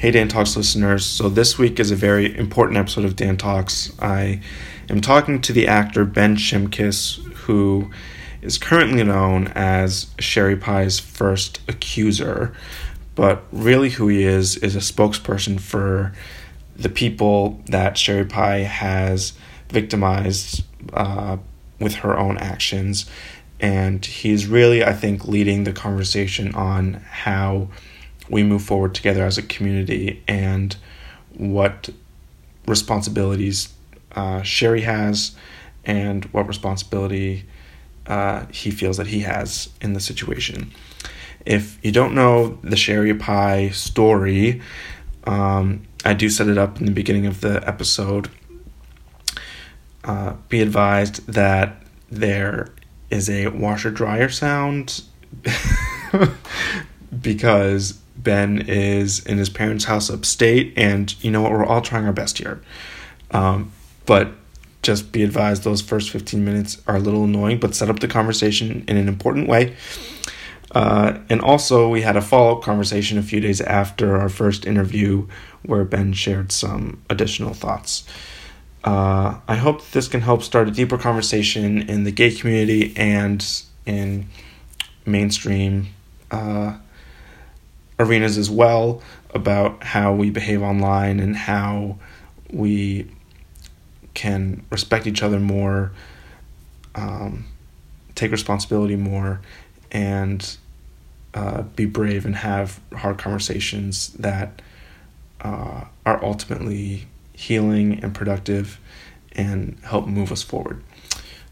Hey 0.00 0.12
Dan 0.12 0.28
Talks 0.28 0.56
listeners. 0.56 1.04
So 1.04 1.28
this 1.28 1.58
week 1.58 1.78
is 1.78 1.90
a 1.90 1.94
very 1.94 2.34
important 2.38 2.78
episode 2.78 3.04
of 3.04 3.16
Dan 3.16 3.36
Talks. 3.36 3.92
I 4.00 4.40
am 4.88 5.02
talking 5.02 5.42
to 5.42 5.52
the 5.52 5.68
actor 5.68 6.06
Ben 6.06 6.36
Shimkus, 6.36 7.22
who 7.34 7.90
is 8.40 8.56
currently 8.56 9.04
known 9.04 9.48
as 9.48 10.06
Sherry 10.18 10.56
Pie's 10.56 10.98
first 10.98 11.60
accuser, 11.68 12.54
but 13.14 13.44
really 13.52 13.90
who 13.90 14.08
he 14.08 14.22
is 14.22 14.56
is 14.56 14.74
a 14.74 14.78
spokesperson 14.78 15.60
for 15.60 16.14
the 16.74 16.88
people 16.88 17.60
that 17.66 17.98
Sherry 17.98 18.24
Pie 18.24 18.60
has 18.60 19.34
victimized 19.68 20.64
uh, 20.94 21.36
with 21.78 21.96
her 21.96 22.18
own 22.18 22.38
actions. 22.38 23.04
And 23.60 24.02
he's 24.06 24.46
really, 24.46 24.82
I 24.82 24.94
think, 24.94 25.28
leading 25.28 25.64
the 25.64 25.74
conversation 25.74 26.54
on 26.54 26.94
how 27.06 27.68
we 28.30 28.42
move 28.42 28.62
forward 28.62 28.94
together 28.94 29.24
as 29.24 29.36
a 29.36 29.42
community 29.42 30.22
and 30.26 30.76
what 31.36 31.90
responsibilities 32.66 33.74
uh, 34.12 34.42
Sherry 34.42 34.82
has 34.82 35.36
and 35.84 36.24
what 36.26 36.46
responsibility 36.46 37.44
uh, 38.06 38.46
he 38.52 38.70
feels 38.70 38.96
that 38.96 39.08
he 39.08 39.20
has 39.20 39.70
in 39.80 39.92
the 39.92 40.00
situation. 40.00 40.72
If 41.44 41.78
you 41.82 41.92
don't 41.92 42.14
know 42.14 42.58
the 42.62 42.76
Sherry 42.76 43.14
Pie 43.14 43.70
story, 43.70 44.60
um, 45.24 45.82
I 46.04 46.14
do 46.14 46.28
set 46.28 46.48
it 46.48 46.58
up 46.58 46.78
in 46.78 46.86
the 46.86 46.92
beginning 46.92 47.26
of 47.26 47.40
the 47.40 47.66
episode. 47.66 48.30
Uh, 50.04 50.34
be 50.48 50.60
advised 50.60 51.26
that 51.26 51.82
there 52.10 52.72
is 53.10 53.28
a 53.28 53.48
washer 53.48 53.90
dryer 53.90 54.28
sound 54.28 55.02
because 57.20 58.00
Ben 58.22 58.62
is 58.66 59.24
in 59.24 59.38
his 59.38 59.48
parents' 59.48 59.84
house 59.84 60.10
upstate, 60.10 60.72
and 60.76 61.14
you 61.22 61.30
know 61.30 61.42
what? 61.42 61.52
We're 61.52 61.64
all 61.64 61.80
trying 61.80 62.06
our 62.06 62.12
best 62.12 62.38
here. 62.38 62.60
Um, 63.30 63.72
but 64.06 64.32
just 64.82 65.12
be 65.12 65.22
advised 65.22 65.62
those 65.62 65.82
first 65.82 66.10
15 66.10 66.44
minutes 66.44 66.80
are 66.86 66.96
a 66.96 67.00
little 67.00 67.24
annoying, 67.24 67.58
but 67.58 67.74
set 67.74 67.90
up 67.90 68.00
the 68.00 68.08
conversation 68.08 68.84
in 68.88 68.96
an 68.96 69.08
important 69.08 69.48
way. 69.48 69.76
Uh, 70.72 71.18
and 71.28 71.40
also, 71.40 71.88
we 71.88 72.02
had 72.02 72.16
a 72.16 72.22
follow 72.22 72.56
up 72.56 72.62
conversation 72.62 73.18
a 73.18 73.22
few 73.22 73.40
days 73.40 73.60
after 73.60 74.16
our 74.16 74.28
first 74.28 74.66
interview 74.66 75.26
where 75.62 75.84
Ben 75.84 76.12
shared 76.12 76.52
some 76.52 77.02
additional 77.10 77.54
thoughts. 77.54 78.04
Uh, 78.84 79.38
I 79.46 79.56
hope 79.56 79.90
this 79.90 80.08
can 80.08 80.22
help 80.22 80.42
start 80.42 80.68
a 80.68 80.70
deeper 80.70 80.96
conversation 80.96 81.82
in 81.82 82.04
the 82.04 82.12
gay 82.12 82.30
community 82.30 82.94
and 82.96 83.44
in 83.84 84.26
mainstream 85.04 85.88
uh, 86.30 86.78
arenas 88.00 88.38
as 88.38 88.50
well 88.50 89.02
about 89.34 89.84
how 89.84 90.12
we 90.12 90.30
behave 90.30 90.62
online 90.62 91.20
and 91.20 91.36
how 91.36 91.98
we 92.50 93.06
can 94.14 94.64
respect 94.70 95.06
each 95.06 95.22
other 95.22 95.38
more, 95.38 95.92
um, 96.94 97.44
take 98.14 98.32
responsibility 98.32 98.96
more, 98.96 99.40
and 99.92 100.56
uh, 101.34 101.62
be 101.62 101.84
brave 101.84 102.24
and 102.24 102.34
have 102.34 102.80
hard 102.96 103.18
conversations 103.18 104.08
that 104.14 104.62
uh, 105.42 105.84
are 106.04 106.24
ultimately 106.24 107.06
healing 107.34 108.00
and 108.02 108.14
productive 108.14 108.80
and 109.32 109.78
help 109.84 110.06
move 110.06 110.32
us 110.32 110.42
forward. 110.42 110.82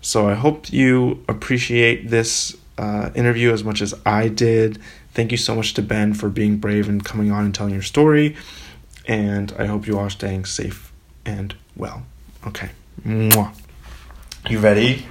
So 0.01 0.29
I 0.29 0.35
hope 0.35 0.73
you 0.73 1.25
appreciate 1.29 2.09
this 2.09 2.57
uh, 2.77 3.11
interview 3.15 3.53
as 3.53 3.65
much 3.65 3.83
as 3.83 3.95
I 4.07 4.29
did. 4.29 4.81
Thank 5.19 5.33
you 5.33 5.37
so 5.37 5.57
much 5.57 5.75
to 5.75 5.83
Ben 5.83 6.15
for 6.15 6.29
being 6.29 6.59
brave 6.59 6.89
and 6.89 7.05
coming 7.05 7.33
on 7.33 7.45
and 7.45 7.53
telling 7.53 7.73
your 7.73 7.83
story. 7.83 8.37
And 9.05 9.53
I 9.59 9.67
hope 9.67 9.85
you 9.89 9.99
are 9.99 10.09
staying 10.09 10.45
safe 10.45 10.93
and 11.27 11.57
well. 11.75 12.05
Okay. 12.47 12.71
Mwah. 13.05 13.53
You 14.49 14.61
ready? 14.61 15.07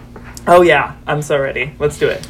Oh, 0.48 0.62
yeah. 0.62 0.96
I'm 1.08 1.22
so 1.22 1.38
ready. 1.38 1.74
Let's 1.78 2.00
do 2.00 2.08
it. 2.08 2.26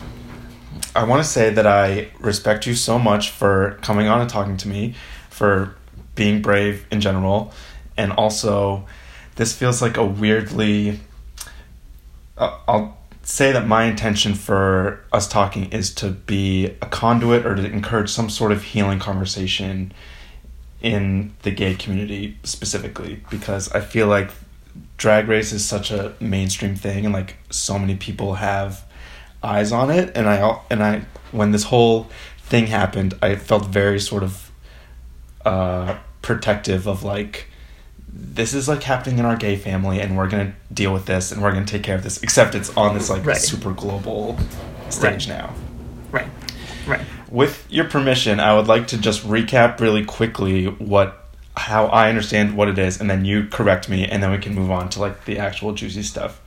I 0.96 1.04
want 1.04 1.24
to 1.24 1.30
say 1.30 1.52
that 1.52 1.68
I 1.68 2.08
respect 2.18 2.66
you 2.66 2.74
so 2.74 2.98
much 2.98 3.30
for 3.30 3.78
coming 3.84 4.08
on 4.08 4.22
and 4.22 4.28
talking 4.28 4.58
to 4.58 4.68
me, 4.68 4.96
for 5.30 5.76
being 6.16 6.42
brave 6.42 6.88
in 6.90 7.00
general, 7.00 7.54
and 7.96 8.12
also 8.12 8.88
this 9.36 9.54
feels 9.54 9.84
like 9.84 9.98
a 9.98 10.04
weirdly. 10.04 11.00
Uh, 12.40 12.58
I'll 12.68 12.97
say 13.28 13.52
that 13.52 13.68
my 13.68 13.84
intention 13.84 14.34
for 14.34 15.04
us 15.12 15.28
talking 15.28 15.70
is 15.74 15.94
to 15.94 16.10
be 16.10 16.68
a 16.82 16.86
conduit 16.86 17.46
or 17.46 17.56
to 17.56 17.66
encourage 17.66 18.10
some 18.10 18.30
sort 18.30 18.54
of 18.54 18.64
healing 18.64 19.00
conversation 19.00 19.92
in 20.82 21.36
the 21.42 21.52
gay 21.52 21.76
community 21.76 22.38
specifically 22.44 23.22
because 23.30 23.70
I 23.74 23.82
feel 23.82 24.08
like 24.08 24.32
drag 24.96 25.28
race 25.28 25.52
is 25.52 25.66
such 25.66 25.92
a 25.92 26.14
mainstream 26.22 26.78
thing 26.78 27.04
and 27.04 27.14
like 27.14 27.36
so 27.50 27.78
many 27.78 27.98
people 27.98 28.36
have 28.36 28.86
eyes 29.44 29.74
on 29.74 29.92
it. 29.92 30.16
And 30.16 30.30
I 30.30 30.62
and 30.70 30.82
I 30.82 31.02
when 31.34 31.52
this 31.52 31.64
whole 31.64 32.08
thing 32.40 32.68
happened 32.68 33.14
I 33.22 33.36
felt 33.36 33.66
very 33.66 34.00
sort 34.00 34.24
of 34.24 34.52
uh 35.44 35.98
protective 36.22 36.88
of 36.88 37.04
like 37.04 37.47
this 38.20 38.54
is 38.54 38.68
like 38.68 38.82
happening 38.82 39.20
in 39.20 39.26
our 39.26 39.36
gay 39.36 39.56
family 39.56 40.00
and 40.02 40.18
we're 40.18 40.28
gonna 40.28 40.54
deal 40.74 40.92
with 40.92 41.06
this 41.06 41.32
and 41.32 41.42
we're 41.42 41.52
gonna 41.52 41.66
take 41.66 41.84
care 41.84 41.96
of 41.96 42.04
this 42.04 42.22
except 42.24 42.56
it's 42.56 42.76
on 42.76 42.96
this 42.96 43.10
like 43.10 43.24
right. 43.26 43.38
super 43.38 43.72
global 43.74 44.38
stage 44.90 45.30
right. 45.30 45.38
now 45.38 45.54
right 46.12 46.28
right 46.88 47.02
with 47.30 47.66
your 47.70 47.86
permission 47.86 48.40
i 48.40 48.56
would 48.56 48.68
like 48.68 48.88
to 48.88 48.98
just 48.98 49.26
recap 49.28 49.80
really 49.80 50.04
quickly 50.04 50.66
what 50.66 51.28
how 51.56 51.86
i 51.88 52.10
understand 52.10 52.58
what 52.58 52.68
it 52.68 52.80
is 52.80 53.00
and 53.00 53.10
then 53.10 53.24
you 53.24 53.46
correct 53.48 53.88
me 53.88 54.06
and 54.06 54.24
then 54.24 54.32
we 54.32 54.38
can 54.38 54.54
move 54.56 54.72
on 54.72 54.90
to 54.90 55.00
like 55.00 55.26
the 55.26 55.38
actual 55.38 55.74
juicy 55.74 56.04
stuff 56.04 56.42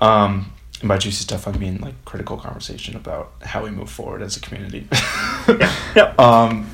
um 0.00 0.52
and 0.80 0.88
by 0.88 0.96
juicy 0.96 1.24
stuff 1.24 1.48
i 1.48 1.52
mean 1.52 1.78
like 1.80 1.94
critical 2.04 2.36
conversation 2.36 2.94
about 2.94 3.32
how 3.42 3.64
we 3.64 3.70
move 3.70 3.90
forward 3.90 4.22
as 4.22 4.36
a 4.36 4.40
community 4.40 4.86
yeah. 5.48 5.74
Yep. 5.96 6.18
um 6.20 6.70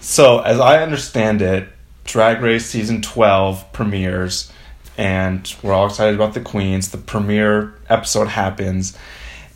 so 0.00 0.40
as 0.40 0.58
i 0.58 0.82
understand 0.82 1.40
it 1.42 1.68
Drag 2.08 2.40
Race 2.40 2.64
season 2.64 3.02
12 3.02 3.70
premieres, 3.74 4.50
and 4.96 5.54
we're 5.62 5.74
all 5.74 5.88
excited 5.88 6.14
about 6.14 6.32
the 6.32 6.40
queens. 6.40 6.88
The 6.88 6.96
premiere 6.96 7.74
episode 7.90 8.28
happens, 8.28 8.96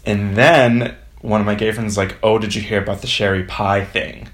and 0.04 0.36
then 0.36 0.94
one 1.22 1.40
of 1.40 1.46
my 1.46 1.54
gay 1.54 1.72
friends 1.72 1.92
is 1.92 1.96
like, 1.96 2.18
"Oh, 2.22 2.38
did 2.38 2.54
you 2.54 2.60
hear 2.60 2.82
about 2.82 3.00
the 3.00 3.06
Sherry 3.06 3.44
Pie 3.44 3.86
thing?" 3.86 4.28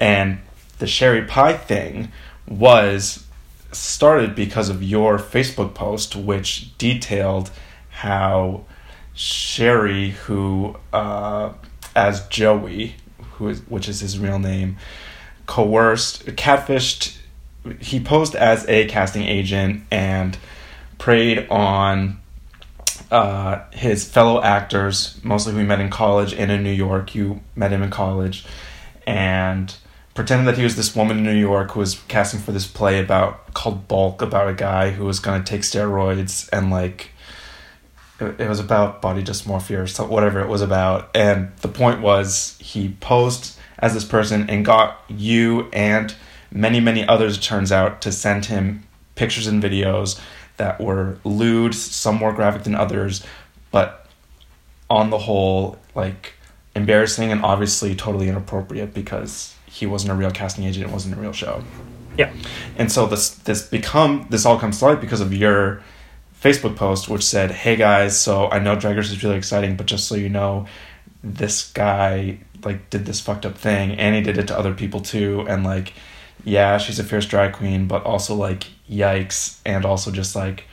And 0.00 0.38
the 0.80 0.88
Sherry 0.88 1.22
Pie 1.22 1.56
thing 1.56 2.10
was 2.48 3.24
started 3.70 4.34
because 4.34 4.68
of 4.68 4.82
your 4.82 5.16
Facebook 5.20 5.74
post, 5.74 6.16
which 6.16 6.76
detailed 6.76 7.52
how 7.88 8.64
Sherry, 9.14 10.10
who 10.26 10.76
uh, 10.92 11.52
as 11.94 12.26
Joey, 12.26 12.96
who 13.34 13.48
is 13.48 13.60
which 13.68 13.88
is 13.88 14.00
his 14.00 14.18
real 14.18 14.40
name, 14.40 14.76
coerced, 15.46 16.26
catfished 16.26 17.18
he 17.80 18.00
posed 18.00 18.34
as 18.34 18.68
a 18.68 18.86
casting 18.86 19.22
agent 19.22 19.84
and 19.90 20.36
preyed 20.98 21.48
on 21.48 22.20
uh, 23.10 23.64
his 23.72 24.08
fellow 24.08 24.42
actors, 24.42 25.20
mostly 25.22 25.52
who 25.52 25.60
he 25.60 25.64
met 25.64 25.80
in 25.80 25.90
college 25.90 26.32
and 26.34 26.50
in 26.50 26.62
New 26.62 26.72
York. 26.72 27.14
You 27.14 27.40
met 27.54 27.72
him 27.72 27.82
in 27.82 27.90
college, 27.90 28.44
and 29.06 29.74
pretended 30.14 30.46
that 30.46 30.56
he 30.56 30.64
was 30.64 30.76
this 30.76 30.94
woman 30.94 31.18
in 31.18 31.24
New 31.24 31.34
York 31.34 31.72
who 31.72 31.80
was 31.80 32.00
casting 32.08 32.40
for 32.40 32.52
this 32.52 32.66
play 32.66 33.00
about 33.00 33.52
called 33.52 33.88
Bulk 33.88 34.22
about 34.22 34.48
a 34.48 34.54
guy 34.54 34.90
who 34.90 35.04
was 35.04 35.18
going 35.18 35.42
to 35.42 35.50
take 35.50 35.62
steroids 35.62 36.48
and 36.52 36.70
like 36.70 37.10
it, 38.20 38.48
was 38.48 38.60
about 38.60 39.02
body 39.02 39.22
dysmorphia 39.22 39.82
or 39.82 39.86
so, 39.86 40.06
whatever 40.06 40.40
it 40.40 40.48
was 40.48 40.62
about. 40.62 41.10
And 41.14 41.52
the 41.58 41.68
point 41.68 42.00
was 42.00 42.56
he 42.60 42.90
posed 43.00 43.58
as 43.78 43.92
this 43.92 44.04
person 44.04 44.48
and 44.48 44.64
got 44.64 45.00
you 45.08 45.68
and 45.72 46.14
many, 46.54 46.80
many 46.80 47.06
others, 47.06 47.36
it 47.36 47.42
turns 47.42 47.70
out, 47.70 48.00
to 48.02 48.12
send 48.12 48.46
him 48.46 48.84
pictures 49.16 49.46
and 49.46 49.62
videos 49.62 50.18
that 50.56 50.80
were 50.80 51.18
lewd, 51.24 51.74
some 51.74 52.14
more 52.14 52.32
graphic 52.32 52.62
than 52.62 52.74
others, 52.74 53.22
but 53.70 54.06
on 54.88 55.10
the 55.10 55.18
whole, 55.18 55.76
like 55.94 56.34
embarrassing 56.76 57.30
and 57.32 57.42
obviously 57.42 57.94
totally 57.94 58.28
inappropriate 58.28 58.94
because 58.94 59.54
he 59.66 59.84
wasn't 59.84 60.10
a 60.10 60.14
real 60.14 60.30
casting 60.30 60.64
agent, 60.64 60.86
it 60.86 60.92
wasn't 60.92 61.14
a 61.16 61.20
real 61.20 61.32
show. 61.32 61.62
Yeah. 62.16 62.32
And 62.78 62.90
so 62.90 63.06
this 63.06 63.30
this 63.30 63.66
become 63.66 64.26
this 64.30 64.46
all 64.46 64.56
comes 64.56 64.78
to 64.78 64.84
light 64.84 65.00
because 65.00 65.20
of 65.20 65.34
your 65.34 65.82
Facebook 66.40 66.76
post, 66.76 67.08
which 67.08 67.24
said, 67.24 67.50
"Hey 67.50 67.74
guys, 67.74 68.20
so 68.20 68.48
I 68.50 68.60
know 68.60 68.76
Drag 68.76 68.96
Race 68.96 69.10
is 69.10 69.24
really 69.24 69.36
exciting, 69.36 69.74
but 69.76 69.86
just 69.86 70.06
so 70.06 70.14
you 70.14 70.28
know, 70.28 70.66
this 71.24 71.72
guy 71.72 72.38
like 72.64 72.88
did 72.88 73.04
this 73.04 73.20
fucked 73.20 73.44
up 73.44 73.58
thing, 73.58 73.98
and 73.98 74.14
he 74.14 74.20
did 74.20 74.38
it 74.38 74.46
to 74.48 74.56
other 74.56 74.74
people 74.74 75.00
too, 75.00 75.44
and 75.48 75.64
like." 75.64 75.92
Yeah, 76.44 76.78
she's 76.78 76.98
a 76.98 77.04
fierce 77.04 77.26
drag 77.26 77.52
queen, 77.54 77.86
but 77.86 78.04
also 78.04 78.34
like 78.34 78.66
yikes, 78.90 79.58
and 79.64 79.84
also 79.84 80.10
just 80.10 80.36
like 80.36 80.64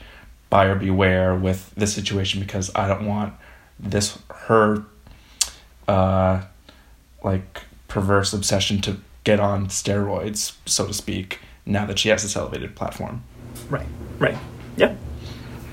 buyer 0.50 0.74
beware 0.74 1.34
with 1.34 1.72
this 1.74 1.94
situation 1.94 2.40
because 2.40 2.70
I 2.74 2.86
don't 2.86 3.06
want 3.06 3.34
this 3.78 4.18
her 4.28 4.84
uh 5.88 6.42
like 7.24 7.62
perverse 7.88 8.32
obsession 8.32 8.80
to 8.82 8.98
get 9.24 9.40
on 9.40 9.66
steroids, 9.68 10.56
so 10.66 10.86
to 10.86 10.92
speak, 10.92 11.40
now 11.64 11.86
that 11.86 11.98
she 11.98 12.08
has 12.08 12.22
this 12.22 12.36
elevated 12.36 12.74
platform. 12.74 13.22
Right. 13.70 13.86
Right. 14.18 14.36
Yeah. 14.76 14.94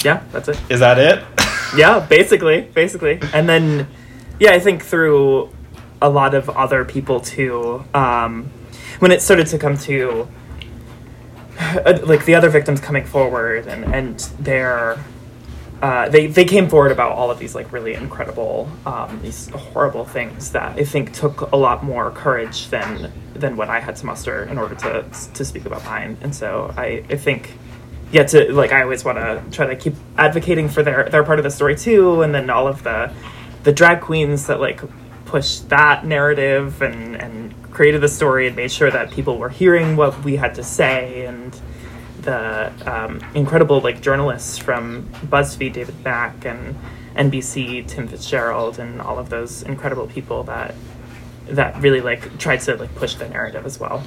Yeah, 0.04 0.24
that's 0.32 0.48
it. 0.48 0.60
Is 0.70 0.80
that 0.80 0.98
it? 0.98 1.24
yeah, 1.76 2.00
basically, 2.00 2.62
basically. 2.62 3.20
And 3.34 3.50
then, 3.50 3.88
yeah, 4.40 4.52
I 4.52 4.60
think 4.60 4.84
through 4.84 5.50
a 6.02 6.10
lot 6.10 6.34
of 6.34 6.50
other 6.50 6.86
people 6.86 7.20
too. 7.20 7.84
Um, 7.94 8.52
when 9.00 9.12
it 9.12 9.22
started 9.22 9.48
to 9.48 9.58
come 9.58 9.78
to 9.78 10.28
uh, 11.60 12.00
like 12.04 12.26
the 12.26 12.36
other 12.36 12.50
victims 12.50 12.80
coming 12.80 13.06
forward 13.06 13.68
and 13.68 13.84
and 13.94 14.20
their 14.40 14.98
uh, 15.82 16.10
they 16.10 16.28
they 16.28 16.44
came 16.44 16.68
forward 16.68 16.92
about 16.92 17.14
all 17.14 17.32
of 17.32 17.40
these 17.40 17.56
like 17.56 17.72
really 17.72 17.94
incredible 17.94 18.70
um, 18.86 19.20
these 19.22 19.50
horrible 19.50 20.06
things 20.06 20.52
that 20.52 20.78
I 20.78 20.84
think 20.84 21.14
took 21.14 21.52
a 21.52 21.56
lot 21.56 21.84
more 21.84 22.12
courage 22.12 22.70
than 22.70 23.12
than 23.34 23.56
what 23.56 23.70
I 23.70 23.80
had 23.80 23.96
to 23.98 24.06
muster 24.06 24.44
in 24.44 24.58
order 24.58 24.76
to 24.76 25.06
to 25.34 25.46
speak 25.46 25.66
about 25.66 25.86
mine. 25.86 26.18
And 26.22 26.36
so 26.36 26.74
I 26.78 27.04
I 27.10 27.16
think 27.16 27.54
yeah 28.12 28.24
to 28.24 28.52
like 28.54 28.72
I 28.74 28.82
always 28.82 29.06
want 29.06 29.20
to 29.20 29.42
try 29.52 29.68
to 29.68 29.76
keep 29.76 29.96
advocating 30.18 30.68
for 30.68 30.84
their 30.84 31.08
their 31.10 31.24
part 31.24 31.40
of 31.40 31.44
the 31.44 31.52
story 31.52 31.76
too, 31.76 32.22
and 32.24 32.36
then 32.36 32.50
all 32.50 32.68
of 32.68 32.84
the 32.84 33.14
the 33.64 33.72
drag 33.72 34.02
queens 34.02 34.48
that 34.48 34.60
like 34.60 34.82
push 35.26 35.60
that 35.60 36.06
narrative 36.06 36.82
and 36.82 37.16
and 37.16 37.54
created 37.80 38.02
the 38.02 38.10
story 38.10 38.46
and 38.46 38.58
made 38.58 38.70
sure 38.70 38.92
that 38.92 39.10
people 39.10 39.38
were 39.38 39.48
hearing 39.48 39.96
what 39.96 40.22
we 40.26 40.36
had 40.36 40.54
to 40.54 40.62
say 40.62 41.26
and 41.26 41.62
the 42.24 42.70
um, 42.86 43.22
incredible 43.36 43.80
like 43.80 44.02
journalists 44.02 44.58
from 44.58 45.08
BuzzFeed, 45.28 45.72
David 45.72 46.04
Mack, 46.04 46.44
and 46.44 46.76
NBC, 47.16 47.88
Tim 47.88 48.06
Fitzgerald, 48.10 48.80
and 48.80 49.00
all 49.00 49.18
of 49.18 49.30
those 49.30 49.64
incredible 49.64 50.08
people 50.08 50.44
that 50.44 50.76
that 51.46 51.82
really 51.82 52.02
like 52.02 52.38
tried 52.38 52.60
to 52.60 52.76
like 52.76 52.94
push 52.96 53.16
the 53.16 53.30
narrative 53.30 53.66
as 53.66 53.80
well. 53.80 54.04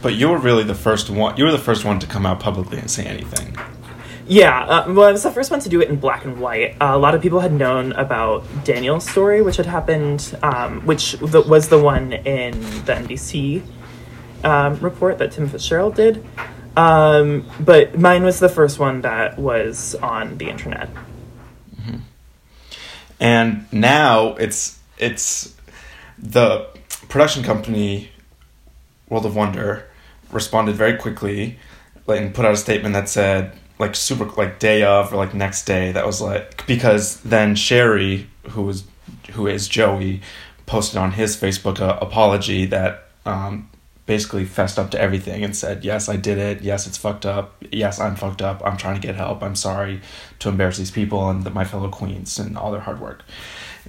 But 0.00 0.14
you 0.14 0.28
were 0.28 0.38
really 0.38 0.62
the 0.62 0.76
first 0.76 1.10
one. 1.10 1.36
You 1.36 1.46
were 1.46 1.50
the 1.50 1.58
first 1.58 1.84
one 1.84 1.98
to 1.98 2.06
come 2.06 2.24
out 2.24 2.38
publicly 2.38 2.78
and 2.78 2.88
say 2.88 3.04
anything. 3.04 3.56
Yeah, 4.28 4.60
uh, 4.60 4.92
well, 4.92 5.08
I 5.08 5.12
was 5.12 5.22
the 5.22 5.30
first 5.30 5.50
one 5.50 5.60
to 5.60 5.70
do 5.70 5.80
it 5.80 5.88
in 5.88 5.96
black 5.96 6.26
and 6.26 6.38
white. 6.38 6.76
Uh, 6.80 6.90
a 6.92 6.98
lot 6.98 7.14
of 7.14 7.22
people 7.22 7.40
had 7.40 7.52
known 7.52 7.92
about 7.92 8.44
Daniel's 8.62 9.08
story, 9.08 9.40
which 9.40 9.56
had 9.56 9.64
happened, 9.64 10.36
um, 10.42 10.84
which 10.84 11.12
the, 11.12 11.40
was 11.40 11.68
the 11.70 11.78
one 11.78 12.12
in 12.12 12.52
the 12.84 12.92
NBC 12.92 13.62
um, 14.44 14.78
report 14.80 15.16
that 15.18 15.32
Tim 15.32 15.48
Fitzgerald 15.48 15.94
did. 15.94 16.26
Um, 16.76 17.46
but 17.58 17.98
mine 17.98 18.22
was 18.22 18.38
the 18.38 18.50
first 18.50 18.78
one 18.78 19.00
that 19.00 19.38
was 19.38 19.94
on 19.96 20.36
the 20.36 20.50
internet. 20.50 20.90
And 23.20 23.66
now 23.72 24.34
it's 24.34 24.78
it's 24.98 25.56
the 26.18 26.68
production 27.08 27.42
company 27.42 28.10
World 29.08 29.26
of 29.26 29.34
Wonder 29.34 29.88
responded 30.30 30.76
very 30.76 30.96
quickly 30.96 31.58
and 32.06 32.34
put 32.34 32.44
out 32.44 32.52
a 32.52 32.56
statement 32.56 32.94
that 32.94 33.08
said 33.08 33.58
like 33.78 33.94
super 33.94 34.24
like 34.36 34.58
day 34.58 34.82
of 34.82 35.12
or 35.12 35.16
like 35.16 35.34
next 35.34 35.64
day 35.64 35.92
that 35.92 36.04
was 36.06 36.20
like 36.20 36.66
because 36.66 37.20
then 37.20 37.54
Sherry 37.54 38.28
who 38.50 38.62
was 38.62 38.84
who 39.32 39.46
is 39.46 39.68
Joey 39.68 40.20
posted 40.66 40.98
on 40.98 41.12
his 41.12 41.36
Facebook 41.36 41.80
a 41.80 41.98
apology 41.98 42.66
that 42.66 43.08
um, 43.24 43.70
basically 44.06 44.44
fessed 44.44 44.78
up 44.78 44.90
to 44.90 45.00
everything 45.00 45.44
and 45.44 45.56
said 45.56 45.84
yes 45.84 46.08
I 46.08 46.16
did 46.16 46.38
it. 46.38 46.62
Yes 46.62 46.86
it's 46.86 46.96
fucked 46.96 47.26
up. 47.26 47.62
Yes 47.70 48.00
I'm 48.00 48.16
fucked 48.16 48.42
up. 48.42 48.62
I'm 48.64 48.76
trying 48.76 49.00
to 49.00 49.06
get 49.06 49.14
help. 49.14 49.42
I'm 49.42 49.56
sorry 49.56 50.00
to 50.40 50.48
embarrass 50.48 50.78
these 50.78 50.90
people 50.90 51.28
and 51.30 51.44
the, 51.44 51.50
my 51.50 51.64
fellow 51.64 51.88
queens 51.88 52.38
and 52.38 52.56
all 52.56 52.72
their 52.72 52.80
hard 52.80 53.00
work. 53.00 53.24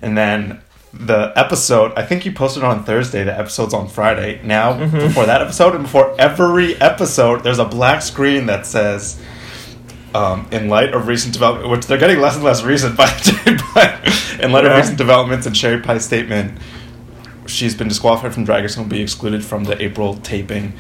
And 0.02 0.18
then 0.18 0.62
the 0.92 1.32
episode 1.36 1.94
i 1.96 2.04
think 2.04 2.26
you 2.26 2.32
posted 2.32 2.64
on 2.64 2.84
thursday 2.84 3.24
the 3.24 3.38
episode's 3.38 3.76
on 3.76 3.88
friday. 3.88 4.42
Now 4.44 4.74
before 4.90 5.28
that 5.28 5.42
episode 5.42 5.76
and 5.76 5.84
before 5.84 6.16
every 6.20 6.76
episode 6.82 7.44
there's 7.44 7.60
a 7.60 7.66
black 7.66 8.02
screen 8.02 8.48
that 8.48 8.66
says 8.66 9.22
um, 10.16 10.48
in 10.52 10.70
light 10.70 10.94
of 10.94 11.08
recent 11.08 11.34
development 11.34 11.70
which 11.70 11.86
they're 11.88 11.98
getting 11.98 12.20
less 12.20 12.36
and 12.36 12.44
less 12.44 12.64
recent 12.64 12.96
by 12.98 13.06
the 13.08 13.32
day 13.46 13.58
but 13.74 14.40
in 14.44 14.52
light 14.52 14.66
of 14.66 14.76
recent 14.78 14.98
developments 14.98 15.46
and 15.46 15.56
sherry 15.56 15.82
pie's 15.82 16.04
statement 16.06 16.58
she's 17.48 17.76
been 17.76 17.88
disqualified 17.88 18.34
from 18.34 18.44
drag 18.44 18.64
race 18.64 18.76
and 18.78 18.86
will 18.86 18.90
be 18.90 19.02
excluded 19.02 19.44
from 19.44 19.64
the 19.66 19.82
april 19.84 20.16
taping 20.18 20.74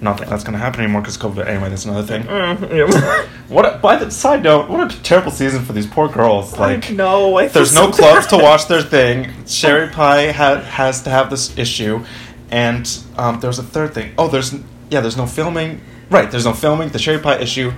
not 0.00 0.18
that 0.18 0.28
that's 0.28 0.44
going 0.44 0.52
to 0.52 0.58
happen 0.58 0.80
anymore 0.82 1.00
because 1.00 1.16
covid 1.16 1.46
anyway 1.46 1.68
that's 1.70 1.84
another 1.84 2.06
thing 2.06 2.22
Mm, 2.24 3.28
what 3.48 3.64
a, 3.64 3.78
by 3.78 3.96
the 3.96 4.10
side 4.10 4.42
note 4.42 4.68
what 4.68 4.92
a 4.92 5.02
terrible 5.02 5.30
season 5.30 5.64
for 5.64 5.72
these 5.72 5.86
poor 5.86 6.08
girls 6.08 6.58
like 6.58 6.90
no, 6.90 7.30
there's 7.54 7.74
no 7.74 7.90
so 7.90 7.96
clubs 7.98 8.26
to 8.28 8.36
watch 8.36 8.66
their 8.66 8.82
thing. 8.82 9.32
Sherry 9.46 9.88
Pie 9.88 10.32
ha- 10.32 10.60
has 10.60 11.02
to 11.02 11.10
have 11.10 11.30
this 11.30 11.56
issue, 11.56 12.04
and 12.50 12.86
um, 13.16 13.40
there's 13.40 13.58
a 13.58 13.62
third 13.62 13.94
thing. 13.94 14.12
Oh, 14.18 14.28
there's 14.28 14.52
yeah, 14.90 15.00
there's 15.00 15.16
no 15.16 15.26
filming. 15.26 15.80
Right, 16.10 16.30
there's 16.30 16.44
no 16.44 16.52
filming. 16.52 16.88
The 16.90 16.98
Sherry 16.98 17.20
Pie 17.20 17.38
issue, 17.38 17.72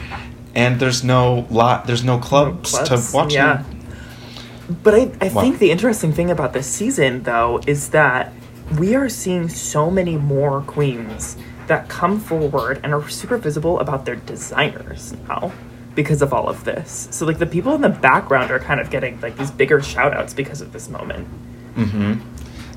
and 0.58 0.80
there's 0.80 1.04
no 1.04 1.46
lot. 1.50 1.86
There's 1.86 2.02
no 2.04 2.18
clubs, 2.18 2.72
Clubs, 2.72 3.10
to 3.10 3.16
watch. 3.16 3.32
Yeah. 3.32 3.62
them. 3.62 3.64
But 4.82 4.94
I, 4.94 5.00
I 5.20 5.28
What? 5.28 5.42
think 5.42 5.58
the 5.60 5.70
interesting 5.70 6.12
thing 6.12 6.30
about 6.30 6.52
this 6.52 6.66
season, 6.66 7.22
though, 7.22 7.60
is 7.66 7.90
that 7.90 8.32
we 8.76 8.94
are 8.96 9.08
seeing 9.08 9.48
so 9.48 9.90
many 9.90 10.16
more 10.16 10.60
queens 10.62 11.36
that 11.68 11.88
come 11.88 12.18
forward 12.18 12.80
and 12.82 12.92
are 12.92 13.08
super 13.08 13.38
visible 13.38 13.78
about 13.78 14.04
their 14.04 14.16
designers 14.16 15.14
now 15.28 15.52
because 15.94 16.22
of 16.22 16.32
all 16.32 16.48
of 16.48 16.64
this. 16.64 17.08
So, 17.10 17.24
like, 17.24 17.38
the 17.38 17.46
people 17.46 17.74
in 17.74 17.80
the 17.80 17.88
background 17.88 18.50
are 18.50 18.58
kind 18.58 18.80
of 18.80 18.90
getting, 18.90 19.20
like, 19.20 19.36
these 19.36 19.50
bigger 19.50 19.80
shout 19.80 20.12
outs 20.12 20.34
because 20.34 20.60
of 20.60 20.72
this 20.72 20.88
moment. 20.88 21.28
Mm-hmm. 21.76 22.20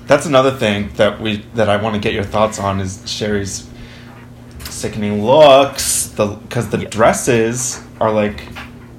That's 0.07 0.25
another 0.25 0.51
thing 0.51 0.89
that 0.95 1.19
we 1.19 1.37
that 1.55 1.67
I 1.69 1.77
want 1.77 1.95
to 1.95 2.01
get 2.01 2.13
your 2.13 2.23
thoughts 2.23 2.59
on 2.59 2.79
is 2.79 3.01
Sherry's 3.09 3.67
sickening 4.71 5.23
looks. 5.25 6.07
The 6.07 6.27
because 6.27 6.69
the 6.69 6.79
Yeah. 6.79 6.89
dresses 6.89 7.81
are 8.00 8.12
like 8.12 8.41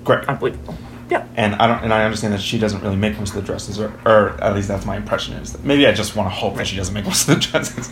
great. 0.04 0.24
Unbelievable. 0.28 0.76
Yeah. 1.10 1.26
and 1.36 1.54
I 1.56 1.66
don't, 1.66 1.84
and 1.84 1.92
I 1.92 2.04
understand 2.04 2.32
that 2.32 2.40
she 2.40 2.58
doesn't 2.58 2.80
really 2.82 2.96
make 2.96 3.18
most 3.18 3.30
of 3.30 3.36
the 3.36 3.42
dresses, 3.42 3.78
or, 3.78 3.92
or 4.06 4.30
at 4.42 4.54
least 4.54 4.68
that's 4.68 4.86
my 4.86 4.96
impression. 4.96 5.34
Is 5.34 5.52
that 5.52 5.62
maybe 5.62 5.86
I 5.86 5.92
just 5.92 6.16
want 6.16 6.26
to 6.30 6.34
hope 6.34 6.56
that 6.56 6.66
she 6.66 6.74
doesn't 6.76 6.94
make 6.94 7.04
most 7.04 7.28
of 7.28 7.34
the 7.34 7.40
dresses. 7.50 7.90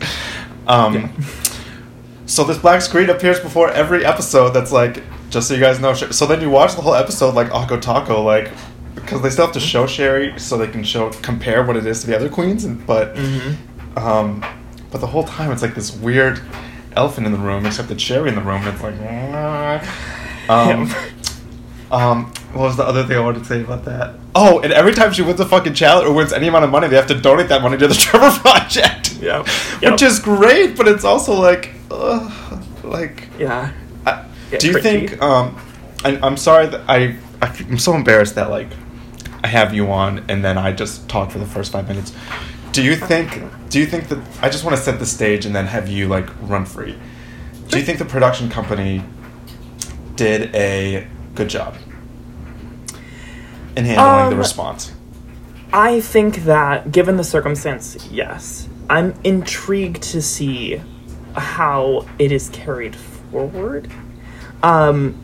Um, 0.67 0.94
Yeah. 0.94 1.09
So 2.27 2.44
this 2.44 2.59
black 2.59 2.81
screen 2.81 3.11
appears 3.11 3.41
before 3.41 3.71
every 3.73 4.06
episode. 4.06 4.50
That's 4.50 4.71
like, 4.73 5.03
just 5.31 5.49
so 5.49 5.55
you 5.55 5.61
guys 5.61 5.81
know. 5.81 5.93
So 5.94 6.26
then 6.26 6.41
you 6.41 6.49
watch 6.49 6.76
the 6.76 6.81
whole 6.83 6.94
episode 6.94 7.35
like 7.35 7.49
Akko 7.49 7.81
Taco, 7.81 8.23
like 8.23 8.50
because 8.94 9.21
they 9.21 9.31
still 9.31 9.47
have 9.47 9.55
to 9.55 9.61
show 9.61 9.87
Sherry 9.87 10.38
so 10.38 10.56
they 10.56 10.69
can 10.69 10.85
show 10.85 11.11
compare 11.23 11.62
what 11.65 11.76
it 11.76 11.87
is 11.87 12.00
to 12.03 12.06
the 12.06 12.17
other 12.17 12.29
queens, 12.29 12.65
and 12.65 12.87
but 12.87 13.15
Mm-hmm. 13.17 13.99
um, 13.99 14.44
but 14.91 15.00
the 15.00 15.06
whole 15.09 15.25
time 15.25 15.50
it's 15.53 15.61
like 15.62 15.75
this 15.75 15.94
weird 15.97 16.41
elephant 17.00 17.26
in 17.26 17.33
the 17.33 17.38
room, 17.38 17.64
except 17.66 17.88
the 17.88 17.95
cherry 17.97 18.28
in 18.28 18.35
the 18.35 18.40
room. 18.42 18.62
And 18.66 18.69
it's 18.75 18.83
like, 18.83 18.95
um, 20.50 20.90
um, 21.90 22.26
what 22.52 22.62
was 22.64 22.76
the 22.76 22.85
other 22.85 23.04
thing 23.04 23.16
I 23.16 23.21
wanted 23.21 23.40
to 23.40 23.45
say 23.47 23.62
about 23.62 23.85
that? 23.87 24.14
Oh, 24.35 24.61
and 24.61 24.73
every 24.73 24.92
time 24.95 25.12
she 25.12 25.23
wins 25.23 25.40
a 25.40 25.47
fucking 25.47 25.75
challenge 25.75 26.07
or 26.09 26.12
wins 26.14 26.33
any 26.33 26.47
amount 26.49 26.64
of 26.64 26.71
money, 26.71 26.88
they 26.88 26.97
have 26.97 27.07
to 27.09 27.14
donate 27.21 27.49
that 27.49 27.62
money 27.62 27.76
to 27.78 27.88
the 27.88 27.95
Trevor 28.04 28.30
Project. 28.40 29.09
Yeah. 29.21 29.42
Which 29.83 30.00
is 30.00 30.19
great, 30.19 30.78
but 30.78 30.88
it's 30.88 31.04
also 31.04 31.35
like, 31.35 31.73
ugh, 31.90 32.33
like, 32.83 33.28
Yeah. 33.38 33.71
I, 34.07 34.25
Yeah, 34.50 34.59
do 34.59 34.66
you 34.69 34.75
cringy. 34.76 34.83
think? 34.83 35.23
Um, 35.23 35.61
I, 36.04 36.19
I'm 36.23 36.38
sorry 36.38 36.66
that 36.69 36.80
I, 36.88 37.16
I 37.42 37.49
I'm 37.69 37.76
so 37.78 37.95
embarrassed 37.95 38.35
that 38.37 38.49
like 38.49 38.69
I 39.45 39.49
have 39.49 39.75
you 39.75 39.90
on 39.92 40.25
and 40.30 40.42
then 40.42 40.57
I 40.57 40.73
just 40.73 41.07
talk 41.07 41.30
for 41.30 41.38
the 41.38 41.45
first 41.45 41.71
five 41.73 41.87
minutes. 41.87 42.14
Do 42.73 42.83
you 42.83 42.97
think? 42.97 43.43
Do 43.69 43.79
you 43.79 43.87
think 43.87 44.09
that 44.09 44.19
I 44.43 44.49
just 44.49 44.65
want 44.65 44.77
to 44.77 44.83
set 44.83 44.99
the 44.99 45.07
stage 45.07 45.47
and 45.47 45.55
then 45.55 45.67
have 45.67 45.89
you 45.89 46.09
like 46.09 46.29
run 46.43 46.65
free? 46.65 46.97
Do 47.69 47.79
you 47.79 47.85
think 47.85 47.99
the 47.99 48.05
production 48.05 48.49
company 48.49 49.03
did 50.17 50.55
a 50.55 51.07
good 51.35 51.49
job 51.49 51.77
in 53.77 53.85
handling 53.85 54.31
the 54.31 54.35
Um, 54.35 54.39
response? 54.39 54.93
I 55.73 56.00
think 56.00 56.45
that, 56.45 56.91
given 56.91 57.17
the 57.17 57.25
circumstance, 57.25 57.97
yes. 58.11 58.69
I'm 58.89 59.15
intrigued 59.23 60.03
to 60.03 60.21
see 60.21 60.81
how 61.37 62.07
it 62.19 62.33
is 62.33 62.49
carried 62.49 62.97
forward. 62.97 63.89
Um, 64.65 65.15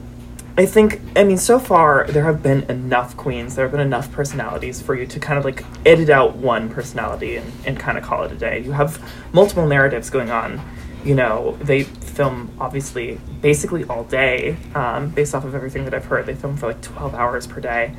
I 0.59 0.65
think, 0.65 1.01
I 1.15 1.23
mean, 1.23 1.37
so 1.37 1.59
far, 1.59 2.07
there 2.09 2.25
have 2.25 2.43
been 2.43 2.63
enough 2.71 3.15
queens, 3.15 3.57
there 3.57 3.67
have 3.67 3.73
been 3.73 3.81
enough 3.81 4.11
personalities 4.11 4.81
for 4.81 4.95
you 4.95 5.07
to 5.07 5.21
kind 5.21 5.39
of 5.39 5.45
like 5.45 5.63
edit 5.85 6.09
out 6.09 6.37
one 6.37 6.71
personality 6.71 7.37
and, 7.37 7.53
and 7.67 7.79
kind 7.79 7.99
of 7.99 8.05
call 8.05 8.23
it 8.25 8.33
a 8.33 8.37
day. 8.37 8.61
You 8.61 8.73
have 8.73 8.99
multiple 9.35 9.67
narratives 9.67 10.09
going 10.09 10.31
on. 10.31 10.63
You 11.05 11.15
know, 11.15 11.59
they 11.61 11.83
film 11.83 12.51
obviously 12.59 13.21
basically 13.43 13.85
all 13.85 14.05
day, 14.05 14.57
um, 14.75 15.11
based 15.11 15.35
off 15.35 15.45
of 15.45 15.55
everything 15.55 15.85
that 15.85 15.93
I've 15.93 16.07
heard. 16.07 16.25
They 16.25 16.35
film 16.35 16.57
for 16.57 16.69
like 16.69 16.81
12 16.81 17.15
hours 17.15 17.47
per 17.47 17.61
day. 17.61 17.95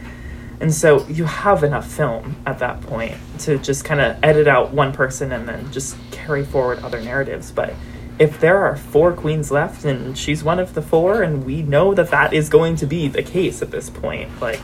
And 0.59 0.73
so 0.73 1.05
you 1.05 1.25
have 1.25 1.63
enough 1.63 1.87
film 1.87 2.37
at 2.47 2.57
that 2.57 2.81
point 2.81 3.15
to 3.39 3.59
just 3.59 3.85
kind 3.85 4.01
of 4.01 4.17
edit 4.23 4.47
out 4.47 4.73
one 4.73 4.91
person 4.91 5.31
and 5.31 5.47
then 5.47 5.71
just 5.71 5.95
carry 6.09 6.43
forward 6.43 6.79
other 6.79 6.99
narratives. 6.99 7.51
But 7.51 7.75
if 8.19 8.39
there 8.39 8.57
are 8.65 8.75
four 8.75 9.13
queens 9.13 9.51
left 9.51 9.85
and 9.85 10.17
she's 10.17 10.43
one 10.43 10.59
of 10.59 10.73
the 10.73 10.81
four, 10.81 11.21
and 11.21 11.45
we 11.45 11.61
know 11.61 11.93
that 11.93 12.09
that 12.11 12.33
is 12.33 12.49
going 12.49 12.75
to 12.77 12.85
be 12.85 13.07
the 13.07 13.21
case 13.23 13.61
at 13.61 13.71
this 13.71 13.89
point, 13.89 14.29
like, 14.41 14.61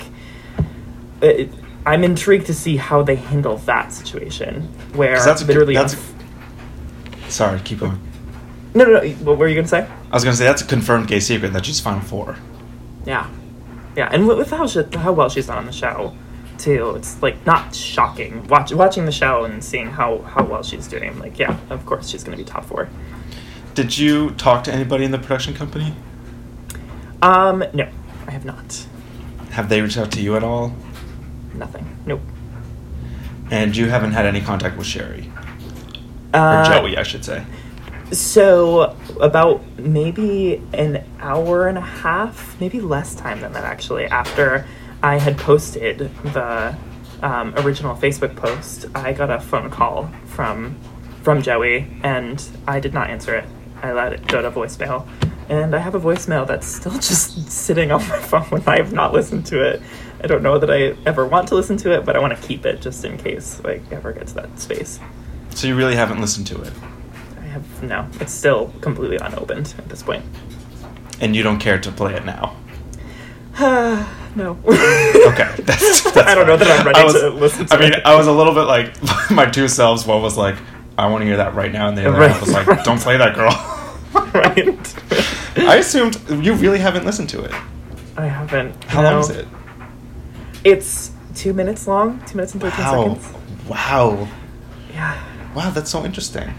it, 1.21 1.49
I'm 1.85 2.03
intrigued 2.03 2.47
to 2.47 2.53
see 2.53 2.77
how 2.77 3.03
they 3.03 3.15
handle 3.15 3.57
that 3.59 3.91
situation 3.93 4.63
where 4.93 5.23
that's 5.23 5.43
literally 5.45 5.73
that's 5.73 5.93
a- 5.95 7.29
Sorry, 7.29 7.59
keep 7.61 7.79
going. 7.79 7.99
No, 8.73 8.85
no, 8.85 8.99
no. 9.01 9.09
What 9.25 9.37
were 9.37 9.47
you 9.47 9.55
gonna 9.55 9.67
say? 9.67 9.87
I 10.11 10.15
was 10.15 10.23
gonna 10.23 10.35
say 10.35 10.45
that's 10.45 10.61
a 10.61 10.65
confirmed 10.65 11.07
gay 11.07 11.19
secret 11.19 11.53
that 11.53 11.65
she's 11.65 11.79
Final 11.79 12.01
Four. 12.01 12.37
Yeah, 13.05 13.29
yeah, 13.95 14.09
and 14.11 14.27
with 14.27 14.37
with 14.37 14.49
how 14.51 14.65
she, 14.67 14.81
how 14.95 15.11
well 15.13 15.29
she's 15.29 15.47
done 15.47 15.57
on 15.57 15.65
the 15.65 15.71
show, 15.71 16.15
too. 16.57 16.95
It's 16.95 17.21
like 17.21 17.45
not 17.45 17.75
shocking. 17.75 18.47
Watch, 18.47 18.71
watching 18.73 19.05
the 19.05 19.11
show 19.11 19.43
and 19.45 19.63
seeing 19.63 19.87
how 19.87 20.19
how 20.21 20.43
well 20.43 20.63
she's 20.63 20.87
doing. 20.87 21.17
Like, 21.19 21.37
yeah, 21.37 21.57
of 21.69 21.85
course 21.85 22.07
she's 22.09 22.23
gonna 22.23 22.37
be 22.37 22.43
top 22.43 22.65
four. 22.65 22.87
Did 23.73 23.97
you 23.97 24.31
talk 24.31 24.63
to 24.65 24.73
anybody 24.73 25.03
in 25.03 25.11
the 25.11 25.17
production 25.17 25.53
company? 25.53 25.95
Um, 27.21 27.63
no, 27.73 27.89
I 28.27 28.31
have 28.31 28.45
not. 28.45 28.85
Have 29.51 29.69
they 29.69 29.81
reached 29.81 29.97
out 29.97 30.11
to 30.11 30.21
you 30.21 30.35
at 30.35 30.43
all? 30.43 30.73
Nothing. 31.53 31.87
Nope. 32.05 32.21
And 33.49 33.75
you 33.75 33.89
haven't 33.89 34.11
had 34.11 34.25
any 34.25 34.41
contact 34.41 34.77
with 34.77 34.87
Sherry 34.87 35.31
or 36.33 36.39
Uh, 36.39 36.69
Joey, 36.69 36.97
I 36.97 37.03
should 37.03 37.23
say. 37.23 37.45
So 38.11 38.95
about 39.19 39.63
maybe 39.79 40.61
an 40.73 41.03
hour 41.19 41.67
and 41.67 41.77
a 41.77 41.81
half, 41.81 42.59
maybe 42.59 42.79
less 42.79 43.15
time 43.15 43.41
than 43.41 43.53
that 43.53 43.63
actually. 43.63 44.05
After 44.05 44.65
I 45.01 45.17
had 45.17 45.37
posted 45.37 46.11
the 46.23 46.75
um, 47.21 47.53
original 47.57 47.95
Facebook 47.95 48.35
post, 48.35 48.85
I 48.93 49.13
got 49.13 49.31
a 49.31 49.39
phone 49.39 49.69
call 49.69 50.11
from 50.25 50.77
from 51.23 51.41
Joey, 51.41 51.87
and 52.03 52.43
I 52.67 52.81
did 52.81 52.93
not 52.93 53.09
answer 53.09 53.33
it. 53.33 53.45
I 53.83 53.91
let 53.91 54.13
it 54.13 54.25
go 54.27 54.41
to 54.41 54.49
voicemail, 54.49 55.05
and 55.49 55.75
I 55.75 55.79
have 55.79 55.93
a 55.93 55.99
voicemail 55.99 56.47
that's 56.47 56.65
still 56.65 56.93
just 57.11 57.51
sitting 57.51 57.91
on 57.91 57.99
my 58.07 58.17
phone. 58.19 58.43
When 58.45 58.63
I 58.65 58.77
have 58.77 58.93
not 58.93 59.13
listened 59.13 59.45
to 59.47 59.61
it. 59.61 59.81
I 60.23 60.27
don't 60.27 60.41
know 60.41 60.57
that 60.57 60.71
I 60.71 60.95
ever 61.05 61.25
want 61.27 61.49
to 61.49 61.55
listen 61.55 61.75
to 61.77 61.91
it, 61.91 62.05
but 62.05 62.15
I 62.15 62.19
want 62.19 62.33
to 62.39 62.47
keep 62.47 62.65
it 62.65 62.79
just 62.81 63.03
in 63.03 63.17
case 63.17 63.59
I 63.65 63.81
ever 63.91 64.13
get 64.13 64.27
to 64.27 64.35
that 64.35 64.57
space. 64.57 64.97
So 65.49 65.67
you 65.67 65.75
really 65.75 65.95
haven't 65.97 66.21
listened 66.21 66.47
to 66.47 66.61
it, 66.61 66.71
I 67.41 67.43
have 67.43 67.83
no. 67.83 68.07
It's 68.21 68.31
still 68.31 68.73
completely 68.79 69.17
unopened 69.17 69.73
at 69.77 69.89
this 69.89 70.01
point. 70.01 70.23
and 71.19 71.35
you 71.35 71.43
don't 71.43 71.59
care 71.59 71.77
to 71.77 71.91
play 71.91 72.13
it 72.15 72.23
now. 72.23 72.55
no. 73.59 74.57
Okay, 74.65 75.49
that's, 75.59 76.03
that's 76.11 76.17
I 76.17 76.35
don't 76.35 76.47
know 76.47 76.55
that 76.57 76.79
I'm 76.79 76.85
ready 76.87 76.99
I 76.99 77.03
was- 77.03 77.13
to 77.19 77.29
listen 77.29 77.65
to 77.65 77.75
I 77.75 77.79
mean, 77.79 77.91
it. 77.93 78.05
I 78.05 78.15
was 78.15 78.27
a 78.27 78.31
little 78.31 78.53
bit 78.53 78.63
like 78.63 78.93
my 79.31 79.45
two 79.45 79.67
selves. 79.67 80.05
One 80.07 80.21
was 80.21 80.37
like, 80.37 80.55
I 80.97 81.07
want 81.07 81.21
to 81.21 81.25
hear 81.25 81.37
that 81.37 81.53
right 81.53 81.71
now, 81.71 81.89
and 81.89 81.97
the 81.97 82.07
other 82.07 82.17
Right, 82.17 82.31
half 82.31 82.39
was 82.41 82.53
like, 82.53 82.83
don't 82.85 82.99
play 83.01 83.17
that 83.17 83.35
girl. 83.35 83.51
right. 84.33 84.95
I 85.57 85.77
assumed 85.77 86.19
you 86.29 86.53
really 86.53 86.79
haven't 86.79 87.05
listened 87.05 87.29
to 87.29 87.43
it. 87.43 87.51
I 88.17 88.27
haven't. 88.27 88.83
How 88.85 89.01
no. 89.01 89.11
long 89.11 89.19
is 89.21 89.29
it? 89.31 89.47
It's 90.63 91.11
two 91.35 91.53
minutes 91.53 91.87
long. 91.87 92.19
Two 92.25 92.37
minutes 92.37 92.53
and 92.53 92.61
thirteen 92.61 92.85
Wow, 92.85 93.15
seconds. 93.19 93.67
wow, 93.67 94.27
Yeah. 94.91 95.23
wow! 95.55 95.69
That's 95.71 95.89
so 95.91 96.05
interesting. 96.05 96.53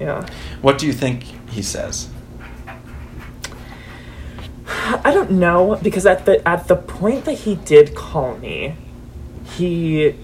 Yeah. 0.00 0.26
What 0.62 0.78
do 0.78 0.86
you 0.86 0.92
think 0.92 1.24
he 1.50 1.62
says? 1.62 2.08
I 4.66 5.12
don't 5.12 5.32
know 5.32 5.78
because 5.82 6.06
at 6.06 6.24
the 6.24 6.46
at 6.48 6.68
the 6.68 6.76
point 6.76 7.24
that 7.26 7.34
he 7.34 7.56
did 7.56 7.94
call 7.94 8.38
me, 8.38 8.74
he, 9.44 10.14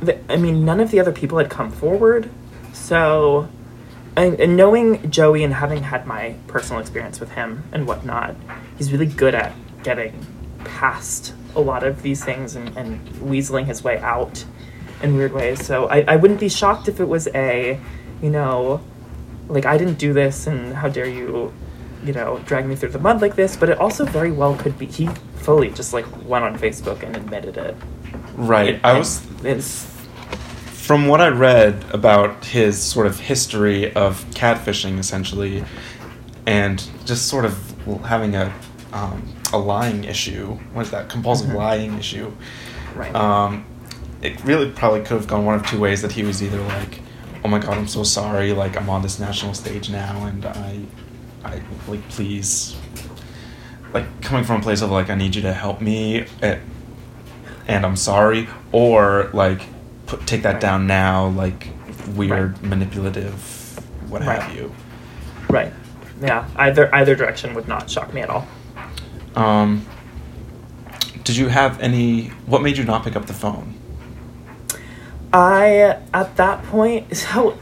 the, 0.00 0.18
I 0.32 0.36
mean, 0.36 0.64
none 0.64 0.80
of 0.80 0.90
the 0.90 0.98
other 1.00 1.12
people 1.12 1.38
had 1.38 1.50
come 1.50 1.70
forward, 1.70 2.30
so, 2.72 3.48
and, 4.16 4.38
and 4.40 4.56
knowing 4.56 5.10
Joey 5.10 5.44
and 5.44 5.54
having 5.54 5.82
had 5.82 6.06
my 6.06 6.36
personal 6.46 6.80
experience 6.80 7.20
with 7.20 7.32
him 7.32 7.64
and 7.72 7.86
whatnot, 7.86 8.36
he's 8.78 8.92
really 8.92 9.06
good 9.06 9.34
at 9.34 9.52
getting 9.82 10.26
past 10.64 11.34
a 11.54 11.60
lot 11.60 11.84
of 11.84 12.02
these 12.02 12.24
things 12.24 12.56
and, 12.56 12.76
and 12.76 13.06
weaseling 13.16 13.66
his 13.66 13.84
way 13.84 13.98
out 13.98 14.44
in 15.02 15.16
weird 15.16 15.32
ways. 15.32 15.64
So 15.64 15.88
I, 15.88 16.00
I 16.02 16.16
wouldn't 16.16 16.40
be 16.40 16.48
shocked 16.48 16.88
if 16.88 17.00
it 17.00 17.08
was 17.08 17.28
a, 17.34 17.78
you 18.22 18.30
know, 18.30 18.80
like 19.48 19.66
I 19.66 19.76
didn't 19.76 19.98
do 19.98 20.12
this 20.12 20.46
and 20.46 20.74
how 20.74 20.88
dare 20.88 21.06
you 21.06 21.52
you 22.02 22.12
know 22.12 22.38
drag 22.44 22.66
me 22.66 22.76
through 22.76 22.90
the 22.90 22.98
mud 22.98 23.22
like 23.22 23.34
this 23.34 23.56
but 23.56 23.70
it 23.70 23.78
also 23.78 24.04
very 24.04 24.30
well 24.30 24.54
could 24.56 24.78
be 24.78 24.84
he 24.84 25.06
fully 25.36 25.70
just 25.70 25.94
like 25.94 26.04
went 26.26 26.44
on 26.44 26.58
facebook 26.58 27.02
and 27.02 27.16
admitted 27.16 27.56
it 27.56 27.74
Right. 28.36 28.80
I 28.84 28.98
was 28.98 29.24
it's 29.44 29.84
from 30.84 31.08
what 31.08 31.20
I 31.20 31.28
read 31.28 31.82
about 31.92 32.44
his 32.44 32.80
sort 32.80 33.06
of 33.06 33.18
history 33.18 33.90
of 33.94 34.22
catfishing, 34.32 34.98
essentially, 34.98 35.64
and 36.46 36.86
just 37.06 37.26
sort 37.28 37.46
of 37.46 37.56
having 38.04 38.34
a 38.36 38.52
um, 38.92 39.26
a 39.52 39.58
lying 39.58 40.04
issue. 40.04 40.46
What 40.74 40.82
is 40.82 40.90
that? 40.90 41.08
Compulsive 41.08 41.48
Mhm. 41.48 41.54
lying 41.54 41.98
issue. 41.98 42.30
right 42.94 43.14
Um, 43.14 43.64
it 44.22 44.42
really 44.44 44.70
probably 44.70 45.00
could 45.00 45.16
have 45.16 45.26
gone 45.26 45.44
one 45.44 45.54
of 45.56 45.66
two 45.66 45.80
ways. 45.80 46.02
That 46.02 46.12
he 46.12 46.22
was 46.22 46.42
either 46.42 46.60
like, 46.60 47.00
"Oh 47.44 47.48
my 47.48 47.58
God, 47.58 47.76
I'm 47.78 47.88
so 47.88 48.02
sorry. 48.04 48.52
Like 48.52 48.76
I'm 48.76 48.88
on 48.90 49.00
this 49.02 49.18
national 49.18 49.54
stage 49.54 49.88
now, 49.90 50.26
and 50.26 50.44
I, 50.44 50.80
I 51.44 51.60
like 51.88 52.06
please." 52.10 52.76
Like 53.94 54.06
coming 54.20 54.44
from 54.44 54.60
a 54.60 54.62
place 54.62 54.82
of 54.82 54.90
like 54.90 55.08
I 55.08 55.14
need 55.14 55.34
you 55.34 55.42
to 55.42 55.52
help 55.52 55.80
me, 55.80 56.26
eh, 56.42 56.58
and 57.66 57.84
I'm 57.86 57.96
sorry, 57.96 58.48
or 58.70 59.30
like 59.32 59.62
put 60.16 60.26
take 60.26 60.42
that 60.42 60.54
Right. 60.54 60.60
down 60.60 60.86
now, 60.86 61.26
like 61.28 61.68
weird, 62.14 62.52
Right. 62.52 62.62
manipulative, 62.62 63.34
what 64.08 64.24
Right. 64.24 64.42
have 64.42 64.54
you. 64.54 64.72
right 65.48 65.72
yeah 66.22 66.44
either 66.56 66.88
either 66.94 67.14
direction 67.14 67.54
would 67.54 67.66
not 67.68 67.90
shock 67.90 68.14
me 68.14 68.20
at 68.22 68.30
all 68.30 68.46
Um, 69.36 69.84
did 71.24 71.36
you 71.36 71.48
have 71.48 71.80
any? 71.80 72.28
What 72.46 72.62
made 72.62 72.76
you 72.78 72.84
not 72.84 73.02
pick 73.04 73.16
up 73.16 73.26
the 73.26 73.32
phone? 73.34 73.74
i 75.32 75.96
at 76.14 76.36
that 76.36 76.62
point 76.64 77.16
so 77.22 77.58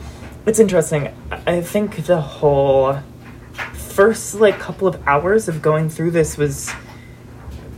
it's 0.47 0.59
interesting 0.59 1.09
i 1.31 1.39
I 1.59 1.61
think 1.63 2.05
the 2.07 2.21
whole 2.21 2.99
first 3.73 4.35
like 4.35 4.59
couple 4.59 4.87
of 4.87 4.97
hours 5.09 5.49
of 5.49 5.61
going 5.63 5.89
through 5.89 6.11
this 6.13 6.37
was 6.39 6.71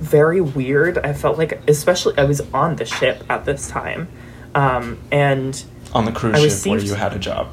very 0.01 0.41
weird 0.41 0.99
i 0.99 1.13
felt 1.13 1.39
like 1.39 1.61
especially 1.69 2.15
i 2.19 2.25
was 2.25 2.41
on 2.53 2.77
the 2.77 2.85
ship 2.85 3.23
at 3.31 3.45
this 3.45 3.69
time 3.69 4.09
um, 4.55 4.99
and 5.11 5.65
On 5.93 6.05
the 6.05 6.13
cruise 6.13 6.63
ship 6.63 6.71
where 6.71 6.81
you 6.81 6.95
had 6.95 7.15
a 7.15 7.19
job. 7.19 7.49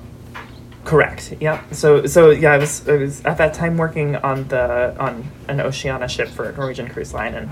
Correct. 0.83 1.35
Yeah. 1.39 1.63
So 1.71 2.05
so 2.05 2.31
yeah, 2.31 2.53
I 2.53 2.57
was 2.57 2.87
I 2.87 2.95
was 2.97 3.23
at 3.23 3.37
that 3.37 3.53
time 3.53 3.77
working 3.77 4.15
on 4.15 4.47
the 4.47 4.95
on 4.99 5.29
an 5.47 5.61
Oceania 5.61 6.07
ship 6.07 6.27
for 6.27 6.51
Norwegian 6.53 6.87
Cruise 6.87 7.13
Line, 7.13 7.35
and 7.35 7.51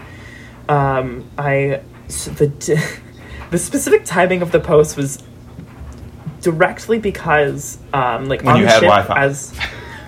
um, 0.68 1.30
I 1.38 1.82
so 2.08 2.32
the 2.32 2.48
the 3.52 3.58
specific 3.58 4.06
timing 4.06 4.42
of 4.42 4.52
the 4.52 4.60
post 4.60 4.98
was 4.98 5.22
directly 6.42 7.00
because 7.00 7.78
um, 7.94 8.26
like 8.26 8.42
When 8.44 8.56
on 8.56 8.62
the 8.64 8.70
ship 8.70 8.82
Wi-Fi. 8.82 9.24
as 9.24 9.54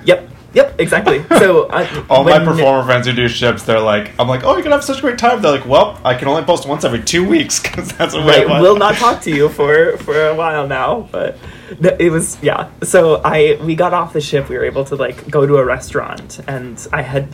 yep 0.03 0.27
yep 0.53 0.79
exactly. 0.79 1.23
So 1.29 1.63
uh, 1.69 2.05
All 2.09 2.23
my 2.23 2.39
performer 2.39 2.83
friends 2.85 3.07
who 3.07 3.13
do 3.13 3.27
ships, 3.27 3.63
they're 3.63 3.79
like, 3.79 4.11
I'm 4.19 4.27
like, 4.27 4.43
oh, 4.43 4.53
you're 4.53 4.63
gonna 4.63 4.75
have 4.75 4.83
such 4.83 4.99
a 4.99 5.01
great 5.01 5.17
time. 5.17 5.41
They're 5.41 5.51
like, 5.51 5.65
well, 5.65 5.99
I 6.03 6.15
can 6.15 6.27
only 6.27 6.43
post 6.43 6.67
once 6.67 6.83
every 6.83 7.03
two 7.03 7.27
weeks 7.27 7.59
because 7.63 7.91
that's 7.93 8.13
what 8.13 8.25
right 8.25 8.47
I 8.47 8.61
will 8.61 8.77
not 8.77 8.95
talk 8.95 9.21
to 9.23 9.31
you 9.31 9.49
for 9.49 9.97
for 9.97 10.27
a 10.27 10.35
while 10.35 10.67
now 10.67 11.07
but 11.11 11.37
it 11.81 12.11
was 12.11 12.41
yeah 12.41 12.69
so 12.83 13.21
i 13.23 13.57
we 13.63 13.75
got 13.75 13.93
off 13.93 14.13
the 14.13 14.21
ship 14.21 14.49
we 14.49 14.57
were 14.57 14.65
able 14.65 14.83
to 14.85 14.95
like 14.95 15.29
go 15.29 15.45
to 15.45 15.57
a 15.57 15.65
restaurant 15.65 16.39
and 16.47 16.87
i 16.91 17.01
had 17.01 17.27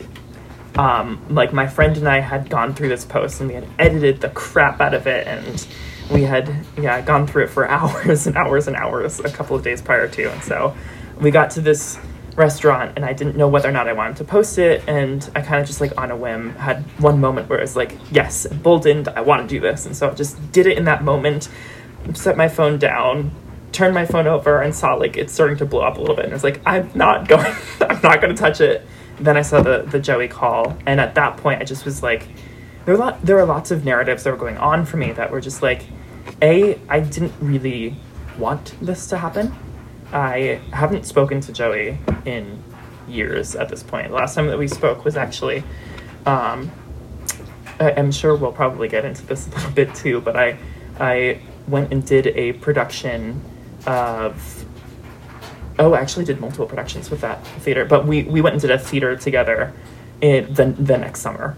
um 0.76 1.20
like 1.28 1.52
my 1.52 1.66
friend 1.66 1.96
and 1.96 2.08
i 2.08 2.20
had 2.20 2.48
gone 2.48 2.74
through 2.74 2.88
this 2.88 3.04
post 3.04 3.40
and 3.40 3.48
we 3.48 3.54
had 3.54 3.66
edited 3.78 4.20
the 4.20 4.28
crap 4.30 4.80
out 4.80 4.94
of 4.94 5.06
it 5.06 5.26
and 5.26 5.66
we 6.10 6.22
had 6.22 6.64
yeah 6.80 7.00
gone 7.00 7.26
through 7.26 7.44
it 7.44 7.50
for 7.50 7.68
hours 7.76 8.26
and 8.26 8.36
hours 8.36 8.68
and 8.68 8.76
hours 8.76 9.20
a 9.20 9.30
couple 9.30 9.56
of 9.56 9.62
days 9.62 9.82
prior 9.82 10.08
to 10.08 10.30
and 10.30 10.42
so 10.42 10.74
we 11.20 11.30
got 11.30 11.50
to 11.50 11.60
this 11.60 11.98
restaurant 12.38 12.92
and 12.94 13.04
I 13.04 13.12
didn't 13.12 13.36
know 13.36 13.48
whether 13.48 13.68
or 13.68 13.72
not 13.72 13.88
I 13.88 13.92
wanted 13.92 14.16
to 14.18 14.24
post 14.24 14.58
it 14.58 14.84
and 14.86 15.28
I 15.34 15.40
kind 15.40 15.60
of 15.60 15.66
just 15.66 15.80
like 15.80 15.92
on 15.98 16.12
a 16.12 16.16
whim 16.16 16.54
had 16.54 16.82
one 17.00 17.20
moment 17.20 17.48
where 17.48 17.58
I 17.58 17.62
was 17.62 17.74
like 17.74 17.98
yes 18.12 18.46
emboldened 18.46 19.08
I 19.08 19.20
want 19.22 19.42
to 19.42 19.48
do 19.48 19.60
this 19.60 19.86
and 19.86 19.96
so 19.96 20.08
I 20.08 20.14
just 20.14 20.52
did 20.52 20.66
it 20.66 20.78
in 20.78 20.84
that 20.84 21.02
moment 21.02 21.48
set 22.14 22.36
my 22.36 22.48
phone 22.48 22.78
down 22.78 23.32
turned 23.72 23.92
my 23.92 24.06
phone 24.06 24.28
over 24.28 24.62
and 24.62 24.74
saw 24.74 24.94
like 24.94 25.16
it's 25.16 25.32
starting 25.32 25.56
to 25.58 25.66
blow 25.66 25.80
up 25.80 25.98
a 25.98 26.00
little 26.00 26.14
bit 26.14 26.26
and 26.26 26.32
I 26.32 26.36
was 26.36 26.44
like 26.44 26.60
I'm 26.64 26.90
not 26.94 27.26
going 27.32 27.54
I'm 27.80 28.00
not 28.02 28.20
going 28.20 28.34
to 28.34 28.40
touch 28.40 28.60
it. 28.60 28.86
Then 29.18 29.36
I 29.36 29.42
saw 29.42 29.60
the 29.60 29.82
the 29.82 29.98
Joey 29.98 30.28
call 30.28 30.78
and 30.86 31.00
at 31.00 31.16
that 31.16 31.38
point 31.38 31.60
I 31.60 31.64
just 31.64 31.84
was 31.84 32.04
like 32.04 32.28
there 32.84 32.94
were 32.94 33.00
lot 33.00 33.20
there 33.22 33.34
were 33.34 33.44
lots 33.44 33.72
of 33.72 33.84
narratives 33.84 34.22
that 34.22 34.30
were 34.30 34.36
going 34.36 34.58
on 34.58 34.86
for 34.86 34.96
me 34.96 35.10
that 35.12 35.30
were 35.32 35.40
just 35.40 35.60
like 35.60 35.86
a 36.40 36.78
I 36.88 37.00
didn't 37.00 37.34
really 37.40 37.96
want 38.38 38.76
this 38.80 39.08
to 39.08 39.18
happen 39.18 39.52
I 40.12 40.60
haven't 40.72 41.04
spoken 41.06 41.40
to 41.42 41.52
Joey 41.52 41.98
in 42.24 42.62
years 43.08 43.54
at 43.56 43.68
this 43.68 43.82
point. 43.82 44.12
Last 44.12 44.34
time 44.34 44.46
that 44.48 44.58
we 44.58 44.68
spoke 44.68 45.04
was 45.04 45.16
actually, 45.16 45.62
um, 46.26 46.70
I- 47.80 47.92
I'm 47.96 48.10
sure 48.12 48.34
we'll 48.36 48.52
probably 48.52 48.88
get 48.88 49.04
into 49.04 49.24
this 49.26 49.46
a 49.48 49.50
little 49.50 49.70
bit 49.72 49.94
too, 49.94 50.20
but 50.20 50.36
I, 50.36 50.58
I 50.98 51.40
went 51.66 51.92
and 51.92 52.04
did 52.04 52.28
a 52.28 52.52
production 52.54 53.40
of, 53.86 54.64
oh, 55.78 55.92
I 55.92 56.00
actually 56.00 56.24
did 56.24 56.40
multiple 56.40 56.66
productions 56.66 57.10
with 57.10 57.20
that 57.20 57.46
theater, 57.46 57.84
but 57.84 58.06
we, 58.06 58.24
we 58.24 58.40
went 58.40 58.54
and 58.54 58.60
did 58.62 58.70
a 58.70 58.78
theater 58.78 59.16
together 59.16 59.72
in 60.20 60.52
the, 60.54 60.66
the 60.66 60.98
next 60.98 61.20
summer. 61.20 61.56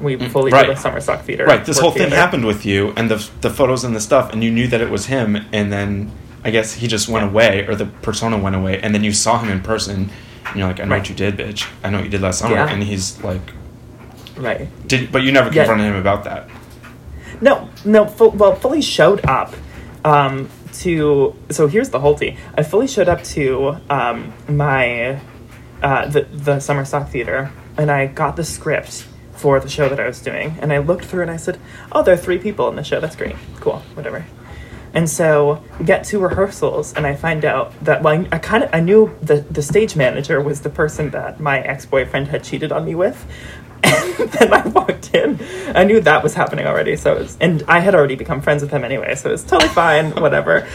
We 0.00 0.16
Mm, 0.18 0.30
fully 0.30 0.52
right. 0.52 0.66
did 0.66 0.76
a 0.76 0.78
summer 0.78 1.00
stock 1.00 1.22
theater. 1.22 1.46
Right, 1.46 1.64
this 1.64 1.78
whole 1.78 1.90
thing 1.90 2.10
happened 2.10 2.44
with 2.44 2.66
you 2.66 2.92
and 2.98 3.10
the 3.10 3.26
the 3.40 3.48
photos 3.48 3.82
and 3.82 3.96
the 3.96 4.00
stuff, 4.00 4.30
and 4.30 4.44
you 4.44 4.50
knew 4.50 4.66
that 4.66 4.82
it 4.82 4.90
was 4.90 5.06
him, 5.06 5.38
and 5.54 5.72
then 5.72 6.12
I 6.46 6.50
guess 6.50 6.72
he 6.74 6.86
just 6.86 7.08
went 7.08 7.24
away, 7.28 7.66
or 7.66 7.74
the 7.74 7.86
persona 7.86 8.38
went 8.38 8.54
away, 8.54 8.80
and 8.80 8.94
then 8.94 9.02
you 9.02 9.12
saw 9.12 9.38
him 9.38 9.50
in 9.50 9.60
person, 9.62 10.10
and 10.46 10.56
you're 10.56 10.68
like, 10.68 10.78
I 10.78 10.84
know 10.84 10.96
what 10.96 11.08
you 11.08 11.14
did, 11.16 11.36
bitch. 11.36 11.68
I 11.82 11.90
know 11.90 11.98
what 11.98 12.04
you 12.04 12.10
did 12.10 12.20
last 12.20 12.38
summer, 12.38 12.54
Yeah. 12.54 12.68
and 12.68 12.82
he's 12.84 13.20
like, 13.24 13.40
Right. 14.36 14.68
did 14.86 15.10
but 15.10 15.22
you 15.24 15.32
never 15.32 15.48
Yeah. 15.48 15.64
confronted 15.64 15.86
him 15.88 15.96
about 15.96 16.22
that. 16.24 16.48
No, 17.40 17.68
no. 17.84 18.06
Fu- 18.06 18.28
well, 18.30 18.54
fully 18.54 18.80
showed 18.80 19.24
up 19.26 19.54
um, 20.04 20.48
to. 20.74 21.34
So 21.50 21.66
here's 21.66 21.90
the 21.90 21.98
whole 21.98 22.16
thing. 22.16 22.36
I 22.56 22.62
fully 22.62 22.86
showed 22.86 23.08
up 23.08 23.24
to 23.34 23.78
um, 23.90 24.32
my 24.48 25.18
uh, 25.82 26.06
the 26.08 26.22
the 26.32 26.60
summer 26.60 26.84
stock 26.84 27.08
theater, 27.10 27.50
and 27.76 27.90
I 27.90 28.06
got 28.06 28.36
the 28.36 28.44
script 28.44 29.06
for 29.32 29.58
the 29.58 29.68
show 29.68 29.88
that 29.88 29.98
I 29.98 30.06
was 30.06 30.20
doing, 30.20 30.56
and 30.60 30.72
I 30.72 30.78
looked 30.78 31.04
through 31.06 31.22
and 31.22 31.30
I 31.30 31.36
said, 31.38 31.58
"Oh, 31.92 32.02
there 32.02 32.14
are 32.14 32.16
three 32.16 32.38
people 32.38 32.68
in 32.68 32.76
the 32.76 32.84
show. 32.84 33.00
That's 33.00 33.16
great. 33.16 33.34
Cool. 33.60 33.82
Whatever." 33.94 34.24
And 34.96 35.10
so 35.10 35.62
get 35.84 36.04
to 36.04 36.18
rehearsals, 36.18 36.94
and 36.94 37.06
I 37.06 37.14
find 37.14 37.44
out 37.44 37.78
that 37.84 38.02
well, 38.02 38.26
I, 38.32 38.38
kind 38.38 38.64
of 38.64 38.70
I 38.72 38.80
knew 38.80 39.14
the 39.20 39.42
the 39.42 39.60
stage 39.60 39.94
manager 39.94 40.40
was 40.40 40.62
the 40.62 40.70
person 40.70 41.10
that 41.10 41.38
my 41.38 41.60
ex 41.60 41.84
boyfriend 41.84 42.28
had 42.28 42.42
cheated 42.42 42.72
on 42.72 42.86
me 42.86 42.94
with. 42.94 43.26
And 43.84 44.30
then 44.32 44.54
I 44.54 44.66
walked 44.66 45.14
in, 45.14 45.38
I 45.74 45.84
knew 45.84 46.00
that 46.00 46.22
was 46.22 46.32
happening 46.32 46.66
already. 46.66 46.96
So 46.96 47.14
was, 47.18 47.36
and 47.42 47.62
I 47.68 47.80
had 47.80 47.94
already 47.94 48.16
become 48.16 48.40
friends 48.40 48.62
with 48.62 48.70
him 48.70 48.84
anyway, 48.84 49.14
so 49.16 49.28
it 49.28 49.32
was 49.32 49.44
totally 49.44 49.68
fine. 49.68 50.12
Whatever. 50.12 50.66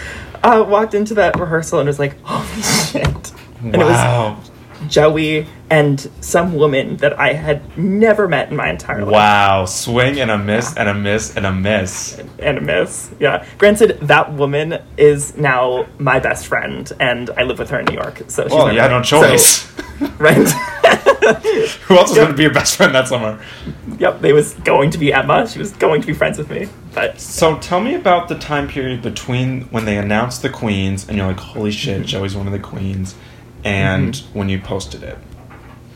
Uh, 0.43 0.63
walked 0.67 0.93
into 0.93 1.15
that 1.15 1.39
rehearsal 1.39 1.79
and 1.79 1.87
was 1.87 1.97
like, 1.97 2.21
"Holy 2.21 2.61
shit!" 2.61 3.33
And 3.59 3.73
it 3.73 3.79
was 3.79 3.87
wow. 3.87 4.39
Joey 4.88 5.47
and 5.69 6.00
some 6.19 6.53
woman 6.55 6.97
that 6.97 7.17
I 7.19 7.33
had 7.33 7.77
never 7.77 8.27
met 8.27 8.50
in 8.50 8.55
my 8.57 8.69
entire 8.69 9.03
life. 9.05 9.13
Wow. 9.13 9.65
Swing 9.65 10.19
and 10.19 10.29
a 10.29 10.38
miss 10.38 10.75
and 10.75 10.89
a 10.89 10.93
miss 10.93 11.35
and 11.38 11.45
a 11.45 11.51
miss. 11.51 12.19
and 12.39 12.57
a 12.57 12.61
miss. 12.61 13.09
Yeah. 13.19 13.45
Granted, 13.57 14.00
that 14.01 14.33
woman 14.33 14.79
is 14.97 15.38
now 15.38 15.88
my 15.97 16.19
best 16.19 16.47
friend, 16.47 16.91
and 17.00 17.29
I 17.38 17.43
live 17.43 17.59
with 17.59 17.69
her 17.69 17.79
in 17.79 17.85
New 17.85 17.93
York. 17.95 18.23
So 18.27 18.43
she's 18.43 18.51
Well, 18.51 18.73
you 18.73 18.79
had 18.79 18.91
no 18.91 19.01
so- 19.01 19.21
choice. 19.21 19.71
right? 20.19 20.35
Who 21.83 21.95
else 21.95 22.09
was 22.09 22.17
Yep. 22.17 22.23
going 22.25 22.27
to 22.31 22.33
be 22.38 22.43
your 22.43 22.53
best 22.53 22.75
friend 22.75 22.93
that 22.95 23.07
summer? 23.07 23.39
yep. 24.00 24.19
They 24.21 24.33
was 24.33 24.53
going 24.55 24.89
to 24.91 24.97
be 24.97 25.13
Emma. 25.13 25.47
She 25.47 25.59
was 25.59 25.71
going 25.73 26.01
to 26.01 26.07
be 26.07 26.13
friends 26.13 26.38
with 26.38 26.50
me, 26.50 26.67
but 26.95 27.19
So 27.21 27.57
tell 27.59 27.79
me 27.79 27.93
about 27.95 28.27
the 28.27 28.35
time 28.35 28.67
period 28.67 29.01
between 29.03 29.61
when 29.65 29.85
they 29.85 29.97
announced 29.97 30.41
the 30.41 30.50
queens 30.50 31.07
and 31.07 31.17
you're 31.17 31.27
like, 31.27 31.39
holy 31.39 31.71
shit, 31.71 32.05
Joey's 32.05 32.35
one 32.35 32.47
of 32.47 32.53
the 32.53 32.59
queens, 32.59 33.13
and 33.63 34.15
when 34.34 34.50
you 34.50 34.60
posted 34.60 35.03
it. 35.03 35.18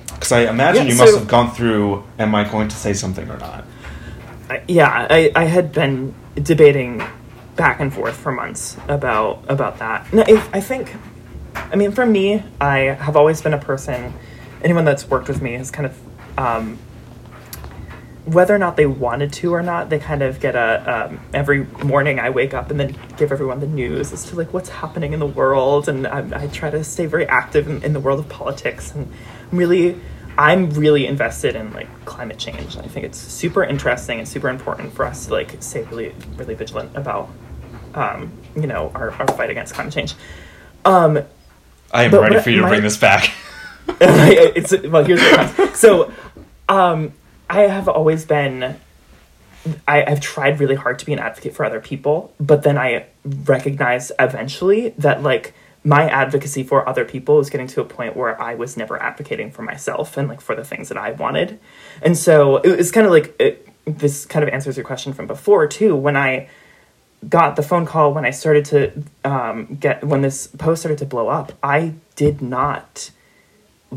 Because 0.08 0.32
I 0.32 0.50
imagine 0.50 0.86
Yeah, 0.86 0.94
you 0.94 0.98
must 0.98 1.18
have 1.18 1.28
gone 1.28 1.54
through, 1.54 2.04
am 2.18 2.34
I 2.34 2.50
going 2.50 2.68
to 2.70 2.76
say 2.76 2.94
something 2.94 3.30
or 3.30 3.38
not? 3.38 3.66
I, 4.50 4.64
yeah, 4.68 5.08
I, 5.10 5.32
I 5.36 5.44
had 5.46 5.72
been 5.72 6.14
debating 6.36 7.04
back 7.56 7.80
and 7.80 7.94
forth 7.94 8.16
for 8.16 8.32
months 8.32 8.78
about 8.88 9.44
about 9.48 9.80
that. 9.80 10.12
No, 10.14 10.24
I, 10.28 10.50
I 10.54 10.62
think, 10.62 10.94
I 11.56 11.76
mean, 11.76 11.92
for 11.92 12.06
me, 12.06 12.44
I 12.60 12.78
have 12.80 13.16
always 13.16 13.42
been 13.42 13.54
a 13.54 13.58
person. 13.60 14.14
Anyone 14.64 14.86
that's 14.86 15.08
worked 15.08 15.28
with 15.28 15.42
me 15.42 15.54
has 15.54 15.72
kind 15.72 15.86
of, 15.86 16.40
um, 16.40 16.80
whether 18.26 18.56
or 18.56 18.58
not 18.58 18.76
they 18.76 18.86
wanted 18.86 19.32
to 19.34 19.54
or 19.54 19.62
not, 19.62 19.90
they 19.90 20.00
kind 20.00 20.22
of 20.24 20.40
get 20.40 20.56
a 20.56 21.10
um, 21.10 21.20
every 21.34 21.66
morning 21.84 22.20
I 22.20 22.32
wake 22.32 22.54
up 22.54 22.72
and 22.72 22.80
then 22.80 22.98
give 23.18 23.32
everyone 23.32 23.60
the 23.60 23.68
news 23.68 24.12
as 24.12 24.26
to 24.26 24.36
like 24.36 24.54
what's 24.54 24.70
happening 24.70 25.14
in 25.14 25.20
the 25.20 25.28
world, 25.28 25.88
and 25.88 26.08
I, 26.08 26.44
I 26.44 26.48
try 26.48 26.70
to 26.72 26.84
stay 26.84 27.06
very 27.06 27.28
active 27.28 27.68
in, 27.68 27.84
in 27.84 27.94
the 27.94 28.00
world 28.00 28.20
of 28.20 28.30
politics 28.30 28.94
and 28.94 29.12
I'm 29.52 29.58
really. 29.58 30.00
I'm 30.38 30.70
really 30.72 31.08
invested 31.08 31.56
in 31.56 31.72
like 31.72 31.88
climate 32.04 32.38
change. 32.38 32.76
I 32.76 32.82
think 32.82 33.06
it's 33.06 33.18
super 33.18 33.64
interesting 33.64 34.20
and 34.20 34.28
super 34.28 34.50
important 34.50 34.92
for 34.92 35.06
us 35.06 35.28
to 35.28 35.32
like 35.32 35.64
stay 35.64 35.84
really, 35.84 36.14
really 36.36 36.56
vigilant 36.56 36.94
about, 36.94 37.30
um, 37.94 38.34
you 38.54 38.68
know, 38.68 38.92
our, 38.96 39.12
our 39.12 39.28
fight 39.30 39.50
against 39.50 39.76
climate 39.76 39.94
change. 39.94 40.14
Um, 40.84 41.22
I 41.90 42.04
am 42.04 42.12
ready 42.12 42.42
for 42.42 42.50
you 42.50 42.58
to 42.58 42.62
my- 42.64 42.68
bring 42.68 42.82
this 42.82 42.98
back. 42.98 43.32
it's 44.02 44.76
well 44.88 45.06
here's 45.06 45.22
what 45.22 45.78
so 45.78 46.12
um 46.68 47.14
i 47.50 47.62
have 47.62 47.88
always 47.88 48.26
been 48.26 48.76
I, 49.88 50.04
i've 50.06 50.22
tried 50.22 50.60
really 50.60 50.76
hard 50.76 51.00
to 51.00 51.06
be 51.06 51.14
an 51.14 51.20
advocate 51.20 51.56
for 51.56 51.66
other 51.66 51.80
people 51.80 52.34
but 52.40 52.64
then 52.64 52.78
i 52.78 53.06
recognized 53.24 54.12
eventually 54.20 54.90
that 54.98 55.24
like 55.24 55.54
my 55.84 56.10
advocacy 56.10 56.64
for 56.64 56.88
other 56.90 57.06
people 57.06 57.38
was 57.38 57.50
getting 57.50 57.68
to 57.68 57.82
a 57.82 57.86
point 57.86 58.16
where 58.16 58.40
i 58.42 58.56
was 58.56 58.78
never 58.78 59.02
advocating 59.02 59.52
for 59.52 59.62
myself 59.62 60.18
and 60.18 60.28
like 60.28 60.42
for 60.42 60.56
the 60.56 60.64
things 60.64 60.90
that 60.90 60.98
i 60.98 61.12
wanted. 61.12 61.60
And 62.02 62.18
so 62.18 62.58
it 62.58 62.76
was 62.78 62.92
kind 62.92 63.06
of 63.06 63.12
like 63.12 63.36
it, 63.40 63.68
this 63.86 64.26
kind 64.26 64.44
of 64.44 64.50
answers 64.50 64.78
your 64.78 64.86
question 64.86 65.14
from 65.14 65.28
before 65.28 65.68
too. 65.68 65.96
When 65.96 66.18
i 66.18 66.50
got 67.30 67.56
the 67.56 67.64
phone 67.64 67.86
call 67.86 68.14
when 68.14 68.26
I 68.26 68.32
started 68.32 68.66
to 68.66 69.04
um, 69.24 69.78
get 69.80 70.04
when 70.04 70.22
this 70.22 70.48
post 70.48 70.82
started 70.82 71.00
to 71.00 71.06
blow 71.06 71.28
up, 71.28 71.54
I 71.64 71.94
did 72.16 72.42
not 72.42 73.12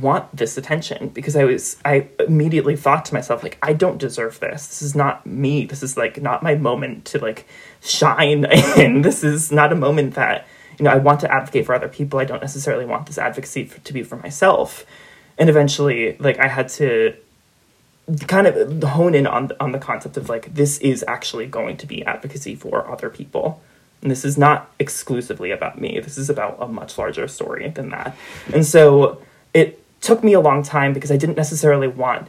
want 0.00 0.36
this 0.36 0.56
attention 0.56 1.08
because 1.08 1.36
I 1.36 1.44
was 1.44 1.76
I 1.84 2.08
immediately 2.20 2.76
thought 2.76 3.04
to 3.06 3.14
myself 3.14 3.42
like 3.42 3.58
I 3.62 3.72
don't 3.72 3.98
deserve 3.98 4.40
this. 4.40 4.66
This 4.66 4.82
is 4.82 4.94
not 4.94 5.26
me. 5.26 5.66
This 5.66 5.82
is 5.82 5.96
like 5.96 6.20
not 6.20 6.42
my 6.42 6.54
moment 6.54 7.04
to 7.06 7.18
like 7.18 7.46
shine 7.82 8.44
in. 8.76 9.02
This 9.02 9.24
is 9.24 9.52
not 9.52 9.72
a 9.72 9.76
moment 9.76 10.14
that 10.14 10.46
you 10.78 10.84
know 10.84 10.90
I 10.90 10.96
want 10.96 11.20
to 11.20 11.32
advocate 11.32 11.66
for 11.66 11.74
other 11.74 11.88
people. 11.88 12.18
I 12.18 12.24
don't 12.24 12.42
necessarily 12.42 12.84
want 12.84 13.06
this 13.06 13.18
advocacy 13.18 13.64
for, 13.64 13.80
to 13.80 13.92
be 13.92 14.02
for 14.02 14.16
myself. 14.16 14.84
And 15.36 15.48
eventually 15.48 16.16
like 16.18 16.38
I 16.38 16.48
had 16.48 16.68
to 16.70 17.14
kind 18.26 18.46
of 18.46 18.82
hone 18.82 19.14
in 19.14 19.26
on 19.26 19.50
on 19.60 19.72
the 19.72 19.78
concept 19.78 20.16
of 20.16 20.28
like 20.28 20.54
this 20.54 20.78
is 20.78 21.04
actually 21.06 21.46
going 21.46 21.76
to 21.76 21.86
be 21.86 22.04
advocacy 22.04 22.54
for 22.54 22.90
other 22.90 23.10
people 23.10 23.60
and 24.00 24.10
this 24.10 24.24
is 24.24 24.38
not 24.38 24.70
exclusively 24.78 25.50
about 25.50 25.78
me 25.78 26.00
this 26.00 26.16
is 26.16 26.30
about 26.30 26.56
a 26.60 26.66
much 26.66 26.96
larger 26.96 27.28
story 27.28 27.68
than 27.68 27.90
that 27.90 28.16
and 28.54 28.64
so 28.64 29.20
it 29.52 29.84
took 30.00 30.22
me 30.22 30.32
a 30.32 30.40
long 30.40 30.62
time 30.62 30.92
because 30.92 31.10
i 31.10 31.16
didn't 31.16 31.36
necessarily 31.36 31.88
want 31.88 32.28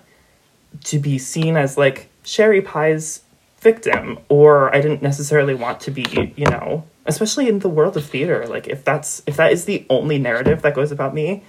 to 0.84 0.99
be 0.99 1.17
seen 1.17 1.58
as 1.58 1.77
like 1.77 2.10
sherry 2.23 2.62
pie's 2.62 3.21
victim 3.60 4.19
or 4.29 4.73
i 4.75 4.79
didn't 4.82 5.01
necessarily 5.01 5.53
want 5.53 5.79
to 5.79 5.91
be 5.91 6.34
you 6.36 6.45
know 6.45 6.84
especially 7.05 7.47
in 7.47 7.60
the 7.60 7.69
world 7.69 7.97
of 7.97 8.05
theater 8.05 8.45
like 8.47 8.67
if 8.67 8.84
that's 8.86 9.21
if 9.27 9.36
that 9.36 9.51
is 9.51 9.65
the 9.65 9.86
only 9.89 10.17
narrative 10.17 10.62
that 10.62 10.73
goes 10.73 10.91
about 10.91 11.13
me 11.13 11.43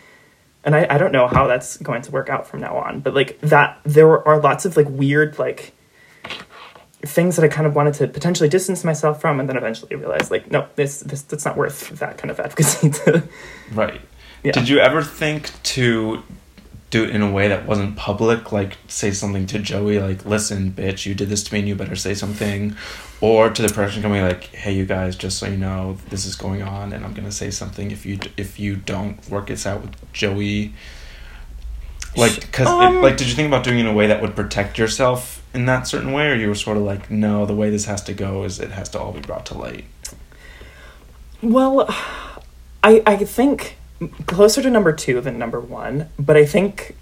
and 0.63 0.75
I, 0.75 0.87
I 0.91 0.99
don't 0.99 1.13
know 1.13 1.27
how 1.27 1.47
that's 1.47 1.79
going 1.79 2.03
to 2.03 2.11
work 2.11 2.29
out 2.29 2.47
from 2.47 2.61
now 2.61 2.77
on 2.77 3.01
but 3.01 3.15
like 3.15 3.41
that 3.41 3.79
there 3.85 4.27
are 4.27 4.41
lots 4.41 4.65
of 4.65 4.77
like 4.77 4.89
weird 4.89 5.39
like 5.39 5.73
things 7.03 7.37
that 7.37 7.45
i 7.45 7.49
kind 7.49 7.67
of 7.67 7.75
wanted 7.75 7.95
to 7.95 8.09
potentially 8.09 8.49
distance 8.49 8.85
myself 8.85 9.21
from 9.21 9.41
and 9.41 9.49
then 9.49 9.57
eventually 9.57 9.95
realized 9.97 10.31
like 10.31 10.51
no 10.51 10.67
this 10.75 11.01
this 11.01 11.23
that's 11.23 11.45
not 11.45 11.57
worth 11.57 11.91
that 11.99 12.19
kind 12.19 12.31
of 12.31 12.41
advocacy 12.41 12.91
to 12.91 13.23
Right. 13.73 14.01
Yeah. 14.43 14.53
Did 14.53 14.69
you 14.69 14.79
ever 14.79 15.03
think 15.03 15.51
to 15.65 16.23
do 16.91 17.05
it 17.05 17.11
in 17.11 17.23
a 17.23 17.31
way 17.31 17.49
that 17.49 17.67
wasn't 17.67 17.97
public? 17.97 18.53
Like 18.53 18.79
say 18.89 19.11
something 19.13 19.47
to 19.47 19.59
Joey, 19.59 19.99
like, 19.99 20.25
"Listen, 20.25 20.73
bitch, 20.73 21.07
you 21.07 21.15
did 21.15 21.29
this 21.29 21.43
to 21.45 21.53
me, 21.53 21.61
and 21.61 21.69
you 21.69 21.75
better 21.75 21.97
say 21.97 22.15
something," 22.15 22.75
or 23.21 23.51
to 23.51 23.63
the 23.63 23.69
production 23.69 24.03
company, 24.03 24.23
like, 24.23 24.45
"Hey, 24.45 24.73
you 24.73 24.87
guys, 24.87 25.15
just 25.17 25.39
so 25.39 25.47
you 25.47 25.57
know, 25.57 25.99
this 26.09 26.25
is 26.25 26.35
going 26.35 26.63
on, 26.63 26.93
and 26.93 27.05
I'm 27.05 27.13
gonna 27.13 27.31
say 27.33 27.51
something 27.51 27.91
if 27.91 28.07
you 28.07 28.19
if 28.37 28.59
you 28.59 28.77
don't 28.77 29.17
work 29.29 29.49
this 29.49 29.67
out 29.67 29.83
with 29.83 30.13
Joey." 30.13 30.73
Like, 32.17 32.41
because 32.41 32.67
Um, 32.67 33.03
like, 33.03 33.17
did 33.19 33.29
you 33.29 33.35
think 33.35 33.47
about 33.47 33.63
doing 33.63 33.79
it 33.79 33.83
in 33.83 33.87
a 33.87 33.93
way 33.93 34.09
that 34.09 34.21
would 34.21 34.35
protect 34.35 34.79
yourself 34.79 35.43
in 35.55 35.67
that 35.67 35.87
certain 35.87 36.13
way, 36.13 36.29
or 36.29 36.35
you 36.35 36.49
were 36.49 36.57
sort 36.57 36.77
of 36.77 36.83
like, 36.83 37.09
"No, 37.11 37.47
the 37.47 37.55
way 37.55 37.71
this 37.71 37.85
has 37.85 38.03
to 38.05 38.13
go 38.13 38.43
is 38.45 38.59
it 38.59 38.73
has 38.73 38.89
to 38.91 38.99
all 38.99 39.13
be 39.13 39.21
brought 39.21 39.47
to 39.47 39.55
light." 39.57 39.85
Well, 41.43 41.87
I 42.83 43.03
I 43.07 43.17
think 43.17 43.77
closer 44.27 44.63
to 44.63 44.71
number 44.71 44.93
two 44.93 45.21
than 45.21 45.39
number 45.39 45.61
one, 45.61 46.09
but 46.19 46.37
I 46.37 46.45
think 46.45 46.97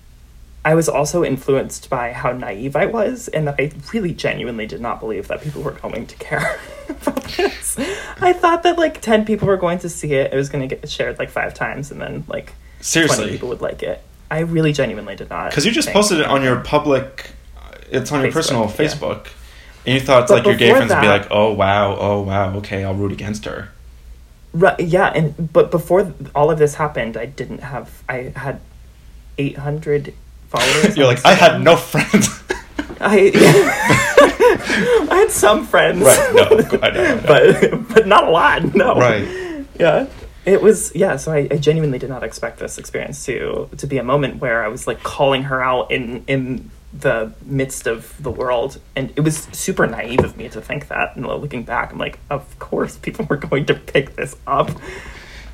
I 0.64 0.74
was 0.74 0.88
also 0.88 1.24
influenced 1.24 1.88
by 1.88 2.12
how 2.12 2.32
naive 2.32 2.76
I 2.76 2.86
was, 2.86 3.28
and 3.28 3.46
that 3.46 3.54
I 3.58 3.72
really 3.92 4.12
genuinely 4.12 4.66
did 4.66 4.80
not 4.80 5.00
believe 5.00 5.28
that 5.28 5.40
people 5.40 5.62
were 5.62 5.72
going 5.72 6.06
to 6.06 6.16
care 6.16 6.60
about 6.88 7.24
this. 7.24 7.78
I 8.20 8.32
thought 8.32 8.64
that 8.64 8.76
like 8.78 9.00
ten 9.00 9.24
people 9.24 9.48
were 9.48 9.56
going 9.56 9.78
to 9.80 9.88
see 9.88 10.14
it. 10.14 10.32
It 10.32 10.36
was 10.36 10.48
going 10.48 10.68
to 10.68 10.74
get 10.74 10.88
shared 10.90 11.18
like 11.18 11.30
five 11.30 11.54
times, 11.54 11.90
and 11.90 12.00
then 12.00 12.24
like 12.28 12.54
Seriously. 12.80 13.30
people 13.30 13.48
would 13.48 13.60
like 13.60 13.82
it. 13.82 14.02
I 14.30 14.40
really 14.40 14.72
genuinely 14.72 15.16
did 15.16 15.30
not. 15.30 15.50
Because 15.50 15.64
you 15.64 15.72
just 15.72 15.88
posted 15.90 16.20
it 16.20 16.26
on 16.26 16.42
your 16.42 16.60
public, 16.60 17.30
it's 17.90 18.12
on 18.12 18.20
your 18.20 18.30
Facebook, 18.30 18.34
personal 18.34 18.62
yeah. 18.64 18.72
Facebook, 18.72 19.28
and 19.86 19.94
you 19.94 20.00
thought 20.00 20.28
But 20.28 20.34
like 20.34 20.46
your 20.46 20.56
gay 20.56 20.70
friends 20.70 20.92
would 20.92 21.00
be 21.00 21.08
like, 21.08 21.28
"Oh 21.30 21.52
wow, 21.52 21.96
oh 21.98 22.20
wow, 22.22 22.56
okay, 22.56 22.84
I'll 22.84 22.94
root 22.94 23.12
against 23.12 23.44
her." 23.44 23.70
Right, 24.52 24.80
yeah, 24.80 25.08
and 25.08 25.52
but 25.52 25.70
before 25.70 26.12
all 26.34 26.50
of 26.50 26.58
this 26.58 26.74
happened, 26.74 27.16
I 27.16 27.26
didn't 27.26 27.58
have. 27.58 28.02
I 28.08 28.32
had 28.34 28.60
eight 29.36 29.58
hundred 29.58 30.14
followers. 30.48 30.96
You're 30.96 31.06
like, 31.06 31.24
I 31.24 31.34
had 31.34 31.60
no 31.60 31.76
friends. 31.76 32.28
I 33.00 33.30
I 35.10 35.16
had 35.16 35.30
some 35.30 35.66
friends, 35.66 36.00
right? 36.00 36.34
No, 36.34 36.42
I 36.42 36.48
know. 36.50 36.80
I 36.82 36.90
know. 36.90 37.22
but 37.26 37.88
but 37.94 38.06
not 38.06 38.26
a 38.26 38.30
lot. 38.30 38.74
No, 38.74 38.94
right. 38.94 39.66
Yeah, 39.78 40.06
it 40.44 40.62
was. 40.62 40.92
Yeah, 40.94 41.16
so 41.16 41.32
I, 41.32 41.48
I 41.50 41.58
genuinely 41.58 41.98
did 41.98 42.08
not 42.08 42.22
expect 42.22 42.58
this 42.58 42.78
experience 42.78 43.24
to 43.26 43.68
to 43.76 43.86
be 43.86 43.98
a 43.98 44.04
moment 44.04 44.40
where 44.40 44.64
I 44.64 44.68
was 44.68 44.86
like 44.86 45.02
calling 45.02 45.44
her 45.44 45.62
out 45.62 45.90
in 45.90 46.24
in 46.26 46.70
the 46.92 47.32
midst 47.44 47.86
of 47.86 48.20
the 48.22 48.30
world. 48.30 48.80
And 48.96 49.12
it 49.16 49.20
was 49.20 49.38
super 49.52 49.86
naive 49.86 50.24
of 50.24 50.36
me 50.36 50.48
to 50.48 50.60
think 50.60 50.88
that. 50.88 51.16
And 51.16 51.26
looking 51.26 51.62
back 51.62 51.92
i'm 51.92 51.98
like 51.98 52.18
of 52.30 52.58
course 52.58 52.96
people 52.96 53.26
were 53.26 53.36
going 53.36 53.66
to 53.66 53.74
pick 53.74 54.16
this 54.16 54.36
up. 54.46 54.70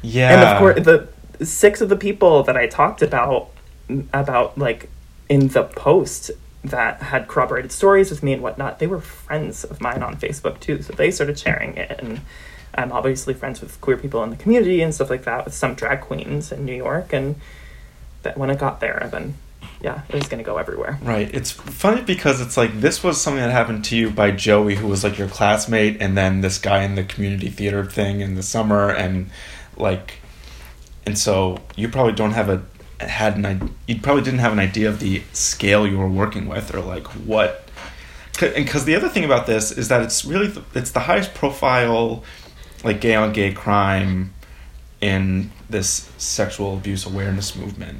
Yeah. 0.02 0.32
and 0.32 0.42
of 0.42 0.58
course 0.58 0.84
the 0.84 1.08
six 1.44 1.80
of 1.80 1.88
the 1.88 1.96
people 1.96 2.42
that 2.44 2.56
i 2.56 2.66
talked 2.66 3.02
about 3.02 3.50
about 4.12 4.56
like 4.56 4.88
in 5.28 5.48
the 5.48 5.64
post 5.64 6.30
that 6.62 7.02
had 7.02 7.26
corroborated 7.26 7.72
stories 7.72 8.10
with 8.10 8.22
me 8.22 8.32
and 8.32 8.42
whatnot 8.42 8.78
they 8.78 8.86
were 8.86 9.00
friends 9.00 9.64
of 9.64 9.80
mine 9.80 10.02
on 10.02 10.16
facebook 10.16 10.60
too. 10.60 10.82
So 10.82 10.92
they 10.92 11.10
started 11.10 11.38
sharing 11.38 11.76
it. 11.76 11.98
And 11.98 12.20
i'm 12.76 12.92
obviously 12.92 13.34
friends 13.34 13.60
with 13.60 13.80
queer 13.80 13.96
people 13.96 14.22
in 14.22 14.30
the 14.30 14.36
community 14.36 14.82
and 14.82 14.94
stuff 14.94 15.10
like 15.10 15.24
that 15.24 15.44
with 15.44 15.54
some 15.54 15.74
drag 15.74 16.00
queens 16.02 16.52
in 16.52 16.64
new 16.64 16.76
york. 16.76 17.12
And 17.12 17.36
that 18.22 18.38
when 18.38 18.50
it 18.50 18.58
got 18.58 18.80
there 18.80 19.08
then 19.10 19.34
yeah 19.84 20.00
it 20.08 20.14
was 20.14 20.26
going 20.28 20.42
to 20.42 20.48
go 20.50 20.56
everywhere 20.58 20.98
Right. 21.02 21.28
It's 21.38 21.50
funny 21.84 22.02
because 22.02 22.40
it's 22.40 22.56
like 22.56 22.72
this 22.80 23.02
was 23.04 23.20
something 23.20 23.42
that 23.42 23.50
happened 23.60 23.84
to 23.86 23.96
you 23.96 24.10
by 24.10 24.30
Joey, 24.30 24.74
who 24.80 24.86
was 24.88 25.04
like 25.04 25.18
your 25.18 25.28
classmate, 25.28 25.94
and 26.00 26.16
then 26.16 26.40
this 26.40 26.58
guy 26.58 26.82
in 26.88 26.94
the 26.94 27.04
community 27.04 27.50
theater 27.50 27.84
thing 27.84 28.20
in 28.20 28.34
the 28.34 28.42
summer, 28.42 28.90
and 28.90 29.30
like, 29.76 30.14
and 31.06 31.16
so 31.18 31.58
you 31.76 31.88
probably 31.88 32.14
don't 32.14 32.32
have 32.32 32.48
a 32.48 32.58
had 33.04 33.36
an 33.36 33.74
you 33.86 34.00
probably 34.00 34.22
didn't 34.22 34.40
have 34.46 34.52
an 34.52 34.58
idea 34.70 34.88
of 34.88 34.98
the 35.00 35.22
scale 35.32 35.86
you 35.86 35.98
were 35.98 36.08
working 36.22 36.48
with 36.48 36.74
or 36.74 36.80
like 36.80 37.06
what. 37.32 37.68
and 38.40 38.64
Because 38.64 38.84
the 38.86 38.96
other 38.96 39.08
thing 39.10 39.24
about 39.24 39.46
this 39.46 39.70
is 39.70 39.88
that 39.88 40.00
it's 40.02 40.24
really 40.24 40.50
it's 40.74 40.92
the 40.92 41.00
highest 41.00 41.34
profile, 41.34 42.24
like 42.82 43.00
gay 43.00 43.14
on 43.14 43.32
gay 43.32 43.52
crime, 43.52 44.32
in 45.00 45.50
this 45.68 46.10
sexual 46.16 46.74
abuse 46.74 47.04
awareness 47.04 47.54
movement. 47.54 47.98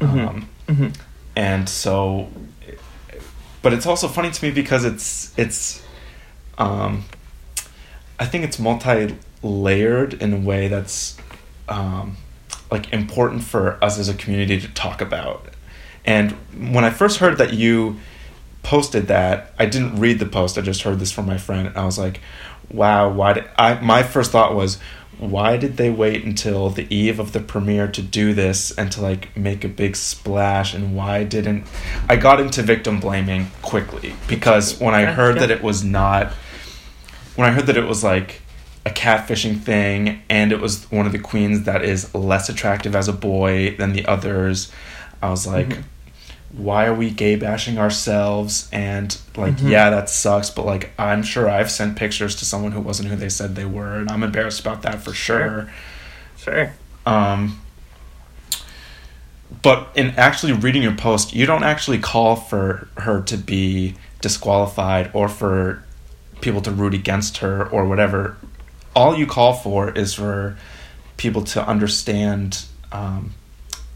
Mhm. 0.00 0.28
Um, 0.28 0.48
hmm 0.70 0.88
and 1.36 1.68
so 1.68 2.28
but 3.62 3.72
it's 3.72 3.86
also 3.86 4.08
funny 4.08 4.30
to 4.30 4.44
me 4.44 4.50
because 4.50 4.84
it's 4.84 5.32
it's 5.38 5.82
um 6.58 7.04
i 8.18 8.26
think 8.26 8.44
it's 8.44 8.58
multi-layered 8.58 10.14
in 10.14 10.32
a 10.32 10.38
way 10.38 10.68
that's 10.68 11.16
um 11.68 12.16
like 12.70 12.92
important 12.92 13.42
for 13.42 13.82
us 13.82 13.98
as 13.98 14.08
a 14.08 14.14
community 14.14 14.60
to 14.60 14.68
talk 14.68 15.00
about. 15.00 15.44
And 16.04 16.32
when 16.72 16.84
i 16.84 16.90
first 16.90 17.18
heard 17.18 17.38
that 17.38 17.52
you 17.52 17.96
posted 18.62 19.06
that 19.08 19.52
i 19.58 19.66
didn't 19.66 19.98
read 19.98 20.18
the 20.18 20.26
post 20.26 20.58
i 20.58 20.60
just 20.60 20.82
heard 20.82 20.98
this 20.98 21.10
from 21.10 21.26
my 21.26 21.38
friend 21.38 21.66
and 21.68 21.76
i 21.78 21.84
was 21.84 21.98
like 21.98 22.20
wow 22.70 23.08
why 23.08 23.32
did 23.32 23.44
i 23.56 23.74
my 23.80 24.02
first 24.02 24.32
thought 24.32 24.54
was 24.54 24.78
why 25.20 25.56
did 25.58 25.76
they 25.76 25.90
wait 25.90 26.24
until 26.24 26.70
the 26.70 26.86
eve 26.94 27.20
of 27.20 27.32
the 27.32 27.40
premiere 27.40 27.86
to 27.86 28.00
do 28.00 28.32
this 28.32 28.70
and 28.78 28.90
to 28.90 29.00
like 29.02 29.36
make 29.36 29.62
a 29.64 29.68
big 29.68 29.94
splash 29.94 30.72
and 30.74 30.96
why 30.96 31.22
didn't 31.24 31.62
i 32.08 32.16
got 32.16 32.40
into 32.40 32.62
victim 32.62 32.98
blaming 32.98 33.46
quickly 33.60 34.14
because 34.28 34.80
when 34.80 34.94
i 34.94 35.04
heard 35.04 35.38
that 35.38 35.50
it 35.50 35.62
was 35.62 35.84
not 35.84 36.32
when 37.36 37.46
i 37.46 37.52
heard 37.52 37.66
that 37.66 37.76
it 37.76 37.86
was 37.86 38.02
like 38.02 38.40
a 38.86 38.90
catfishing 38.90 39.60
thing 39.60 40.22
and 40.30 40.52
it 40.52 40.60
was 40.60 40.90
one 40.90 41.04
of 41.04 41.12
the 41.12 41.18
queens 41.18 41.64
that 41.64 41.84
is 41.84 42.14
less 42.14 42.48
attractive 42.48 42.96
as 42.96 43.06
a 43.08 43.12
boy 43.12 43.76
than 43.76 43.92
the 43.92 44.06
others 44.06 44.72
i 45.20 45.28
was 45.28 45.46
like 45.46 45.68
Mhm. 45.68 45.82
Why 46.52 46.86
are 46.86 46.94
we 46.94 47.10
gay 47.10 47.36
bashing 47.36 47.78
ourselves? 47.78 48.68
And 48.72 49.16
like 49.36 49.56
Mhm. 49.58 49.70
yeah 49.70 49.90
that 49.90 50.10
sucks 50.10 50.50
but 50.50 50.66
like 50.66 50.90
i'm 50.98 51.22
sure 51.22 51.48
i've 51.48 51.70
sent 51.70 51.96
pictures 51.96 52.34
to 52.36 52.44
someone 52.44 52.72
who 52.72 52.80
wasn't 52.80 53.08
who 53.08 53.16
they 53.16 53.28
said 53.28 53.54
they 53.54 53.64
were 53.64 53.98
and 54.00 54.10
i'm 54.10 54.22
embarrassed 54.24 54.60
about 54.60 54.82
that 54.82 55.00
for 55.02 55.12
sure. 55.12 55.70
Sure. 56.36 56.72
Um 57.06 57.60
but 59.62 59.88
in 59.94 60.10
actually 60.16 60.52
reading 60.52 60.82
your 60.82 60.94
post 60.94 61.34
you 61.34 61.46
don't 61.46 61.64
actually 61.64 61.98
call 61.98 62.36
for 62.36 62.88
her 62.98 63.20
to 63.22 63.36
be 63.36 63.94
disqualified 64.20 65.10
or 65.14 65.28
for 65.28 65.82
people 66.40 66.60
to 66.62 66.70
root 66.70 66.94
against 66.94 67.38
her 67.38 67.66
or 67.68 67.84
whatever. 67.86 68.36
All 68.94 69.16
you 69.16 69.26
call 69.26 69.52
for 69.52 69.90
is 69.92 70.14
for 70.14 70.56
people 71.16 71.42
to 71.44 71.66
understand 71.66 72.64
um, 72.92 73.34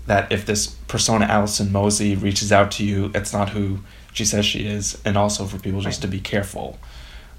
that 0.06 0.30
if 0.30 0.44
this 0.46 0.66
persona 0.88 1.24
Allison 1.26 1.72
Mossey 1.72 2.14
reaches 2.14 2.52
out 2.52 2.70
to 2.72 2.84
you, 2.84 3.10
it's 3.14 3.32
not 3.32 3.50
who 3.50 3.80
she 4.12 4.24
says 4.24 4.44
she 4.46 4.66
is, 4.66 5.00
and 5.04 5.16
also 5.18 5.44
for 5.46 5.58
people 5.58 5.80
just 5.80 5.98
Right. 5.98 6.02
to 6.02 6.08
be 6.08 6.20
careful, 6.20 6.78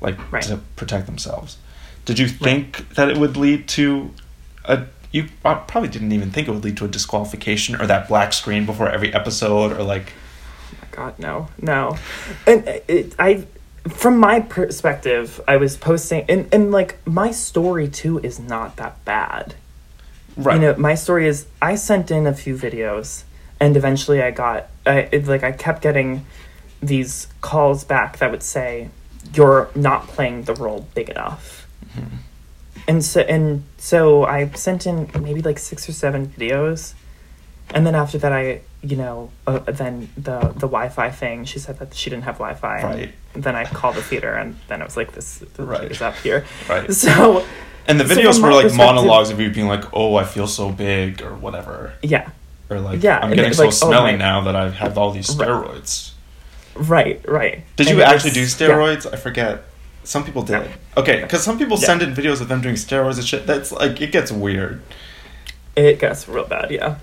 like 0.01 0.17
Right. 0.31 0.43
to 0.43 0.57
protect 0.75 1.05
themselves. 1.05 1.57
Did 2.05 2.19
you 2.19 2.27
think 2.27 2.93
that 2.95 3.09
it 3.09 3.17
would 3.17 3.37
lead 3.37 3.67
to 3.69 4.11
a? 4.65 4.83
You 5.11 5.29
uh, 5.45 5.55
probably 5.55 5.87
didn't 5.89 6.11
even 6.11 6.29
think 6.31 6.47
it 6.47 6.51
would 6.51 6.63
lead 6.65 6.75
to 6.77 6.85
a 6.85 6.89
disqualification 6.89 7.79
or 7.79 7.87
that 7.87 8.09
black 8.09 8.33
screen 8.33 8.65
before 8.65 8.89
every 8.89 9.13
episode, 9.13 9.71
or 9.71 9.81
like, 9.83 10.11
Oh 10.73 10.77
my 10.81 10.87
God, 10.91 11.19
no, 11.19 11.47
no. 11.61 11.97
And 12.45 12.67
uh, 12.67 12.73
it, 12.89 13.15
I, 13.17 13.45
from 13.87 14.17
my 14.17 14.41
perspective, 14.41 15.39
I 15.47 15.55
was 15.57 15.77
posting, 15.77 16.25
and, 16.27 16.47
and 16.53 16.71
like 16.71 16.97
my 17.07 17.31
story 17.31 17.87
too 17.87 18.19
is 18.19 18.39
not 18.39 18.75
that 18.75 19.03
bad. 19.05 19.55
Right? 20.37 20.55
You 20.55 20.61
know, 20.61 20.75
my 20.77 20.95
story 20.95 21.27
is 21.27 21.45
I 21.61 21.75
sent 21.75 22.11
in 22.11 22.27
a 22.27 22.33
few 22.33 22.55
videos, 22.55 23.23
and 23.59 23.75
eventually 23.77 24.21
I 24.21 24.31
got, 24.31 24.67
I 24.85 25.09
it, 25.11 25.27
like 25.27 25.43
I 25.43 25.51
kept 25.51 25.81
getting 25.81 26.25
these 26.81 27.27
calls 27.41 27.83
back 27.83 28.17
that 28.19 28.31
would 28.31 28.43
say, 28.43 28.89
"You're 29.33 29.69
not 29.75 30.07
playing 30.07 30.43
the 30.43 30.53
role 30.55 30.87
big 30.93 31.09
enough." 31.09 31.67
And 32.87 33.03
so 33.03 33.21
and 33.21 33.63
so 33.77 34.25
I 34.25 34.47
sent 34.49 34.85
in 34.85 35.09
maybe 35.19 35.41
like 35.41 35.57
six 35.57 35.89
or 35.89 35.93
seven 35.93 36.27
videos, 36.27 36.93
and 37.73 37.85
then 37.87 37.95
after 37.95 38.17
that 38.19 38.31
I 38.31 38.61
you 38.83 38.95
know 38.95 39.31
uh, 39.47 39.59
then 39.59 40.09
the 40.15 40.39
the 40.53 40.67
Wi-Fi 40.67 41.09
thing 41.09 41.45
she 41.45 41.57
said 41.57 41.79
that 41.79 41.95
she 41.95 42.11
didn't 42.11 42.25
have 42.25 42.35
Wi-Fi. 42.35 43.09
and 43.33 43.43
then 43.43 43.55
I 43.55 43.65
called 43.65 43.95
the 43.95 44.03
theater 44.03 44.33
and 44.35 44.55
then 44.67 44.81
it 44.81 44.85
was 44.85 44.95
like 44.95 45.13
this 45.13 45.39
the 45.55 45.63
Right. 45.63 45.79
theater's 45.79 46.01
up 46.03 46.15
here. 46.17 46.45
Right. 46.69 46.91
So 46.93 47.43
and 47.87 47.99
the 47.99 48.07
so 48.07 48.15
videos 48.15 48.41
were 48.41 48.51
like 48.53 48.73
monologues 48.73 49.29
of 49.29 49.39
you 49.39 49.49
being 49.51 49.67
like, 49.67 49.83
"Oh, 49.93 50.15
I 50.15 50.23
feel 50.23 50.47
so 50.47 50.71
big" 50.71 51.21
or 51.21 51.35
whatever, 51.35 51.93
yeah. 52.01 52.29
or 52.69 52.79
like, 52.79 53.03
Yeah, 53.03 53.19
"I'm 53.21 53.33
getting 53.33 53.53
so 53.53 53.63
like, 53.63 53.67
oh 53.69 53.71
smelly 53.87 54.11
my- 54.13 54.17
now 54.17 54.41
that 54.41 54.55
I 54.55 54.69
have 54.69 54.97
all 54.97 55.11
these 55.11 55.27
steroids." 55.27 56.11
Right, 56.75 57.21
right. 57.27 57.63
Did 57.77 57.87
And 57.87 57.97
you 57.97 58.03
actually 58.03 58.31
do 58.31 58.41
was- 58.41 58.59
yeah. 58.59 58.67
steroids? 58.67 59.13
I 59.13 59.15
forget. 59.17 59.63
Some 60.03 60.23
people 60.23 60.43
did. 60.43 60.69
Okay, 60.97 61.21
because 61.21 61.43
some 61.43 61.57
people 61.57 61.77
Yeah. 61.79 61.85
send 61.87 62.01
in 62.03 62.13
videos 62.13 62.39
of 62.41 62.47
them 62.47 62.61
doing 62.61 62.75
steroids 62.75 63.15
and 63.17 63.25
shit. 63.25 63.47
That's 63.47 63.71
like 63.71 64.01
it 64.01 64.11
gets 64.11 64.31
weird 64.31 64.81
It 65.75 65.99
gets 65.99 66.27
real 66.27 66.45
bad, 66.45 66.69
yeah. 66.71 66.95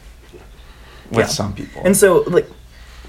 with 1.10 1.18
Yeah. 1.20 1.26
some 1.26 1.52
people. 1.54 1.82
And 1.84 1.96
so, 1.96 2.22
like, 2.26 2.48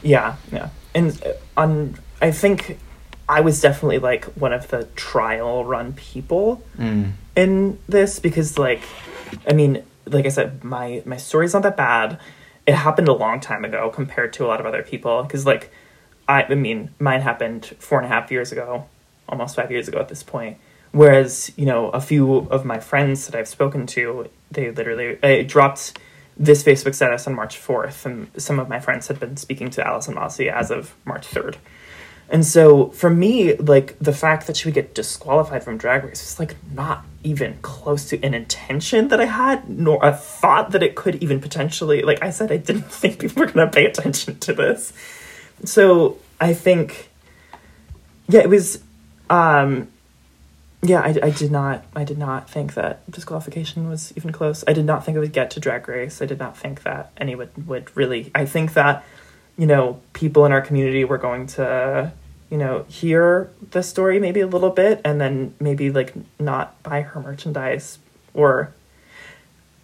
yeah, 0.02 0.36
yeah. 0.52 0.70
And 0.96 1.22
uh, 1.26 1.62
on, 1.62 1.96
I 2.22 2.32
think 2.32 2.78
I 3.28 3.42
was 3.42 3.62
definitely 3.62 4.00
like 4.00 4.26
one 4.36 4.54
of 4.54 4.68
the 4.70 4.86
trial 4.96 5.64
run 5.66 5.94
people 5.94 6.64
Mm. 6.78 7.12
in 7.36 7.80
this 7.88 8.20
because, 8.20 8.58
like, 8.60 8.82
I 9.48 9.54
mean, 9.54 9.84
like 10.06 10.26
I 10.26 10.30
said, 10.30 10.64
my 10.64 11.02
my 11.06 11.18
story's 11.18 11.54
not 11.54 11.64
that 11.64 11.78
bad. 11.78 12.20
It 12.68 12.76
happened 12.76 13.08
a 13.08 13.14
long 13.14 13.40
time 13.40 13.66
ago 13.66 13.90
compared 13.90 14.34
to 14.34 14.46
a 14.46 14.48
lot 14.48 14.60
of 14.60 14.66
other 14.66 14.84
people 14.84 15.24
because, 15.24 15.46
like, 15.46 15.72
I, 16.28 16.44
I 16.44 16.56
mean, 16.56 16.90
mine 17.00 17.22
happened 17.22 17.66
four 17.80 18.00
and 18.00 18.06
a 18.06 18.10
half 18.10 18.32
years 18.32 18.52
ago, 18.52 18.86
almost 19.28 19.56
five 19.56 19.72
years 19.72 19.88
ago 19.88 20.00
at 20.00 20.10
this 20.10 20.24
point. 20.24 20.58
Whereas, 20.92 21.52
you 21.58 21.66
know, 21.66 21.90
a 21.90 22.00
few 22.00 22.38
of 22.50 22.64
my 22.66 22.80
friends 22.80 23.26
that 23.28 23.36
I've 23.38 23.48
spoken 23.48 23.88
to, 23.88 24.30
they 24.52 24.70
literally 24.72 25.18
I 25.24 25.44
dropped 25.44 25.98
this 26.38 26.64
Facebook 26.64 26.96
status 26.96 27.28
on 27.28 27.36
March 27.36 27.58
4th, 27.60 28.06
and 28.06 28.30
some 28.38 28.60
of 28.60 28.68
my 28.70 28.80
friends 28.80 29.08
had 29.08 29.20
been 29.20 29.38
speaking 29.38 29.70
to 29.72 29.86
Allison 29.88 30.16
Mossey 30.16 30.50
as 30.50 30.72
of 30.72 30.94
March 31.06 31.28
3rd. 31.28 31.56
And 32.34 32.44
so 32.44 32.88
for 32.90 33.12
me, 33.12 33.54
like 33.58 33.96
the 34.00 34.12
fact 34.12 34.48
that 34.48 34.58
she 34.58 34.68
would 34.68 34.74
get 34.74 34.96
disqualified 34.96 35.64
from 35.64 35.78
Drag 35.78 36.04
Race 36.04 36.20
was 36.20 36.40
like 36.40 36.56
not 36.74 37.06
even 37.24 37.60
close 37.62 38.10
to 38.10 38.20
an 38.24 38.34
intention 38.34 39.10
that 39.10 39.22
I 39.22 39.26
had, 39.26 39.70
nor 39.70 40.04
a 40.04 40.12
thought 40.12 40.72
that 40.72 40.82
it 40.82 40.96
could 40.96 41.22
even 41.22 41.40
potentially. 41.40 42.02
Like 42.02 42.24
I 42.24 42.32
said, 42.32 42.52
I 42.52 42.58
didn't 42.58 42.86
think 42.92 43.20
people 43.20 43.42
were 43.42 43.52
going 43.52 43.68
to 43.68 43.72
pay 43.72 43.86
attention 43.86 44.40
to 44.40 44.54
this. 44.54 44.94
So 45.64 46.18
I 46.42 46.56
think, 46.56 47.12
yeah, 48.28 48.42
it 48.42 48.50
was, 48.50 48.82
um, 49.30 49.90
yeah, 50.82 51.02
I, 51.02 51.16
I 51.22 51.30
did 51.30 51.52
not, 51.52 51.86
I 51.96 52.04
did 52.04 52.18
not 52.18 52.50
think 52.50 52.74
that 52.74 53.10
disqualification 53.12 53.88
was 53.88 54.12
even 54.18 54.32
close. 54.32 54.64
I 54.68 54.74
did 54.74 54.86
not 54.86 55.06
think 55.06 55.18
it 55.18 55.20
would 55.20 55.34
get 55.34 55.52
to 55.52 55.60
Drag 55.60 55.88
Race. 55.88 56.20
I 56.20 56.26
did 56.26 56.40
not 56.40 56.58
think 56.58 56.82
that 56.82 57.12
anyone 57.16 57.50
would 57.68 57.96
really. 57.96 58.32
I 58.34 58.48
think 58.48 58.74
that, 58.74 59.06
you 59.56 59.68
know, 59.68 60.02
people 60.14 60.48
in 60.48 60.52
our 60.52 60.62
community 60.62 61.06
were 61.06 61.20
going 61.20 61.46
to, 61.46 62.12
you 62.54 62.60
know, 62.60 62.86
hear 62.88 63.50
the 63.72 63.82
story 63.82 64.20
maybe 64.20 64.40
a 64.40 64.46
little 64.46 64.70
bit 64.70 65.02
and 65.04 65.20
then 65.20 65.56
maybe 65.60 65.90
like 65.90 66.14
not 66.40 66.84
buy 66.84 67.02
her 67.02 67.20
merchandise 67.20 67.98
or 68.36 68.72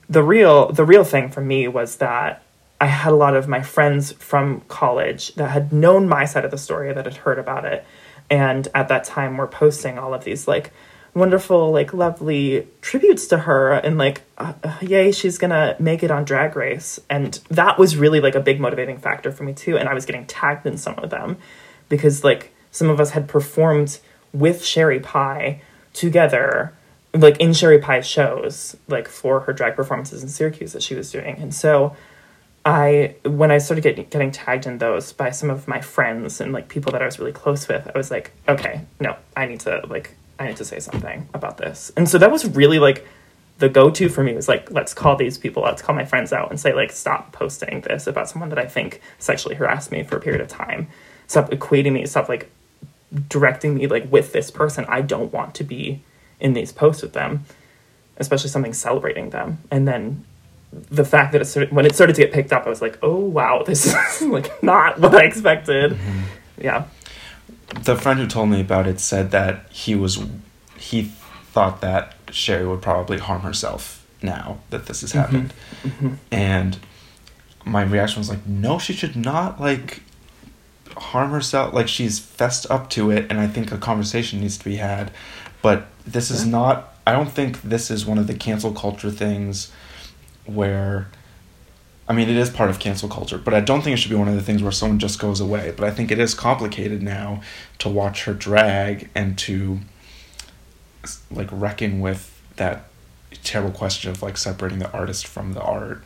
the 0.08 0.22
real 0.22 0.72
the 0.72 0.86
real 0.86 1.04
thing 1.04 1.32
for 1.32 1.42
me 1.42 1.68
was 1.68 1.96
that 1.96 2.44
I 2.80 2.86
had 2.86 3.12
a 3.12 3.16
lot 3.16 3.36
of 3.36 3.48
my 3.48 3.64
friends 3.64 4.12
from 4.12 4.62
college 4.68 5.34
that 5.34 5.50
had 5.50 5.74
known 5.74 6.08
my 6.08 6.26
side 6.26 6.46
of 6.46 6.52
the 6.52 6.60
story 6.60 6.94
that 6.94 7.06
had 7.06 7.18
heard 7.18 7.40
about 7.40 7.66
it 7.66 7.84
and 8.30 8.68
at 8.76 8.88
that 8.90 9.04
time 9.04 9.38
were 9.38 9.48
posting 9.48 9.98
all 9.98 10.14
of 10.14 10.24
these 10.24 10.48
like 10.48 10.72
wonderful, 11.16 11.72
like 11.72 11.92
lovely 11.92 12.68
tributes 12.82 13.26
to 13.26 13.40
her, 13.40 13.74
and 13.74 13.98
like, 13.98 14.22
uh, 14.38 14.54
uh, 14.64 14.78
yay, 14.80 15.12
she's 15.12 15.40
gonna 15.40 15.76
make 15.80 16.04
it 16.04 16.12
on 16.12 16.24
Drag 16.24 16.56
Race, 16.56 17.00
and 17.10 17.40
that 17.50 17.80
was 17.80 17.98
really 17.98 18.22
like 18.22 18.36
a 18.36 18.40
big 18.40 18.60
motivating 18.60 19.00
factor 19.00 19.32
for 19.32 19.44
me 19.44 19.54
too. 19.54 19.76
And 19.76 19.90
I 19.90 19.96
was 19.96 20.06
getting 20.06 20.28
tagged 20.28 20.68
in 20.68 20.78
some 20.78 21.00
of 21.00 21.10
them 21.10 21.38
because 21.90 22.24
like 22.24 22.54
some 22.72 22.90
of 22.90 23.00
us 23.00 23.12
had 23.12 23.28
performed 23.28 24.00
with 24.34 24.64
Sherry 24.64 25.00
Pie 25.00 25.62
together 25.94 26.74
like 27.14 27.38
in 27.40 27.54
Sherry 27.54 27.80
Pie's 27.80 28.06
shows, 28.06 28.78
like 28.88 29.08
for 29.08 29.42
her 29.42 29.54
drag 29.54 29.76
performances 29.76 30.22
in 30.22 30.30
Syracuse 30.30 30.74
that 30.74 30.84
she 30.84 30.96
was 30.96 31.12
doing. 31.12 31.38
And 31.40 31.54
so 31.54 31.96
I 32.66 33.16
when 33.24 33.52
I 33.52 33.58
started 33.58 33.82
getting 33.82 34.06
getting 34.10 34.32
tagged 34.32 34.68
in 34.68 34.78
those 34.78 35.12
by 35.12 35.32
some 35.32 35.50
of 35.50 35.68
my 35.68 35.82
friends 35.82 36.40
and 36.40 36.54
like 36.54 36.68
people 36.68 36.92
that 36.92 37.02
I 37.02 37.06
was 37.06 37.18
really 37.18 37.32
close 37.32 37.68
with, 37.68 37.90
I 37.94 37.98
was 37.98 38.12
like, 38.12 38.32
okay, 38.48 38.82
no, 39.00 39.16
I 39.36 39.48
need 39.48 39.62
to 39.62 39.82
like 39.88 40.16
I 40.38 40.48
need 40.48 40.58
to 40.58 40.66
say 40.66 40.80
something 40.80 41.28
about 41.34 41.58
this. 41.58 41.92
And 41.98 42.08
so 42.08 42.18
that 42.18 42.32
was 42.32 42.46
really 42.46 42.80
like 42.80 43.08
the 43.58 43.70
go-to 43.70 44.08
for 44.08 44.24
me 44.24 44.34
was 44.34 44.48
like 44.48 44.72
let's 44.72 44.94
call 44.94 45.18
these 45.18 45.38
people 45.38 45.64
let's 45.64 45.82
call 45.82 45.94
my 45.94 46.06
friends 46.06 46.32
out 46.32 46.50
and 46.50 46.58
say 46.58 46.74
like 46.74 46.94
stop 46.94 47.34
posting 47.34 47.82
this 47.82 48.08
about 48.08 48.30
someone 48.30 48.48
that 48.48 48.58
i 48.58 48.66
think 48.66 49.02
sexually 49.20 49.54
harassed 49.54 49.92
me 49.92 50.02
for 50.02 50.16
a 50.16 50.22
period 50.22 50.40
of 50.40 50.48
time 50.48 50.88
stop 51.28 51.50
equating 51.52 51.92
me 51.92 52.06
stop 52.06 52.30
like 52.30 52.50
directing 53.28 53.76
me 53.76 53.88
like 53.88 54.12
with 54.12 54.34
this 54.34 54.52
person 54.52 54.86
i 54.88 55.02
don't 55.02 55.34
want 55.34 55.56
to 55.56 55.64
be 55.64 56.02
in 56.40 56.54
these 56.54 56.72
posts 56.72 57.02
with 57.02 57.14
them, 57.14 57.46
especially 58.18 58.50
something 58.50 58.74
celebrating 58.74 59.30
them. 59.30 59.60
And 59.70 59.88
then 59.88 60.26
the 60.72 61.06
fact 61.06 61.32
that 61.32 61.42
it 61.42 61.46
started, 61.46 61.72
when 61.72 61.86
it 61.86 61.96
started 61.96 62.16
to 62.16 62.22
get 62.22 62.32
picked 62.32 62.54
up, 62.54 62.66
I 62.66 62.70
was 62.70 62.82
like, 62.82 62.98
oh 63.02 63.18
wow, 63.18 63.64
this 63.66 63.86
is 63.86 64.22
like 64.28 64.64
not 64.64 65.00
what 65.00 65.16
I 65.16 65.24
expected. 65.24 65.94
Mm-hmm. 65.94 66.20
Yeah. 66.62 66.86
The 67.82 67.96
friend 67.96 68.20
who 68.20 68.28
told 68.28 68.50
me 68.50 68.62
about 68.62 68.88
it 68.88 69.00
said 69.00 69.32
that 69.32 69.72
he 69.72 69.96
was 69.96 70.24
he 70.78 71.04
thought 71.52 71.82
that 71.82 72.16
Sherry 72.32 72.66
would 72.66 72.82
probably 72.82 73.18
harm 73.18 73.42
herself 73.42 74.06
now 74.22 74.60
that 74.70 74.86
this 74.86 75.02
has 75.02 75.12
mm-hmm. 75.12 75.20
happened. 75.20 75.54
Mm-hmm. 75.84 76.14
And 76.32 76.80
my 77.66 77.84
reaction 77.84 78.20
was 78.20 78.30
like, 78.30 78.46
no, 78.48 78.80
she 78.80 78.94
should 78.94 79.16
not 79.16 79.60
like 79.60 80.02
harm 81.00 81.32
herself. 81.32 81.74
Like 81.74 81.88
she's 81.88 82.20
fessed 82.20 82.70
up 82.70 82.90
to 82.92 83.12
it, 83.12 83.28
and 83.30 83.40
I 83.40 83.48
think 83.48 83.72
a 83.72 83.78
conversation 83.78 84.42
needs 84.42 84.58
to 84.58 84.66
be 84.66 84.76
had. 84.76 85.12
But 85.62 85.88
this 86.06 86.32
is 86.32 86.46
not 86.46 86.96
I 87.10 87.14
don't 87.14 87.32
think 87.32 87.64
this 87.64 87.90
is 87.90 88.06
one 88.06 88.20
of 88.20 88.28
the 88.28 88.36
cancel 88.36 88.72
culture 88.72 89.10
things 89.10 89.72
where 90.46 91.08
I 92.08 92.14
mean 92.14 92.30
it 92.30 92.38
is 92.38 92.52
part 92.52 92.70
of 92.70 92.78
cancel 92.78 93.10
culture, 93.10 93.40
but 93.40 93.56
I 93.56 93.62
don't 93.62 93.82
think 93.82 93.96
it 93.96 93.98
should 93.98 94.12
be 94.12 94.16
one 94.16 94.28
of 94.28 94.36
the 94.36 94.44
things 94.44 94.62
where 94.62 94.72
someone 94.72 95.00
just 95.00 95.18
goes 95.18 95.40
away. 95.40 95.74
But 95.76 95.86
I 95.86 95.92
think 95.92 96.12
it 96.12 96.20
is 96.20 96.36
complicated 96.36 97.02
now 97.02 97.42
to 97.80 97.90
watch 97.90 98.26
her 98.26 98.34
drag 98.36 99.10
and 99.16 99.40
to 99.40 99.80
like 101.32 101.48
reckon 101.52 102.00
with 102.00 102.40
that 102.58 102.90
terrible 103.44 103.72
question 103.72 104.12
of 104.12 104.22
like 104.22 104.38
separating 104.38 104.78
the 104.78 104.92
artist 104.92 105.26
from 105.26 105.54
the 105.54 105.62
art. 105.62 106.04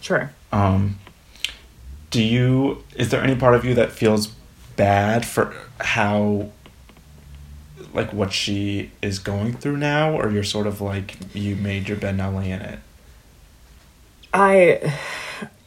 Sure. 0.00 0.30
Um 0.52 0.98
do 2.10 2.22
you 2.22 2.84
is 2.96 3.10
there 3.10 3.22
any 3.22 3.34
part 3.34 3.54
of 3.54 3.64
you 3.64 3.74
that 3.74 3.92
feels 3.92 4.28
bad 4.76 5.26
for 5.26 5.54
how 5.80 6.50
like 7.92 8.12
what 8.12 8.32
she 8.32 8.90
is 9.02 9.18
going 9.18 9.52
through 9.52 9.76
now, 9.76 10.12
or 10.12 10.30
you're 10.30 10.44
sort 10.44 10.66
of 10.66 10.80
like 10.80 11.16
you 11.34 11.56
made 11.56 11.88
your 11.88 11.96
bed 11.96 12.16
now 12.16 12.38
in 12.38 12.60
it? 12.60 12.78
I, 14.32 14.94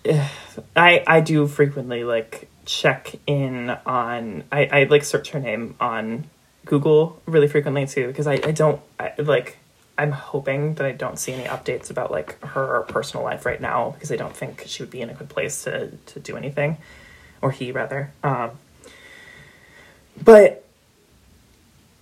I 0.76 1.04
I 1.08 1.22
do 1.22 1.48
frequently 1.48 2.04
like 2.04 2.50
check 2.66 3.16
in 3.28 3.70
on 3.86 4.44
I 4.52 4.66
I 4.66 4.84
like 4.86 5.04
search 5.04 5.32
her 5.32 5.40
name 5.40 5.76
on 5.80 6.26
Google 6.66 7.22
really 7.26 7.48
frequently 7.48 7.86
too 7.88 8.08
because 8.08 8.28
I 8.28 8.34
I 8.34 8.52
don't 8.52 8.82
I, 9.00 9.14
like 9.18 9.58
I'm 10.02 10.12
hoping 10.14 10.74
that 10.76 10.86
I 10.88 10.94
don't 10.94 11.20
see 11.20 11.32
any 11.32 11.44
updates 11.44 11.92
about 11.92 12.10
like 12.10 12.44
her 12.44 12.82
personal 12.88 13.24
life 13.24 13.46
right 13.46 13.62
now 13.62 13.92
because 13.92 14.12
I 14.12 14.16
don't 14.16 14.36
think 14.36 14.64
she 14.66 14.82
would 14.82 14.90
be 14.90 15.00
in 15.00 15.12
a 15.12 15.14
good 15.14 15.30
place 15.30 15.64
to 15.66 15.92
to 15.92 16.20
do 16.20 16.36
anything, 16.36 16.78
or 17.40 17.52
he 17.52 17.72
rather. 17.72 18.12
Um, 18.24 18.52
but 20.20 20.61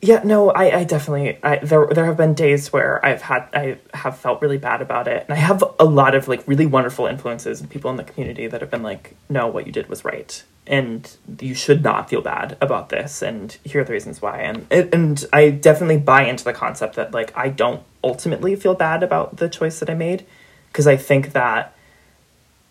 yeah, 0.02 0.22
no, 0.24 0.50
I, 0.52 0.80
I 0.80 0.84
definitely 0.86 1.38
I 1.44 1.58
there 1.58 1.88
there 1.88 2.06
have 2.06 2.16
been 2.16 2.34
days 2.34 2.72
where 2.72 3.06
I've 3.06 3.22
had 3.22 3.50
I 3.54 3.80
have 3.94 4.18
felt 4.18 4.42
really 4.42 4.58
bad 4.58 4.82
about 4.82 5.08
it. 5.08 5.26
And 5.28 5.38
I 5.38 5.42
have 5.42 5.64
a 5.78 5.84
lot 5.84 6.16
of 6.16 6.28
like 6.28 6.48
really 6.48 6.66
wonderful 6.66 7.06
influences 7.06 7.60
and 7.60 7.70
people 7.70 7.92
in 7.92 7.98
the 7.98 8.04
community 8.06 8.48
that 8.48 8.62
have 8.62 8.72
been 8.72 8.84
like, 8.84 9.16
no, 9.28 9.48
what 9.48 9.66
you 9.66 9.74
did 9.74 9.90
was 9.90 10.06
right. 10.06 10.42
And 10.66 11.12
you 11.40 11.54
should 11.54 11.84
not 11.84 12.10
feel 12.10 12.22
bad 12.22 12.56
about 12.62 12.90
this 12.90 13.22
and 13.22 13.58
here 13.66 13.82
are 13.82 13.84
the 13.84 13.92
reasons 13.92 14.22
why. 14.22 14.40
And 14.40 14.68
and 14.72 15.26
I 15.34 15.50
definitely 15.50 15.98
buy 15.98 16.24
into 16.24 16.46
the 16.46 16.54
concept 16.54 16.96
that 16.96 17.14
like 17.14 17.36
I 17.36 17.50
don't 17.50 17.84
ultimately 18.02 18.56
feel 18.56 18.76
bad 18.76 19.04
about 19.04 19.38
the 19.38 19.50
choice 19.50 19.80
that 19.80 19.90
I 19.90 19.96
made 19.96 20.26
because 20.72 20.88
I 20.88 20.96
think 20.96 21.34
that 21.34 21.76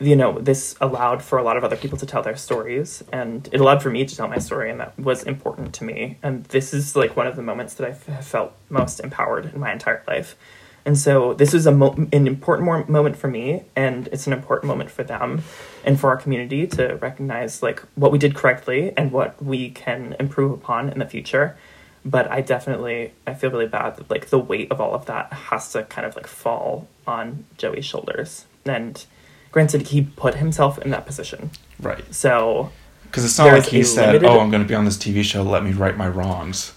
you 0.00 0.14
know, 0.14 0.38
this 0.38 0.76
allowed 0.80 1.22
for 1.22 1.38
a 1.38 1.42
lot 1.42 1.56
of 1.56 1.64
other 1.64 1.76
people 1.76 1.98
to 1.98 2.06
tell 2.06 2.22
their 2.22 2.36
stories, 2.36 3.02
and 3.12 3.48
it 3.52 3.60
allowed 3.60 3.82
for 3.82 3.90
me 3.90 4.04
to 4.04 4.16
tell 4.16 4.28
my 4.28 4.38
story, 4.38 4.70
and 4.70 4.78
that 4.80 4.98
was 4.98 5.24
important 5.24 5.74
to 5.74 5.84
me. 5.84 6.18
And 6.22 6.44
this 6.44 6.72
is 6.72 6.94
like 6.94 7.16
one 7.16 7.26
of 7.26 7.36
the 7.36 7.42
moments 7.42 7.74
that 7.74 7.88
I 7.88 7.92
felt 7.92 8.52
most 8.68 9.00
empowered 9.00 9.52
in 9.52 9.60
my 9.60 9.72
entire 9.72 10.04
life. 10.06 10.36
And 10.84 10.96
so 10.96 11.34
this 11.34 11.52
is 11.52 11.66
a 11.66 11.72
mo- 11.72 12.08
an 12.12 12.26
important 12.26 12.88
moment 12.88 13.16
for 13.16 13.28
me, 13.28 13.64
and 13.74 14.08
it's 14.08 14.26
an 14.26 14.32
important 14.32 14.68
moment 14.68 14.90
for 14.90 15.02
them, 15.02 15.42
and 15.84 15.98
for 15.98 16.10
our 16.10 16.16
community 16.16 16.66
to 16.68 16.94
recognize 16.96 17.62
like 17.62 17.82
what 17.96 18.12
we 18.12 18.18
did 18.18 18.34
correctly 18.36 18.92
and 18.96 19.10
what 19.10 19.42
we 19.44 19.70
can 19.70 20.14
improve 20.20 20.52
upon 20.52 20.90
in 20.90 21.00
the 21.00 21.06
future. 21.06 21.58
But 22.04 22.30
I 22.30 22.40
definitely 22.40 23.12
I 23.26 23.34
feel 23.34 23.50
really 23.50 23.66
bad 23.66 23.96
that 23.96 24.08
like 24.08 24.28
the 24.28 24.38
weight 24.38 24.70
of 24.70 24.80
all 24.80 24.94
of 24.94 25.06
that 25.06 25.32
has 25.32 25.72
to 25.72 25.82
kind 25.82 26.06
of 26.06 26.14
like 26.14 26.28
fall 26.28 26.88
on 27.06 27.44
Joey's 27.56 27.84
shoulders, 27.84 28.46
and 28.64 29.04
granted 29.50 29.88
he 29.88 30.02
put 30.02 30.36
himself 30.36 30.78
in 30.78 30.90
that 30.90 31.06
position. 31.06 31.50
Right. 31.80 32.12
So 32.14 32.70
because 33.04 33.24
it's 33.24 33.38
not 33.38 33.52
like 33.52 33.64
he 33.64 33.82
said 33.82 34.08
limited... 34.08 34.28
oh 34.28 34.40
i'm 34.40 34.50
going 34.50 34.62
to 34.62 34.68
be 34.68 34.74
on 34.74 34.84
this 34.84 34.98
tv 34.98 35.24
show 35.24 35.42
let 35.42 35.64
me 35.64 35.72
right 35.72 35.96
my 35.96 36.08
wrongs. 36.08 36.74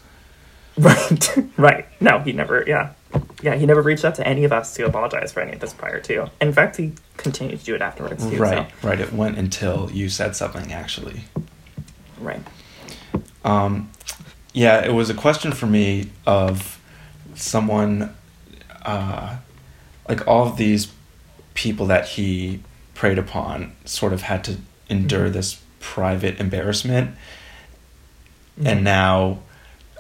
Right. 0.78 1.38
Right. 1.58 1.86
No 2.00 2.20
he 2.20 2.32
never 2.32 2.64
yeah. 2.66 2.94
Yeah 3.42 3.56
he 3.56 3.66
never 3.66 3.82
reached 3.82 4.06
out 4.06 4.16
to 4.16 4.28
any 4.28 4.46
of 4.46 4.54
us 4.54 4.74
to 4.76 4.86
apologize 4.86 5.32
for 5.32 5.42
any 5.42 5.52
of 5.52 5.60
this 5.60 5.74
prior 5.74 6.00
to. 6.02 6.32
In 6.40 6.54
fact 6.54 6.78
he 6.78 6.94
continued 7.18 7.60
to 7.60 7.66
do 7.66 7.76
it 7.76 7.82
afterwards 7.82 8.28
too, 8.28 8.38
right 8.38 8.72
so. 8.82 8.88
right. 8.88 9.00
It 9.00 9.14
went 9.14 9.38
until 9.38 9.92
you 9.92 10.10
said 10.10 10.36
something 10.36 10.72
actually. 10.72 11.26
Right. 12.20 12.42
Um 13.44 13.92
yeah 14.54 14.86
it 14.86 14.94
was 14.94 15.10
a 15.10 15.14
question 15.14 15.52
for 15.52 15.66
me 15.66 16.10
of 16.26 16.80
someone 17.36 18.16
uh 18.84 19.38
like 20.08 20.28
all 20.28 20.48
of 20.48 20.58
these 20.58 20.92
people 21.62 21.86
that 21.86 22.08
he 22.08 22.60
preyed 22.96 23.20
upon 23.20 23.72
sort 23.86 24.14
of 24.14 24.24
had 24.24 24.44
to 24.44 24.58
endure 24.90 25.26
mm-hmm. 25.26 25.34
this 25.34 25.62
private 25.80 26.40
embarrassment 26.40 27.12
mm-hmm. 27.12 28.66
and 28.66 28.84
now 28.84 29.38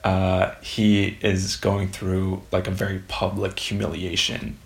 uh, 0.03 0.55
he 0.63 1.19
is 1.21 1.57
going 1.57 1.87
through 1.87 2.41
like 2.51 2.67
a 2.67 2.71
very 2.71 2.97
public 3.07 3.59
humiliation 3.59 4.57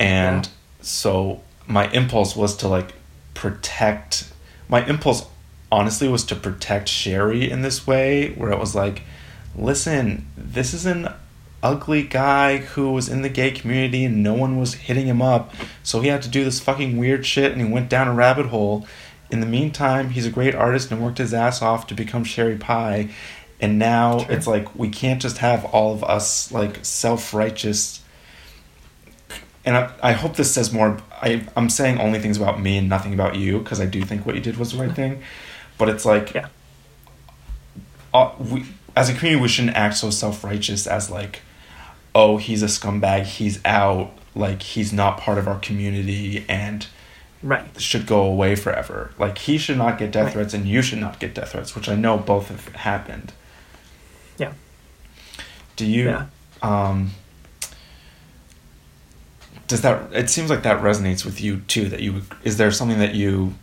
and 0.00 0.46
yeah. 0.46 0.52
so 0.82 1.40
my 1.68 1.88
impulse 1.92 2.34
was 2.34 2.56
to 2.56 2.66
like 2.66 2.92
protect 3.34 4.32
my 4.68 4.84
impulse 4.86 5.24
honestly 5.70 6.08
was 6.08 6.24
to 6.24 6.34
protect 6.34 6.88
sherry 6.88 7.48
in 7.48 7.62
this 7.62 7.86
way 7.86 8.30
where 8.32 8.50
it 8.50 8.58
was 8.58 8.74
like 8.74 9.02
listen 9.54 10.26
this 10.36 10.74
is 10.74 10.86
an 10.86 11.08
ugly 11.62 12.02
guy 12.02 12.58
who 12.58 12.92
was 12.92 13.08
in 13.08 13.22
the 13.22 13.28
gay 13.28 13.50
community 13.50 14.04
and 14.04 14.22
no 14.22 14.32
one 14.34 14.58
was 14.58 14.74
hitting 14.74 15.06
him 15.06 15.20
up. 15.20 15.52
So 15.82 16.00
he 16.00 16.08
had 16.08 16.22
to 16.22 16.28
do 16.28 16.44
this 16.44 16.60
fucking 16.60 16.96
weird 16.96 17.26
shit 17.26 17.52
and 17.52 17.60
he 17.60 17.70
went 17.70 17.88
down 17.88 18.08
a 18.08 18.14
rabbit 18.14 18.46
hole. 18.46 18.86
In 19.30 19.40
the 19.40 19.46
meantime, 19.46 20.10
he's 20.10 20.26
a 20.26 20.30
great 20.30 20.54
artist 20.54 20.90
and 20.90 21.02
worked 21.02 21.18
his 21.18 21.34
ass 21.34 21.62
off 21.62 21.86
to 21.88 21.94
become 21.94 22.24
Sherry 22.24 22.56
Pie. 22.56 23.10
And 23.60 23.78
now 23.78 24.26
it's 24.28 24.46
like 24.46 24.74
we 24.74 24.88
can't 24.88 25.20
just 25.20 25.38
have 25.38 25.66
all 25.66 25.92
of 25.92 26.02
us 26.02 26.50
like 26.50 26.84
self 26.84 27.34
righteous. 27.34 28.02
And 29.64 29.76
I, 29.76 29.92
I 30.02 30.12
hope 30.12 30.36
this 30.36 30.52
says 30.54 30.72
more. 30.72 30.98
I, 31.12 31.46
I'm 31.54 31.68
saying 31.68 32.00
only 32.00 32.18
things 32.18 32.38
about 32.38 32.60
me 32.60 32.78
and 32.78 32.88
nothing 32.88 33.12
about 33.12 33.36
you 33.36 33.58
because 33.58 33.78
I 33.78 33.84
do 33.84 34.02
think 34.02 34.24
what 34.24 34.34
you 34.34 34.40
did 34.40 34.56
was 34.56 34.72
the 34.72 34.78
right 34.78 34.94
thing. 34.94 35.22
But 35.78 35.88
it's 35.88 36.04
like, 36.04 36.34
yeah. 36.34 36.48
Uh, 38.12 38.32
we, 38.38 38.66
as 38.94 39.08
a 39.08 39.14
community, 39.14 39.40
we 39.40 39.48
shouldn't 39.48 39.74
act 39.78 39.96
so 39.96 40.10
self 40.10 40.44
righteous 40.44 40.86
as 40.86 41.10
like, 41.10 41.40
oh, 42.14 42.36
he's 42.36 42.62
a 42.62 42.66
scumbag, 42.66 43.24
he's 43.24 43.64
out, 43.64 44.12
like 44.34 44.62
he's 44.62 44.92
not 44.92 45.18
part 45.18 45.38
of 45.38 45.48
our 45.48 45.58
community 45.58 46.44
and 46.48 46.86
right 47.42 47.80
should 47.80 48.06
go 48.06 48.22
away 48.22 48.54
forever. 48.54 49.12
Like 49.18 49.38
he 49.38 49.58
should 49.58 49.78
not 49.78 49.98
get 49.98 50.12
death 50.12 50.26
right. 50.26 50.32
threats 50.34 50.54
and 50.54 50.66
you 50.66 50.82
should 50.82 50.98
not 50.98 51.18
get 51.18 51.34
death 51.34 51.52
threats, 51.52 51.74
which 51.74 51.88
I 51.88 51.94
know 51.94 52.18
both 52.18 52.48
have 52.48 52.68
happened. 52.74 53.32
Yeah. 54.38 54.52
Do 55.76 55.86
you 55.86 56.04
yeah. 56.04 56.26
um 56.62 57.10
does 59.66 59.82
that 59.82 60.12
it 60.12 60.28
seems 60.28 60.50
like 60.50 60.62
that 60.64 60.82
resonates 60.82 61.24
with 61.24 61.40
you 61.40 61.60
too 61.60 61.88
that 61.88 62.00
you 62.00 62.22
is 62.44 62.56
there 62.56 62.70
something 62.70 62.98
that 62.98 63.14
you 63.14 63.54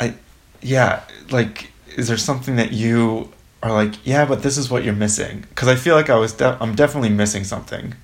I 0.00 0.14
yeah, 0.60 1.02
like 1.30 1.70
is 1.96 2.08
there 2.08 2.16
something 2.16 2.56
that 2.56 2.72
you 2.72 3.32
are 3.62 3.72
like, 3.72 3.94
yeah, 4.04 4.24
but 4.24 4.42
this 4.42 4.58
is 4.58 4.70
what 4.70 4.84
you're 4.84 4.94
missing. 4.94 5.40
Because 5.48 5.68
I 5.68 5.76
feel 5.76 5.94
like 5.94 6.10
I 6.10 6.16
was, 6.16 6.32
de- 6.32 6.56
I'm 6.60 6.74
definitely 6.74 7.10
missing 7.10 7.44
something. 7.44 7.94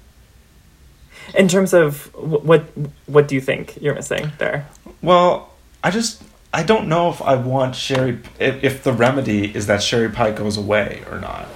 In 1.35 1.47
terms 1.49 1.75
of 1.75 2.15
what 2.15 2.65
what 3.07 3.29
do 3.29 3.35
you 3.35 3.41
think 3.41 3.77
you're 3.83 3.95
missing 3.95 4.33
there? 4.39 4.67
Well, 5.03 5.53
I 5.85 5.91
just, 5.91 6.23
I 6.55 6.63
don't 6.63 6.89
know 6.89 7.11
if 7.11 7.21
I 7.21 7.35
want 7.35 7.75
Sherry, 7.75 8.21
if, 8.39 8.65
if 8.65 8.83
the 8.83 8.93
remedy 8.95 9.55
is 9.55 9.67
that 9.67 9.83
Sherry 9.83 10.09
Pie 10.09 10.31
goes 10.31 10.57
away 10.57 11.03
or 11.11 11.21
not. 11.21 11.47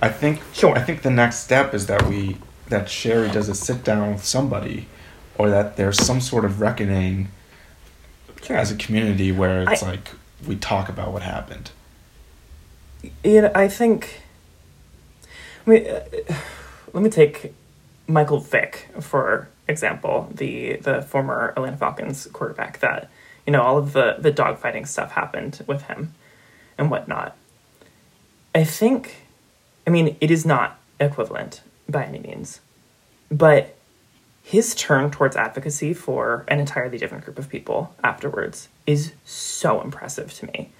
I 0.00 0.08
think, 0.10 0.40
Sure. 0.52 0.76
I 0.78 0.82
think 0.82 1.02
the 1.02 1.10
next 1.10 1.38
step 1.38 1.74
is 1.74 1.86
that 1.86 2.02
we, 2.06 2.36
that 2.68 2.88
Sherry 2.88 3.28
does 3.30 3.48
a 3.48 3.54
sit 3.56 3.82
down 3.82 4.12
with 4.12 4.24
somebody, 4.24 4.86
or 5.36 5.50
that 5.50 5.76
there's 5.76 6.00
some 6.00 6.20
sort 6.20 6.44
of 6.44 6.60
reckoning 6.60 7.28
Sure. 8.42 8.56
as 8.56 8.70
a 8.70 8.76
community 8.76 9.32
where 9.32 9.68
it's 9.68 9.82
I- 9.82 9.90
like 9.90 10.10
we 10.46 10.54
talk 10.54 10.88
about 10.88 11.12
what 11.12 11.22
happened. 11.22 11.72
You 13.24 13.42
know, 13.42 13.52
I 13.54 13.68
think. 13.68 14.22
I 15.66 15.70
mean, 15.70 15.86
uh, 15.86 16.04
let 16.92 17.02
me 17.02 17.10
take 17.10 17.52
Michael 18.06 18.40
Vick 18.40 18.88
for 19.00 19.48
example, 19.68 20.30
the 20.34 20.76
the 20.76 21.02
former 21.02 21.52
Atlanta 21.56 21.76
Falcons 21.76 22.26
quarterback. 22.32 22.80
That 22.80 23.10
you 23.46 23.52
know 23.52 23.62
all 23.62 23.78
of 23.78 23.92
the 23.92 24.16
the 24.18 24.32
dogfighting 24.32 24.86
stuff 24.86 25.12
happened 25.12 25.62
with 25.66 25.82
him, 25.82 26.14
and 26.76 26.90
whatnot. 26.90 27.36
I 28.54 28.64
think, 28.64 29.26
I 29.86 29.90
mean, 29.90 30.16
it 30.20 30.30
is 30.30 30.46
not 30.46 30.78
equivalent 30.98 31.60
by 31.88 32.04
any 32.04 32.18
means, 32.18 32.60
but 33.30 33.76
his 34.42 34.74
turn 34.74 35.10
towards 35.10 35.36
advocacy 35.36 35.92
for 35.92 36.44
an 36.48 36.58
entirely 36.58 36.96
different 36.96 37.24
group 37.24 37.38
of 37.38 37.50
people 37.50 37.94
afterwards 38.02 38.68
is 38.86 39.12
so 39.24 39.82
impressive 39.82 40.32
to 40.34 40.46
me. 40.46 40.70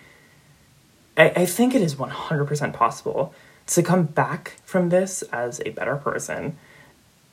I, 1.19 1.33
I 1.37 1.47
think 1.47 1.75
it 1.75 1.83
is 1.83 1.97
100% 1.97 2.73
possible 2.73 3.35
to 3.67 3.83
come 3.83 4.05
back 4.05 4.57
from 4.65 4.89
this 4.89 5.23
as 5.23 5.61
a 5.67 5.71
better 5.71 5.97
person 5.97 6.57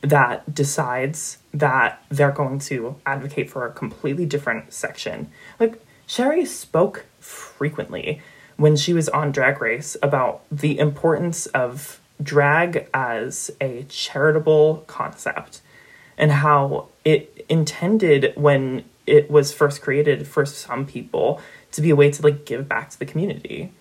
that 0.02 0.54
decides 0.54 1.38
that 1.54 2.04
they're 2.10 2.32
going 2.32 2.60
to 2.60 2.98
advocate 3.06 3.50
for 3.50 3.66
a 3.66 3.72
completely 3.72 4.26
different 4.26 4.74
section. 4.74 5.32
Like, 5.60 5.82
Sherry 6.06 6.46
spoke 6.46 7.06
frequently 7.20 8.22
when 8.58 8.76
she 8.76 8.94
was 8.94 9.10
on 9.10 9.32
Drag 9.32 9.62
Race 9.62 9.98
about 10.04 10.42
the 10.52 10.78
importance 10.78 11.46
of 11.48 12.00
drag 12.22 12.88
as 12.94 13.52
a 13.60 13.84
charitable 13.90 14.84
concept 14.88 15.62
and 16.18 16.32
how 16.32 16.88
it 17.04 17.46
intended 17.50 18.34
when 18.36 18.86
it 19.06 19.30
was 19.30 19.54
first 19.54 19.82
created 19.82 20.28
for 20.28 20.46
some 20.46 20.86
people 20.86 21.42
to 21.76 21.82
be 21.82 21.90
a 21.90 21.96
way 21.96 22.12
to 22.12 22.22
like 22.22 22.46
give 22.46 22.68
back 22.68 22.90
to 22.90 23.00
the 23.00 23.06
community. 23.06 23.72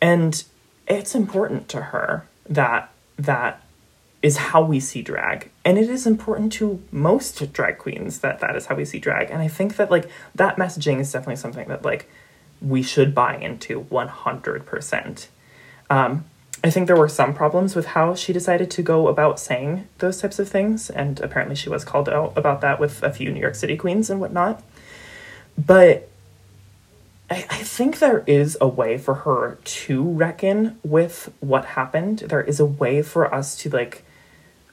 And 0.00 0.42
it's 0.86 1.14
important 1.14 1.68
to 1.68 1.80
her 1.80 2.26
that 2.48 2.90
that 3.16 3.62
is 4.22 4.36
how 4.36 4.62
we 4.62 4.78
see 4.78 5.02
drag. 5.02 5.50
And 5.64 5.78
it 5.78 5.90
is 5.90 6.06
important 6.06 6.52
to 6.54 6.82
most 6.92 7.52
drag 7.52 7.78
queens 7.78 8.20
that 8.20 8.40
that 8.40 8.54
is 8.54 8.66
how 8.66 8.76
we 8.76 8.84
see 8.84 8.98
drag. 8.98 9.30
And 9.30 9.42
i 9.42 9.48
think 9.48 9.76
that 9.76 9.90
like 9.90 10.08
that 10.34 10.56
messaging 10.56 11.00
is 11.00 11.10
definitely 11.10 11.36
something 11.36 11.68
that 11.68 11.84
like 11.84 12.08
we 12.60 12.82
should 12.82 13.12
buy 13.14 13.36
into 13.36 13.82
100% 13.90 15.26
um, 15.90 16.24
i 16.62 16.70
think 16.70 16.86
there 16.86 16.96
were 16.96 17.08
some 17.08 17.34
problems 17.34 17.74
with 17.74 17.86
how 17.86 18.14
she 18.14 18.32
decided 18.32 18.70
to 18.70 18.82
go 18.82 19.08
about 19.08 19.40
saying 19.40 19.88
those 19.98 20.20
types 20.20 20.38
of 20.38 20.48
things. 20.48 20.90
And 20.90 21.18
apparently 21.20 21.56
she 21.56 21.68
was 21.68 21.84
called 21.84 22.08
out 22.08 22.32
about 22.36 22.60
that 22.60 22.78
with 22.78 23.02
a 23.02 23.10
few 23.10 23.32
new 23.32 23.40
york 23.40 23.56
city 23.56 23.76
queens 23.76 24.08
and 24.10 24.20
whatnot. 24.20 24.62
But 25.58 26.08
I, 27.32 27.46
I 27.48 27.62
think 27.62 27.98
there 27.98 28.22
is 28.26 28.58
a 28.60 28.68
way 28.68 28.98
for 28.98 29.14
her 29.14 29.58
to 29.64 30.02
reckon 30.02 30.78
with 30.82 31.32
what 31.40 31.64
happened. 31.64 32.18
There 32.18 32.42
is 32.42 32.60
a 32.60 32.66
way 32.66 33.00
for 33.00 33.32
us 33.34 33.56
to 33.58 33.70
like 33.70 34.04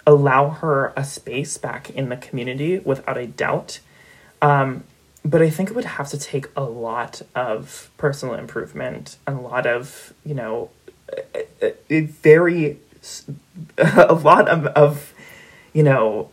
allow 0.05 0.49
her 0.49 0.91
a 0.97 1.05
space 1.05 1.57
back 1.57 1.89
in 1.91 2.09
the 2.09 2.17
community 2.17 2.79
without 2.79 3.17
a 3.17 3.27
doubt. 3.27 3.79
Um, 4.41 4.83
but 5.23 5.41
I 5.41 5.49
think 5.49 5.69
it 5.69 5.75
would 5.75 5.85
have 5.85 6.09
to 6.09 6.19
take 6.19 6.47
a 6.57 6.63
lot 6.63 7.21
of 7.33 7.89
personal 7.97 8.35
improvement 8.35 9.15
and 9.25 9.37
a 9.37 9.41
lot 9.41 9.65
of, 9.65 10.13
you 10.25 10.33
know, 10.33 10.69
very, 11.79 12.77
a 13.77 14.13
lot 14.13 14.49
of, 14.49 14.65
of, 14.67 15.13
you 15.71 15.83
know, 15.83 16.29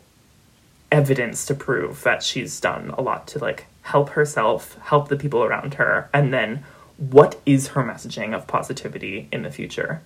evidence 0.90 1.46
to 1.46 1.54
prove 1.54 2.02
that 2.02 2.24
she's 2.24 2.58
done 2.58 2.90
a 2.98 3.02
lot 3.02 3.28
to 3.28 3.38
like 3.38 3.66
help 3.92 4.10
herself, 4.10 4.76
help 4.82 5.08
the 5.08 5.16
people 5.16 5.42
around 5.44 5.74
her, 5.74 6.08
and 6.12 6.32
then 6.32 6.64
what 6.98 7.40
is 7.46 7.68
her 7.68 7.82
messaging 7.82 8.34
of 8.34 8.46
positivity 8.46 9.28
in 9.32 9.42
the 9.42 9.50
future? 9.50 10.02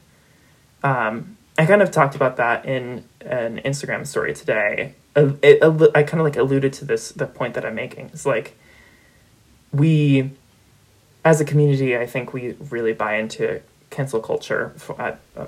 Um, 0.82 1.36
I 1.58 1.66
kind 1.66 1.82
of 1.82 1.90
talked 1.90 2.14
about 2.14 2.36
that 2.36 2.64
in 2.64 3.04
an 3.20 3.60
Instagram 3.64 4.06
story 4.06 4.32
today. 4.34 4.94
Uh, 5.16 5.32
It, 5.42 5.58
it, 5.62 5.90
I 5.94 6.02
kind 6.02 6.20
of 6.20 6.24
like 6.24 6.36
alluded 6.36 6.72
to 6.74 6.84
this 6.84 7.10
the 7.12 7.26
point 7.26 7.54
that 7.54 7.64
I'm 7.64 7.74
making. 7.74 8.06
It's 8.12 8.26
like 8.26 8.56
we, 9.72 10.30
as 11.24 11.40
a 11.40 11.44
community, 11.44 11.96
I 11.96 12.06
think 12.06 12.32
we 12.32 12.54
really 12.70 12.92
buy 12.92 13.16
into 13.16 13.60
cancel 13.90 14.20
culture 14.20 14.72
for, 14.76 15.00
at 15.00 15.20
uh, 15.36 15.46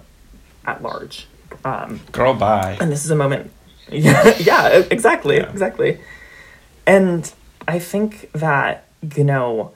at 0.67 0.83
large. 0.83 1.27
Um, 1.65 2.01
Girl, 2.13 2.35
bye. 2.35 2.77
and 2.81 2.91
this 2.91 3.05
is 3.05 3.11
a 3.11 3.17
moment 3.17 3.51
yeah 3.91 4.35
yeah 4.51 4.69
exactly 4.91 5.37
Yeah. 5.37 5.51
exactly 5.51 6.01
and 6.87 7.31
i 7.67 7.79
think 7.79 8.31
that 8.33 8.85
you 9.17 9.25
know 9.25 9.73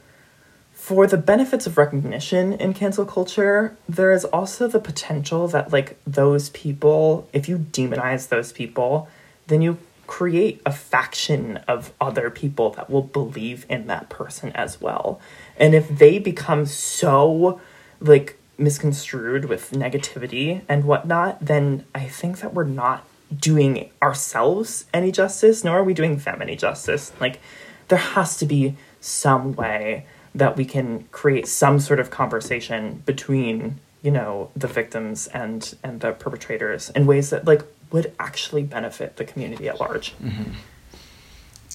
for 0.72 1.06
the 1.06 1.16
benefits 1.16 1.66
of 1.66 1.78
recognition 1.78 2.52
in 2.54 2.72
cancel 2.72 3.04
culture 3.04 3.76
there 3.88 4.12
is 4.12 4.24
also 4.26 4.68
the 4.68 4.80
potential 4.80 5.48
that 5.48 5.72
like 5.72 5.98
those 6.06 6.50
people 6.50 7.28
if 7.32 7.48
you 7.48 7.58
demonize 7.58 8.28
those 8.28 8.52
people 8.52 9.08
then 9.46 9.62
you 9.62 9.78
create 10.06 10.62
a 10.64 10.70
faction 10.70 11.56
of 11.66 11.92
other 12.00 12.30
people 12.30 12.70
that 12.70 12.88
will 12.88 13.02
believe 13.02 13.66
in 13.68 13.88
that 13.88 14.08
person 14.08 14.52
as 14.52 14.80
well 14.80 15.20
and 15.56 15.74
if 15.74 15.88
they 15.88 16.18
become 16.18 16.64
so 16.64 17.60
like 18.00 18.38
misconstrued 18.58 19.46
with 19.46 19.72
negativity 19.72 20.62
and 20.68 20.84
whatnot, 20.84 21.38
then 21.40 21.84
I 21.94 22.04
think 22.06 22.40
that 22.40 22.54
we're 22.54 22.64
not 22.64 23.06
doing 23.34 23.90
ourselves 24.02 24.86
any 24.94 25.12
justice, 25.12 25.64
nor 25.64 25.78
are 25.78 25.84
we 25.84 25.94
doing 25.94 26.16
them 26.16 26.40
any 26.40 26.56
justice. 26.56 27.12
Like, 27.20 27.40
there 27.88 27.98
has 27.98 28.36
to 28.38 28.46
be 28.46 28.76
some 29.00 29.54
way 29.54 30.06
that 30.34 30.56
we 30.56 30.64
can 30.64 31.04
create 31.12 31.48
some 31.48 31.80
sort 31.80 31.98
of 31.98 32.10
conversation 32.10 33.02
between, 33.06 33.80
you 34.02 34.10
know, 34.10 34.50
the 34.54 34.66
victims 34.66 35.26
and 35.28 35.74
and 35.82 36.00
the 36.00 36.12
perpetrators 36.12 36.90
in 36.90 37.06
ways 37.06 37.30
that 37.30 37.46
like 37.46 37.62
would 37.90 38.12
actually 38.18 38.62
benefit 38.62 39.16
the 39.16 39.24
community 39.24 39.68
at 39.68 39.80
large. 39.80 40.14
Mm-hmm. 40.18 40.52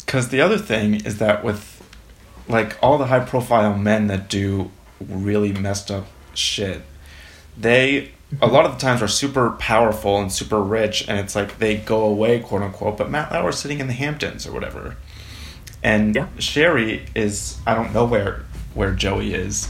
Because 0.06 0.30
the 0.30 0.42
other 0.42 0.58
thing 0.58 0.96
is 1.06 1.18
that 1.20 1.44
with 1.44 1.82
like 2.48 2.78
all 2.82 2.98
the 2.98 3.08
high 3.08 3.24
profile 3.24 3.78
men 3.78 4.08
that 4.08 4.30
do 4.30 4.72
really 5.00 5.54
messed 5.54 5.90
up 5.90 6.06
shit, 6.34 6.82
they 7.58 8.12
a 8.40 8.46
mm-hmm. 8.46 8.54
lot 8.54 8.66
of 8.66 8.74
the 8.74 8.78
times 8.78 9.02
are 9.02 9.08
super 9.08 9.52
powerful 9.52 10.20
and 10.20 10.32
super 10.32 10.62
rich, 10.62 11.08
and 11.08 11.20
it's 11.20 11.36
like 11.36 11.60
they 11.60 11.78
go 11.78 12.04
away, 12.06 12.40
quote 12.40 12.62
unquote. 12.62 12.98
But 12.98 13.10
Matt 13.10 13.32
Lauer's 13.32 13.58
sitting 13.58 13.80
in 13.80 13.88
the 13.88 13.94
Hamptons 13.94 14.48
or 14.48 14.54
whatever, 14.54 14.96
and 15.84 16.16
Yeah. 16.16 16.28
Sherry 16.40 17.06
is 17.16 17.58
I 17.66 17.74
don't 17.76 17.94
know 17.94 18.06
where 18.06 18.42
where 18.74 18.92
Joey 18.94 19.34
is 19.34 19.68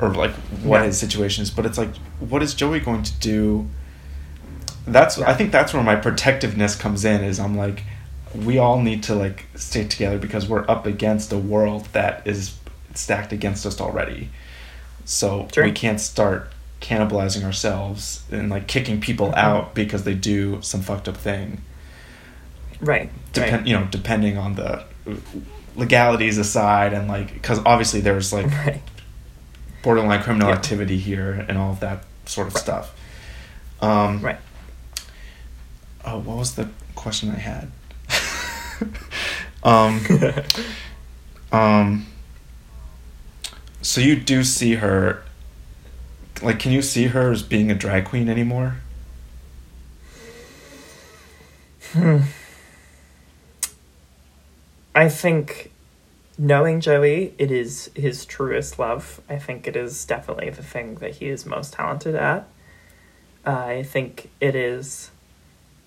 or 0.00 0.12
like 0.14 0.32
what 0.64 0.80
Yeah. 0.80 0.86
his 0.86 0.98
situation 0.98 1.42
is, 1.42 1.50
but 1.50 1.64
it's 1.66 1.78
like 1.78 1.94
what 2.20 2.42
is 2.42 2.54
Joey 2.54 2.80
going 2.80 3.02
to 3.04 3.12
do? 3.20 3.68
That's 4.86 5.18
I 5.18 5.34
think 5.34 5.52
that's 5.52 5.72
where 5.72 5.82
my 5.82 5.96
protectiveness 5.96 6.74
comes 6.74 7.04
in. 7.04 7.22
Is 7.22 7.38
I'm 7.38 7.56
like 7.56 7.84
we 8.34 8.58
all 8.58 8.80
need 8.80 9.02
to 9.04 9.14
like 9.14 9.46
stay 9.54 9.84
together 9.86 10.18
because 10.18 10.48
we're 10.48 10.64
up 10.68 10.86
against 10.86 11.32
a 11.32 11.38
world 11.38 11.86
that 11.92 12.22
is 12.26 12.54
stacked 12.94 13.32
against 13.32 13.64
us 13.66 13.80
already. 13.80 14.30
So 15.04 15.48
Sure. 15.52 15.64
we 15.64 15.72
can't 15.72 16.00
start 16.00 16.50
cannibalizing 16.80 17.44
ourselves 17.44 18.22
and 18.32 18.50
like 18.50 18.66
kicking 18.66 19.00
people 19.00 19.28
Mhm. 19.30 19.36
out 19.36 19.74
because 19.74 20.02
they 20.04 20.14
do 20.14 20.58
some 20.62 20.80
fucked 20.82 21.08
up 21.08 21.16
thing. 21.16 21.60
Right. 22.82 23.10
Depend, 23.32 23.52
right. 23.58 23.66
you 23.66 23.74
know, 23.74 23.86
depending 23.90 24.36
on 24.36 24.54
the 24.56 24.84
legalities 25.76 26.36
aside 26.36 26.92
and 26.92 27.08
like 27.08 27.32
because 27.32 27.58
obviously 27.64 28.00
there's 28.00 28.32
like 28.32 28.46
Right. 28.66 28.82
borderline 29.82 30.22
criminal 30.22 30.48
Yeah. 30.48 30.54
activity 30.56 30.98
here 30.98 31.46
and 31.48 31.56
all 31.56 31.70
of 31.72 31.80
that 31.80 32.04
sort 32.26 32.48
of 32.48 32.56
stuff. 32.56 32.94
Um, 33.80 34.20
Right. 34.20 34.38
Oh, 36.04 36.18
what 36.18 36.36
was 36.36 36.56
the 36.56 36.68
question 36.96 37.30
I 37.30 37.38
had? 37.38 37.70
um, 39.62 40.00
um, 41.52 42.06
so 43.82 44.00
you 44.00 44.16
do 44.16 44.42
see 44.42 44.74
her, 44.74 45.22
like, 46.42 46.58
can 46.58 46.72
you 46.72 46.82
see 46.82 47.06
her 47.06 47.30
as 47.30 47.42
being 47.44 47.70
a 47.70 47.74
drag 47.74 48.04
queen 48.04 48.28
anymore? 48.28 48.76
I 54.94 55.08
think 55.08 55.72
knowing 56.38 56.80
Joey, 56.80 57.34
it 57.38 57.50
is 57.50 57.90
his 57.94 58.24
truest 58.26 58.78
love. 58.78 59.20
I 59.28 59.38
think 59.38 59.66
it 59.66 59.76
is 59.76 60.04
definitely 60.04 60.50
the 60.50 60.62
thing 60.62 60.96
that 60.96 61.16
he 61.16 61.28
is 61.28 61.46
most 61.46 61.72
talented 61.72 62.14
at. 62.14 62.48
Uh, 63.46 63.50
I 63.50 63.82
think 63.82 64.30
it 64.40 64.54
is 64.54 65.10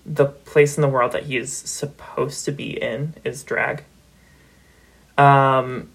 the 0.04 0.26
place 0.26 0.76
in 0.76 0.82
the 0.82 0.88
world 0.88 1.12
that 1.12 1.24
he 1.24 1.36
is 1.36 1.52
supposed 1.52 2.44
to 2.44 2.52
be 2.52 2.80
in 2.80 3.14
is 3.24 3.42
drag. 3.42 3.84
Um, 5.18 5.88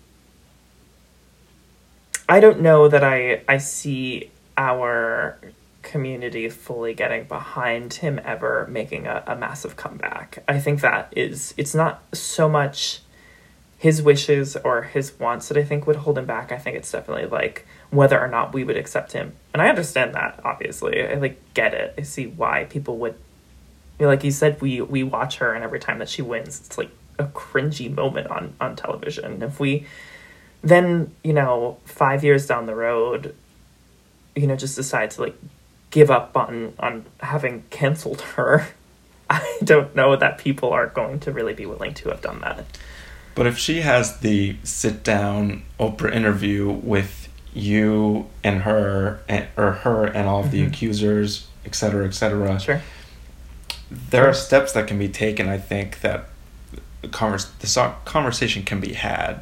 I 2.27 2.39
don't 2.39 2.61
know 2.61 2.87
that 2.87 3.03
I 3.03 3.41
I 3.47 3.57
see 3.57 4.31
our 4.57 5.37
community 5.81 6.49
fully 6.49 6.93
getting 6.93 7.25
behind 7.25 7.95
him 7.95 8.19
ever 8.23 8.67
making 8.69 9.07
a, 9.07 9.23
a 9.27 9.35
massive 9.35 9.75
comeback. 9.75 10.43
I 10.47 10.59
think 10.59 10.81
that 10.81 11.13
is 11.15 11.53
it's 11.57 11.75
not 11.75 12.03
so 12.15 12.49
much 12.49 13.00
his 13.81 13.99
wishes 13.99 14.55
or 14.57 14.83
his 14.83 15.17
wants 15.17 15.47
that 15.47 15.57
I 15.57 15.63
think 15.63 15.87
would 15.87 15.95
hold 15.95 16.15
him 16.15 16.27
back. 16.27 16.51
I 16.51 16.59
think 16.59 16.77
it's 16.77 16.91
definitely 16.91 17.25
like 17.25 17.65
whether 17.89 18.19
or 18.19 18.27
not 18.27 18.53
we 18.53 18.63
would 18.63 18.77
accept 18.77 19.13
him. 19.13 19.33
And 19.53 19.61
I 19.61 19.69
understand 19.69 20.13
that, 20.13 20.39
obviously. 20.45 21.03
I 21.03 21.15
like 21.15 21.41
get 21.55 21.73
it. 21.73 21.95
I 21.97 22.03
see 22.03 22.27
why 22.27 22.65
people 22.65 22.99
would 22.99 23.15
you 23.97 24.05
like 24.05 24.23
you 24.23 24.29
said, 24.29 24.61
we 24.61 24.81
we 24.81 25.01
watch 25.01 25.37
her 25.37 25.55
and 25.55 25.63
every 25.63 25.79
time 25.79 25.97
that 25.97 26.09
she 26.09 26.21
wins, 26.21 26.61
it's 26.63 26.77
like 26.77 26.91
a 27.17 27.23
cringy 27.23 27.91
moment 27.91 28.27
on 28.27 28.53
on 28.61 28.75
television. 28.75 29.41
If 29.41 29.59
we 29.59 29.87
then, 30.61 31.15
you 31.23 31.33
know, 31.33 31.79
five 31.83 32.23
years 32.23 32.45
down 32.45 32.67
the 32.67 32.75
road, 32.75 33.33
you 34.35 34.45
know, 34.45 34.55
just 34.55 34.75
decide 34.75 35.09
to 35.11 35.21
like 35.21 35.35
give 35.89 36.11
up 36.11 36.37
on 36.37 36.75
on 36.77 37.07
having 37.21 37.63
canceled 37.71 38.21
her, 38.35 38.67
I 39.31 39.57
don't 39.63 39.95
know 39.95 40.15
that 40.15 40.37
people 40.37 40.69
are 40.69 40.85
going 40.85 41.19
to 41.21 41.31
really 41.31 41.55
be 41.55 41.65
willing 41.65 41.95
to 41.95 42.09
have 42.09 42.21
done 42.21 42.41
that. 42.41 42.63
But 43.35 43.47
if 43.47 43.57
she 43.57 43.81
has 43.81 44.19
the 44.19 44.55
sit 44.63 45.03
down 45.03 45.63
Oprah 45.79 46.13
interview 46.13 46.69
with 46.69 47.29
you 47.53 48.27
and 48.43 48.61
her, 48.63 49.21
and, 49.27 49.47
or 49.57 49.71
her 49.71 50.05
and 50.05 50.27
all 50.27 50.41
of 50.43 50.51
the 50.51 50.61
Mhm. 50.63 50.67
accusers, 50.67 51.47
et 51.65 51.75
cetera, 51.75 52.05
et 52.05 52.13
cetera, 52.13 52.59
Sure. 52.59 52.81
there 53.89 54.27
are 54.27 54.33
steps 54.33 54.71
that 54.73 54.87
can 54.87 54.97
be 54.97 55.07
taken. 55.09 55.49
I 55.49 55.57
think 55.57 56.01
that 56.01 56.29
the 57.01 57.07
convers 57.07 57.45
the 57.59 57.93
conversation 58.05 58.63
can 58.63 58.79
be 58.79 58.93
had 58.93 59.39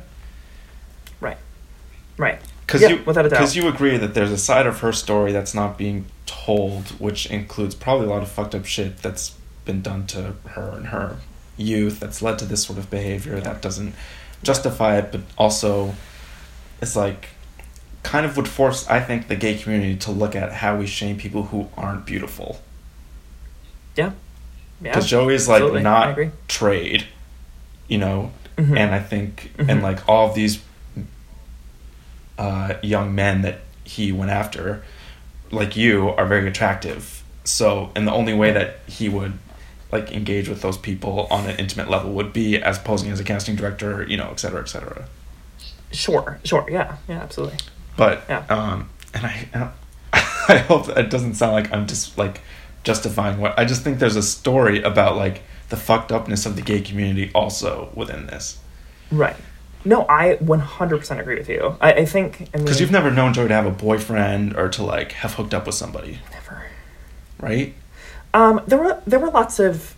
Right. 1.20 1.38
Right. 2.18 2.40
because 2.66 2.82
Yeah, 2.82 2.90
you 2.90 3.02
without 3.06 3.26
a 3.26 3.30
doubt. 3.30 3.40
because 3.40 3.56
you 3.56 3.68
agree 3.68 3.98
that 3.98 4.14
there's 4.14 4.32
a 4.32 4.38
side 4.38 4.66
of 4.66 4.80
her 4.80 4.92
story 4.94 5.32
that's 5.32 5.54
not 5.54 5.78
being 5.78 6.06
told, 6.26 6.90
which 7.00 7.26
includes 7.28 7.76
probably 7.76 8.08
a 8.08 8.10
lot 8.10 8.22
of 8.24 8.30
fucked 8.32 8.56
up 8.56 8.66
shit 8.66 9.02
that's 9.02 9.34
been 9.66 9.82
done 9.82 10.08
to 10.08 10.34
her 10.52 10.70
and 10.76 10.88
her 10.88 11.18
youth 11.60 11.99
that's 11.99 12.22
led 12.22 12.39
to 12.39 12.45
this 12.45 12.64
sort 12.64 12.80
of 12.80 12.89
behavior 12.89 13.39
that 13.39 13.62
doesn't 13.62 13.93
justify 14.43 14.97
it, 14.97 15.12
but 15.12 15.22
also 15.38 15.93
it's 16.82 16.95
like 16.95 17.30
kind 18.03 18.26
of 18.26 18.38
would 18.38 18.47
force 18.47 18.88
I 18.88 19.01
think 19.01 19.28
the 19.28 19.36
gay 19.36 19.57
community 19.57 19.97
to 19.97 20.12
look 20.12 20.36
at 20.36 20.53
how 20.53 20.78
we 20.78 20.88
shame 20.88 21.18
people 21.18 21.43
who 21.43 21.68
aren't 21.76 22.05
beautiful. 22.05 22.62
Yeah. 23.95 24.12
Yeah. 24.82 24.91
Because 24.91 25.07
Joey 25.10 25.36
is 25.36 25.47
like 25.49 25.57
absolutely. 25.62 25.84
Not 25.84 26.18
trade, 26.47 27.05
you 27.89 27.97
know, 27.97 28.32
Mhm. 28.57 28.78
and 28.78 28.95
I 28.95 28.99
think 28.99 29.51
Mhm. 29.57 29.70
and 29.70 29.84
like 29.84 30.07
all 30.07 30.30
of 30.30 30.36
these 30.36 30.60
uh, 32.38 32.76
young 32.82 33.14
men 33.14 33.41
that 33.41 33.60
he 33.84 34.12
went 34.14 34.32
after, 34.32 34.82
like 35.51 35.76
you, 35.76 36.10
are 36.12 36.26
very 36.26 36.47
attractive. 36.47 37.22
So, 37.43 37.91
and 37.95 38.07
the 38.07 38.14
only 38.14 38.34
way 38.34 38.51
that 38.53 38.80
he 38.88 39.10
would 39.10 39.34
like 39.92 40.12
engage 40.12 40.48
with 40.50 40.62
those 40.62 40.78
people 40.78 41.28
on 41.32 41.50
an 41.50 41.58
intimate 41.58 41.90
level 41.90 42.12
would 42.12 42.32
be 42.34 42.58
as 42.62 42.78
posing 42.80 43.10
as 43.12 43.20
a 43.20 43.24
casting 43.24 43.56
director, 43.56 44.04
you 44.08 44.18
know, 44.18 44.30
et 44.32 44.40
cetera, 44.40 44.62
et 44.62 44.68
cetera. 44.70 45.08
Sure. 45.92 46.40
Sure. 46.44 46.66
Yeah. 46.70 46.98
Yeah. 47.08 47.22
Absolutely. 47.22 47.58
But 47.98 48.24
Yeah. 48.30 48.46
um, 48.50 48.90
and 49.14 49.26
I, 49.26 49.48
and 49.54 49.70
I 50.14 50.58
hope 50.68 50.86
that 50.88 50.98
it 50.98 51.10
doesn't 51.10 51.34
sound 51.36 51.54
like 51.54 51.74
I'm 51.74 51.88
just 51.88 52.18
like 52.18 52.42
justifying 52.84 53.40
what 53.40 53.58
I 53.58 53.66
just 53.66 53.84
think 53.84 54.00
there's 54.00 54.16
a 54.16 54.22
story 54.24 54.82
about 54.84 55.16
like 55.16 55.42
the 55.70 55.76
fucked 55.78 56.12
upness 56.12 56.46
of 56.46 56.56
the 56.56 56.62
gay 56.62 56.82
community 56.82 57.32
also 57.36 57.90
within 57.94 58.28
this 58.28 58.60
Right. 59.12 59.36
No, 59.86 60.06
I 60.10 60.36
100% 60.36 61.20
agree 61.20 61.38
with 61.38 61.50
you. 61.50 61.76
I, 61.82 61.94
I 61.94 62.06
think. 62.06 62.50
I 62.54 62.58
mean, 62.58 62.66
because 62.66 62.80
you've 62.82 62.92
never 62.92 63.10
known 63.10 63.34
Joey 63.34 63.48
to 63.48 63.54
have 63.54 63.66
a 63.66 63.72
boyfriend 63.72 64.56
or 64.56 64.70
to 64.70 64.84
like 64.84 65.14
have 65.14 65.34
hooked 65.36 65.54
up 65.54 65.66
with 65.66 65.74
somebody, 65.76 66.20
never. 66.32 66.64
right? 67.40 67.74
Um, 68.34 68.62
there 68.68 68.80
were 68.80 69.02
there 69.08 69.20
were 69.20 69.30
lots 69.30 69.60
of 69.60 69.96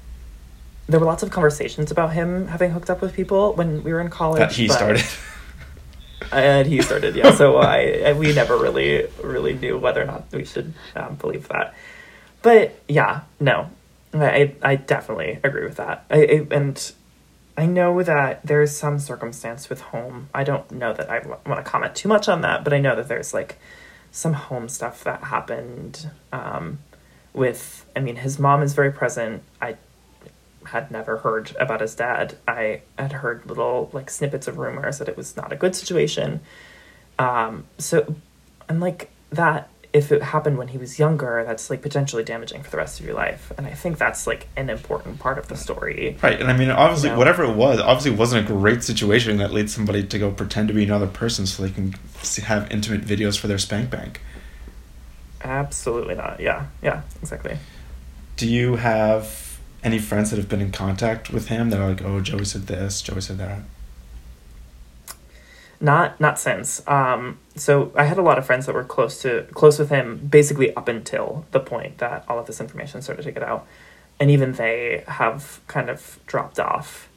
there 0.87 0.99
were 0.99 1.05
lots 1.05 1.23
of 1.23 1.29
conversations 1.29 1.91
about 1.91 2.13
him 2.13 2.47
having 2.47 2.71
hooked 2.71 2.89
up 2.89 3.01
with 3.01 3.13
people 3.13 3.53
when 3.53 3.83
we 3.83 3.93
were 3.93 4.01
in 4.01 4.09
college. 4.09 4.39
That 4.39 4.51
he 4.51 4.67
started. 4.67 5.03
and 6.31 6.67
he 6.67 6.81
started. 6.81 7.15
Yeah, 7.15 7.33
so 7.35 7.57
I, 7.57 8.03
I 8.05 8.13
we 8.13 8.33
never 8.33 8.57
really 8.57 9.07
really 9.23 9.53
knew 9.53 9.77
whether 9.77 10.01
or 10.01 10.05
not 10.05 10.25
we 10.31 10.45
should 10.45 10.73
um, 10.95 11.15
believe 11.15 11.47
that. 11.49 11.73
But 12.41 12.79
yeah, 12.87 13.21
no, 13.39 13.69
I 14.13 14.55
I 14.61 14.75
definitely 14.75 15.39
agree 15.43 15.63
with 15.63 15.77
that. 15.77 16.05
I, 16.09 16.17
I 16.17 16.47
and 16.51 16.91
I 17.57 17.65
know 17.65 18.01
that 18.03 18.45
there's 18.45 18.75
some 18.75 18.99
circumstance 18.99 19.69
with 19.69 19.81
home. 19.81 20.29
I 20.33 20.43
don't 20.43 20.71
know 20.71 20.93
that 20.93 21.09
I 21.09 21.19
want 21.25 21.63
to 21.63 21.63
comment 21.63 21.95
too 21.95 22.09
much 22.09 22.29
on 22.29 22.41
that, 22.41 22.63
but 22.63 22.73
I 22.73 22.79
know 22.79 22.95
that 22.95 23.07
there's 23.07 23.33
like 23.33 23.59
some 24.11 24.33
home 24.33 24.69
stuff 24.69 25.03
that 25.03 25.25
happened 25.25 26.09
um, 26.31 26.79
with. 27.33 27.80
I 27.95 27.99
mean, 27.99 28.17
his 28.17 28.39
mom 28.39 28.61
is 28.63 28.73
very 28.73 28.91
present. 28.91 29.43
I 29.61 29.75
had 30.65 30.91
never 30.91 31.17
heard 31.17 31.55
about 31.59 31.81
his 31.81 31.95
dad. 31.95 32.37
I 32.47 32.81
had 32.97 33.11
heard 33.13 33.45
little 33.45 33.89
like 33.93 34.09
snippets 34.09 34.47
of 34.47 34.57
rumors 34.57 34.99
that 34.99 35.09
it 35.09 35.17
was 35.17 35.35
not 35.35 35.51
a 35.51 35.55
good 35.55 35.75
situation. 35.75 36.41
Um, 37.19 37.65
so, 37.77 38.15
and 38.69 38.79
like 38.79 39.09
that, 39.31 39.69
if 39.93 40.11
it 40.11 40.21
happened 40.21 40.57
when 40.57 40.69
he 40.69 40.77
was 40.77 40.97
younger, 40.97 41.43
that's 41.45 41.69
like 41.69 41.81
potentially 41.81 42.23
damaging 42.23 42.63
for 42.63 42.69
the 42.71 42.77
rest 42.77 42.99
of 42.99 43.05
your 43.05 43.15
life. 43.15 43.51
And 43.57 43.67
I 43.67 43.73
think 43.73 43.97
that's 43.97 44.25
like 44.25 44.47
an 44.55 44.69
important 44.69 45.19
part 45.19 45.37
of 45.37 45.49
the 45.49 45.57
story. 45.57 46.17
Right, 46.21 46.39
and 46.39 46.49
I 46.49 46.55
mean, 46.55 46.69
obviously, 46.69 47.09
No. 47.09 47.17
whatever 47.17 47.43
it 47.43 47.55
was, 47.55 47.79
obviously, 47.79 48.13
it 48.13 48.17
wasn't 48.17 48.45
a 48.45 48.53
great 48.53 48.83
situation 48.83 49.37
that 49.37 49.51
leads 49.51 49.73
somebody 49.73 50.03
to 50.03 50.19
go 50.19 50.31
pretend 50.31 50.69
to 50.69 50.73
be 50.73 50.83
another 50.85 51.07
person 51.07 51.45
so 51.45 51.63
they 51.63 51.71
can 51.71 51.93
have 52.43 52.71
intimate 52.71 53.01
videos 53.01 53.37
for 53.37 53.47
their 53.47 53.57
spank 53.57 53.89
bank. 53.89 54.21
Absolutely 55.43 56.15
not. 56.15 56.39
Yeah, 56.39 56.67
yeah, 56.81 57.01
exactly. 57.21 57.57
Do 58.41 58.49
you 58.49 58.77
have 58.77 59.59
any 59.83 59.99
friends 59.99 60.31
that 60.31 60.37
have 60.37 60.49
been 60.49 60.61
in 60.61 60.71
contact 60.71 61.29
with 61.29 61.49
him 61.49 61.69
that 61.69 61.79
are 61.79 61.89
like, 61.89 62.01
oh, 62.01 62.21
Joey 62.21 62.45
said 62.45 62.65
this, 62.65 62.99
Joey 63.03 63.21
said 63.21 63.37
that? 63.37 63.59
Not 65.79 66.19
not 66.19 66.39
since. 66.39 66.81
Um, 66.87 67.37
so 67.55 67.91
I 67.95 68.05
had 68.05 68.17
a 68.17 68.23
lot 68.23 68.39
of 68.39 68.45
friends 68.47 68.65
that 68.65 68.73
were 68.73 68.83
close 68.83 69.21
to 69.21 69.43
close 69.53 69.77
with 69.77 69.91
him, 69.91 70.27
basically 70.27 70.75
up 70.75 70.87
until 70.87 71.45
the 71.51 71.59
point 71.59 71.99
that 71.99 72.25
all 72.27 72.39
of 72.39 72.47
this 72.47 72.59
information 72.59 73.03
started 73.03 73.21
to 73.21 73.31
get 73.31 73.43
out, 73.43 73.67
and 74.19 74.31
even 74.31 74.53
they 74.53 75.03
have 75.07 75.61
kind 75.67 75.87
of 75.87 76.17
dropped 76.25 76.59
off. 76.59 77.09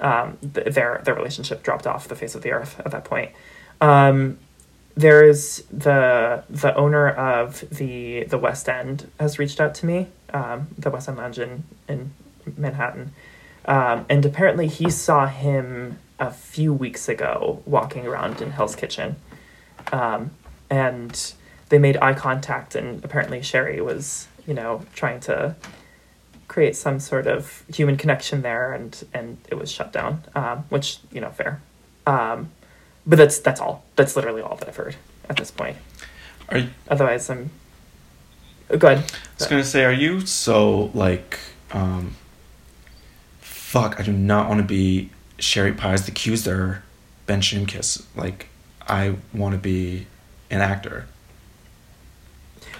Um, 0.00 0.36
their 0.42 1.00
their 1.04 1.14
relationship 1.14 1.62
dropped 1.62 1.86
off 1.86 2.08
the 2.08 2.16
face 2.16 2.34
of 2.34 2.42
the 2.42 2.50
earth 2.50 2.80
at 2.84 2.90
that 2.90 3.04
point. 3.04 3.30
Um, 3.80 4.40
there's 4.96 5.58
the 5.70 6.42
the 6.48 6.74
owner 6.74 7.10
of 7.10 7.68
the 7.70 8.24
the 8.24 8.38
West 8.38 8.68
End 8.68 9.10
has 9.20 9.38
reached 9.38 9.60
out 9.60 9.74
to 9.76 9.86
me, 9.86 10.08
um, 10.32 10.68
the 10.78 10.90
West 10.90 11.08
End 11.08 11.18
Lounge 11.18 11.38
in 11.38 11.64
in 11.86 12.12
Manhattan, 12.56 13.12
um, 13.66 14.06
and 14.08 14.24
apparently 14.24 14.68
he 14.68 14.90
saw 14.90 15.26
him 15.26 15.98
a 16.18 16.30
few 16.30 16.72
weeks 16.72 17.08
ago 17.10 17.62
walking 17.66 18.06
around 18.06 18.40
in 18.40 18.52
Hell's 18.52 18.74
Kitchen, 18.74 19.16
um, 19.92 20.30
and 20.70 21.34
they 21.68 21.78
made 21.78 21.98
eye 21.98 22.14
contact, 22.14 22.74
and 22.74 23.04
apparently 23.04 23.42
Sherry 23.42 23.82
was 23.82 24.28
you 24.46 24.54
know 24.54 24.82
trying 24.94 25.20
to 25.20 25.54
create 26.48 26.74
some 26.74 27.00
sort 27.00 27.26
of 27.26 27.64
human 27.68 27.98
connection 27.98 28.40
there, 28.40 28.72
and 28.72 29.04
and 29.12 29.36
it 29.50 29.56
was 29.56 29.70
shut 29.70 29.92
down, 29.92 30.24
um, 30.34 30.64
which 30.70 31.00
you 31.12 31.20
know 31.20 31.30
fair. 31.30 31.60
Um, 32.06 32.50
but 33.06 33.16
that's 33.16 33.38
that's 33.38 33.60
all. 33.60 33.84
That's 33.96 34.16
literally 34.16 34.42
all 34.42 34.56
that 34.56 34.68
I've 34.68 34.76
heard 34.76 34.96
at 35.28 35.36
this 35.36 35.50
point. 35.50 35.76
Are 36.48 36.58
you, 36.58 36.68
Otherwise, 36.88 37.28
I'm 37.30 37.50
good. 38.68 38.98
I 38.98 39.04
was 39.38 39.46
gonna 39.46 39.64
say, 39.64 39.84
are 39.84 39.92
you 39.92 40.26
so 40.26 40.90
like, 40.94 41.38
um, 41.72 42.16
fuck? 43.40 43.98
I 44.00 44.02
do 44.02 44.12
not 44.12 44.48
want 44.48 44.60
to 44.60 44.66
be 44.66 45.10
Sherry 45.38 45.72
Pie's 45.72 46.06
accuser, 46.08 46.82
Ben 47.26 47.40
Shimkus. 47.40 48.04
Like, 48.14 48.48
I 48.88 49.16
want 49.32 49.52
to 49.52 49.58
be 49.58 50.06
an 50.50 50.60
actor. 50.60 51.06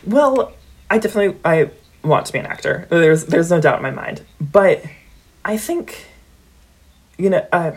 Well, 0.05 0.53
I 0.91 0.99
definitely 0.99 1.39
I 1.45 1.71
want 2.05 2.27
to 2.27 2.33
be 2.33 2.39
an 2.39 2.47
actor. 2.47 2.87
There's 2.91 3.27
there's 3.27 3.51
no 3.51 3.61
doubt 3.61 3.77
in 3.77 3.83
my 3.83 3.91
mind. 3.91 4.23
But 4.41 4.85
I 5.45 5.57
think, 5.57 6.07
you 7.19 7.31
know, 7.31 7.47
uh, 7.53 7.73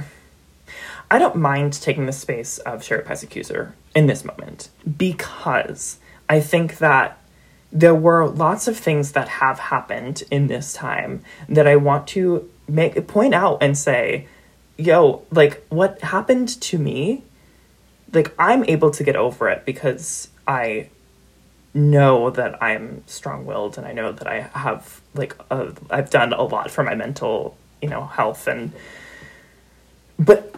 I 1.11 1.17
don't 1.17 1.35
mind 1.35 1.73
taking 1.73 2.05
the 2.05 2.11
space 2.11 2.59
of 2.59 2.83
Sherry 2.83 3.03
Pie's 3.03 3.51
in 3.95 4.07
this 4.07 4.23
moment 4.23 4.69
because 4.97 5.97
I 6.27 6.39
think 6.39 6.77
that 6.77 7.17
there 7.71 7.95
were 7.95 8.27
lots 8.27 8.67
of 8.67 8.77
things 8.77 9.11
that 9.13 9.27
have 9.27 9.59
happened 9.59 10.23
in 10.31 10.47
this 10.47 10.73
time 10.73 11.23
that 11.47 11.67
I 11.67 11.75
want 11.75 12.07
to 12.09 12.49
make 12.67 13.07
point 13.07 13.33
out 13.33 13.57
and 13.61 13.77
say 13.77 14.27
yo, 14.79 15.21
like 15.31 15.65
what 15.69 16.01
happened 16.01 16.49
to 16.61 16.77
me, 16.77 17.23
like 18.13 18.33
I'm 18.39 18.63
able 18.65 18.91
to 18.91 19.03
get 19.03 19.15
over 19.15 19.49
it 19.49 19.65
because 19.65 20.29
I 20.47 20.89
know 21.73 22.29
that 22.31 22.61
I'm 22.63 23.03
strong-willed 23.05 23.77
and 23.77 23.85
I 23.85 23.91
know 23.91 24.11
that 24.11 24.25
I 24.25 24.41
have 24.53 25.01
like 25.13 25.35
I've 25.51 26.09
done 26.09 26.33
a 26.33 26.41
lot 26.41 26.71
for 26.71 26.83
my 26.83 26.95
mental, 26.95 27.57
you 27.81 27.89
know, 27.89 28.05
health 28.05 28.47
and 28.47 28.71
but 30.17 30.55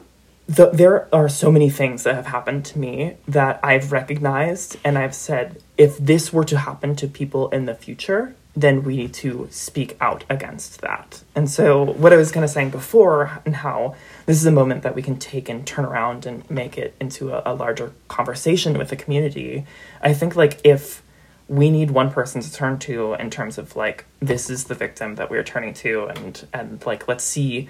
the, 0.47 0.69
there 0.69 1.13
are 1.13 1.29
so 1.29 1.51
many 1.51 1.69
things 1.69 2.03
that 2.03 2.15
have 2.15 2.27
happened 2.27 2.65
to 2.65 2.79
me 2.79 3.15
that 3.27 3.59
I've 3.63 3.91
recognized 3.91 4.77
and 4.83 4.97
I've 4.97 5.15
said 5.15 5.61
if 5.77 5.97
this 5.97 6.33
were 6.33 6.43
to 6.45 6.57
happen 6.57 6.95
to 6.97 7.07
people 7.07 7.49
in 7.49 7.65
the 7.65 7.75
future, 7.75 8.35
then 8.55 8.83
we 8.83 8.97
need 8.97 9.13
to 9.13 9.47
speak 9.49 9.95
out 10.01 10.25
against 10.29 10.81
that. 10.81 11.23
And 11.35 11.49
so, 11.49 11.83
what 11.83 12.11
I 12.11 12.17
was 12.17 12.31
kind 12.31 12.43
of 12.43 12.49
saying 12.49 12.71
before, 12.71 13.41
and 13.45 13.55
how 13.55 13.95
this 14.25 14.37
is 14.37 14.45
a 14.45 14.51
moment 14.51 14.83
that 14.83 14.93
we 14.93 15.01
can 15.01 15.17
take 15.17 15.47
and 15.47 15.65
turn 15.65 15.85
around 15.85 16.25
and 16.25 16.49
make 16.51 16.77
it 16.77 16.93
into 16.99 17.31
a, 17.31 17.41
a 17.45 17.53
larger 17.53 17.93
conversation 18.09 18.77
with 18.77 18.89
the 18.89 18.97
community. 18.97 19.65
I 20.01 20.13
think, 20.13 20.35
like, 20.35 20.59
if 20.65 21.01
we 21.47 21.69
need 21.69 21.91
one 21.91 22.09
person 22.09 22.41
to 22.41 22.51
turn 22.51 22.79
to 22.79 23.13
in 23.15 23.29
terms 23.29 23.57
of 23.57 23.75
like 23.75 24.05
this 24.21 24.49
is 24.49 24.65
the 24.65 24.75
victim 24.75 25.15
that 25.15 25.29
we're 25.29 25.43
turning 25.43 25.73
to 25.73 26.05
and 26.05 26.47
and 26.53 26.85
like 26.85 27.09
let's 27.09 27.25
see 27.25 27.67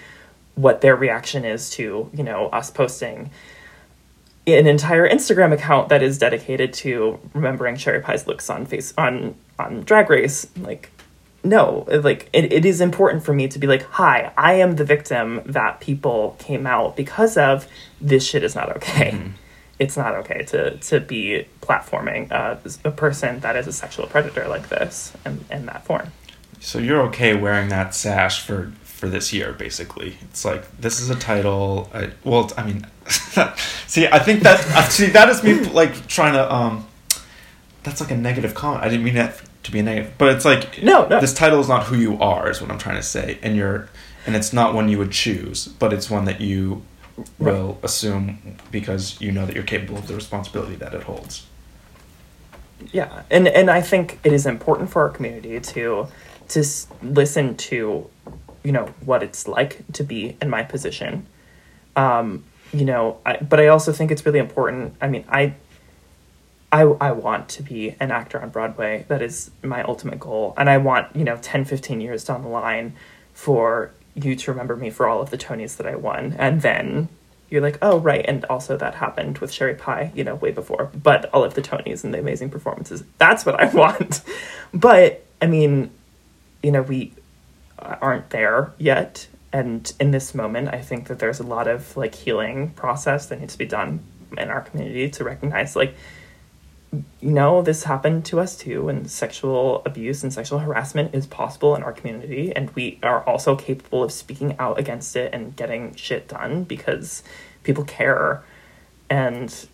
what 0.61 0.81
their 0.81 0.95
reaction 0.95 1.43
is 1.45 1.69
to 1.71 2.09
you 2.13 2.23
know 2.23 2.47
us 2.47 2.69
posting 2.69 3.29
an 4.47 4.67
entire 4.67 5.07
Instagram 5.07 5.53
account 5.53 5.89
that 5.89 6.01
is 6.01 6.17
dedicated 6.17 6.73
to 6.73 7.19
remembering 7.33 7.75
Sherry 7.75 8.01
Pie's 8.01 8.27
looks 8.27 8.49
on 8.49 8.65
face 8.65 8.93
on 8.97 9.35
on 9.59 9.81
Drag 9.81 10.09
Race. 10.09 10.47
Like, 10.57 10.89
no, 11.43 11.85
like 11.87 12.29
it, 12.33 12.51
it 12.51 12.65
is 12.65 12.81
important 12.81 13.23
for 13.23 13.33
me 13.33 13.47
to 13.47 13.59
be 13.59 13.67
like, 13.67 13.83
hi, 13.83 14.31
I 14.37 14.53
am 14.53 14.75
the 14.75 14.85
victim 14.85 15.41
that 15.45 15.79
people 15.79 16.35
came 16.39 16.65
out 16.65 16.95
because 16.95 17.37
of. 17.37 17.67
This 17.99 18.25
shit 18.25 18.43
is 18.43 18.55
not 18.55 18.75
okay. 18.77 19.11
Mm-hmm. 19.11 19.31
It's 19.79 19.97
not 19.97 20.15
okay 20.15 20.43
to 20.45 20.77
to 20.77 20.99
be 20.99 21.47
platforming 21.61 22.31
uh, 22.31 22.57
a 22.83 22.91
person 22.91 23.39
that 23.41 23.55
is 23.55 23.67
a 23.67 23.73
sexual 23.73 24.07
predator 24.07 24.47
like 24.47 24.69
this 24.69 25.13
in, 25.25 25.43
in 25.49 25.65
that 25.67 25.85
form. 25.85 26.11
So 26.59 26.77
you're 26.77 27.01
okay 27.07 27.35
wearing 27.35 27.69
that 27.69 27.95
sash 27.95 28.41
for 28.41 28.71
for 29.01 29.09
this 29.09 29.33
year, 29.33 29.51
basically. 29.53 30.15
It's 30.21 30.45
like 30.45 30.77
this 30.77 31.01
is 31.01 31.09
a 31.09 31.15
title. 31.15 31.89
I, 31.91 32.11
well, 32.23 32.51
I 32.55 32.63
mean, 32.63 32.85
see, 33.87 34.05
I 34.05 34.19
think 34.19 34.43
that 34.43 34.59
see 34.91 35.07
that 35.07 35.27
is 35.27 35.43
me 35.43 35.55
like 35.55 36.07
trying 36.07 36.33
to 36.33 36.53
um, 36.53 36.87
that's 37.81 37.99
like 37.99 38.11
a 38.11 38.15
negative 38.15 38.53
comment. 38.53 38.83
I 38.85 38.89
didn't 38.89 39.03
mean 39.03 39.15
that 39.15 39.41
to 39.63 39.71
be 39.71 39.79
a 39.79 39.83
negative, 39.83 40.13
but 40.19 40.35
it's 40.35 40.45
like 40.45 40.83
no, 40.83 41.07
no. 41.07 41.19
This 41.19 41.33
title 41.33 41.59
is 41.59 41.67
not 41.67 41.85
who 41.87 41.95
you 41.97 42.19
are, 42.19 42.47
is 42.51 42.61
what 42.61 42.69
I'm 42.69 42.77
trying 42.77 42.97
to 42.97 43.03
say, 43.03 43.39
and 43.41 43.55
you're, 43.55 43.89
and 44.27 44.35
it's 44.35 44.53
not 44.53 44.75
one 44.75 44.87
you 44.87 44.99
would 44.99 45.11
choose, 45.11 45.67
but 45.67 45.91
it's 45.91 46.07
one 46.07 46.25
that 46.25 46.39
you 46.39 46.83
right. 47.17 47.53
will 47.53 47.79
assume 47.81 48.57
because 48.69 49.19
you 49.19 49.31
know 49.31 49.47
that 49.47 49.55
you're 49.55 49.63
capable 49.63 49.97
of 49.97 50.05
the 50.05 50.13
responsibility 50.13 50.75
that 50.75 50.93
it 50.93 51.01
holds. 51.03 51.47
Yeah, 52.91 53.23
and 53.31 53.47
and 53.47 53.71
I 53.71 53.81
think 53.81 54.19
it 54.23 54.31
is 54.31 54.45
important 54.45 54.91
for 54.91 55.01
our 55.01 55.09
community 55.09 55.59
to 55.59 56.07
to 56.49 56.63
listen 57.01 57.57
to 57.57 58.07
you 58.63 58.71
know 58.71 58.93
what 59.05 59.23
it's 59.23 59.47
like 59.47 59.83
to 59.93 60.03
be 60.03 60.37
in 60.41 60.49
my 60.49 60.63
position. 60.63 61.25
Um, 61.95 62.43
you 62.73 62.85
know 62.85 63.19
I, 63.25 63.37
but 63.37 63.59
i 63.59 63.67
also 63.67 63.91
think 63.91 64.11
it's 64.11 64.25
really 64.25 64.39
important 64.39 64.95
i 65.01 65.07
mean 65.07 65.25
I, 65.29 65.55
I 66.71 66.83
i 66.83 67.11
want 67.11 67.49
to 67.49 67.63
be 67.63 67.95
an 67.99 68.11
actor 68.11 68.41
on 68.41 68.49
broadway. 68.49 69.05
That 69.07 69.21
is 69.21 69.51
my 69.63 69.83
ultimate 69.83 70.19
goal. 70.19 70.53
And 70.57 70.69
i 70.69 70.77
want 70.77 71.15
you 71.15 71.23
know 71.23 71.37
10 71.37 71.65
15 71.65 72.01
years 72.01 72.23
down 72.23 72.43
the 72.43 72.49
line 72.49 72.95
for 73.33 73.91
you 74.13 74.35
to 74.35 74.51
remember 74.51 74.75
me 74.75 74.89
for 74.89 75.07
all 75.07 75.21
of 75.21 75.29
the 75.29 75.37
tonys 75.37 75.77
that 75.77 75.87
i 75.87 75.95
won. 75.95 76.35
And 76.37 76.61
then 76.61 77.09
you're 77.49 77.61
like 77.61 77.77
oh 77.81 77.99
right. 77.99 78.25
And 78.25 78.45
also 78.45 78.77
that 78.77 78.95
happened 78.95 79.39
with 79.39 79.51
sherry 79.51 79.75
pie 79.75 80.11
you 80.15 80.23
know 80.23 80.35
way 80.35 80.51
before. 80.51 80.91
But 80.95 81.29
all 81.33 81.43
of 81.43 81.55
the 81.55 81.61
tonys 81.61 82.03
and 82.03 82.13
the 82.13 82.19
amazing 82.19 82.49
performances 82.49 83.03
that's 83.17 83.45
what 83.45 83.59
i 83.59 83.65
want. 83.73 84.21
But 84.73 85.25
i 85.41 85.47
mean 85.47 85.91
you 86.63 86.71
know 86.71 86.83
we 86.83 87.13
aren't 87.81 88.29
there 88.29 88.73
yet. 88.77 89.27
And 89.53 89.91
in 89.99 90.11
this 90.11 90.33
moment 90.33 90.69
i 90.69 90.79
think 90.79 91.07
that 91.07 91.19
there's 91.19 91.41
a 91.41 91.43
lot 91.43 91.67
of 91.67 91.97
like 91.97 92.15
healing 92.15 92.69
process 92.69 93.25
that 93.25 93.41
needs 93.41 93.51
to 93.51 93.59
be 93.59 93.65
done 93.65 93.99
in 94.37 94.49
our 94.49 94.61
community 94.61 95.09
to 95.09 95.25
recognize 95.25 95.75
like 95.75 95.93
you 96.93 97.31
know 97.31 97.61
this 97.61 97.83
happened 97.83 98.25
to 98.25 98.39
us 98.39 98.57
too 98.57 98.89
and 98.89 99.09
sexual 99.09 99.81
abuse 99.85 100.23
and 100.23 100.33
sexual 100.33 100.59
harassment 100.59 101.13
is 101.15 101.25
possible 101.25 101.75
in 101.75 101.83
our 101.83 101.93
community 101.93 102.53
and 102.55 102.69
we 102.71 102.99
are 103.01 103.23
also 103.23 103.55
capable 103.55 104.03
of 104.03 104.11
speaking 104.11 104.55
out 104.59 104.77
against 104.77 105.15
it 105.15 105.33
and 105.33 105.55
getting 105.55 105.95
shit 105.95 106.27
done 106.27 106.63
because 106.63 107.23
people 107.63 107.83
care 107.83 108.43
and 109.09 109.67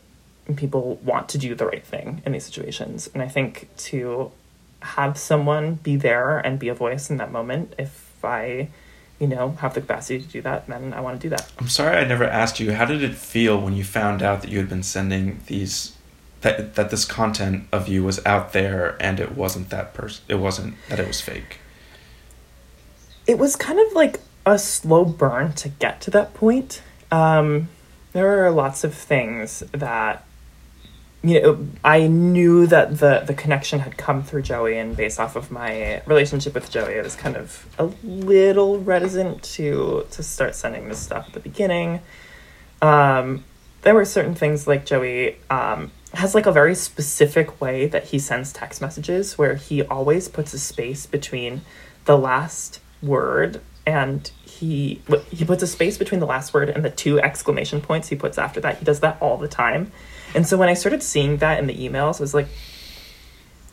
people 0.55 0.95
want 1.03 1.27
to 1.29 1.37
do 1.37 1.55
the 1.55 1.65
right 1.65 1.85
thing 1.85 2.21
in 2.25 2.31
these 2.31 2.45
situations. 2.45 3.09
And 3.13 3.23
i 3.23 3.27
think 3.27 3.67
to 3.77 4.31
have 4.81 5.17
someone 5.17 5.75
be 5.75 5.95
there 5.95 6.39
and 6.39 6.59
be 6.59 6.69
a 6.69 6.73
voice 6.73 7.09
in 7.09 7.17
that 7.17 7.31
moment 7.31 7.73
if 7.77 8.23
I, 8.23 8.69
you 9.19 9.27
know, 9.27 9.51
have 9.59 9.73
the 9.73 9.81
capacity 9.81 10.21
to 10.21 10.27
do 10.27 10.41
that, 10.41 10.67
then 10.67 10.93
I 10.93 11.01
want 11.01 11.19
to 11.19 11.25
do 11.25 11.29
that. 11.29 11.51
I'm 11.59 11.69
sorry 11.69 11.97
I 11.97 12.05
never 12.05 12.23
asked 12.23 12.59
you. 12.59 12.73
How 12.73 12.85
did 12.85 13.03
it 13.03 13.15
feel 13.15 13.59
when 13.59 13.73
you 13.73 13.83
found 13.83 14.21
out 14.21 14.41
that 14.41 14.51
you 14.51 14.57
had 14.59 14.69
been 14.69 14.83
sending 14.83 15.41
these 15.47 15.93
that 16.41 16.75
that 16.75 16.91
this 16.91 17.03
content 17.03 17.67
of 17.71 17.87
you 17.87 18.03
was 18.03 18.23
out 18.23 18.53
there 18.53 18.95
and 18.99 19.19
it 19.19 19.35
wasn't 19.35 19.69
that 19.71 19.95
person 19.95 20.23
it 20.27 20.35
wasn't 20.35 20.75
that 20.89 20.99
it 20.99 21.07
was 21.07 21.21
fake? 21.21 21.59
It 23.25 23.37
was 23.37 23.55
kind 23.55 23.79
of 23.79 23.93
like 23.93 24.19
a 24.45 24.57
slow 24.57 25.03
burn 25.03 25.53
to 25.53 25.69
get 25.69 25.99
to 26.01 26.11
that 26.11 26.33
point. 26.33 26.81
Um, 27.11 27.69
there 28.13 28.45
are 28.45 28.51
lots 28.51 28.83
of 28.83 28.93
things 28.93 29.63
that 29.71 30.23
you 31.23 31.41
know, 31.41 31.67
I 31.83 32.07
knew 32.07 32.67
that 32.67 32.99
the 32.99 33.23
the 33.25 33.33
connection 33.33 33.79
had 33.79 33.97
come 33.97 34.23
through 34.23 34.43
Joey, 34.43 34.77
and 34.77 34.95
based 34.95 35.19
off 35.19 35.35
of 35.35 35.49
my 35.49 36.01
relationship 36.05 36.53
with 36.53 36.69
Joey, 36.69 36.99
I 36.99 37.01
was 37.01 37.15
kind 37.15 37.35
of 37.35 37.65
a 37.79 37.85
little 38.03 38.79
reticent 38.79 39.41
to 39.55 40.05
to 40.11 40.23
start 40.23 40.55
sending 40.55 40.87
this 40.89 40.99
stuff 40.99 41.27
at 41.27 41.33
the 41.33 41.39
beginning. 41.39 42.01
Um, 42.81 43.43
there 43.81 43.95
were 43.95 44.05
certain 44.05 44.35
things 44.35 44.67
like 44.67 44.85
Joey 44.85 45.37
um, 45.49 45.91
has 46.13 46.35
like 46.35 46.45
a 46.45 46.51
very 46.51 46.75
specific 46.75 47.59
way 47.59 47.87
that 47.87 48.05
he 48.05 48.19
sends 48.19 48.53
text 48.53 48.79
messages, 48.79 49.37
where 49.37 49.55
he 49.55 49.81
always 49.83 50.27
puts 50.27 50.53
a 50.53 50.59
space 50.59 51.07
between 51.07 51.61
the 52.05 52.17
last 52.17 52.79
word 53.01 53.59
and 53.87 54.31
he 54.45 55.01
he 55.31 55.45
puts 55.45 55.63
a 55.63 55.67
space 55.67 55.97
between 55.97 56.19
the 56.19 56.25
last 56.25 56.53
word 56.53 56.69
and 56.69 56.85
the 56.85 56.89
two 56.89 57.19
exclamation 57.19 57.81
points 57.81 58.09
he 58.09 58.15
puts 58.15 58.37
after 58.37 58.59
that. 58.59 58.77
He 58.77 58.85
does 58.85 58.99
that 58.99 59.17
all 59.19 59.37
the 59.37 59.47
time 59.47 59.91
and 60.37 60.45
so 60.45 60.55
when 60.55 60.69
I 60.69 60.75
started 60.75 61.01
seeing 61.01 61.37
that 61.37 61.57
in 61.57 61.65
the 61.65 61.73
emails, 61.73 62.19
I 62.19 62.23
was 62.23 62.35
like, 62.35 62.47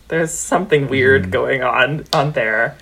there's 0.09 0.33
something 0.33 0.89
weird 0.89 1.25
mm. 1.25 1.31
going 1.31 1.62
on 1.62 2.07
on 2.11 2.33
there. 2.33 2.79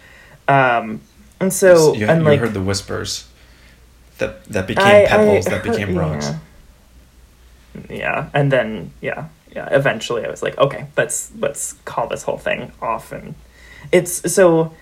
Um, 0.46 1.00
and 1.40 1.52
so, 1.52 1.92
you, 1.92 2.06
and 2.06 2.22
you 2.22 2.28
like, 2.28 2.38
heard 2.38 2.54
the 2.54 2.62
whispers 2.62 3.28
that 4.18 4.44
that 4.44 4.68
became 4.68 4.86
I, 4.86 5.06
pebbles, 5.06 5.48
I 5.48 5.50
that 5.50 5.66
heard, 5.66 5.72
became 5.72 5.98
rocks. 5.98 6.30
Yeah. 7.74 7.96
yeah, 7.96 8.30
and 8.32 8.52
then 8.52 8.92
yeah, 9.00 9.26
yeah. 9.50 9.68
Eventually, 9.72 10.24
I 10.24 10.30
was 10.30 10.44
like, 10.44 10.56
okay, 10.58 10.86
let's 10.96 11.32
let's 11.40 11.72
call 11.84 12.06
this 12.06 12.22
whole 12.22 12.38
thing 12.38 12.70
off. 12.80 13.10
And 13.10 13.34
it's 13.90 14.32
so 14.32 14.72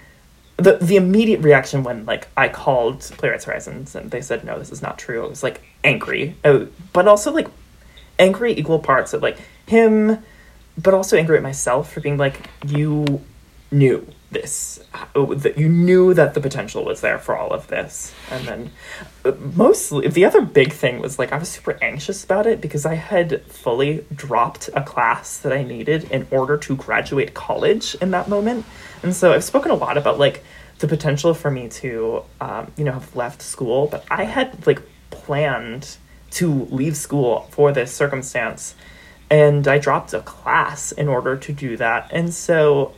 the 0.58 0.76
the 0.76 0.96
immediate 0.96 1.40
reaction 1.40 1.84
when 1.84 2.04
like 2.04 2.28
I 2.36 2.50
called 2.50 3.00
Playwrights 3.00 3.46
Horizons 3.46 3.94
and 3.94 4.10
they 4.10 4.20
said 4.20 4.44
no, 4.44 4.58
this 4.58 4.70
is 4.70 4.82
not 4.82 4.98
true. 4.98 5.24
I 5.24 5.28
was 5.28 5.42
like 5.42 5.62
angry, 5.84 6.36
uh, 6.44 6.66
but 6.92 7.08
also 7.08 7.32
like 7.32 7.48
angry 8.20 8.52
equal 8.52 8.78
parts 8.78 9.12
of 9.12 9.22
like 9.22 9.38
him, 9.66 10.22
but 10.78 10.94
also 10.94 11.16
angry 11.16 11.36
at 11.36 11.42
myself 11.42 11.92
for 11.92 12.00
being 12.00 12.18
like, 12.18 12.48
you 12.66 13.22
knew 13.72 14.06
this, 14.30 14.80
that 15.14 15.54
you 15.56 15.68
knew 15.68 16.14
that 16.14 16.34
the 16.34 16.40
potential 16.40 16.84
was 16.84 17.00
there 17.00 17.18
for 17.18 17.36
all 17.36 17.50
of 17.50 17.66
this, 17.66 18.14
and 18.30 18.46
then 18.46 18.70
uh, 19.24 19.32
mostly 19.56 20.06
the 20.06 20.24
other 20.24 20.40
big 20.40 20.72
thing 20.72 21.00
was 21.00 21.18
like 21.18 21.32
I 21.32 21.38
was 21.38 21.48
super 21.48 21.76
anxious 21.82 22.22
about 22.22 22.46
it 22.46 22.60
because 22.60 22.86
I 22.86 22.94
had 22.94 23.42
fully 23.46 24.04
dropped 24.14 24.70
a 24.74 24.82
class 24.82 25.38
that 25.38 25.52
I 25.52 25.64
needed 25.64 26.04
in 26.12 26.28
order 26.30 26.56
to 26.58 26.76
graduate 26.76 27.34
college 27.34 27.96
in 27.96 28.12
that 28.12 28.28
moment, 28.28 28.66
and 29.02 29.14
so 29.14 29.32
I've 29.32 29.44
spoken 29.44 29.72
a 29.72 29.74
lot 29.74 29.98
about 29.98 30.20
like 30.20 30.44
the 30.78 30.86
potential 30.86 31.34
for 31.34 31.50
me 31.50 31.68
to 31.68 32.22
um, 32.40 32.70
you 32.76 32.84
know 32.84 32.92
have 32.92 33.16
left 33.16 33.42
school, 33.42 33.88
but 33.88 34.04
I 34.10 34.24
had 34.24 34.64
like 34.64 34.80
planned 35.10 35.96
to 36.32 36.64
leave 36.66 36.96
school 36.96 37.48
for 37.50 37.72
this 37.72 37.92
circumstance. 37.92 38.74
And 39.30 39.66
I 39.68 39.78
dropped 39.78 40.12
a 40.12 40.20
class 40.20 40.92
in 40.92 41.08
order 41.08 41.36
to 41.36 41.52
do 41.52 41.76
that. 41.76 42.10
And 42.12 42.32
so, 42.34 42.94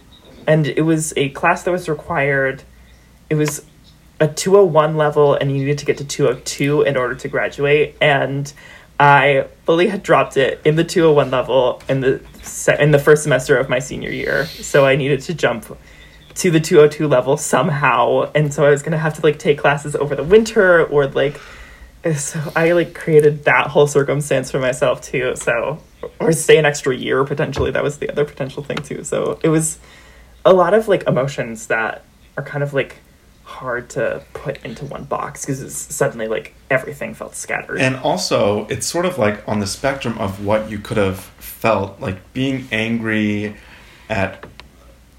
and 0.47 0.67
it 0.67 0.83
was 0.83 1.13
a 1.17 1.29
class 1.31 1.63
that 1.65 1.71
was 1.71 1.89
required, 1.89 2.63
it 3.29 3.35
was 3.35 3.65
a 4.19 4.29
201 4.29 4.97
level, 4.97 5.35
and 5.35 5.51
you 5.51 5.59
needed 5.59 5.79
to 5.79 5.85
get 5.85 5.99
to 5.99 6.05
202 6.05 6.83
in 6.83 6.97
order 6.97 7.15
to 7.15 7.29
graduate. 7.29 7.97
And 8.01 8.53
I 8.99 9.49
fully 9.67 9.89
had 9.89 10.03
dropped 10.03 10.37
it 10.37 10.61
in 10.65 10.77
the 10.77 10.85
201 10.85 11.31
level 11.31 11.83
in 11.89 12.01
the 12.01 12.21
se- 12.43 12.77
in 12.79 12.93
the 12.93 12.99
first 12.99 13.25
semester 13.25 13.57
of 13.57 13.69
my 13.69 13.79
senior 13.79 14.11
year. 14.11 14.47
So 14.47 14.87
I 14.87 14.97
needed 14.97 15.21
to 15.23 15.35
jump 15.35 15.77
to 16.35 16.51
the 16.51 16.61
202 16.61 17.09
level 17.09 17.37
somehow. 17.37 18.31
And 18.35 18.55
so 18.55 18.65
I 18.65 18.71
was 18.71 18.83
going 18.83 18.93
to 18.93 18.99
have 18.99 19.15
to 19.15 19.23
like 19.23 19.39
take 19.39 19.59
classes 19.59 19.97
over 19.97 20.15
the 20.15 20.23
winter 20.23 20.85
or 20.87 21.07
like 21.09 21.41
so 22.17 22.41
I 22.57 22.73
like 22.73 22.95
created 22.95 23.45
that 23.45 23.69
whole 23.69 23.87
circumstance 23.87 24.51
for 24.51 24.59
myself 24.59 25.01
too. 25.01 25.37
So 25.37 25.79
or 26.21 26.33
stay 26.33 26.59
an 26.59 26.65
extra 26.65 26.97
year 26.97 27.25
potentially. 27.25 27.71
That 27.71 27.83
was 27.83 27.99
the 27.99 28.11
other 28.11 28.25
potential 28.25 28.63
thing 28.63 28.79
too. 28.79 29.05
So 29.05 29.39
it 29.43 29.49
was 29.49 29.79
a 30.45 30.53
lot 30.53 30.75
of 30.75 30.89
like 30.89 31.07
emotions 31.07 31.69
that 31.69 32.05
are 32.37 32.43
kind 32.43 32.65
of 32.65 32.75
like 32.75 32.97
hard 33.45 33.91
to 33.91 34.23
put 34.33 34.65
into 34.65 34.85
one 34.85 35.05
box 35.05 35.43
because 35.43 35.61
it's 35.61 35.77
suddenly 35.77 36.27
like 36.27 36.55
everything 36.71 37.15
felt 37.15 37.37
scattered. 37.37 37.81
And 37.81 37.97
also, 37.97 38.67
it's 38.69 38.87
sort 38.87 39.07
of 39.07 39.19
like 39.19 39.47
on 39.47 39.61
the 39.61 39.67
spectrum 39.67 40.19
of 40.19 40.45
what 40.45 40.71
you 40.71 40.79
could 40.79 40.97
have 40.97 41.21
felt, 41.21 42.01
like 42.01 42.33
being 42.33 42.67
angry 42.73 43.57
at, 44.09 44.45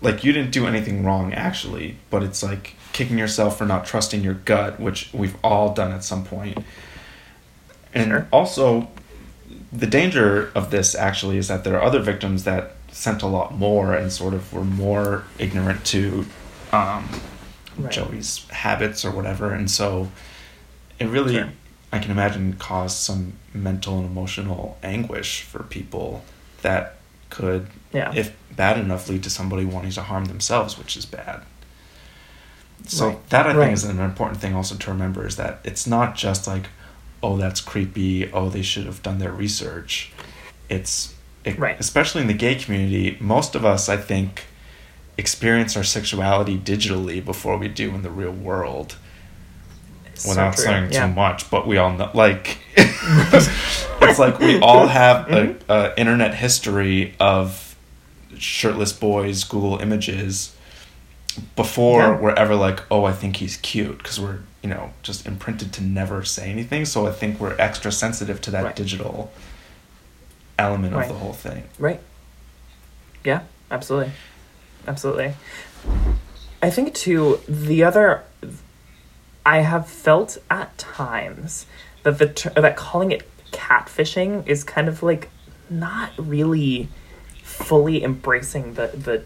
like 0.02 0.24
you 0.24 0.34
didn't 0.34 0.52
do 0.52 0.68
anything 0.68 1.06
wrong 1.06 1.34
actually, 1.34 1.98
but 2.10 2.24
it's 2.24 2.44
like 2.44 2.76
kicking 2.94 3.18
yourself 3.18 3.58
for 3.58 3.66
not 3.66 3.86
trusting 3.86 4.24
your 4.24 4.36
gut, 4.36 4.80
which 4.80 5.10
we've 5.14 5.36
all 5.44 5.74
done 5.74 5.91
at 5.91 6.04
some 6.04 6.24
point. 6.24 6.58
And 7.94 8.08
Sure. 8.10 8.28
also, 8.32 8.88
the 9.72 9.88
danger 9.88 10.52
of 10.56 10.72
this 10.72 10.96
actually 10.96 11.38
is 11.38 11.48
that 11.48 11.64
there 11.64 11.76
are 11.76 11.84
other 11.84 12.00
victims 12.00 12.44
that 12.44 12.76
sent 12.91 13.22
a 13.24 13.28
lot 13.28 13.56
more 13.58 13.94
and 13.94 14.12
sort 14.12 14.34
of 14.34 14.54
were 14.54 14.64
more 14.64 15.24
ignorant 15.39 15.84
to 15.86 16.26
um, 16.72 17.10
Right. 17.78 17.91
Joey's 17.91 18.46
habits 18.52 19.04
or 19.04 19.10
whatever, 19.12 19.52
and 19.52 19.70
so 19.70 20.10
it 21.00 21.06
really, 21.08 21.34
Sure. 21.36 21.50
I 21.91 21.98
can 22.00 22.12
imagine, 22.12 22.54
caused 22.54 22.98
some 22.98 23.34
mental 23.54 23.98
and 23.98 24.06
emotional 24.06 24.78
anguish 24.84 25.41
for 25.41 25.64
people 25.64 26.24
that 26.62 26.98
could, 27.32 27.68
Yeah. 27.91 28.12
if 28.16 28.32
bad 28.56 28.78
enough, 28.80 29.10
lead 29.10 29.24
to 29.24 29.30
somebody 29.32 29.66
wanting 29.66 29.91
to 29.91 30.04
harm 30.04 30.26
themselves, 30.26 30.78
which 30.78 30.96
is 30.96 31.06
bad. 31.08 31.41
So 32.88 33.07
Right. 33.09 33.30
that 33.30 33.45
I 33.47 33.49
think 33.51 33.59
Right. 33.59 33.74
is 33.74 33.84
an 33.86 33.99
important 33.99 34.41
thing 34.41 34.53
also 34.55 34.76
to 34.76 34.91
remember 34.91 35.26
is 35.26 35.36
that 35.38 35.59
it's 35.63 35.88
not 35.88 36.15
just 36.15 36.47
like, 36.47 36.63
oh, 37.21 37.38
that's 37.38 37.61
creepy. 37.61 38.30
Oh, 38.34 38.49
they 38.49 38.61
should 38.61 38.86
have 38.86 39.01
done 39.01 39.19
their 39.19 39.32
research. 39.32 40.11
It's 40.69 41.13
it, 41.45 41.59
Right. 41.59 41.76
especially 41.80 42.21
in 42.21 42.28
the 42.28 42.34
gay 42.34 42.55
community. 42.55 43.17
Most 43.19 43.53
of 43.55 43.65
us, 43.65 43.89
I 43.89 43.97
think, 43.97 44.43
experience 45.17 45.76
our 45.78 45.84
sexuality 45.84 46.57
digitally 46.57 47.24
before 47.24 47.57
we 47.57 47.67
do 47.67 47.89
in 47.95 48.01
the 48.01 48.09
real 48.09 48.32
world. 48.32 48.95
So 50.15 50.30
Without 50.30 50.55
true. 50.55 50.63
saying 50.65 50.91
Yeah. 50.91 51.07
too 51.07 51.13
much, 51.13 51.49
but 51.49 51.67
we 51.67 51.78
all 51.78 51.91
know, 51.91 52.09
like, 52.13 52.59
it's 52.78 54.19
like 54.19 54.39
we 54.39 54.59
all 54.59 54.88
have 54.88 55.28
a, 55.30 55.32
mm-hmm. 55.47 55.71
a 55.71 55.93
internet 55.97 56.36
history 56.36 57.13
of 57.19 57.76
shirtless 58.38 58.93
boys 58.93 59.43
Google 59.43 59.78
images 59.80 60.53
before 61.56 62.02
Yeah. 62.02 62.20
we're 62.20 62.34
ever 62.36 62.56
like, 62.56 62.82
oh, 62.92 63.06
I 63.06 63.12
think 63.14 63.38
he's 63.38 63.58
cute, 63.58 63.98
because 63.98 64.20
we're 64.20 64.40
you 64.62 64.70
know 64.70 64.92
just 65.04 65.26
imprinted 65.26 65.74
to 65.74 65.84
never 65.84 66.24
say 66.24 66.50
anything. 66.50 66.86
So 66.86 67.08
I 67.08 67.12
think 67.12 67.40
we're 67.40 67.56
extra 67.60 67.92
sensitive 67.92 68.40
to 68.42 68.52
that 68.52 68.64
Right. 68.64 68.76
digital 68.76 69.32
element 70.58 70.94
Right. 70.94 71.04
of 71.10 71.14
the 71.14 71.20
whole 71.20 71.34
thing. 71.34 71.64
Right. 71.80 72.00
Yeah, 73.24 73.42
absolutely. 73.72 74.12
Absolutely. 74.88 75.34
I 76.62 76.70
think 76.70 76.94
too 76.94 77.40
the 77.48 77.84
other 77.84 78.24
I 79.46 79.60
have 79.60 79.90
felt 79.90 80.38
at 80.50 80.78
times 80.78 81.66
that 82.04 82.18
the 82.18 82.28
ter- 82.28 82.50
that 82.62 82.78
calling 82.78 83.12
it 83.12 83.30
catfishing 83.52 84.48
is 84.48 84.64
kind 84.64 84.88
of 84.88 85.04
like 85.04 85.30
not 85.70 86.12
really 86.18 86.88
fully 87.44 88.04
embracing 88.04 88.76
the 88.76 88.88
the 88.88 89.24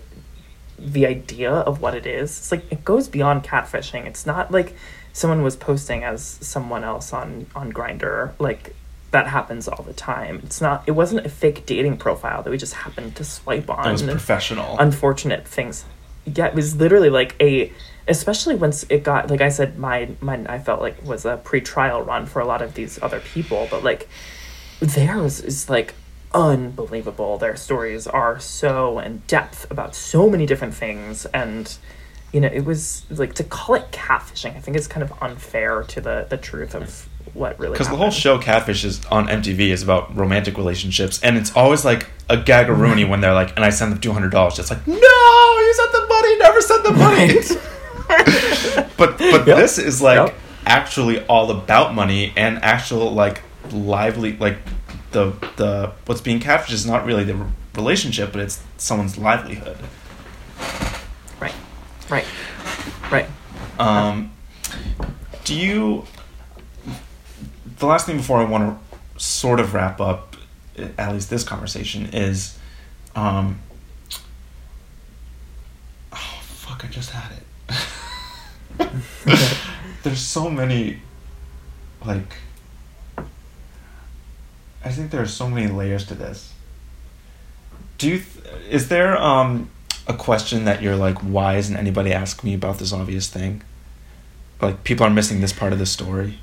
the 0.78 1.06
idea 1.06 1.52
of 1.52 1.82
what 1.82 1.96
it 1.96 2.06
is. 2.06 2.38
It's 2.38 2.52
like 2.52 2.72
it 2.72 2.84
goes 2.84 3.08
beyond 3.08 3.44
catfishing. 3.44 4.06
It's 4.06 4.26
not 4.26 4.52
like 4.52 4.76
someone 5.14 5.42
was 5.42 5.56
posting 5.56 6.04
as 6.04 6.24
someone 6.24 6.84
else 6.84 7.14
on 7.14 7.48
on 7.56 7.74
Grindr. 7.74 8.34
Like 8.40 8.76
that 9.12 9.28
happens 9.28 9.68
all 9.68 9.84
the 9.84 9.94
time. 9.94 10.42
It's 10.44 10.62
not. 10.62 10.84
It 10.86 10.92
wasn't 10.92 11.26
a 11.26 11.30
fake 11.30 11.66
dating 11.66 11.98
profile 11.98 12.44
that 12.44 12.50
we 12.50 12.58
just 12.58 12.74
happened 12.74 13.16
to 13.16 13.24
swipe 13.24 13.70
on. 13.70 13.88
It 13.88 13.92
was 13.92 14.04
professional. 14.04 14.78
Unfortunate 14.80 15.48
things. 15.48 15.86
Yeah, 16.26 16.48
it 16.48 16.56
was 16.56 16.76
literally 16.76 17.10
like 17.10 17.36
a. 17.40 17.72
Especially 18.10 18.56
once 18.56 18.86
it 18.90 19.04
got 19.04 19.30
like 19.30 19.42
I 19.42 19.50
said, 19.50 19.78
my 19.78 20.10
mine 20.22 20.48
I 20.48 20.60
felt 20.60 20.82
like 20.82 21.04
was 21.04 21.26
a 21.26 21.38
pre-trial 21.38 22.04
run 22.04 22.26
for 22.26 22.40
a 22.40 22.46
lot 22.46 22.62
of 22.62 22.74
these 22.74 23.02
other 23.02 23.20
people, 23.20 23.68
but 23.70 23.84
like 23.84 24.08
theirs 24.80 25.42
is 25.42 25.70
like 25.70 25.94
unbelievable. 26.34 27.38
Their 27.38 27.56
stories 27.56 28.08
are 28.08 28.40
so 28.40 29.00
in 29.00 29.24
depth 29.28 29.70
about 29.72 29.96
so 29.96 30.30
many 30.30 30.46
different 30.46 30.74
things, 30.74 31.26
and 31.28 31.76
you 32.34 32.42
know, 32.42 32.48
it 32.50 32.66
was 32.66 33.06
like 33.10 33.34
to 33.36 33.44
call 33.44 33.76
it 33.76 33.92
catfishing. 33.92 34.56
I 34.56 34.60
think 34.60 34.78
is 34.78 34.88
kind 34.88 35.04
of 35.04 35.14
unfair 35.22 35.84
to 35.84 36.02
the 36.02 36.28
the 36.30 36.38
truth 36.38 36.76
of 36.76 37.08
what 37.34 37.60
really. 37.60 37.74
Because 37.74 37.90
the 37.90 37.96
whole 37.96 38.12
show 38.12 38.38
Catfish 38.38 38.84
is 38.84 39.06
on 39.06 39.28
MTV 39.28 39.70
is 39.70 39.84
about 39.84 40.16
romantic 40.16 40.58
relationships, 40.58 41.22
and 41.22 41.38
it's 41.38 41.56
always 41.56 41.86
like 41.86 42.08
a 42.30 42.38
gagaroony 42.38 43.08
when 43.08 43.22
they're 43.22 43.34
like, 43.34 43.56
"And 43.56 43.64
I 43.64 43.70
send 43.70 43.92
them 43.92 44.00
two 44.00 44.12
hundred 44.14 44.32
dollars." 44.32 44.60
It's 44.60 44.70
like, 44.70 44.86
no, 44.88 44.96
you 44.96 45.74
sent 45.76 45.92
the 45.92 46.06
money, 46.10 46.38
never 46.38 46.62
sent 46.62 46.84
the 46.84 46.92
money. 46.94 47.40
but 48.98 49.18
but 49.18 49.48
Yep. 49.48 49.58
this 49.58 49.78
is 49.78 50.02
like 50.02 50.18
Yep. 50.18 50.36
actually 50.66 51.26
all 51.26 51.52
about 51.52 51.94
money 51.94 52.34
and 52.36 52.58
actual 52.64 53.12
like 53.12 53.42
lively 53.72 54.38
like 54.38 54.58
the 55.18 55.34
the 55.56 55.92
what's 56.06 56.22
being 56.22 56.40
captured 56.40 56.74
is 56.74 56.86
not 56.86 57.06
really 57.06 57.24
the 57.24 57.46
relationship, 57.76 58.32
but 58.32 58.42
it's 58.42 58.62
someone's 58.78 59.18
livelihood. 59.18 59.78
right, 61.40 61.56
right, 62.10 62.26
right. 63.12 63.28
Um, 63.80 64.32
do 65.44 65.56
you? 65.56 66.06
The 67.80 67.86
last 67.86 68.06
thing 68.06 68.18
before 68.18 68.40
I 68.40 68.46
want 68.46 68.80
to 68.80 69.20
sort 69.20 69.60
of 69.60 69.74
wrap 69.74 70.00
up, 70.00 70.36
at 70.98 71.14
least 71.14 71.30
this 71.30 71.44
conversation 71.44 72.10
is, 72.14 72.58
um. 73.16 73.60
Oh 76.14 76.40
fuck! 76.44 76.86
I 76.86 76.88
just 76.90 77.10
had 77.10 77.32
it. 77.32 78.90
There's 80.04 80.20
so 80.20 80.50
many, 80.50 81.00
like. 82.06 82.36
I 84.88 84.92
think 84.92 85.12
there 85.12 85.22
are 85.22 85.28
so 85.28 85.50
many 85.50 85.68
layers 85.68 86.06
to 86.06 86.16
this. 86.16 86.54
Do 87.98 88.08
you? 88.08 88.20
Th- 88.20 88.46
is 88.70 88.88
there 88.88 89.18
um 89.18 89.70
a 90.08 90.14
question 90.14 90.64
that 90.64 90.82
you're 90.82 90.96
like, 90.96 91.18
why 91.18 91.58
isn't 91.58 91.76
anybody 91.76 92.14
asking 92.14 92.50
me 92.50 92.56
about 92.56 92.80
this 92.80 92.94
obvious 92.94 93.28
thing? 93.28 93.64
Like 94.62 94.86
people 94.86 95.06
are 95.06 95.10
missing 95.10 95.42
this 95.42 95.52
part 95.52 95.74
of 95.74 95.80
the 95.80 95.86
story. 95.86 96.40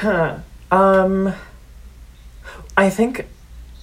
Huh. 0.00 0.40
Um, 0.70 1.32
I 2.76 2.90
think 2.90 3.26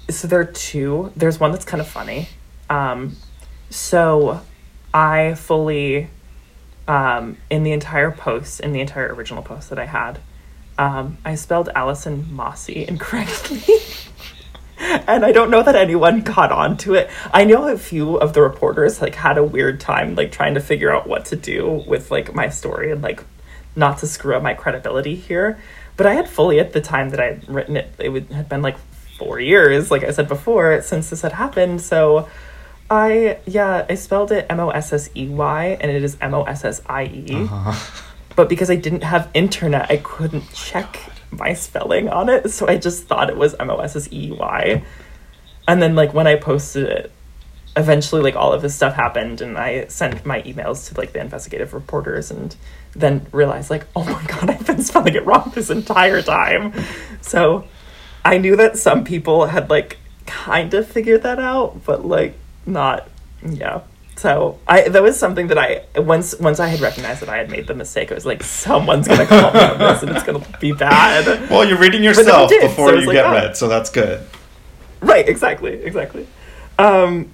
so. 0.10 0.28
There 0.28 0.39
are 0.39 0.45
two. 0.45 1.12
There's 1.16 1.39
one 1.39 1.52
that's 1.52 1.66
kind 1.66 1.82
of 1.82 1.88
funny. 1.88 2.30
Um, 2.70 3.18
so 3.72 4.41
I 4.93 5.34
fully, 5.34 6.08
um, 6.88 7.38
in 7.49 7.64
the 7.64 7.72
entire 7.72 8.12
post, 8.12 8.60
in 8.60 8.74
the 8.74 8.80
entire 8.80 9.12
original 9.12 9.41
post 9.41 9.72
that 9.72 9.80
I 9.80 9.86
had, 9.86 10.20
um, 10.82 11.20
I 11.24 11.36
spelled 11.36 11.70
Allison 11.76 12.34
Mossey 12.34 12.88
incorrectly. 12.88 13.62
and 14.80 15.24
I 15.24 15.32
don't 15.32 15.52
know 15.52 15.62
that 15.62 15.76
anyone 15.76 16.24
caught 16.24 16.52
on 16.52 16.76
to 16.78 16.96
it. 16.96 17.08
I 17.32 17.46
know 17.46 17.68
a 17.68 17.78
few 17.78 18.16
of 18.16 18.34
the 18.34 18.42
reporters 18.42 19.00
like 19.00 19.14
had 19.14 19.38
a 19.38 19.44
weird 19.44 19.80
time 19.80 20.16
like 20.16 20.32
trying 20.32 20.56
to 20.56 20.60
figure 20.60 20.92
out 20.92 21.06
what 21.06 21.26
to 21.26 21.36
do 21.36 21.84
with 21.88 22.10
like 22.10 22.34
my 22.34 22.50
story 22.50 22.92
and 22.92 23.04
like 23.04 23.24
not 23.76 24.00
to 24.00 24.08
screw 24.08 24.36
up 24.36 24.42
my 24.42 24.56
credibility 24.56 25.14
here. 25.16 25.60
But 25.98 26.08
I 26.08 26.16
had 26.16 26.28
fully 26.28 26.60
at 26.60 26.74
the 26.74 26.82
time 26.82 27.12
that 27.12 27.20
I 27.20 27.26
had 27.26 27.48
written 27.48 27.78
it, 27.78 27.94
it 28.00 28.10
would 28.10 28.32
had 28.32 28.50
been 28.50 28.64
like 28.64 28.78
four 29.20 29.40
years, 29.40 29.92
like 29.92 30.04
I 30.04 30.10
said 30.10 30.28
before, 30.28 30.82
since 30.82 31.12
this 31.12 31.22
had 31.22 31.34
happened. 31.34 31.80
So 31.82 32.28
I 32.90 33.38
yeah, 33.46 33.86
I 33.88 33.94
spelled 33.94 34.32
it 34.32 34.48
M 34.50 34.60
O 34.60 34.72
S 34.72 34.92
S 34.94 35.12
E 35.16 35.28
Y 35.28 35.78
and 35.80 35.92
it 35.92 36.04
is 36.04 36.18
M 36.20 36.34
O 36.34 36.42
S 36.42 36.66
S 36.66 36.82
I 36.88 37.04
E 37.04 37.44
Uh-huh. 37.44 38.08
But 38.36 38.50
because 38.50 38.70
I 38.70 38.76
didn't 38.76 39.04
have 39.04 39.30
internet, 39.34 39.90
I 39.90 39.98
couldn't 39.98 40.52
check 40.54 41.00
my 41.32 41.54
spelling 41.54 42.10
on 42.10 42.30
it, 42.30 42.52
so 42.52 42.68
I 42.68 42.78
just 42.78 43.06
thought 43.06 43.30
it 43.30 43.38
was 43.38 43.56
M 43.56 43.70
O 43.70 43.78
S 43.78 43.96
S 43.96 44.12
E 44.12 44.32
Y. 44.32 44.84
And 45.68 45.82
then 45.82 45.96
like 45.96 46.14
when 46.14 46.28
I 46.28 46.36
posted 46.36 46.88
it, 46.88 47.12
eventually 47.78 48.22
like 48.22 48.36
all 48.36 48.52
of 48.52 48.62
this 48.62 48.76
stuff 48.76 48.94
happened 48.94 49.40
and 49.40 49.58
I 49.58 49.86
sent 49.88 50.26
my 50.26 50.42
emails 50.42 50.90
to 50.90 51.00
like 51.00 51.14
the 51.14 51.22
investigative 51.22 51.74
reporters 51.74 52.30
and 52.30 52.54
then 52.94 53.26
realized 53.32 53.70
like, 53.70 53.88
oh 53.96 54.04
my 54.04 54.24
god, 54.26 54.50
I've 54.50 54.66
been 54.66 54.84
spelling 54.84 55.16
it 55.16 55.26
wrong 55.26 55.52
this 55.56 55.70
entire 55.70 56.22
time. 56.22 56.74
So 57.22 57.66
I 58.26 58.38
knew 58.38 58.56
that 58.58 58.78
some 58.78 59.04
people 59.04 59.46
had 59.46 59.70
like 59.70 59.98
kind 60.26 60.74
of 60.74 60.88
figured 60.88 61.24
that 61.24 61.40
out, 61.40 61.86
but 61.86 62.06
like 62.06 62.36
not 62.66 63.08
yeah. 63.44 63.82
So 64.22 64.60
I 64.68 64.88
that 64.88 65.02
was 65.02 65.18
something 65.18 65.48
that 65.48 65.58
I 65.58 65.84
once 66.00 66.38
once 66.40 66.60
I 66.60 66.68
had 66.68 66.80
recognized 66.80 67.24
that 67.24 67.30
I 67.30 67.38
had 67.38 67.50
made 67.50 67.66
the 67.66 67.74
mistake, 67.74 68.12
I 68.12 68.14
was 68.14 68.24
like, 68.24 68.44
someone's 68.44 69.08
gonna 69.08 69.26
call 69.26 69.52
me 69.52 69.60
on 69.60 69.80
this 69.80 70.04
and 70.04 70.12
it's 70.12 70.22
gonna 70.22 70.46
be 70.60 70.74
bad. 70.74 71.26
Well, 71.50 71.68
you're 71.68 71.80
reading 71.80 72.04
yourself 72.04 72.48
did, 72.48 72.62
before 72.62 72.90
so 72.90 73.00
you 73.00 73.08
like, 73.08 73.16
get 73.16 73.26
oh. 73.26 73.32
read, 73.32 73.58
so 73.58 73.68
that's 73.68 73.90
good. 73.90 74.24
Right, 75.00 75.28
exactly, 75.28 75.74
exactly. 75.74 76.28
Um, 76.78 77.32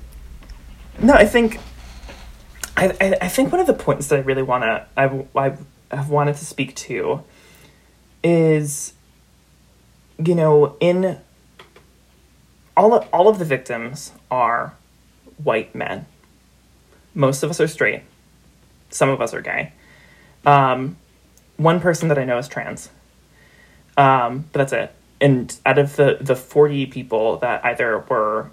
no, 1.02 1.14
I 1.14 1.26
think, 1.26 1.60
I, 2.78 2.96
I, 3.02 3.18
I 3.24 3.28
think 3.28 3.52
one 3.52 3.60
of 3.60 3.68
the 3.68 3.74
points 3.74 4.08
that 4.08 4.20
I 4.20 4.22
really 4.22 4.44
wanna, 4.44 4.88
I, 4.96 5.26
I 5.36 5.58
have 5.92 6.10
wanted 6.10 6.38
to 6.38 6.46
speak 6.46 6.74
to, 6.88 7.22
is 8.24 8.94
you 10.26 10.36
know 10.36 10.78
in 10.80 11.20
all 12.78 12.94
of, 12.94 13.10
all 13.12 13.28
of 13.28 13.40
the 13.40 13.46
victims 13.46 14.14
are 14.32 14.74
white 15.44 15.76
men 15.76 16.06
most 17.18 17.41
of 17.43 17.49
us 17.49 17.59
are 17.59 17.68
straight. 17.68 18.03
Some 18.89 19.09
of 19.09 19.22
us 19.22 19.34
are 19.34 19.41
gay. 19.41 19.74
Um, 20.45 20.95
one 21.57 21.80
person 21.80 22.07
that 22.09 22.20
i 22.20 22.24
know 22.24 22.38
is 22.38 22.47
trans. 22.47 22.89
Um, 23.97 24.45
but 24.53 24.59
that's 24.59 24.74
it. 24.74 24.93
And 25.20 25.53
out 25.65 25.80
of 25.80 25.95
the 25.95 26.20
the 26.22 26.36
40 26.36 26.86
people 26.86 27.38
that 27.38 27.65
either 27.65 27.99
were 28.07 28.51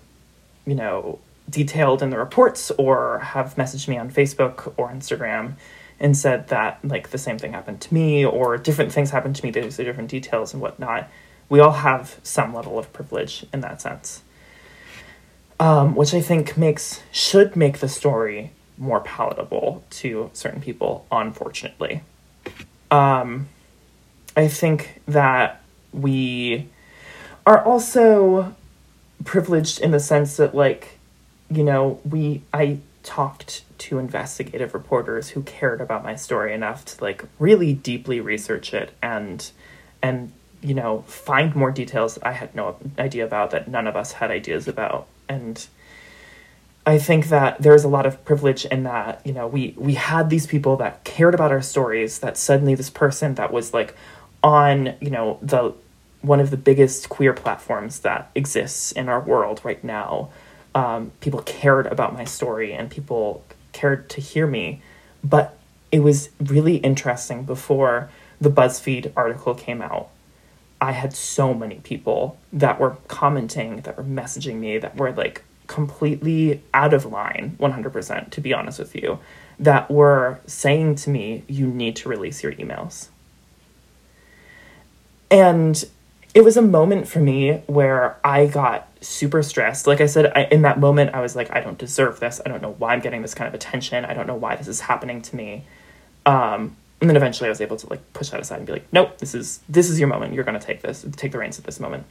you 0.67 0.75
know 0.75 1.19
detailed 1.49 2.03
in 2.03 2.09
the 2.09 2.17
reports 2.17 2.71
or 2.79 3.19
have 3.19 3.55
messaged 3.57 3.87
me 3.87 3.99
on 3.99 4.11
facebook 4.11 4.73
or 4.79 4.89
instagram 4.89 5.53
and 6.01 6.17
said 6.17 6.49
that 6.49 6.79
like 6.83 7.11
the 7.11 7.19
same 7.19 7.39
thing 7.39 7.53
happened 7.53 7.83
to 7.83 7.93
me 7.93 8.25
or 8.25 8.57
different 8.57 8.91
things 8.91 9.11
happened 9.11 9.37
to 9.37 9.45
me 9.45 9.51
there's 9.51 9.77
different 9.77 10.09
details 10.09 10.55
and 10.55 10.63
whatnot 10.63 11.07
we 11.51 11.61
all 11.61 11.73
have 11.73 12.19
some 12.23 12.55
level 12.55 12.79
of 12.79 12.91
privilege 12.95 13.45
in 13.53 13.61
that 13.61 13.83
sense 13.83 14.23
um, 15.65 15.95
which 15.95 16.13
i 16.13 16.21
think 16.21 16.57
makes 16.59 17.01
should 17.11 17.57
make 17.57 17.79
the 17.79 17.89
story 17.89 18.51
more 18.77 19.01
palatable 19.01 19.83
to 19.89 20.31
certain 20.33 20.61
people 20.61 21.07
unfortunately. 21.11 22.03
Um, 22.91 23.49
i 24.37 24.47
think 24.47 25.01
that 25.09 25.63
we 25.93 26.69
are 27.47 27.65
also 27.65 28.55
privileged 29.25 29.81
in 29.81 29.91
the 29.91 30.01
sense 30.01 30.37
that 30.37 30.55
like 30.55 30.99
you 31.51 31.65
know 31.65 31.99
we 32.05 32.43
i 32.53 32.79
talked 33.03 33.63
to 33.79 33.99
investigative 33.99 34.75
reporters 34.75 35.31
who 35.31 35.43
cared 35.43 35.81
about 35.81 36.03
my 36.03 36.15
story 36.15 36.53
enough 36.53 36.85
to 36.85 37.03
like 37.03 37.25
really 37.39 37.73
deeply 37.73 38.21
research 38.21 38.75
it 38.75 38.93
and 39.03 39.51
and 40.03 40.33
you 40.61 40.75
know 40.75 41.03
find 41.07 41.55
more 41.55 41.71
details 41.71 42.15
that 42.17 42.27
i 42.27 42.33
had 42.33 42.55
no 42.55 42.77
idea 42.99 43.25
about 43.25 43.51
that 43.51 43.67
none 43.67 43.87
of 43.87 43.97
us 43.97 44.13
had 44.13 44.31
ideas 44.31 44.69
about 44.69 45.07
and 45.29 45.67
i 46.87 46.99
think 46.99 47.29
that 47.29 47.61
there's 47.61 47.85
a 47.85 47.89
lot 47.89 48.07
of 48.07 48.25
privilege 48.25 48.65
in 48.67 48.83
that 48.83 49.21
you 49.25 49.33
know 49.33 49.47
we 49.47 49.75
we 49.77 49.95
had 49.95 50.31
these 50.31 50.47
people 50.47 50.77
that 50.77 51.03
cared 51.05 51.35
about 51.35 51.51
our 51.51 51.63
stories 51.63 52.19
that 52.21 52.37
suddenly 52.37 52.75
this 52.75 52.91
person 52.91 53.35
that 53.35 53.53
was 53.53 53.73
like 53.73 53.95
on 54.43 54.95
you 55.01 55.11
know 55.11 55.39
the 55.41 55.75
one 56.25 56.41
of 56.41 56.51
the 56.51 56.57
biggest 56.57 57.09
queer 57.09 57.35
platforms 57.35 58.01
that 58.01 58.31
exists 58.35 58.93
in 58.93 59.09
our 59.09 59.21
world 59.21 59.61
right 59.63 59.85
now. 59.85 60.31
Um, 60.75 61.13
people 61.21 61.43
cared 61.43 61.87
about 61.87 62.15
my 62.15 62.25
story 62.25 62.73
and 62.73 62.91
people 62.91 63.45
cared 63.73 64.09
to 64.11 64.21
hear 64.21 64.47
me. 64.47 64.81
But 65.23 65.57
it 65.93 66.01
was 66.01 66.31
really 66.41 66.77
interesting 66.77 67.45
before 67.45 68.11
the 68.41 68.51
BuzzFeed 68.51 69.13
article 69.15 69.55
came 69.55 69.83
out. 69.83 70.09
I 70.81 70.93
had 70.93 71.15
so 71.15 71.55
many 71.55 71.77
people 71.77 72.39
that 72.53 72.79
were 72.79 72.97
commenting, 73.09 73.81
that 73.83 73.97
were 73.97 74.05
messaging 74.05 74.57
me, 74.57 74.79
that 74.79 74.97
were 74.97 75.13
like 75.13 75.43
completely 75.67 76.63
out 76.73 76.93
of 76.93 77.07
line, 77.07 77.57
100%, 77.59 78.31
to 78.31 78.41
be 78.41 78.53
honest 78.53 78.79
with 78.79 78.95
you, 78.95 79.19
that 79.59 79.91
were 79.91 80.41
saying 80.47 80.97
to 80.97 81.11
me, 81.11 81.45
you 81.49 81.69
need 81.69 81.97
to 81.97 82.09
release 82.09 82.43
your 82.43 82.53
emails. 82.53 83.09
And 85.31 85.85
it 86.35 86.43
was 86.43 86.57
a 86.57 86.63
moment 86.63 87.09
for 87.09 87.21
me 87.21 87.63
where 87.67 88.19
I 88.25 88.47
got 88.47 88.89
super 89.01 89.43
stressed. 89.43 89.87
Like 89.87 90.01
I 90.01 90.07
said, 90.07 90.33
I, 90.35 90.45
in 90.45 90.63
that 90.63 90.81
moment, 90.81 91.15
I 91.15 91.21
was 91.21 91.37
like, 91.37 91.55
I 91.55 91.61
don't 91.61 91.79
deserve 91.79 92.21
this. 92.21 92.41
I 92.45 92.49
don't 92.49 92.61
know 92.61 92.75
why 92.79 92.93
I'm 92.93 93.01
getting 93.01 93.23
this 93.23 93.35
kind 93.35 93.49
of 93.49 93.55
attention. 93.55 94.05
I 94.05 94.15
don't 94.15 94.27
know 94.27 94.35
why 94.35 94.57
this 94.57 94.69
is 94.69 94.81
happening 94.81 95.23
to 95.23 95.37
me. 95.37 95.65
Um, 96.27 96.77
and 97.05 97.11
then 97.11 97.19
eventually, 97.19 97.49
I 97.49 97.51
was 97.51 97.61
able 97.61 97.77
to 97.77 97.87
like 97.91 98.15
push 98.15 98.31
that 98.31 98.41
aside 98.41 98.57
and 98.57 98.67
be 98.67 98.73
like, 98.73 98.87
nope, 98.91 99.19
this 99.19 99.35
is 99.35 99.61
this 99.69 99.91
is 99.91 100.01
your 100.01 100.09
moment. 100.09 100.33
You're 100.33 100.43
gonna 100.43 100.59
take 100.59 100.81
this, 100.81 101.05
take 101.17 101.33
the 101.33 101.39
reins 101.39 101.59
at 101.59 101.67
this 101.67 101.79
moment. 101.79 102.07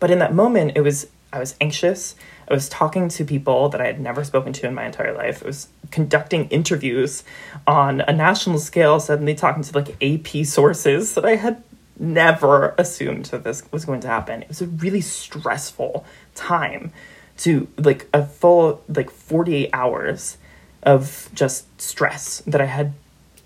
But 0.00 0.10
in 0.10 0.18
that 0.20 0.32
moment, 0.32 0.72
it 0.76 0.80
was 0.80 1.08
I 1.30 1.38
was 1.38 1.54
anxious. 1.60 2.14
I 2.48 2.54
was 2.54 2.70
talking 2.70 3.10
to 3.10 3.24
people 3.26 3.68
that 3.68 3.82
I 3.82 3.84
had 3.84 4.00
never 4.00 4.24
spoken 4.24 4.54
to 4.54 4.66
in 4.66 4.72
my 4.72 4.86
entire 4.86 5.12
life. 5.12 5.42
I 5.42 5.46
was 5.46 5.68
conducting 5.90 6.48
interviews 6.48 7.22
on 7.66 8.00
a 8.00 8.14
national 8.14 8.60
scale, 8.60 8.98
suddenly 8.98 9.34
talking 9.34 9.62
to 9.62 9.78
like 9.78 10.02
AP 10.02 10.46
sources 10.46 11.14
that 11.14 11.26
I 11.26 11.36
had 11.36 11.62
never 11.98 12.74
assumed 12.78 13.26
that 13.26 13.44
this 13.44 13.62
was 13.70 13.84
going 13.84 14.00
to 14.00 14.08
happen. 14.08 14.40
It 14.40 14.48
was 14.48 14.62
a 14.62 14.68
really 14.68 15.02
stressful 15.02 16.06
time 16.34 16.92
to 17.38 17.68
like 17.76 18.08
a 18.14 18.24
full 18.24 18.82
like 18.88 19.10
48 19.10 19.68
hours 19.74 20.38
of 20.82 21.28
just 21.34 21.66
stress 21.78 22.40
that 22.46 22.62
I 22.62 22.66
had 22.66 22.94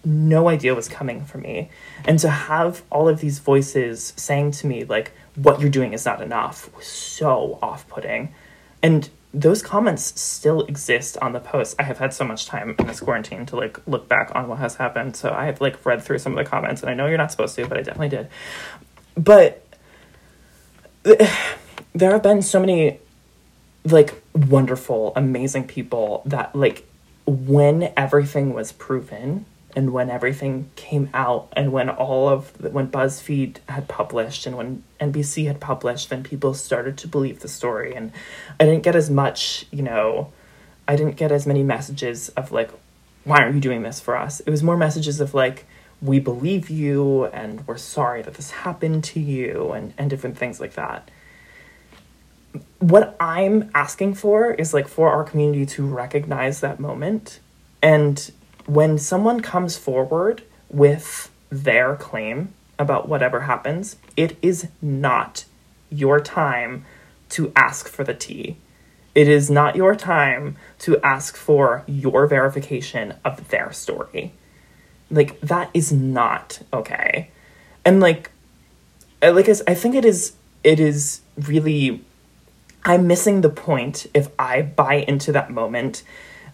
no 0.07 0.48
idea 0.48 0.74
was 0.74 0.88
coming 0.88 1.24
for 1.24 1.38
me. 1.38 1.68
And 2.07 2.18
to 2.20 2.30
have 2.30 2.82
all 2.90 3.09
of 3.09 3.20
these 3.20 3.40
voices 3.40 4.12
saying 4.16 4.52
to 4.52 4.66
me 4.66 4.84
like 4.84 5.12
what 5.34 5.61
you're 5.61 5.68
doing 5.68 5.92
is 5.92 6.04
not 6.04 6.22
enough 6.22 6.74
was 6.74 6.86
so 6.86 7.59
off-putting. 7.61 8.32
And 8.82 9.11
those 9.34 9.62
comments 9.62 10.18
still 10.18 10.62
exist 10.62 11.18
on 11.20 11.32
the 11.32 11.40
post. 11.40 11.74
I 11.78 11.82
have 11.82 11.98
had 11.98 12.14
so 12.14 12.24
much 12.24 12.46
time 12.46 12.76
in 12.78 12.86
this 12.86 13.00
quarantine 13.00 13.44
to 13.46 13.57
like 13.57 13.84
look 13.86 14.09
back 14.09 14.30
on 14.34 14.48
what 14.48 14.59
has 14.59 14.76
happened. 14.76 15.16
So 15.16 15.32
I 15.32 15.46
have 15.46 15.61
like 15.61 15.84
read 15.84 16.02
through 16.02 16.20
some 16.20 16.38
of 16.38 16.42
the 16.42 16.48
comments 16.48 16.82
and 16.82 16.88
I 16.88 16.94
know 16.94 17.07
you're 17.07 17.18
not 17.18 17.32
supposed 17.32 17.57
to, 17.57 17.66
but 17.66 17.76
I 17.76 17.82
definitely 17.82 18.11
did. 18.11 18.28
But 19.16 19.66
there 21.04 22.12
have 22.12 22.22
been 22.22 22.42
so 22.42 22.61
many 22.61 23.00
like 23.84 24.22
wonderful, 24.34 25.12
amazing 25.16 25.66
people 25.66 26.22
that 26.26 26.54
like 26.54 26.88
when 27.26 27.92
everything 27.96 28.54
was 28.54 28.70
proven 28.70 29.44
and 29.77 29.93
when 29.93 30.09
everything 30.09 30.70
came 30.74 31.11
out 31.12 31.53
and 31.53 31.70
when 31.70 31.91
all 31.91 32.31
of 32.31 32.57
the, 32.57 32.70
when 32.70 32.89
BuzzFeed 32.89 33.59
had 33.68 33.87
published 33.87 34.47
and 34.47 34.57
when 34.57 34.83
NBC 34.99 35.47
had 35.47 35.61
published 35.61 36.09
then 36.09 36.24
people 36.24 36.55
started 36.55 36.97
to 36.99 37.07
believe 37.07 37.41
the 37.41 37.49
story 37.49 37.95
and 37.95 38.11
I 38.59 38.64
didn't 38.64 38.83
get 38.83 38.97
as 38.97 39.11
much, 39.11 39.66
you 39.70 39.83
know, 39.83 40.33
I 40.89 40.97
didn't 40.97 41.16
get 41.16 41.31
as 41.31 41.47
many 41.47 41.62
messages 41.62 42.31
of 42.31 42.51
like 42.51 42.70
why 43.24 43.43
aren't 43.43 43.57
you 43.57 43.61
doing 43.61 43.83
this 43.83 44.01
for 44.01 44.16
us? 44.16 44.41
It 44.41 44.51
was 44.51 44.62
more 44.62 44.77
messages 44.77 45.20
of 45.20 45.35
like 45.35 45.66
we 46.01 46.18
believe 46.20 46.70
you 46.70 47.27
and 47.27 47.66
we're 47.66 47.77
sorry 47.77 48.22
that 48.22 48.35
this 48.35 48.51
happened 48.51 49.05
to 49.05 49.20
you 49.20 49.72
and 49.72 49.93
and 49.99 50.09
different 50.09 50.39
things 50.39 50.59
like 50.59 50.72
that. 50.74 51.11
What 52.79 53.14
I'm 53.20 53.70
asking 53.74 54.14
for 54.14 54.53
is 54.53 54.72
like 54.72 54.89
for 54.89 55.11
our 55.11 55.24
community 55.24 55.66
to 55.66 55.85
recognize 55.85 56.61
that 56.61 56.81
moment 56.81 57.41
and 57.83 58.31
when 58.66 58.98
someone 58.98 59.40
comes 59.40 59.76
forward 59.76 60.42
with 60.68 61.30
their 61.50 61.96
claim 61.96 62.52
about 62.78 63.08
whatever 63.08 63.40
happens, 63.40 63.96
it 64.16 64.36
is 64.42 64.68
not 64.82 65.44
your 65.90 66.20
time 66.20 66.84
to 67.30 67.52
ask 67.56 67.88
for 67.88 68.04
the 68.04 68.14
tea. 68.14 68.56
It 69.14 69.28
is 69.28 69.50
not 69.50 69.76
your 69.76 69.94
time 69.94 70.56
to 70.80 71.00
ask 71.00 71.36
for 71.36 71.84
your 71.86 72.26
verification 72.26 73.14
of 73.24 73.48
their 73.48 73.72
story. 73.72 74.32
Like 75.10 75.40
that 75.40 75.70
is 75.72 75.92
not 75.92 76.60
okay. 76.72 77.30
And 77.84 78.00
like 78.00 78.30
uh, 79.22 79.32
like 79.32 79.48
I 79.48 79.74
think 79.74 79.94
it 79.94 80.04
is 80.04 80.34
it 80.62 80.80
is 80.80 81.20
really 81.38 82.04
I'm 82.84 83.06
missing 83.06 83.40
the 83.40 83.48
point 83.48 84.06
if 84.12 84.28
I 84.38 84.62
buy 84.62 84.94
into 84.94 85.32
that 85.32 85.50
moment 85.50 86.02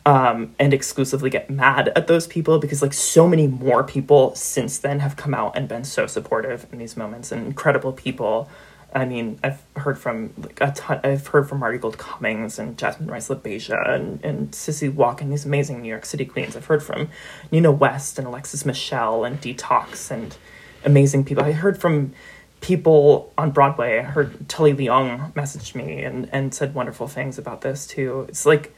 um, 0.05 0.55
and 0.59 0.75
exclusively 0.75 1.31
get 1.31 1.49
mad 1.49 1.93
at 1.95 2.07
those 2.07 2.27
people 2.27 2.59
because 2.59 2.83
like 2.83 2.93
so 2.93 3.29
many 3.29 3.47
more 3.47 3.85
people 3.85 4.35
since 4.35 4.79
then 4.79 4.99
have 4.99 5.17
come 5.17 5.33
out 5.33 5.57
and 5.57 5.69
been 5.69 5.85
so 5.85 6.07
supportive 6.07 6.67
in 6.73 6.79
these 6.79 6.97
moments 6.97 7.31
and 7.31 7.47
incredible 7.47 7.93
people. 7.93 8.49
I 8.95 9.07
mean, 9.07 9.39
I've 9.43 9.63
heard 9.77 9.99
from 9.99 10.35
like 10.37 10.61
a 10.61 10.73
ton. 10.73 11.01
I've 11.03 11.27
heard 11.29 11.49
from 11.49 11.61
Marti 11.61 11.79
Gould 11.79 11.97
Cummings 11.99 12.59
and 12.59 12.77
Jasmine 12.77 13.11
Rice 13.11 13.29
LaBeija 13.29 13.89
and 13.91 14.23
and 14.25 14.51
Sissy 14.51 14.93
Walk 14.93 15.23
and 15.23 15.33
these 15.33 15.47
amazing 15.47 15.81
New 15.81 15.89
York 15.89 16.05
City 16.05 16.27
queens. 16.27 16.57
I've 16.57 16.67
heard 16.67 16.83
from 16.83 17.09
Nina 17.51 17.73
West 17.73 18.19
and 18.19 18.27
Alexis 18.27 18.67
Michelle 18.67 19.25
and 19.25 19.41
Detox 19.41 20.11
and 20.11 20.37
amazing 20.85 21.25
people. 21.25 21.45
I 21.45 21.53
heard 21.53 21.81
from 21.81 22.13
people 22.61 23.33
on 23.39 23.51
Broadway. 23.51 23.99
I 23.99 24.03
heard 24.03 24.49
Telly 24.49 24.75
Leung 24.75 25.33
messaged 25.33 25.75
me 25.75 26.03
and 26.03 26.29
and 26.31 26.53
said 26.53 26.75
wonderful 26.75 27.07
things 27.07 27.39
about 27.39 27.63
this 27.63 27.87
too. 27.87 28.27
It's 28.29 28.45
like 28.45 28.75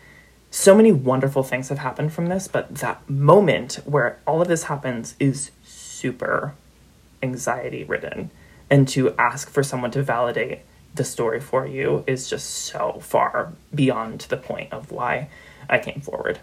so 0.54 0.72
many 0.72 0.92
wonderful 0.92 1.42
things 1.42 1.68
have 1.68 1.78
happened 1.78 2.12
from 2.12 2.26
this, 2.26 2.46
but 2.46 2.76
that 2.76 3.10
moment 3.10 3.80
where 3.84 4.20
all 4.24 4.40
of 4.40 4.46
this 4.46 4.62
happens 4.62 5.16
is 5.18 5.50
super 5.64 6.54
anxiety 7.24 7.82
ridden. 7.82 8.30
And 8.70 8.86
to 8.90 9.16
ask 9.16 9.50
for 9.50 9.64
someone 9.64 9.90
to 9.90 10.02
validate 10.04 10.60
the 10.94 11.02
story 11.02 11.40
for 11.40 11.66
you 11.66 12.04
is 12.06 12.30
just 12.30 12.48
so 12.48 13.00
far 13.02 13.52
beyond 13.74 14.20
the 14.28 14.36
point 14.36 14.72
of 14.72 14.92
why 14.92 15.28
I 15.68 15.80
came 15.80 16.00
forward. 16.00 16.38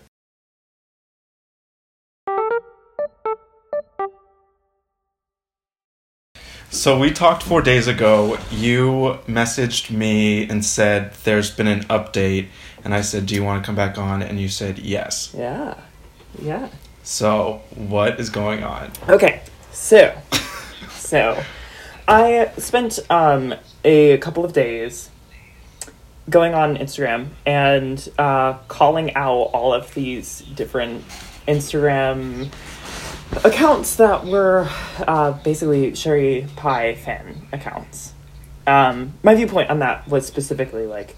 So 6.74 6.98
we 6.98 7.12
talked 7.12 7.44
four 7.44 7.62
days 7.62 7.88
ago. 7.88 8.38
You 8.50 9.20
messaged 9.28 9.92
me 9.92 10.48
and 10.48 10.64
said 10.64 11.14
there's 11.26 11.52
been 11.52 11.68
an 11.68 11.82
update, 11.84 12.48
and 12.86 12.96
I 12.96 13.02
said, 13.02 13.26
"Do 13.26 13.36
you 13.36 13.44
want 13.44 13.62
to 13.62 13.66
come 13.66 13.76
back 13.76 13.98
on?" 13.98 14.22
And 14.22 14.40
you 14.40 14.48
said 14.48 14.80
yes. 14.80 15.36
Yeah, 15.38 15.76
yeah. 16.42 16.70
So 17.04 17.62
what 17.76 18.22
is 18.22 18.30
going 18.30 18.64
on? 18.64 18.94
Okay, 19.10 19.42
so 19.74 20.18
so 20.92 21.44
I 22.08 22.50
spent 22.58 23.00
um, 23.10 23.54
a 23.84 24.18
couple 24.20 24.46
of 24.46 24.54
days 24.54 25.10
going 26.30 26.54
on 26.54 26.78
Instagram 26.78 27.28
and 27.46 28.08
uh, 28.18 28.54
calling 28.70 29.14
out 29.16 29.52
all 29.54 29.74
of 29.74 29.94
these 29.94 30.40
different 30.56 31.04
Instagram 31.50 32.50
accounts 33.44 33.96
that 33.96 34.26
were 34.26 34.68
uh, 35.00 35.32
basically 35.32 35.96
Sherry 35.96 36.48
Pie 36.56 36.96
fan 36.96 37.48
accounts. 37.52 38.14
Um, 38.68 39.14
my 39.24 39.36
viewpoint 39.36 39.70
on 39.70 39.80
that 39.80 40.08
was 40.08 40.26
specifically 40.26 40.86
like 40.86 41.16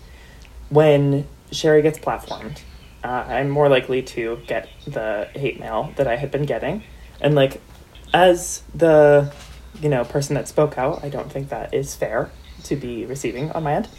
when 0.69 1.27
Sherry 1.51 1.81
gets 1.81 1.99
platformed, 1.99 2.61
uh, 3.03 3.25
I'm 3.27 3.49
more 3.49 3.69
likely 3.69 4.01
to 4.01 4.39
get 4.47 4.69
the 4.87 5.29
hate 5.33 5.59
mail 5.59 5.93
that 5.97 6.07
I 6.07 6.15
had 6.15 6.31
been 6.31 6.45
getting, 6.45 6.83
and 7.19 7.35
like 7.35 7.61
as 8.13 8.63
the 8.73 9.33
you 9.81 9.89
know 9.89 10.05
person 10.05 10.35
that 10.35 10.47
spoke 10.47 10.77
out, 10.77 11.03
I 11.03 11.09
don't 11.09 11.31
think 11.31 11.49
that 11.49 11.73
is 11.73 11.95
fair 11.95 12.31
to 12.63 12.75
be 12.75 13.05
receiving 13.05 13.51
on 13.51 13.63
my 13.63 13.73
end. 13.73 13.89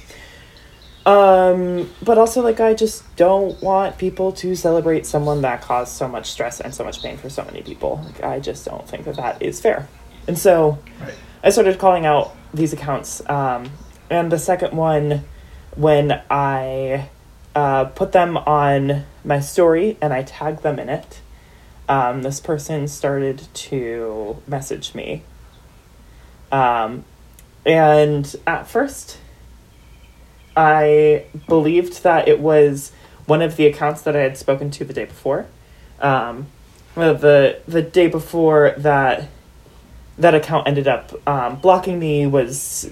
Um, 1.07 1.91
but 2.03 2.17
also 2.17 2.41
like 2.41 2.61
I 2.61 2.73
just 2.73 3.15
don't 3.17 3.61
want 3.63 3.99
people 3.99 4.33
to 4.33 4.57
celebrate 4.57 5.05
someone 5.05 5.43
that 5.43 5.61
caused 5.61 5.93
so 5.93 6.09
much 6.09 6.31
stress 6.31 6.61
and 6.61 6.75
so 6.75 6.83
much 6.83 7.03
pain 7.03 7.19
for 7.19 7.29
so 7.29 7.45
many 7.45 7.63
people. 7.63 8.03
Like 8.05 8.25
I 8.25 8.41
just 8.41 8.65
don't 8.65 8.89
think 8.89 9.05
that 9.05 9.17
that 9.17 9.43
is 9.43 9.61
fair. 9.61 9.89
And 10.27 10.39
so 10.39 10.79
Right. 11.01 11.15
I 11.43 11.51
started 11.51 11.79
calling 11.79 12.07
out 12.07 12.35
these 12.55 12.73
accounts. 12.73 13.29
Um, 13.29 13.71
and 14.09 14.33
the 14.33 14.39
second 14.39 14.75
one, 14.75 15.25
when 15.77 16.23
I 16.31 17.11
uh, 17.55 17.85
put 17.87 18.13
them 18.13 18.39
on 18.39 19.05
my 19.25 19.41
story 19.41 19.99
and 20.01 20.13
I 20.13 20.23
tagged 20.23 20.63
them 20.63 20.79
in 20.79 20.89
it, 20.89 21.21
um, 21.89 22.23
this 22.23 22.41
person 22.41 22.89
started 22.89 23.47
to 23.53 24.41
message 24.47 24.95
me. 24.95 25.23
Um, 26.51 27.05
and 27.67 28.35
at 28.47 28.67
first, 28.67 29.19
I 30.57 31.25
believed 31.49 32.03
that 32.03 32.29
it 32.29 32.41
was 32.41 32.93
one 33.27 33.43
of 33.43 33.57
the 33.57 33.67
accounts 33.67 34.03
that 34.03 34.15
I 34.15 34.21
had 34.21 34.37
spoken 34.37 34.71
to 34.73 34.85
the 34.85 34.93
day 34.93 35.05
before. 35.05 35.47
Um, 36.01 36.47
the 36.95 37.61
the 37.67 37.83
day 37.83 38.07
before 38.07 38.75
that 38.79 39.29
that 40.19 40.35
account 40.35 40.69
ended 40.69 40.87
up 40.87 41.13
um, 41.29 41.57
blocking 41.57 41.99
me 41.99 42.27
was 42.27 42.91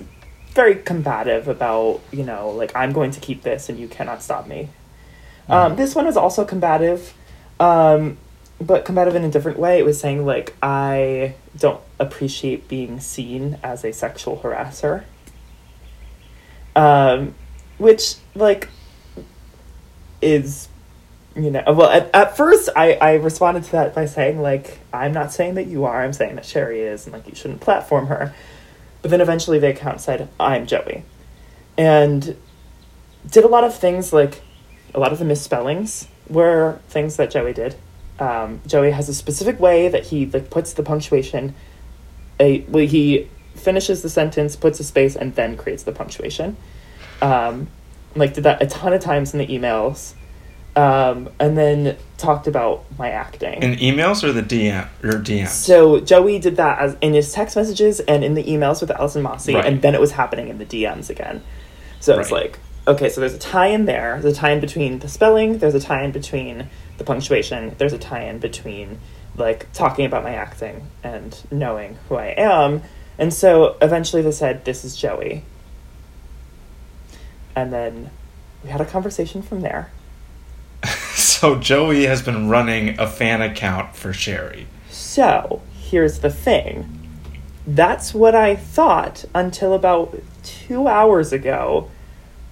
very 0.51 0.77
combative 0.77 1.49
about 1.49 2.01
you 2.11 2.25
know 2.25 2.51
like 2.51 2.75
I'm 2.75 2.93
going 2.93 3.11
to 3.13 3.21
keep 3.21 3.43
this 3.43 3.69
and 3.69 3.79
you 3.79 3.89
cannot 3.89 4.23
stop 4.23 4.47
me. 4.47 4.69
Um, 5.49 5.77
this 5.77 5.95
one 5.95 6.07
was 6.07 6.17
also 6.17 6.45
combative, 6.45 7.15
um, 7.61 8.17
but 8.61 8.85
combative 8.85 9.15
in 9.15 9.25
a 9.25 9.31
different 9.31 9.59
way. 9.59 9.79
It 9.79 9.85
was 9.85 10.01
saying 10.01 10.25
like 10.25 10.55
I 10.63 11.35
don't 11.57 11.81
appreciate 11.99 12.69
being 12.69 13.01
seen 13.01 13.59
as 13.63 13.85
a 13.85 13.93
sexual 13.93 14.39
harasser. 14.39 15.05
Um, 16.75 17.35
which 17.83 18.15
like 18.35 18.69
is 20.23 20.69
you 21.35 21.51
know 21.51 21.63
well 21.67 21.91
at, 21.91 22.09
at 22.15 22.37
first 22.37 22.69
I, 22.77 22.93
I 22.93 23.15
responded 23.15 23.65
to 23.65 23.73
that 23.73 23.95
by 23.95 24.07
saying 24.07 24.41
like 24.41 24.79
i'm 24.93 25.13
not 25.13 25.33
saying 25.33 25.55
that 25.55 25.67
you 25.67 25.85
are 25.85 26.03
i'm 26.03 26.13
saying 26.13 26.37
that 26.37 26.47
sherry 26.47 26.81
is 26.81 27.07
and 27.07 27.13
like 27.13 27.27
you 27.29 27.35
shouldn't 27.35 27.61
platform 27.61 28.07
her. 28.07 28.35
But 29.03 29.11
then 29.11 29.21
eventually 29.21 29.59
the 29.59 29.71
account 29.71 30.01
said 30.01 30.29
i'm 30.39 30.67
joey. 30.67 31.03
And 31.77 32.37
did 33.29 33.45
a 33.45 33.49
lot 33.49 33.65
of 33.65 33.77
things 33.77 34.13
like 34.13 34.43
a 34.95 35.01
lot 35.01 35.13
of 35.13 35.19
the 35.19 35.25
misspellings 35.25 36.07
were 36.29 36.79
things 36.89 37.17
that 37.17 37.31
joey 37.33 37.53
did. 37.53 37.75
Um, 38.21 38.61
joey 38.67 38.93
has 38.93 39.09
a 39.09 39.15
specific 39.15 39.59
way 39.59 39.89
that 39.89 40.05
he 40.07 40.27
like 40.27 40.51
puts 40.51 40.75
the 40.75 40.85
punctuation 40.85 41.55
a 42.39 42.61
well, 42.69 42.87
he 42.87 43.29
finishes 43.57 44.03
the 44.03 44.09
sentence 44.09 44.55
puts 44.55 44.79
a 44.79 44.85
space 44.85 45.17
and 45.17 45.35
then 45.35 45.57
creates 45.57 45.83
the 45.83 45.93
punctuation 45.93 46.57
um, 47.23 47.69
like 48.15 48.35
did 48.35 48.45
that 48.45 48.63
a 48.63 48.67
ton 48.67 48.93
of 48.93 49.01
times 49.01 49.33
in 49.33 49.39
the 49.39 49.47
emails 49.47 50.13
um, 50.77 51.29
and 51.39 51.57
then 51.57 51.97
talked 52.19 52.47
about 52.47 52.85
my 52.99 53.11
acting 53.11 53.63
In 53.63 53.73
emails 53.77 54.25
or 54.25 54.33
the 54.33 54.43
DM 54.43 54.87
or 55.03 55.13
DMs? 55.21 55.49
so 55.49 56.01
Joey 56.01 56.39
did 56.39 56.57
that 56.57 56.79
as 56.79 56.97
in 57.01 57.15
his 57.15 57.33
text 57.33 57.57
messages 57.57 58.01
and 58.01 58.25
in 58.25 58.35
the 58.35 58.45
emails 58.45 58.81
with 58.81 58.91
Allison 58.91 59.23
Mossey, 59.23 59.55
Right. 59.55 59.65
and 59.67 59.83
then 59.83 59.95
it 59.95 60.01
was 60.01 60.13
happening 60.13 60.49
in 60.49 60.59
the 60.59 60.65
DMs 60.67 61.11
again. 61.11 61.43
So 62.01 62.19
it's 62.19 62.31
Right. 62.33 62.45
like, 62.45 62.59
okay, 62.89 63.09
so 63.11 63.21
there's 63.21 63.35
a 63.35 63.39
tie-in 63.39 63.85
there. 63.85 64.19
There's 64.21 64.37
a 64.37 64.41
tie-in 64.41 64.61
between 64.61 64.99
the 64.99 65.09
spelling. 65.09 65.59
There's 65.59 65.75
a 65.75 65.81
tie-in 65.81 66.11
between 66.11 66.69
the 66.99 67.05
punctuation. 67.05 67.75
There's 67.79 67.93
a 67.93 67.99
tie-in 67.99 68.39
between 68.39 68.99
like 69.37 69.73
talking 69.73 70.05
about 70.05 70.23
my 70.25 70.35
acting 70.35 70.87
and 71.03 71.35
knowing 71.51 71.97
who 72.09 72.17
I 72.17 72.35
am. 72.37 72.83
And 73.19 73.33
so 73.33 73.77
eventually 73.81 74.21
they 74.23 74.33
said, 74.33 74.65
"This 74.65 74.85
is 74.85 74.97
Joey," 74.97 75.45
and 77.55 77.73
then 77.73 78.11
we 78.63 78.71
had 78.71 78.81
a 78.81 78.85
conversation 78.85 79.43
from 79.43 79.61
there. 79.61 79.91
so 81.15 81.59
Joey 81.59 82.05
has 82.05 82.23
been 82.23 82.49
running 82.49 82.99
a 82.99 83.07
fan 83.07 83.43
account 83.43 83.95
for 83.95 84.13
Sherry. 84.13 84.67
So, 84.91 85.63
here's 85.73 86.21
the 86.21 86.31
thing. 86.31 86.99
That's 87.67 88.13
what 88.13 88.35
I 88.35 88.57
thought 88.57 89.25
until 89.35 89.73
about 89.73 90.19
two 90.43 90.89
hours 90.89 91.33
ago 91.33 91.91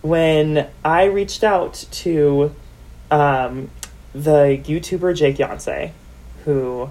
when 0.02 0.68
I 0.84 1.04
reached 1.04 1.44
out 1.44 1.86
to 1.90 2.54
um, 3.10 3.70
the 4.12 4.62
YouTuber 4.64 5.16
Jake 5.16 5.36
Yonsei, 5.36 5.92
who 6.44 6.90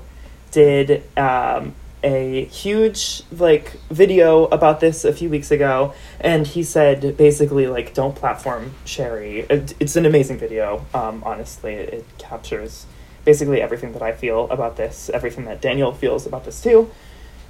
did 0.52 1.04
um, 1.18 1.74
a 2.04 2.46
huge 2.46 3.24
like 3.32 3.74
video 3.90 4.46
about 4.46 4.80
this 4.80 5.04
a 5.04 5.12
few 5.14 5.30
weeks 5.30 5.52
ago, 5.52 5.94
and 6.22 6.48
he 6.48 6.64
said 6.64 7.18
basically 7.18 7.68
like 7.68 7.94
don't 7.94 8.16
platform 8.16 8.74
Sherry. 8.86 9.42
It- 9.50 9.74
It's 9.80 9.96
an 9.96 10.06
amazing 10.06 10.38
video. 10.38 10.86
Um, 10.94 11.22
honestly, 11.26 11.74
it, 11.74 11.94
it 11.94 12.06
captures 12.18 12.86
basically 13.26 13.62
everything 13.62 13.92
that 13.94 14.02
I 14.02 14.14
feel 14.14 14.50
about 14.50 14.78
this, 14.78 15.10
everything 15.14 15.46
that 15.46 15.62
Daniel 15.62 15.94
feels 15.94 16.26
about 16.26 16.46
this 16.46 16.62
too. 16.62 16.90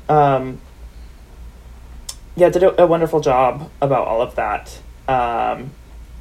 Um, 0.10 0.60
yeah, 2.36 2.50
did 2.50 2.64
a, 2.64 2.84
a 2.84 2.88
wonderful 2.88 3.20
job 3.20 3.70
about 3.82 4.08
all 4.08 4.22
of 4.22 4.36
that. 4.36 4.80
Um, 5.08 5.72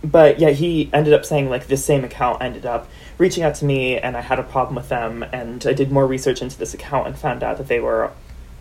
but 0.05 0.39
yeah, 0.39 0.51
he 0.51 0.91
ended 0.93 1.13
up 1.13 1.25
saying 1.25 1.49
like 1.49 1.67
the 1.67 1.77
same 1.77 2.05
account 2.05 2.43
ended 2.43 2.67
up 2.67 2.89
reaching 3.19 3.43
out 3.43 3.57
to 3.57 3.65
me, 3.65 3.99
and 3.99 4.17
I 4.17 4.21
had 4.21 4.39
a 4.39 4.45
problem 4.45 4.77
with 4.77 4.89
them, 4.89 5.25
and 5.33 5.67
I 5.67 5.73
did 5.73 5.91
more 5.91 6.07
research 6.07 6.41
into 6.41 6.57
this 6.57 6.73
account 6.73 7.09
and 7.09 7.19
found 7.19 7.43
out 7.43 7.59
that 7.59 7.69
they 7.69 7.81
were 7.81 8.13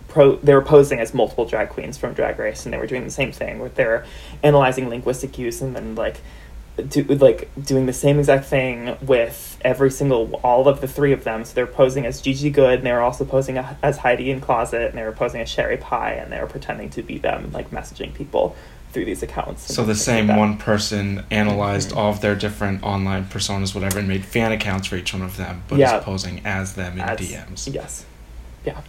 pro 0.07 0.37
they 0.37 0.53
were 0.53 0.61
posing 0.61 0.99
as 0.99 1.13
multiple 1.13 1.45
drag 1.45 1.69
queens 1.69 1.97
from 1.97 2.13
Drag 2.13 2.39
Race, 2.39 2.65
and 2.65 2.73
they 2.73 2.77
were 2.77 2.87
doing 2.87 3.03
the 3.03 3.11
same 3.11 3.31
thing 3.31 3.59
with 3.59 3.75
their 3.75 4.05
analyzing 4.43 4.89
linguistic 4.89 5.37
use, 5.37 5.61
and 5.61 5.75
then 5.75 5.95
like 5.95 6.21
do 6.89 7.03
like 7.03 7.49
doing 7.61 7.85
the 7.87 7.93
same 7.93 8.19
exact 8.19 8.45
thing 8.45 8.97
with 9.01 9.57
every 9.61 9.89
single 9.89 10.39
all 10.43 10.67
of 10.67 10.81
the 10.81 10.87
three 10.87 11.11
of 11.11 11.23
them. 11.23 11.43
So 11.43 11.53
they're 11.53 11.67
posing 11.67 12.05
as 12.05 12.21
Gigi 12.21 12.49
Goode, 12.49 12.79
and 12.79 12.85
they 12.85 12.91
were 12.91 13.01
also 13.01 13.25
posing 13.25 13.57
as 13.57 13.97
Heidi 13.97 14.31
N 14.31 14.41
Closet, 14.41 14.89
and 14.89 14.97
they 14.97 15.03
were 15.03 15.11
posing 15.11 15.41
as 15.41 15.49
Sherry 15.49 15.77
Pie, 15.77 16.13
and 16.13 16.31
they 16.31 16.39
were 16.39 16.47
pretending 16.47 16.89
to 16.91 17.01
be 17.03 17.17
them, 17.17 17.51
like 17.51 17.71
messaging 17.71 18.13
people 18.13 18.55
through 18.93 19.05
these 19.05 19.21
accounts. 19.23 19.73
So 19.73 19.81
the 19.83 19.93
things 19.93 20.07
like 20.07 20.17
same 20.27 20.37
one 20.37 20.57
person 20.57 21.23
analyzed 21.29 21.91
Mhm. 21.91 21.97
all 21.97 22.09
of 22.11 22.21
their 22.21 22.35
different 22.35 22.83
online 22.83 23.25
personas, 23.25 23.75
whatever, 23.75 23.99
and 23.99 24.07
made 24.07 24.25
fan 24.25 24.51
accounts 24.51 24.87
for 24.87 24.95
each 24.95 25.13
one 25.13 25.21
of 25.21 25.37
them, 25.37 25.63
but 25.67 25.77
Yeah. 25.77 25.97
is 25.97 26.03
posing 26.03 26.41
as 26.45 26.73
them 26.73 26.93
in 26.93 27.01
As- 27.01 27.19
DMs. 27.19 27.67
Yes. 27.73 28.05
Yeah. 28.65 28.79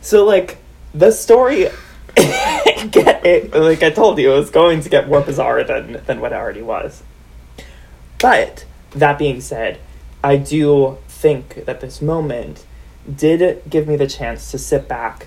So 0.00 0.24
like 0.24 0.58
the 0.94 1.10
story 1.12 1.68
get 2.90 3.24
it 3.24 3.54
like 3.54 3.82
I 3.82 3.90
told 3.90 4.18
you, 4.18 4.32
it 4.34 4.38
was 4.38 4.50
going 4.50 4.80
to 4.82 4.88
get 4.88 5.08
more 5.08 5.20
bizarre 5.20 5.62
than 5.62 6.00
than 6.06 6.20
what 6.20 6.32
it 6.32 6.36
already 6.36 6.62
was. 6.62 7.02
But 8.18 8.64
that 8.92 9.18
being 9.18 9.40
said, 9.40 9.78
I 10.22 10.36
do 10.36 10.98
think 11.08 11.64
that 11.66 11.80
this 11.80 12.02
moment 12.02 12.64
did 13.14 13.62
give 13.70 13.86
me 13.86 13.96
the 13.96 14.06
chance 14.06 14.50
to 14.50 14.58
sit 14.58 14.88
back 14.88 15.26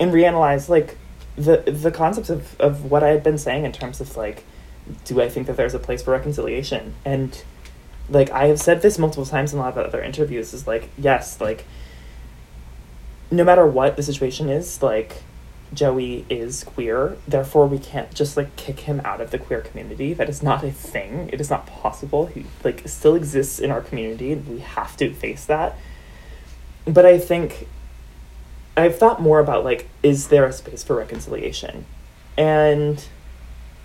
and 0.00 0.12
reanalyze 0.12 0.68
like 0.68 0.96
the 1.36 1.58
the 1.58 1.90
concepts 1.90 2.30
of, 2.30 2.60
of 2.60 2.90
what 2.90 3.02
I 3.02 3.08
had 3.08 3.22
been 3.22 3.38
saying 3.38 3.64
in 3.64 3.72
terms 3.72 4.00
of 4.00 4.16
like 4.16 4.44
do 5.04 5.20
I 5.20 5.28
think 5.28 5.46
that 5.46 5.56
there's 5.56 5.74
a 5.74 5.78
place 5.78 6.02
for 6.02 6.10
reconciliation? 6.10 6.94
And 7.04 7.42
like 8.08 8.30
I 8.30 8.46
have 8.46 8.60
said 8.60 8.82
this 8.82 8.98
multiple 8.98 9.24
times 9.24 9.52
in 9.52 9.58
a 9.58 9.62
lot 9.62 9.76
of 9.76 9.86
other 9.86 10.02
interviews 10.02 10.52
is 10.52 10.66
like 10.66 10.90
yes, 10.98 11.40
like 11.40 11.64
no 13.30 13.44
matter 13.44 13.66
what 13.66 13.96
the 13.96 14.02
situation 14.02 14.48
is, 14.48 14.82
like 14.82 15.22
Joey 15.72 16.26
is 16.28 16.64
queer, 16.64 17.16
therefore 17.26 17.66
we 17.66 17.78
can't 17.78 18.12
just 18.12 18.36
like 18.36 18.54
kick 18.56 18.80
him 18.80 19.00
out 19.04 19.20
of 19.20 19.30
the 19.30 19.38
queer 19.38 19.62
community. 19.62 20.12
That 20.12 20.28
is 20.28 20.42
not 20.42 20.62
a 20.62 20.70
thing. 20.70 21.30
It 21.32 21.40
is 21.40 21.48
not 21.48 21.66
possible. 21.66 22.26
He 22.26 22.44
like 22.62 22.86
still 22.86 23.14
exists 23.14 23.58
in 23.58 23.70
our 23.70 23.80
community 23.80 24.32
and 24.32 24.46
we 24.46 24.58
have 24.58 24.96
to 24.98 25.12
face 25.14 25.46
that. 25.46 25.78
But 26.84 27.06
I 27.06 27.18
think 27.18 27.68
I've 28.76 28.98
thought 28.98 29.20
more 29.20 29.38
about 29.40 29.64
like 29.64 29.88
is 30.02 30.28
there 30.28 30.46
a 30.46 30.52
space 30.52 30.82
for 30.82 30.96
reconciliation? 30.96 31.84
And 32.36 33.04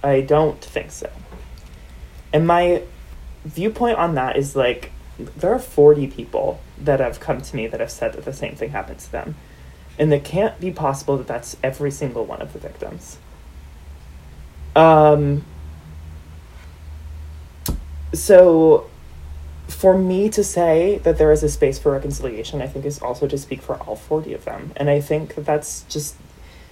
I 0.03 0.21
don't 0.21 0.61
think 0.61 0.91
so. 0.91 1.09
And 2.31 2.47
my 2.47 2.83
viewpoint 3.43 3.97
on 3.97 4.15
that 4.15 4.37
is 4.37 4.55
like 4.55 4.91
there 5.17 5.53
are 5.53 5.59
40 5.59 6.07
people 6.07 6.61
that 6.77 6.99
have 6.99 7.19
come 7.19 7.41
to 7.41 7.55
me 7.55 7.67
that 7.67 7.79
have 7.79 7.91
said 7.91 8.13
that 8.13 8.25
the 8.25 8.33
same 8.33 8.55
thing 8.55 8.69
happened 8.69 8.99
to 8.99 9.11
them 9.11 9.35
and 9.99 10.13
it 10.13 10.23
can't 10.23 10.59
be 10.59 10.71
possible 10.71 11.17
that 11.17 11.27
that's 11.27 11.57
every 11.63 11.91
single 11.91 12.25
one 12.25 12.41
of 12.41 12.53
the 12.53 12.59
victims. 12.59 13.17
Um, 14.75 15.43
so, 18.13 18.89
for 19.67 19.97
me 19.97 20.29
to 20.29 20.43
say 20.43 20.97
that 20.99 21.17
there 21.17 21.31
is 21.31 21.43
a 21.43 21.49
space 21.49 21.77
for 21.77 21.91
reconciliation, 21.91 22.61
I 22.61 22.67
think 22.67 22.85
is 22.85 23.01
also 23.01 23.27
to 23.27 23.37
speak 23.37 23.61
for 23.61 23.75
all 23.75 23.95
40 23.95 24.33
of 24.33 24.45
them. 24.45 24.71
And 24.77 24.89
I 24.89 25.01
think 25.01 25.35
that 25.35 25.45
that's 25.45 25.83
just, 25.83 26.15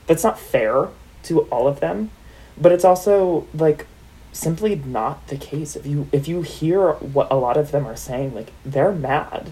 that's 0.07 0.23
not 0.23 0.39
fair 0.39 0.89
to 1.23 1.41
all 1.43 1.67
of 1.67 1.79
them, 1.79 2.11
but 2.57 2.71
it's 2.71 2.85
also 2.85 3.47
like 3.53 3.85
simply 4.31 4.75
not 4.75 5.27
the 5.27 5.37
case. 5.37 5.75
If 5.75 5.85
you, 5.85 6.07
if 6.11 6.27
you 6.27 6.41
hear 6.41 6.93
what 6.93 7.27
a 7.31 7.35
lot 7.35 7.57
of 7.57 7.71
them 7.71 7.85
are 7.85 7.95
saying, 7.95 8.33
like 8.33 8.51
they're 8.65 8.91
mad 8.93 9.51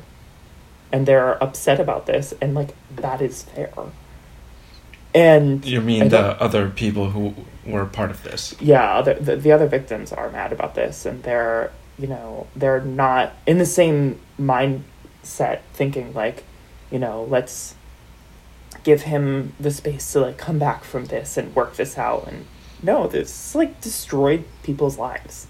and 0.92 1.06
they're 1.06 1.42
upset 1.44 1.80
about 1.80 2.06
this 2.06 2.34
and 2.42 2.54
like 2.54 2.76
that 2.96 3.22
is 3.22 3.44
fair. 3.44 3.74
And 5.14 5.64
You 5.66 5.80
I 5.80 5.84
mean 5.84 6.10
the 6.10 6.42
other 6.42 6.70
people 6.70 7.12
who 7.12 7.36
were 7.66 7.86
part 7.86 8.10
of 8.10 8.24
this? 8.24 8.56
yeah 8.60 8.96
other, 8.96 9.14
the, 9.16 9.36
the 9.36 9.52
other 9.52 9.68
victims 9.68 10.12
are 10.12 10.30
mad 10.30 10.52
about 10.52 10.76
this 10.76 11.06
and 11.06 11.22
they're 11.24 11.72
you 11.98 12.08
know 12.08 12.48
they're 12.56 12.82
not 12.82 13.34
in 13.46 13.58
the 13.58 13.66
same 13.66 14.20
mindset 14.40 15.62
thinking 15.74 16.14
like 16.14 16.44
you 16.92 17.00
know 17.00 17.24
let's 17.30 17.76
give 18.84 19.04
him 19.04 19.54
the 19.60 19.72
space 19.72 20.12
to 20.12 20.20
like 20.20 20.38
come 20.38 20.60
back 20.60 20.84
from 20.84 21.06
this 21.06 21.38
and 21.38 21.56
work 21.56 21.76
this 21.76 21.98
out 21.98 22.28
and 22.28 22.46
no 22.82 23.08
this 23.08 23.56
like 23.56 23.80
destroyed 23.82 24.44
people's 24.64 24.98
lives 24.98 25.48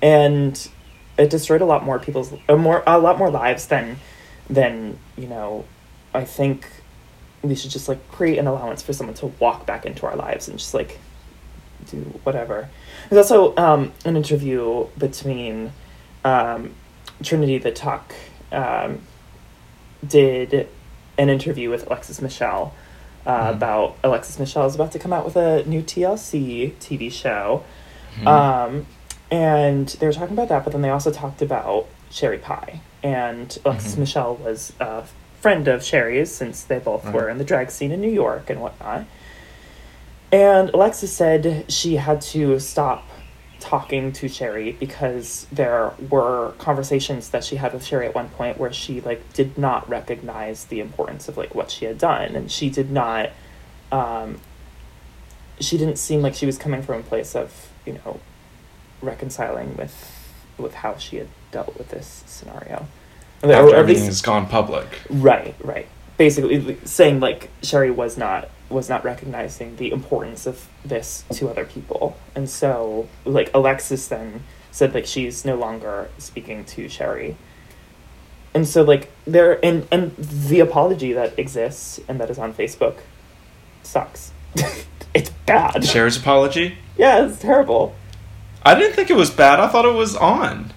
and 0.00 0.68
it 1.18 1.28
destroyed 1.28 1.60
a 1.60 1.64
lot 1.64 1.84
more 1.84 1.98
people's 1.98 2.32
a 2.48 2.56
more 2.56 2.82
a 2.86 2.98
lot 2.98 3.18
more 3.18 3.30
lives 3.30 3.66
than 3.66 3.96
than 4.48 4.98
you 5.16 5.26
know 5.26 5.64
i 6.14 6.24
think 6.24 6.66
we 7.42 7.54
should 7.54 7.70
just 7.70 7.88
like 7.88 8.08
create 8.10 8.38
an 8.38 8.46
allowance 8.46 8.82
for 8.82 8.92
someone 8.92 9.14
to 9.14 9.26
walk 9.40 9.66
back 9.66 9.84
into 9.84 10.06
our 10.06 10.16
lives 10.16 10.48
and 10.48 10.58
just 10.58 10.74
like 10.74 10.98
do 11.90 11.98
whatever. 12.22 12.68
There's 13.12 13.30
also 13.30 13.54
um, 13.58 13.92
an 14.06 14.16
interview 14.16 14.86
between 14.96 15.72
um, 16.24 16.74
Trinity 17.22 17.58
the 17.58 17.70
Tuck 17.70 18.14
um, 18.50 19.00
did 20.06 20.66
an 21.18 21.28
interview 21.28 21.68
with 21.68 21.86
Alexis 21.88 22.22
Michelle 22.22 22.72
uh, 23.26 23.48
Mhm. 23.50 23.56
about 23.56 23.96
Alexis 24.02 24.38
Michelle 24.38 24.64
is 24.64 24.74
about 24.74 24.92
to 24.92 24.98
come 24.98 25.12
out 25.12 25.26
with 25.26 25.36
a 25.36 25.62
new 25.64 25.82
TLC 25.82 26.72
TV 26.80 27.10
show. 27.12 27.62
Mhm. 28.16 28.26
Um, 28.26 28.86
and 29.30 29.88
they 29.88 30.06
were 30.06 30.12
talking 30.14 30.32
about 30.32 30.48
that, 30.48 30.64
but 30.64 30.72
then 30.72 30.80
they 30.80 30.88
also 30.88 31.10
talked 31.10 31.42
about 31.42 31.88
Sherry 32.10 32.38
Pie. 32.38 32.80
And 33.02 33.58
Alexis 33.66 33.94
Mhm. 33.94 33.98
Michelle 33.98 34.34
was 34.36 34.72
a 34.80 35.02
friend 35.38 35.68
of 35.68 35.84
Sherry's 35.84 36.32
since 36.32 36.62
they 36.64 36.78
both 36.78 37.04
Right. 37.04 37.14
were 37.14 37.28
in 37.28 37.36
the 37.36 37.44
drag 37.44 37.70
scene 37.70 37.92
in 37.92 38.00
New 38.00 38.10
York 38.10 38.48
and 38.48 38.58
whatnot. 38.62 39.04
And 40.32 40.70
Alexis 40.70 41.12
said 41.12 41.66
she 41.70 41.96
had 41.96 42.22
to 42.22 42.58
stop 42.58 43.06
talking 43.60 44.12
to 44.12 44.28
Sherry 44.28 44.72
because 44.72 45.46
there 45.52 45.92
were 46.10 46.52
conversations 46.58 47.28
that 47.30 47.44
she 47.44 47.56
had 47.56 47.72
with 47.72 47.84
Sherry 47.84 48.06
at 48.06 48.14
one 48.14 48.28
point 48.30 48.58
where 48.58 48.72
she 48.72 49.00
like 49.00 49.32
did 49.34 49.56
not 49.56 49.88
recognize 49.88 50.64
the 50.64 50.80
importance 50.80 51.28
of 51.28 51.36
like 51.36 51.54
what 51.54 51.70
she 51.70 51.84
had 51.84 51.96
done 51.98 52.34
and 52.34 52.50
she 52.50 52.70
did 52.70 52.90
not 52.90 53.30
um 53.92 54.40
she 55.60 55.78
didn't 55.78 55.96
seem 55.96 56.22
like 56.22 56.34
she 56.34 56.44
was 56.44 56.58
coming 56.58 56.82
from 56.82 57.00
a 57.00 57.02
place 57.04 57.36
of, 57.36 57.68
you 57.86 57.92
know, 57.92 58.18
reconciling 59.00 59.76
with 59.76 60.18
with 60.58 60.74
how 60.74 60.96
she 60.96 61.16
had 61.18 61.28
dealt 61.52 61.76
with 61.78 61.90
this 61.90 62.24
scenario. 62.26 62.86
Or 63.44 63.52
After 63.52 63.74
everything 63.76 64.04
least- 64.04 64.06
has 64.06 64.22
gone 64.22 64.46
public. 64.46 64.86
Right, 65.08 65.54
right. 65.62 65.86
Basically, 66.16 66.78
saying 66.84 67.20
like 67.20 67.48
Sherry 67.62 67.90
was 67.92 68.16
not 68.18 68.48
was 68.72 68.88
not 68.88 69.04
recognizing 69.04 69.76
the 69.76 69.92
importance 69.92 70.46
of 70.46 70.68
this 70.84 71.24
to 71.32 71.48
other 71.48 71.64
people, 71.64 72.16
and 72.34 72.48
so 72.48 73.08
like 73.24 73.50
Alexis 73.54 74.08
then 74.08 74.42
said 74.70 74.94
like 74.94 75.06
she's 75.06 75.44
no 75.44 75.56
longer 75.56 76.10
speaking 76.18 76.64
to 76.64 76.88
Sherry, 76.88 77.36
and 78.54 78.66
so 78.66 78.82
like 78.82 79.10
there 79.26 79.64
and 79.64 79.86
and 79.90 80.16
the 80.16 80.60
apology 80.60 81.12
that 81.12 81.38
exists 81.38 82.00
and 82.08 82.20
that 82.20 82.30
is 82.30 82.38
on 82.38 82.52
Facebook 82.52 82.98
sucks. 83.82 84.32
it's 85.14 85.30
bad. 85.46 85.84
Sherry's 85.84 86.16
apology? 86.16 86.78
Yeah, 86.96 87.26
it's 87.26 87.38
terrible. 87.38 87.94
I 88.64 88.74
didn't 88.74 88.94
think 88.94 89.10
it 89.10 89.16
was 89.16 89.30
bad. 89.30 89.60
I 89.60 89.68
thought 89.68 89.84
it 89.84 89.94
was 89.94 90.16
on. 90.16 90.72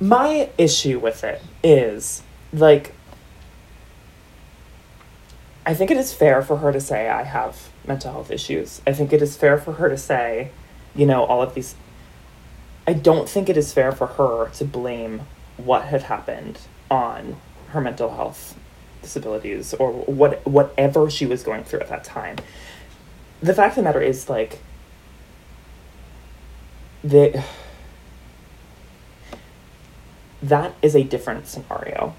My 0.00 0.50
issue 0.58 0.98
with 0.98 1.24
it 1.24 1.42
is 1.62 2.22
like 2.52 2.94
I 5.68 5.74
think 5.74 5.90
it 5.90 5.98
is 5.98 6.14
fair 6.14 6.40
for 6.40 6.56
her 6.56 6.72
to 6.72 6.80
say 6.80 7.10
I 7.10 7.24
have 7.24 7.68
mental 7.86 8.10
health 8.10 8.30
issues. 8.30 8.80
I 8.86 8.94
think 8.94 9.12
it 9.12 9.20
is 9.20 9.36
fair 9.36 9.58
for 9.58 9.74
her 9.74 9.90
to 9.90 9.98
say, 9.98 10.50
you 10.94 11.04
know, 11.04 11.24
all 11.24 11.42
of 11.42 11.52
these 11.52 11.74
I 12.86 12.94
don't 12.94 13.28
think 13.28 13.50
it 13.50 13.56
is 13.58 13.70
fair 13.70 13.92
for 13.92 14.06
her 14.06 14.48
to 14.54 14.64
blame 14.64 15.26
what 15.58 15.84
had 15.84 16.04
happened 16.04 16.58
on 16.90 17.36
her 17.72 17.82
mental 17.82 18.08
health 18.08 18.58
disabilities 19.02 19.74
or 19.74 19.92
what 19.92 20.46
whatever 20.46 21.10
she 21.10 21.26
was 21.26 21.42
going 21.42 21.64
through 21.64 21.80
at 21.80 21.90
that 21.90 22.02
time. 22.02 22.36
The 23.42 23.52
fact 23.52 23.72
of 23.72 23.76
the 23.76 23.82
matter 23.82 24.00
is 24.00 24.30
like 24.30 24.60
the 27.04 27.44
that 30.42 30.72
is 30.80 30.96
a 30.96 31.02
different 31.02 31.46
scenario. 31.46 32.14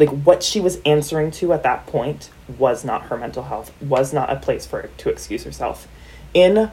Like 0.00 0.08
what 0.08 0.42
she 0.42 0.60
was 0.60 0.80
answering 0.86 1.30
to 1.32 1.52
at 1.52 1.62
that 1.62 1.86
point 1.86 2.30
was 2.58 2.86
not 2.86 3.02
her 3.02 3.18
mental 3.18 3.42
health, 3.44 3.70
was 3.82 4.14
not 4.14 4.32
a 4.32 4.36
place 4.36 4.64
for 4.64 4.80
her 4.80 4.90
to 4.96 5.10
excuse 5.10 5.44
herself. 5.44 5.86
In 6.32 6.70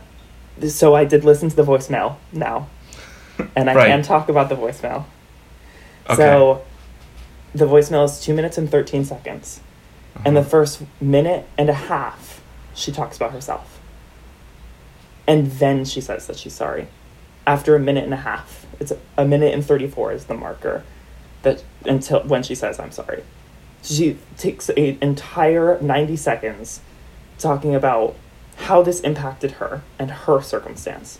so 0.70 0.96
I 0.96 1.04
did 1.04 1.26
listen 1.26 1.50
to 1.50 1.56
the 1.56 1.64
voicemail 1.64 2.16
now. 2.32 2.70
And 3.54 3.70
I 3.70 3.76
Right. 3.76 3.88
can 3.90 4.02
talk 4.02 4.30
about 4.30 4.48
the 4.48 4.56
voicemail. 4.56 5.04
Okay. 6.10 6.16
So 6.16 6.62
the 7.54 7.66
voicemail 7.66 8.06
is 8.06 8.22
two 8.22 8.34
minutes 8.34 8.58
and 8.58 8.72
13 8.72 9.04
seconds. 9.04 9.60
And 10.26 10.34
the 10.36 10.40
Uh-huh. 10.40 10.50
first 10.50 10.82
minute 11.02 11.46
and 11.58 11.70
a 11.70 11.74
half, 11.74 12.42
she 12.74 12.94
talks 12.94 13.18
about 13.18 13.34
herself. 13.34 13.78
And 15.28 15.52
then 15.52 15.84
she 15.84 16.00
says 16.00 16.28
that 16.28 16.38
she's 16.38 16.54
sorry. 16.54 16.88
After 17.46 17.76
a 17.76 17.80
minute 17.80 18.06
and 18.06 18.14
a 18.14 18.24
half, 18.32 18.66
it's 18.80 18.94
a 19.18 19.26
minute 19.26 19.54
and 19.54 19.66
34 19.66 20.14
is 20.14 20.26
the 20.26 20.34
marker 20.34 20.84
that 21.48 21.64
until 21.86 22.22
when 22.24 22.44
she 22.44 22.56
says 22.56 22.80
I'm 22.80 22.92
sorry. 22.92 23.24
She 23.84 24.18
takes 24.38 24.70
an 24.70 24.98
entire 25.02 25.80
90 25.82 26.16
seconds 26.18 26.82
talking 27.38 27.76
about 27.76 28.16
how 28.58 28.82
this 28.82 29.00
impacted 29.02 29.52
her 29.52 29.84
and 30.00 30.10
her 30.12 30.42
circumstance 30.42 31.20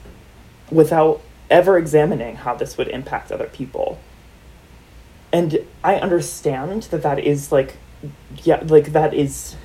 without 0.72 1.22
ever 1.50 1.78
examining 1.78 2.36
how 2.36 2.56
this 2.56 2.78
would 2.78 2.88
impact 2.90 3.32
other 3.32 3.48
people. 3.48 4.00
And 5.32 5.60
I 5.84 5.96
understand 5.96 6.84
that 6.84 7.04
that 7.04 7.20
is 7.20 7.52
like 7.52 7.78
yeah, 8.44 8.62
like 8.66 8.92
that 8.94 9.14
is 9.14 9.56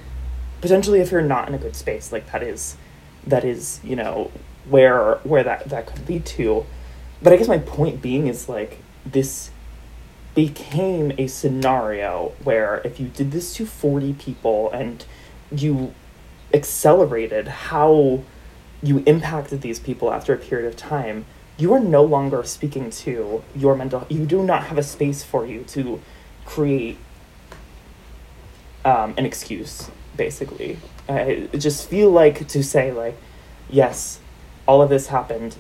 potentially 0.61 1.01
if 1.01 1.11
you're 1.11 1.23
not 1.23 1.49
in 1.49 1.55
a 1.55 1.59
good 1.59 1.77
space, 1.77 2.13
like 2.13 2.31
that 2.33 2.43
is 2.43 2.77
that 3.27 3.45
is, 3.45 3.81
you 3.83 3.97
know, 3.97 4.31
where 4.69 5.17
where 5.25 5.43
that 5.43 5.69
that 5.69 5.87
could 5.87 6.09
lead 6.09 6.25
to. 6.27 6.67
But 7.21 7.33
I 7.33 7.37
guess 7.37 7.49
my 7.49 7.59
point 7.59 8.03
being 8.03 8.27
is 8.27 8.49
like 8.49 8.79
this 9.05 9.51
became 10.35 11.13
a 11.19 11.27
scenario 11.27 12.33
where 12.43 12.81
if 12.85 12.99
you 12.99 13.09
did 13.09 13.33
this 13.33 13.55
to 13.55 13.67
40 13.67 14.15
people 14.15 14.71
and 14.71 15.05
you 15.51 15.95
accelerated 16.55 17.49
how 17.49 18.23
you 18.83 19.03
impacted 19.07 19.61
these 19.61 19.79
people 19.79 20.13
after 20.13 20.33
a 20.33 20.39
period 20.39 20.67
of 20.67 20.77
time, 20.77 21.25
you 21.59 21.73
are 21.73 21.81
no 21.81 22.03
longer 22.03 22.43
speaking 22.43 22.91
to 22.91 23.45
your 23.55 23.77
mental 23.77 24.07
you 24.09 24.25
do 24.25 24.43
not 24.43 24.65
have 24.65 24.79
a 24.79 24.83
space 24.83 25.23
for 25.23 25.47
you 25.47 25.63
to 25.65 26.01
create 26.45 26.99
um, 28.85 29.15
an 29.17 29.27
excuse 29.27 29.91
basically. 30.17 30.79
I 31.09 31.49
just 31.57 31.89
feel 31.89 32.11
like 32.11 32.49
to 32.49 32.63
say 32.63 32.91
like 32.91 33.17
yes 33.71 34.19
all 34.67 34.83
of 34.83 34.89
this 34.89 35.09
happened 35.09 35.57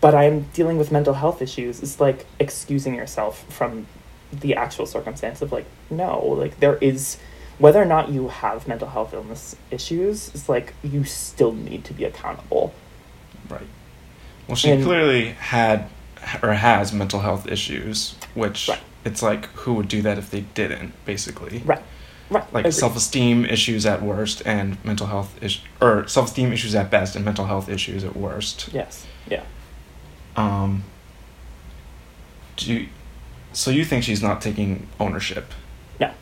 but 0.00 0.14
i'm 0.14 0.40
dealing 0.52 0.78
with 0.78 0.90
mental 0.90 1.14
health 1.14 1.40
issues 1.40 1.82
is 1.82 2.00
like 2.00 2.26
excusing 2.40 2.94
yourself 2.94 3.44
from 3.52 3.86
the 4.32 4.54
actual 4.54 4.86
circumstance 4.86 5.40
of 5.42 5.52
like 5.52 5.66
no 5.90 6.20
like 6.26 6.58
there 6.60 6.76
is 6.76 7.18
whether 7.58 7.80
or 7.80 7.84
not 7.86 8.08
you 8.10 8.28
have 8.28 8.66
mental 8.68 8.88
health 8.88 9.14
illness 9.14 9.54
issues 9.70 10.28
it's 10.34 10.48
like 10.48 10.74
you 10.82 11.04
still 11.04 11.52
need 11.52 11.84
to 11.84 11.92
be 11.92 12.04
accountable 12.04 12.74
Right. 13.48 13.66
Well, 14.48 14.56
she 14.56 14.70
And- 14.72 14.82
clearly 14.84 15.28
had 15.38 15.88
or 16.42 16.54
has 16.54 16.92
mental 16.92 17.20
health 17.20 17.46
issues, 17.46 18.16
which 18.34 18.68
Right. 18.68 18.80
it's 19.04 19.22
like 19.22 19.46
who 19.60 19.74
would 19.74 19.86
do 19.86 20.02
that 20.02 20.18
if 20.18 20.30
they 20.32 20.40
didn't, 20.54 20.92
basically. 21.04 21.62
right 21.64 21.82
right 22.28 22.52
Like 22.52 22.72
self-esteem 22.72 23.44
issues 23.44 23.86
at 23.86 24.02
worst 24.02 24.42
and 24.44 24.84
mental 24.84 25.06
health 25.06 25.40
is 25.40 25.60
or 25.80 26.08
self-esteem 26.08 26.52
issues 26.52 26.74
at 26.74 26.90
best 26.90 27.14
and 27.14 27.24
mental 27.24 27.44
health 27.46 27.68
issues 27.68 28.02
at 28.02 28.16
worst. 28.16 28.68
yes 28.72 29.06
yeah 29.30 29.42
Um 30.36 30.84
do 32.56 32.72
you, 32.72 32.88
so 33.52 33.70
you 33.70 33.84
think 33.84 34.02
she's 34.04 34.22
not 34.22 34.40
taking 34.40 34.86
ownership? 34.98 35.52
Yeah. 36.00 36.14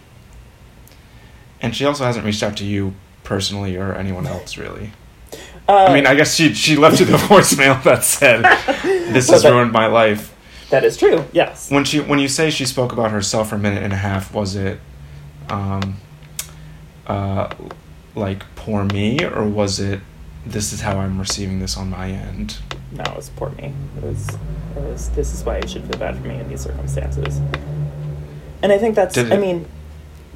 And 1.61 1.75
she 1.77 1.85
also 1.85 2.05
hasn't 2.05 2.25
reached 2.25 2.43
out 2.43 2.57
to 2.57 2.65
you 2.65 2.95
personally 3.23 3.77
or 3.77 3.95
anyone 3.95 4.27
else 4.27 4.57
really. 4.59 4.91
Uh, 5.69 5.87
I 5.87 5.95
mean, 5.95 6.07
I 6.07 6.15
guess 6.15 6.35
she 6.35 6.53
she 6.55 6.77
left 6.77 7.01
you 7.01 7.07
the 7.07 7.17
voicemail 7.17 7.83
that 7.85 8.05
said, 8.05 8.43
"This 9.12 9.31
has 9.31 9.43
that- 9.43 9.51
ruined 9.53 9.73
my 9.73 9.87
life." 9.87 10.33
that 10.71 10.83
is 10.85 10.97
true. 10.97 11.25
Yes. 11.33 11.71
When 11.71 11.85
she 11.85 12.01
when 12.01 12.19
you 12.19 12.27
say 12.29 12.51
she 12.51 12.65
spoke 12.67 12.93
about 12.93 13.11
herself 13.12 13.51
for 13.51 13.55
a 13.55 13.59
minute 13.59 13.83
and 13.83 13.93
a 13.93 13.97
half, 13.97 14.35
was 14.35 14.57
it, 14.57 14.81
um, 15.49 15.99
uh, 17.07 17.49
like 18.15 18.43
poor 18.57 18.85
me, 18.85 19.25
or 19.25 19.45
was 19.45 19.79
it, 19.81 20.01
this 20.47 20.72
is 20.72 20.80
how 20.80 20.99
I'm 20.99 21.18
receiving 21.18 21.59
this 21.59 21.76
on 21.76 21.90
my 21.90 22.11
end? 22.11 22.59
No, 22.92 23.03
it 23.05 23.16
was 23.16 23.30
poor 23.30 23.51
me. 23.51 23.72
It 23.97 24.03
was, 24.03 24.28
it 24.28 24.82
was. 24.82 25.11
This 25.11 25.34
is 25.34 25.45
why 25.45 25.59
you 25.59 25.68
should 25.68 25.84
feel 25.84 25.99
bad 25.99 26.16
for 26.16 26.26
me 26.26 26.38
in 26.38 26.49
these 26.49 26.61
circumstances. 26.61 27.40
And 28.62 28.72
I 28.72 28.78
think 28.78 28.95
that's. 28.95 29.14
Did 29.14 29.32
I 29.32 29.36
it- 29.36 29.40
mean, 29.40 29.66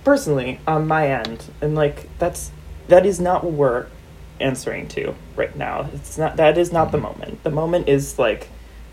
personally, 0.05 0.61
on 0.67 0.87
my 0.87 1.09
end, 1.09 1.45
and 1.61 1.75
like 1.75 2.09
that's 2.19 2.51
that 2.89 3.07
is 3.07 3.21
not 3.21 3.45
what 3.45 3.53
we're 3.53 3.87
answering 4.41 4.89
to 4.89 5.15
right 5.37 5.55
now. 5.57 5.89
It's 5.95 6.19
not. 6.19 6.37
That 6.37 6.59
is 6.59 6.73
not 6.73 6.91
the 6.91 6.99
moment. 6.99 7.43
The 7.45 7.51
moment 7.51 7.89
is 7.89 8.19
like 8.19 8.49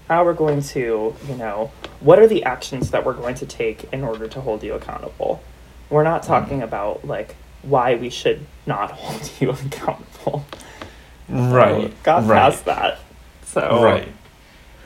how 0.07 0.24
we're 0.24 0.34
going 0.34 0.61
to, 0.61 1.16
you 1.28 1.36
know, 1.36 1.72
what 1.99 2.20
are 2.20 2.28
the 2.28 2.43
actions 2.43 2.91
that 2.91 3.05
we're 3.05 3.13
going 3.13 3.36
to 3.36 3.45
take 3.45 3.91
in 3.91 4.03
order 4.03 4.28
to 4.28 4.41
hold 4.41 4.63
you 4.63 4.74
accountable. 4.74 5.41
We're 5.89 6.03
not 6.03 6.24
mm. 6.24 6.28
talking 6.28 6.61
about 6.61 7.05
like 7.05 7.36
why 7.63 7.95
we 7.95 8.09
should 8.09 8.45
not 8.66 8.91
hold 8.99 9.32
you 9.39 9.51
accountable. 9.51 10.45
Right. 11.30 11.91
Got 12.03 12.26
right. 12.28 12.38
past 12.39 12.65
that. 12.65 12.99
So 13.45 13.82
Right. 13.84 14.09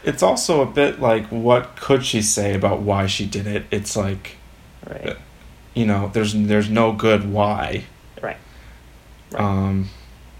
It's 0.03 0.23
also 0.23 0.61
a 0.61 0.65
bit 0.65 1.01
like 1.01 1.27
what 1.27 1.75
could 1.75 2.05
she 2.05 2.21
say 2.21 2.53
about 2.55 2.79
why 2.81 3.05
she 3.07 3.25
did 3.25 3.45
it? 3.47 3.65
It's 3.71 3.95
like 3.97 4.37
Right. 4.89 5.17
you 5.73 5.85
know, 5.85 6.09
there's 6.13 6.33
there's 6.33 6.69
no 6.69 6.91
good 6.93 7.31
why. 7.31 7.83
Right. 8.21 8.37
Right. 9.31 9.41
Um 9.41 9.89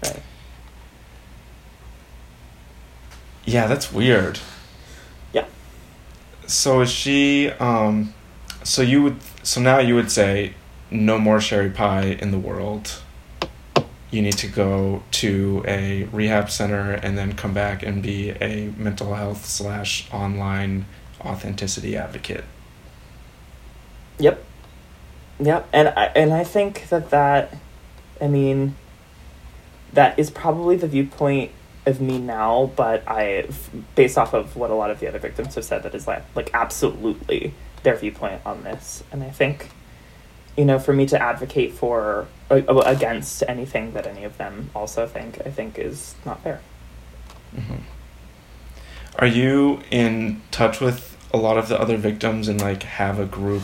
Right. 0.02 0.22
yeah, 3.44 3.66
that's 3.66 3.92
weird. 3.92 4.38
Yeah. 5.32 5.44
So 6.46 6.80
is 6.80 6.90
she 6.90 7.50
um 7.52 8.14
so 8.62 8.82
you 8.82 9.02
would 9.02 9.16
so 9.42 9.60
now 9.60 9.78
you 9.78 9.94
would 9.94 10.10
say 10.10 10.54
no 10.90 11.18
more 11.18 11.40
sherry 11.40 11.70
pie 11.70 12.16
in 12.20 12.30
the 12.30 12.38
world. 12.38 13.00
You 14.10 14.22
need 14.22 14.38
to 14.38 14.48
go 14.48 15.02
to 15.12 15.64
a 15.68 16.04
rehab 16.04 16.50
center 16.50 16.92
and 16.92 17.16
then 17.16 17.34
come 17.34 17.54
back 17.54 17.84
and 17.84 18.02
be 18.02 18.30
a 18.30 18.72
mental 18.76 19.14
health 19.14 19.46
slash 19.46 20.12
online 20.12 20.86
authenticity 21.20 21.96
advocate. 21.96 22.44
Yep. 24.18 24.44
Yep. 25.38 25.68
And 25.72 25.88
I 25.88 26.04
and 26.16 26.32
I 26.32 26.44
think 26.44 26.88
that 26.88 27.10
that, 27.10 27.56
I 28.20 28.26
mean, 28.26 28.74
that 29.92 30.18
is 30.18 30.30
probably 30.30 30.76
the 30.76 30.88
viewpoint 30.88 31.52
of 31.86 32.00
me 32.00 32.18
now. 32.18 32.70
But 32.76 33.04
I, 33.06 33.48
based 33.94 34.18
off 34.18 34.34
of 34.34 34.56
what 34.56 34.70
a 34.70 34.74
lot 34.74 34.90
of 34.90 35.00
the 35.00 35.08
other 35.08 35.18
victims 35.18 35.54
have 35.54 35.64
said, 35.64 35.84
that 35.84 35.94
is 35.94 36.06
like 36.06 36.24
like 36.34 36.50
absolutely 36.52 37.54
their 37.84 37.96
viewpoint 37.96 38.42
on 38.44 38.64
this. 38.64 39.02
And 39.12 39.22
I 39.22 39.30
think, 39.30 39.70
you 40.56 40.64
know, 40.64 40.78
for 40.78 40.92
me 40.92 41.06
to 41.06 41.20
advocate 41.20 41.72
for 41.72 42.26
against 42.50 43.44
anything 43.48 43.92
that 43.92 44.06
any 44.06 44.24
of 44.24 44.36
them 44.38 44.70
also 44.74 45.06
think, 45.06 45.40
I 45.46 45.50
think 45.50 45.78
is 45.78 46.14
not 46.24 46.42
fair. 46.42 46.60
Are 49.18 49.26
you 49.26 49.80
in 49.90 50.42
touch 50.50 50.80
with 50.80 51.16
a 51.32 51.36
lot 51.36 51.58
of 51.58 51.68
the 51.68 51.80
other 51.80 51.96
victims 51.96 52.48
and 52.48 52.60
like 52.60 52.82
have 52.82 53.18
a 53.18 53.26
group 53.26 53.62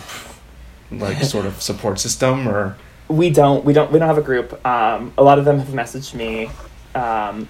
like 0.91 1.23
sort 1.23 1.47
of 1.47 1.61
support 1.71 1.99
system 1.99 2.49
or 2.49 2.77
We 3.09 3.31
don't. 3.31 3.65
We 3.65 3.73
don't. 3.73 3.91
We 3.93 3.99
don't 3.99 4.09
have 4.09 4.19
a 4.19 4.23
group. 4.23 4.65
Um, 4.67 5.13
a 5.19 5.23
lot 5.23 5.39
of 5.39 5.45
them 5.45 5.59
have 5.59 5.69
messaged 5.69 6.15
me. 6.15 6.51
Um, 6.95 7.49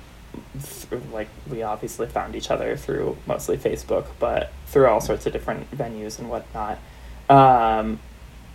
th- 0.52 1.02
like 1.12 1.28
we 1.50 1.62
obviously 1.62 2.06
found 2.06 2.34
each 2.36 2.50
other 2.50 2.76
through 2.76 3.16
mostly 3.26 3.56
Facebook, 3.56 4.06
but 4.18 4.52
through 4.66 4.86
all 4.86 5.00
sorts 5.00 5.26
of 5.26 5.32
different 5.32 5.70
venues 5.70 6.18
and 6.18 6.28
whatnot. 6.28 6.78
Um, 7.28 8.00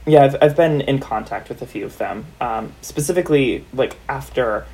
yeah, 0.05 0.23
I've 0.23 0.35
I've 0.41 0.55
been 0.55 0.81
in 0.81 0.99
contact 0.99 1.49
with 1.49 1.61
a 1.61 1.65
few 1.67 1.85
of 1.85 1.97
them. 1.97 2.25
Um, 2.39 2.73
specifically, 2.81 3.65
like 3.73 3.97
after 4.09 4.65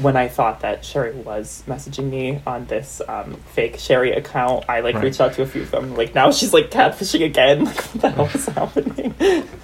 when 0.00 0.16
I 0.16 0.26
thought 0.26 0.60
that 0.60 0.84
Sherry 0.84 1.12
was 1.12 1.62
messaging 1.68 2.10
me 2.10 2.40
on 2.46 2.66
this 2.66 3.00
um, 3.06 3.34
fake 3.54 3.78
Sherry 3.78 4.10
account, 4.12 4.64
I 4.68 4.80
like 4.80 4.96
Right. 4.96 5.04
reached 5.04 5.20
out 5.20 5.34
to 5.34 5.42
a 5.42 5.46
few 5.46 5.62
of 5.62 5.70
them. 5.70 5.94
Like 5.94 6.14
now 6.16 6.32
she's 6.32 6.52
like 6.52 6.70
catfishing 6.70 7.24
again. 7.24 7.64
Like 7.66 7.76
what 7.82 8.00
the 8.02 8.10
hell 8.10 8.30
is 8.34 8.46
happening? 8.46 9.14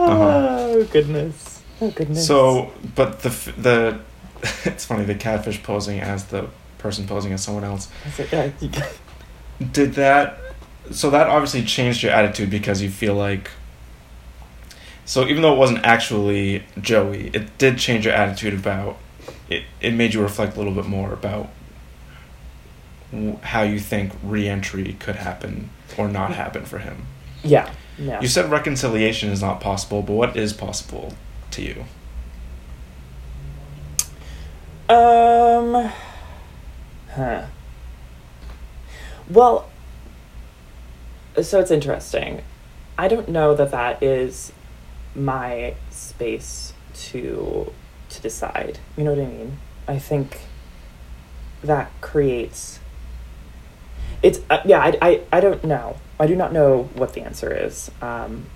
Oh 0.00 0.84
goodness! 0.92 1.62
Oh 1.80 1.90
goodness! 1.90 2.26
So, 2.26 2.72
but 2.94 3.20
the 3.20 3.30
the 3.56 4.00
it's 4.64 4.84
funny 4.84 5.04
the 5.04 5.14
catfish 5.14 5.60
posing 5.62 6.00
as 6.00 6.24
the 6.26 6.48
person 6.78 7.06
posing 7.06 7.32
as 7.32 7.42
someone 7.42 7.64
else. 7.64 7.88
Yeah, 8.32 8.50
Did 9.72 9.94
that? 9.94 10.38
So 10.92 11.10
that 11.10 11.26
obviously 11.28 11.64
changed 11.64 12.02
your 12.02 12.12
attitude 12.12 12.50
because 12.50 12.80
you 12.80 12.90
feel 12.90 13.14
like. 13.14 13.50
So 15.08 15.26
even 15.26 15.40
though 15.40 15.54
it 15.54 15.58
wasn't 15.58 15.86
actually 15.86 16.64
Joey, 16.78 17.30
it 17.32 17.56
did 17.56 17.78
change 17.78 18.04
your 18.04 18.12
attitude 18.12 18.52
about. 18.52 18.98
It 19.48 19.62
it 19.80 19.94
made 19.94 20.12
you 20.12 20.20
reflect 20.20 20.54
a 20.54 20.58
little 20.58 20.74
bit 20.74 20.84
more 20.84 21.14
about. 21.14 21.48
w- 23.10 23.38
How 23.42 23.62
you 23.62 23.78
think 23.80 24.12
re-entry 24.22 24.96
could 25.00 25.16
happen 25.16 25.70
or 25.96 26.08
not 26.08 26.34
happen 26.34 26.66
for 26.66 26.76
him. 26.78 27.06
yeah, 27.42 27.70
yeah. 27.98 28.20
You 28.20 28.28
said 28.28 28.50
reconciliation 28.50 29.30
is 29.30 29.40
not 29.40 29.62
possible, 29.62 30.02
but 30.02 30.12
what 30.12 30.36
is 30.36 30.52
possible 30.52 31.14
to 31.52 31.62
you? 31.62 31.84
Um. 34.94 35.90
Huh. 37.14 37.46
Well, 39.30 39.68
so 41.42 41.60
it's 41.60 41.70
interesting. 41.70 42.42
I 42.98 43.08
don't 43.08 43.28
know 43.28 43.54
that 43.54 43.70
that 43.70 44.02
is 44.02 44.52
my 45.18 45.74
space 45.90 46.72
to 46.94 47.72
to 48.10 48.22
decide. 48.22 48.78
You 48.96 49.04
know 49.04 49.14
what 49.14 49.22
I 49.22 49.26
mean? 49.26 49.58
I 49.86 49.98
think 49.98 50.40
that 51.62 51.90
creates. 52.00 52.80
It's 54.22 54.40
uh, 54.50 54.60
yeah. 54.64 54.80
I, 54.80 54.98
I 55.00 55.20
I 55.32 55.40
don't 55.40 55.62
know. 55.64 55.96
I 56.18 56.26
do 56.26 56.34
not 56.34 56.52
know 56.52 56.84
what 56.94 57.12
the 57.12 57.22
answer 57.22 57.52
is. 57.52 57.90
Um, 58.02 58.46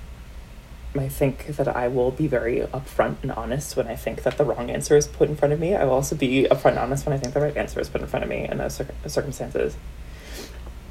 I 0.95 1.09
think 1.09 1.47
that 1.47 1.69
I 1.69 1.89
will 1.89 2.11
be 2.11 2.27
very 2.27 2.59
upfront 2.61 3.17
and 3.23 3.33
honest 3.33 3.77
when 3.77 3.87
I 3.87 3.97
think 3.97 4.25
that 4.25 4.37
the 4.37 4.45
wrong 4.45 4.71
answer 4.71 4.97
is 4.97 5.07
put 5.07 5.29
in 5.29 5.37
front 5.37 5.55
of 5.55 5.61
me. 5.61 5.75
I 5.75 5.85
will 5.85 5.95
also 5.95 6.15
be 6.15 6.47
upfront 6.51 6.73
and 6.73 6.81
honest 6.81 7.07
when 7.07 7.15
I 7.15 7.19
think 7.19 7.33
the 7.33 7.41
right 7.41 7.57
answer 7.57 7.81
is 7.81 7.89
put 7.89 8.03
in 8.03 8.07
front 8.07 8.25
of 8.25 8.29
me 8.29 8.47
in 8.47 8.59
those 8.59 8.75
cir- 8.75 8.95
circumstances. 9.07 9.75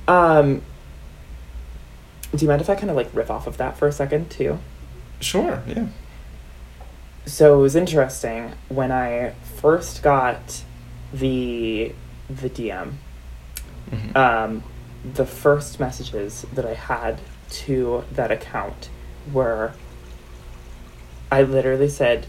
Um, 0.08 0.64
do 2.34 2.44
you 2.44 2.48
mind 2.48 2.62
if 2.62 2.70
I 2.70 2.76
kind 2.76 2.90
of 2.90 2.96
like 2.96 3.10
riff 3.14 3.30
off 3.30 3.46
of 3.46 3.58
that 3.58 3.78
for 3.78 3.88
a 3.88 3.92
second 3.92 4.32
too? 4.32 4.58
Sure. 5.22 5.62
Yeah. 5.68 5.88
So 7.26 7.60
it 7.60 7.62
was 7.62 7.76
interesting 7.76 8.54
when 8.70 8.92
I 8.92 9.34
first 9.58 10.04
got 10.04 10.64
the 11.14 11.94
the 12.30 12.50
DM. 12.50 12.94
Mhm. 13.92 14.16
um, 14.16 14.64
the 15.04 15.26
first 15.26 15.80
messages 15.80 16.46
that 16.54 16.66
I 16.66 16.74
had 16.76 17.20
to 17.50 18.04
that 18.14 18.32
account 18.32 18.90
were 19.34 19.74
I 21.32 21.44
literally 21.44 21.90
said 21.90 22.26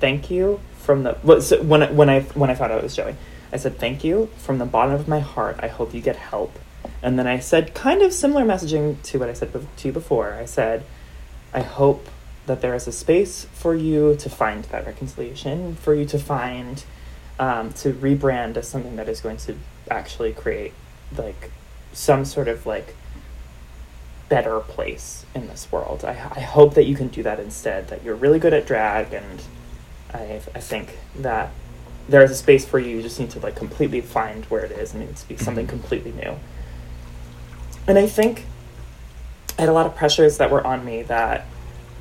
thank 0.00 0.30
you 0.30 0.60
from 0.78 1.04
the 1.04 1.16
well, 1.22 1.40
so 1.40 1.62
when 1.62 1.82
I, 1.82 1.90
when 1.90 2.10
I 2.10 2.20
when 2.20 2.50
I 2.50 2.54
found 2.54 2.72
out 2.72 2.78
it 2.78 2.84
was 2.84 2.96
Joey 2.96 3.16
I 3.52 3.56
said 3.56 3.78
thank 3.78 4.04
you 4.04 4.28
from 4.36 4.58
the 4.58 4.66
bottom 4.66 4.94
of 4.94 5.08
my 5.08 5.20
heart 5.20 5.56
I 5.60 5.68
hope 5.68 5.94
you 5.94 6.00
get 6.00 6.16
help 6.16 6.58
and 7.02 7.18
then 7.18 7.26
I 7.26 7.38
said 7.38 7.74
kind 7.74 8.02
of 8.02 8.12
similar 8.12 8.44
messaging 8.44 9.00
to 9.04 9.18
what 9.18 9.28
I 9.30 9.32
said 9.32 9.52
to 9.52 9.88
you 9.88 9.92
before 9.92 10.34
I 10.34 10.44
said 10.44 10.84
I 11.54 11.60
hope 11.62 12.08
that 12.48 12.60
there 12.60 12.74
is 12.74 12.86
a 12.88 12.92
space 12.92 13.46
for 13.52 13.74
you 13.74 14.16
to 14.16 14.28
find 14.28 14.64
that 14.64 14.84
reconciliation 14.86 15.76
for 15.76 15.94
you 15.94 16.04
to 16.06 16.18
find 16.18 16.84
um, 17.38 17.72
to 17.74 17.92
rebrand 17.92 18.56
as 18.56 18.66
something 18.68 18.96
that 18.96 19.08
is 19.08 19.20
going 19.20 19.36
to 19.36 19.54
actually 19.90 20.32
create 20.32 20.72
like 21.16 21.50
some 21.92 22.24
sort 22.24 22.48
of 22.48 22.66
like 22.66 22.96
better 24.28 24.60
place 24.60 25.24
in 25.34 25.46
this 25.46 25.70
world. 25.72 26.04
I, 26.04 26.10
I 26.10 26.40
hope 26.40 26.74
that 26.74 26.84
you 26.84 26.94
can 26.96 27.08
do 27.08 27.22
that 27.22 27.38
instead, 27.40 27.88
that 27.88 28.02
you're 28.02 28.14
really 28.16 28.38
good 28.38 28.52
at 28.52 28.66
drag, 28.66 29.12
and 29.14 29.40
I, 30.12 30.40
I 30.54 30.60
think 30.60 30.98
that 31.20 31.50
there 32.08 32.22
is 32.22 32.30
a 32.30 32.34
space 32.34 32.64
for 32.66 32.78
you. 32.78 32.96
You 32.96 33.02
just 33.02 33.20
need 33.20 33.30
to 33.30 33.38
like 33.40 33.54
completely 33.56 34.00
find 34.00 34.44
where 34.46 34.64
it 34.64 34.72
is, 34.72 34.92
and 34.92 35.02
it 35.02 35.06
needs 35.06 35.22
to 35.22 35.28
be 35.28 35.36
something 35.36 35.66
Mhm. 35.66 35.70
completely 35.70 36.12
new. 36.12 36.36
And 37.86 37.98
I 37.98 38.06
think 38.06 38.44
I 39.58 39.62
had 39.62 39.68
a 39.68 39.72
lot 39.72 39.86
of 39.86 39.94
pressures 39.94 40.38
that 40.38 40.50
were 40.50 40.66
on 40.66 40.84
me 40.84 41.02
that 41.04 41.46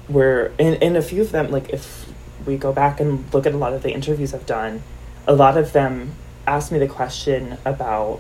were, 0.09 0.51
in, 0.57 0.75
in 0.75 0.95
a 0.95 1.01
few 1.01 1.21
of 1.21 1.31
them, 1.31 1.51
like 1.51 1.69
if 1.69 2.11
we 2.45 2.57
go 2.57 2.71
back 2.71 2.99
and 2.99 3.31
look 3.34 3.45
at 3.45 3.53
a 3.53 3.57
lot 3.57 3.73
of 3.73 3.84
the 3.84 3.91
interviews 3.91 4.34
I've 4.34 4.45
done, 4.45 4.84
a 5.27 5.35
lot 5.35 5.57
of 5.57 5.73
them 5.73 6.13
asked 6.45 6.71
me 6.71 6.79
the 6.79 6.88
question 6.88 7.57
about, 7.65 8.19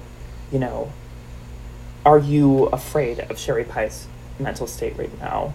you 0.51 0.59
know, 0.59 0.91
are 2.05 2.19
you 2.19 2.65
afraid 2.65 3.19
of 3.19 3.37
Sherry 3.37 3.63
Pie's 3.63 4.07
mental 4.39 4.67
state 4.67 4.97
right 4.97 5.19
now? 5.19 5.53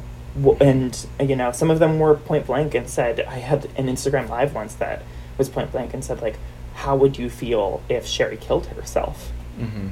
and 0.61 1.07
you 1.21 1.37
know 1.37 1.53
some 1.53 1.71
of 1.71 1.79
them 1.79 1.99
were 1.99 2.15
point 2.15 2.47
blank 2.47 2.75
and 2.75 2.89
said 2.89 3.21
i 3.21 3.37
had 3.37 3.67
an 3.77 3.87
instagram 3.87 4.27
live 4.31 4.55
once 4.55 4.75
that 4.77 5.03
was 5.37 5.51
point 5.51 5.71
blank 5.71 5.93
and 5.93 6.03
said 6.03 6.23
like 6.23 6.39
how 6.75 6.97
would 6.97 7.19
you 7.19 7.29
feel 7.29 7.83
if 7.91 8.07
sherry 8.07 8.37
killed 8.37 8.67
herself? 8.67 9.31
Hmm 9.59 9.89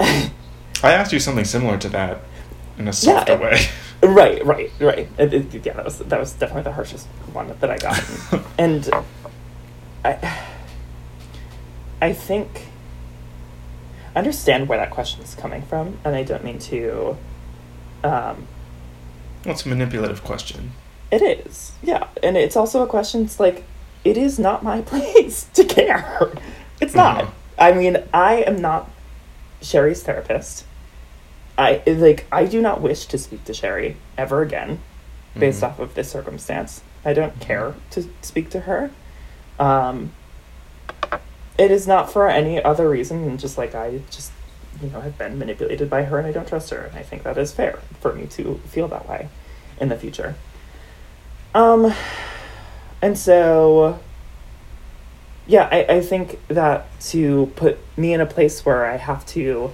I 0.82 0.92
asked 0.92 1.12
you 1.12 1.20
something 1.20 1.44
similar 1.44 1.78
to 1.78 1.88
that 1.90 2.20
in 2.78 2.88
a 2.88 2.92
softer 2.92 3.32
it- 3.34 3.40
way. 3.40 3.60
right 4.02 4.44
right 4.44 4.70
right 4.80 5.08
It- 5.18 5.32
it- 5.34 5.66
yeah 5.66 5.72
that 5.74 5.84
was 5.84 5.98
that 5.98 6.20
was 6.20 6.32
definitely 6.32 6.62
the 6.64 6.72
harshest 6.72 7.06
one 7.32 7.54
that 7.60 7.70
i 7.70 7.78
got 7.78 8.02
and 8.58 8.88
i 10.04 10.42
i 12.02 12.12
think 12.12 12.68
I 14.14 14.18
understand 14.20 14.68
where 14.68 14.78
that 14.78 14.90
question 14.90 15.22
is 15.24 15.34
coming 15.34 15.62
from 15.62 15.98
and 16.04 16.14
i 16.14 16.22
don't 16.22 16.44
mean 16.44 16.58
to 16.70 17.16
um 18.04 18.46
Well, 19.44 19.58
a 19.64 19.68
manipulative 19.68 20.22
question. 20.22 20.72
It 21.10 21.22
is, 21.22 21.72
yeah, 21.82 22.08
and 22.22 22.36
it's 22.36 22.56
also 22.56 22.82
a 22.82 22.86
question. 22.86 23.22
It's 23.24 23.38
like 23.38 23.62
it 24.04 24.16
is 24.16 24.38
not 24.38 24.62
my 24.64 24.80
place 24.92 25.44
to 25.54 25.64
care. 25.64 26.32
It's 26.80 26.94
not. 26.94 27.24
Mhm. 27.24 27.30
I 27.58 27.72
mean, 27.72 27.96
I 28.12 28.42
am 28.46 28.60
not 28.60 28.90
Sherry's 29.62 30.02
therapist. 30.02 30.64
I 31.56 31.82
like. 31.86 32.26
I 32.32 32.46
do 32.46 32.60
not 32.60 32.80
wish 32.80 33.06
to 33.06 33.18
speak 33.18 33.44
to 33.44 33.54
Sherry 33.54 33.96
ever 34.18 34.42
again, 34.42 34.80
based 35.38 35.60
Mhm. 35.60 35.68
off 35.68 35.78
of 35.78 35.94
this 35.94 36.10
circumstance. 36.10 36.82
I 37.04 37.12
don't 37.12 37.38
care 37.40 37.74
to 37.90 38.04
speak 38.22 38.50
to 38.50 38.60
her. 38.60 38.90
Um, 39.58 40.12
it 41.56 41.70
is 41.70 41.86
not 41.86 42.10
for 42.12 42.28
any 42.28 42.62
other 42.62 42.88
reason 42.88 43.24
than 43.24 43.38
just 43.38 43.56
like 43.56 43.74
I 43.74 44.00
just 44.10 44.32
you 44.82 44.90
know 44.90 45.00
have 45.00 45.16
been 45.16 45.38
manipulated 45.38 45.88
by 45.88 46.02
her 46.04 46.18
and 46.18 46.26
I 46.26 46.32
don't 46.32 46.48
trust 46.48 46.70
her 46.70 46.78
and 46.80 46.98
I 46.98 47.02
think 47.02 47.22
that 47.22 47.38
is 47.38 47.52
fair 47.52 47.78
for 48.00 48.12
me 48.12 48.26
to 48.26 48.60
feel 48.66 48.88
that 48.88 49.08
way 49.08 49.28
in 49.80 49.88
the 49.88 49.96
future. 49.96 50.34
Um, 51.54 51.94
and 53.00 53.16
so, 53.16 54.00
yeah, 55.46 55.68
I, 55.70 55.96
I 55.96 56.00
think 56.00 56.40
that 56.48 56.86
to 57.10 57.52
put 57.54 57.78
me 57.96 58.12
in 58.12 58.20
a 58.20 58.26
place 58.26 58.64
where 58.66 58.84
I 58.86 58.96
have 58.96 59.24
to 59.26 59.70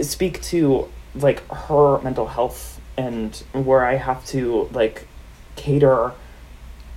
speak 0.00 0.40
to 0.42 0.88
like 1.14 1.46
her 1.48 2.00
mental 2.00 2.26
health 2.26 2.80
and 2.96 3.42
where 3.52 3.84
I 3.84 3.96
have 3.96 4.24
to 4.26 4.68
like 4.72 5.06
cater 5.56 6.12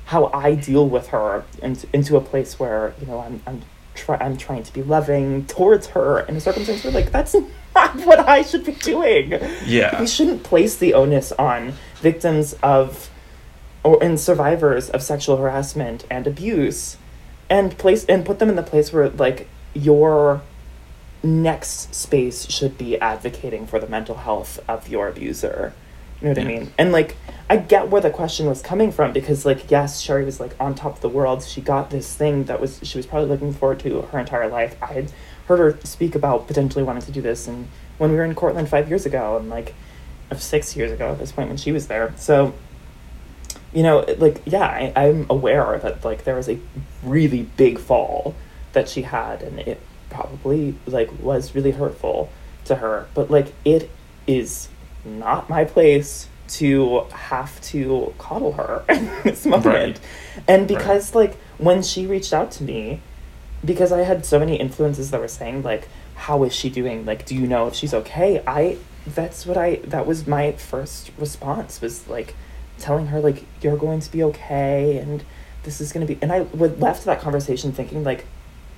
how 0.05 0.29
I 0.33 0.55
deal 0.55 0.87
with 0.87 1.07
her 1.07 1.43
and 1.61 1.83
into 1.91 2.15
a 2.15 2.21
place 2.21 2.59
where 2.59 2.93
you 3.01 3.07
know 3.07 3.19
I'm 3.19 3.41
I'm 3.45 3.61
try 3.95 4.17
I'm 4.17 4.37
trying 4.37 4.63
to 4.63 4.73
be 4.73 4.83
loving 4.83 5.45
towards 5.47 5.87
her 5.87 6.19
in 6.21 6.35
a 6.35 6.41
circumstance 6.41 6.83
where 6.83 6.93
like 6.93 7.11
that's 7.11 7.35
not 7.75 7.95
what 8.05 8.19
I 8.19 8.43
should 8.43 8.65
be 8.65 8.73
doing. 8.73 9.33
Yeah. 9.65 9.99
We 9.99 10.07
shouldn't 10.07 10.43
place 10.43 10.77
the 10.77 10.93
onus 10.93 11.31
on 11.33 11.73
victims 11.95 12.53
of 12.61 13.09
or 13.83 14.01
and 14.01 14.19
survivors 14.19 14.89
of 14.89 15.01
sexual 15.01 15.37
harassment 15.37 16.05
and 16.09 16.27
abuse 16.27 16.97
and 17.49 17.77
place 17.77 18.05
and 18.05 18.25
put 18.25 18.39
them 18.39 18.49
in 18.49 18.55
the 18.55 18.63
place 18.63 18.93
where 18.93 19.09
like 19.09 19.47
your 19.73 20.41
next 21.25 21.93
space 21.95 22.49
should 22.49 22.77
be 22.77 22.99
advocating 22.99 23.67
for 23.67 23.79
the 23.79 23.87
mental 23.87 24.15
health 24.15 24.59
of 24.67 24.87
your 24.87 25.07
abuser. 25.07 25.73
You 26.21 26.27
know 26.27 26.31
what 26.31 26.39
I 26.39 26.43
mean? 26.45 26.73
And 26.77 26.91
like 26.91 27.17
I 27.49 27.57
get 27.57 27.89
where 27.89 28.01
the 28.01 28.09
question 28.09 28.47
was 28.47 28.61
coming 28.61 28.91
from 28.91 29.11
because 29.11 29.45
like 29.45 29.69
yes, 29.69 29.99
Sherry 29.99 30.23
was 30.23 30.39
like 30.39 30.55
on 30.59 30.73
top 30.75 30.95
of 30.95 31.01
the 31.01 31.09
world. 31.09 31.43
She 31.43 31.61
got 31.61 31.89
this 31.89 32.15
thing 32.15 32.45
that 32.45 32.61
was 32.61 32.79
she 32.83 32.97
was 32.97 33.05
probably 33.05 33.29
looking 33.29 33.53
forward 33.53 33.79
to 33.81 34.01
her 34.01 34.19
entire 34.19 34.47
life. 34.47 34.75
I 34.81 34.93
had 34.93 35.11
heard 35.47 35.59
her 35.59 35.79
speak 35.83 36.15
about 36.15 36.47
potentially 36.47 36.83
wanting 36.83 37.03
to 37.03 37.11
do 37.11 37.21
this 37.21 37.47
and 37.47 37.67
when 37.97 38.11
we 38.11 38.17
were 38.17 38.23
in 38.23 38.33
Cortland 38.33 38.67
five 38.69 38.89
years 38.89 39.05
ago 39.05 39.37
and 39.37 39.49
like 39.49 39.75
of 40.31 40.41
six 40.41 40.75
years 40.75 40.91
ago 40.91 41.11
at 41.11 41.19
this 41.19 41.31
point 41.31 41.49
when 41.49 41.57
she 41.57 41.71
was 41.71 41.87
there. 41.87 42.13
So 42.17 42.53
you 43.73 43.83
know, 43.83 44.05
like 44.17 44.41
yeah, 44.45 44.65
I, 44.65 44.93
I'm 44.95 45.25
aware 45.29 45.77
that 45.79 46.05
like 46.05 46.23
there 46.23 46.35
was 46.35 46.49
a 46.49 46.59
really 47.03 47.43
big 47.43 47.77
fall 47.77 48.35
that 48.73 48.89
she 48.89 49.03
had 49.03 49.41
and 49.41 49.59
it 49.59 49.81
probably 50.15 50.75
like 50.87 51.11
was 51.19 51.53
really 51.53 51.71
hurtful 51.71 52.29
to 52.65 52.75
her. 52.75 53.07
But 53.13 53.29
like 53.29 53.53
it 53.63 53.89
is 54.25 54.69
not 55.03 55.49
my 55.49 55.65
place 55.65 56.27
to 56.47 57.01
have 57.11 57.59
to 57.59 58.13
coddle 58.17 58.53
her 58.53 58.85
in 58.89 59.09
this 59.23 59.45
moment. 59.45 59.65
Right. 59.65 59.99
And 60.47 60.67
because 60.67 61.13
like 61.13 61.35
when 61.57 61.83
she 61.83 62.07
reached 62.07 62.33
out 62.33 62.51
to 62.51 62.63
me, 62.63 63.01
because 63.63 63.91
I 63.91 63.99
had 63.99 64.25
so 64.25 64.39
many 64.39 64.55
influences 64.55 65.11
that 65.11 65.19
were 65.19 65.27
saying 65.27 65.63
like, 65.63 65.87
how 66.15 66.43
is 66.43 66.53
she 66.53 66.69
doing? 66.69 67.05
Like, 67.05 67.25
do 67.25 67.35
you 67.35 67.47
know 67.47 67.67
if 67.67 67.75
she's 67.75 67.93
okay? 67.93 68.41
I 68.47 68.77
that's 69.05 69.45
what 69.45 69.57
I 69.57 69.75
that 69.83 70.07
was 70.07 70.25
my 70.25 70.53
first 70.53 71.11
response 71.17 71.79
was 71.79 72.07
like 72.07 72.35
telling 72.79 73.07
her 73.07 73.19
like 73.19 73.45
you're 73.61 73.77
going 73.77 73.99
to 73.99 74.11
be 74.11 74.23
okay 74.23 74.97
and 74.97 75.23
this 75.63 75.79
is 75.79 75.93
going 75.93 76.05
to 76.05 76.11
be 76.11 76.19
and 76.21 76.31
I 76.31 76.41
would 76.41 76.81
left 76.81 77.05
that 77.05 77.21
conversation 77.21 77.71
thinking 77.71 78.03
like 78.03 78.25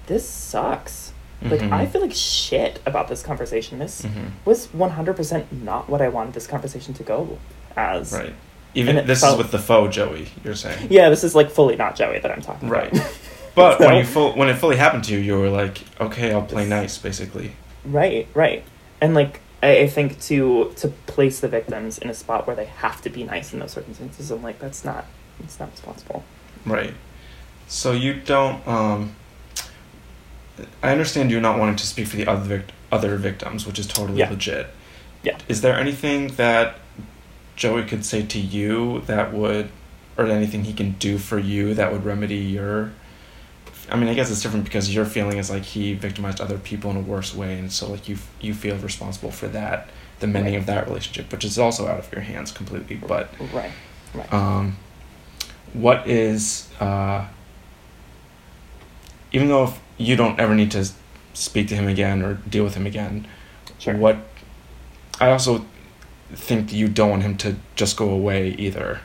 this 0.08 0.28
sucks. 0.28 1.07
Like 1.42 1.62
Mhm. 1.62 1.72
I 1.72 1.86
feel 1.86 2.02
like 2.02 2.14
shit 2.14 2.80
about 2.86 3.08
this 3.08 3.22
conversation. 3.22 3.78
This 3.80 4.02
Mhm. 4.02 4.32
was 4.46 4.68
100% 4.74 5.46
not 5.64 5.88
what 5.90 6.02
I 6.02 6.08
wanted 6.10 6.34
this 6.34 6.48
conversation 6.48 6.94
to 6.96 7.04
go 7.04 7.38
as. 7.76 8.12
Right. 8.12 8.34
Even 8.74 9.06
this 9.08 9.22
felt- 9.22 9.34
is 9.34 9.38
with 9.38 9.52
the 9.52 9.60
faux 9.60 9.96
Joey. 9.96 10.28
You're 10.44 10.56
saying. 10.56 10.88
Yeah, 10.90 11.10
this 11.10 11.24
is 11.24 11.36
like 11.36 11.50
fully 11.52 11.76
not 11.76 11.96
Joey 11.96 12.20
that 12.20 12.32
I'm 12.32 12.42
talking 12.42 12.70
Right. 12.70 12.92
about. 12.92 13.04
Right. 13.06 13.14
But 13.56 13.80
when 13.80 13.96
you 13.96 14.04
full, 14.04 14.34
when 14.34 14.50
it 14.50 14.54
fully 14.56 14.76
happened 14.76 15.04
to 15.06 15.14
you, 15.14 15.18
you 15.20 15.40
were 15.40 15.50
like, 15.50 15.80
okay, 16.00 16.32
I'll 16.32 16.44
play 16.44 16.68
nice, 16.68 17.00
basically. 17.00 17.54
Right, 17.84 18.28
right. 18.36 18.64
And 19.02 19.16
like 19.16 19.40
I, 19.64 19.80
I 19.80 19.88
think 19.88 20.20
to 20.30 20.72
to 20.76 20.90
place 21.08 21.40
the 21.40 21.48
victims 21.48 21.98
in 21.98 22.08
a 22.08 22.14
spot 22.14 22.46
where 22.46 22.56
they 22.56 22.66
have 22.66 23.02
to 23.02 23.10
be 23.10 23.24
nice 23.24 23.54
in 23.54 23.60
those 23.60 23.72
circumstances, 23.72 24.30
I'm 24.30 24.44
like, 24.44 24.60
that's 24.60 24.86
not 24.86 25.06
it's 25.44 25.60
not 25.60 25.72
responsible. 25.72 26.24
Right. 26.68 26.94
So 27.68 27.94
you 27.94 28.14
don't. 28.14 28.66
Um, 28.68 29.16
I 30.84 30.92
understand 30.92 31.32
you 31.32 31.40
not 31.40 31.60
wanting 31.60 31.76
to 31.78 31.86
speak 31.86 32.08
for 32.08 32.16
the 32.18 32.28
other 32.28 32.44
vict- 32.58 32.72
other 32.92 33.16
victims, 33.18 33.66
which 33.66 33.80
is 33.80 33.88
totally 33.88 34.20
Yeah. 34.20 34.30
legit. 34.30 34.68
Yeah. 35.24 35.38
Is 35.48 35.62
there 35.62 35.78
anything 35.80 36.28
that 36.36 36.80
Joey 37.56 37.84
could 37.84 38.06
say 38.06 38.22
to 38.24 38.40
you 38.40 39.02
that 39.08 39.34
would, 39.34 39.70
or 40.18 40.26
anything 40.28 40.64
he 40.64 40.74
can 40.74 40.92
do 40.94 41.18
for 41.18 41.38
you 41.40 41.74
that 41.74 41.92
would 41.92 42.06
remedy 42.06 42.36
your? 42.38 42.92
I 43.90 43.96
mean, 43.96 44.10
I 44.10 44.14
guess 44.14 44.30
it's 44.30 44.42
different 44.42 44.66
because 44.66 44.94
your 44.94 45.06
feeling 45.06 45.38
is 45.38 45.50
like 45.50 45.64
he 45.64 45.94
victimized 45.94 46.42
other 46.42 46.58
people 46.58 46.92
in 46.92 46.98
a 46.98 47.02
worse 47.02 47.34
way, 47.36 47.58
and 47.58 47.72
so 47.72 47.90
like 47.90 48.08
you 48.10 48.18
you 48.42 48.54
feel 48.54 48.76
responsible 48.78 49.32
for 49.32 49.48
that, 49.50 49.90
the 50.20 50.28
mending 50.28 50.54
Right. 50.54 50.60
of 50.60 50.66
that 50.68 50.88
relationship, 50.88 51.32
which 51.32 51.46
is 51.46 51.58
also 51.58 51.88
out 51.88 52.00
of 52.00 52.12
your 52.12 52.22
hands 52.22 52.52
completely. 52.52 52.96
But 52.98 53.30
Right. 53.54 53.72
Right. 54.14 54.34
um, 54.34 54.78
what 55.74 56.08
is 56.08 56.68
uh, 56.80 57.26
even 59.32 59.48
though 59.50 59.66
if 59.66 59.80
you 59.98 60.16
don't 60.16 60.40
ever 60.40 60.54
need 60.56 60.72
to 60.72 60.88
speak 61.34 61.68
to 61.68 61.76
him 61.76 61.88
again 61.88 62.22
or 62.22 62.36
deal 62.50 62.64
with 62.64 62.76
him 62.76 62.86
again 62.86 63.28
Sure. 63.80 63.96
what 63.96 64.18
i 65.20 65.30
also 65.32 65.66
think 66.34 66.74
you 66.74 66.88
don't 66.88 67.10
want 67.10 67.24
him 67.24 67.38
to 67.38 67.56
just 67.76 67.96
go 67.98 68.10
away 68.10 68.50
either 68.52 69.00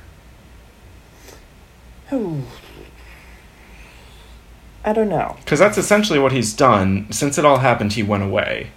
I 4.84 4.92
don't 4.92 5.08
know. 5.08 5.36
because 5.40 5.60
that's 5.60 5.78
essentially 5.78 6.18
what 6.18 6.32
he's 6.32 6.52
done 6.52 7.06
since 7.12 7.38
it 7.38 7.44
all 7.44 7.58
happened 7.58 7.92
he 7.92 8.02
went 8.02 8.22
away 8.24 8.70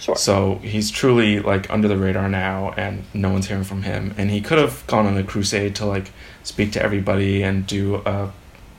Sure. 0.00 0.16
so 0.16 0.56
he's 0.62 0.90
truly 0.90 1.38
like 1.40 1.68
under 1.70 1.86
the 1.88 1.96
radar 1.96 2.28
now 2.28 2.72
and 2.76 3.04
no 3.14 3.30
one's 3.30 3.46
hearing 3.48 3.62
from 3.64 3.82
him 3.82 4.14
and 4.16 4.30
he 4.30 4.40
could 4.40 4.58
have 4.58 4.84
gone 4.86 5.06
on 5.06 5.16
a 5.16 5.22
crusade 5.22 5.74
to 5.76 5.84
like 5.86 6.10
speak 6.42 6.72
to 6.72 6.82
everybody 6.82 7.42
and 7.42 7.66
do 7.66 7.96
a 8.06 8.32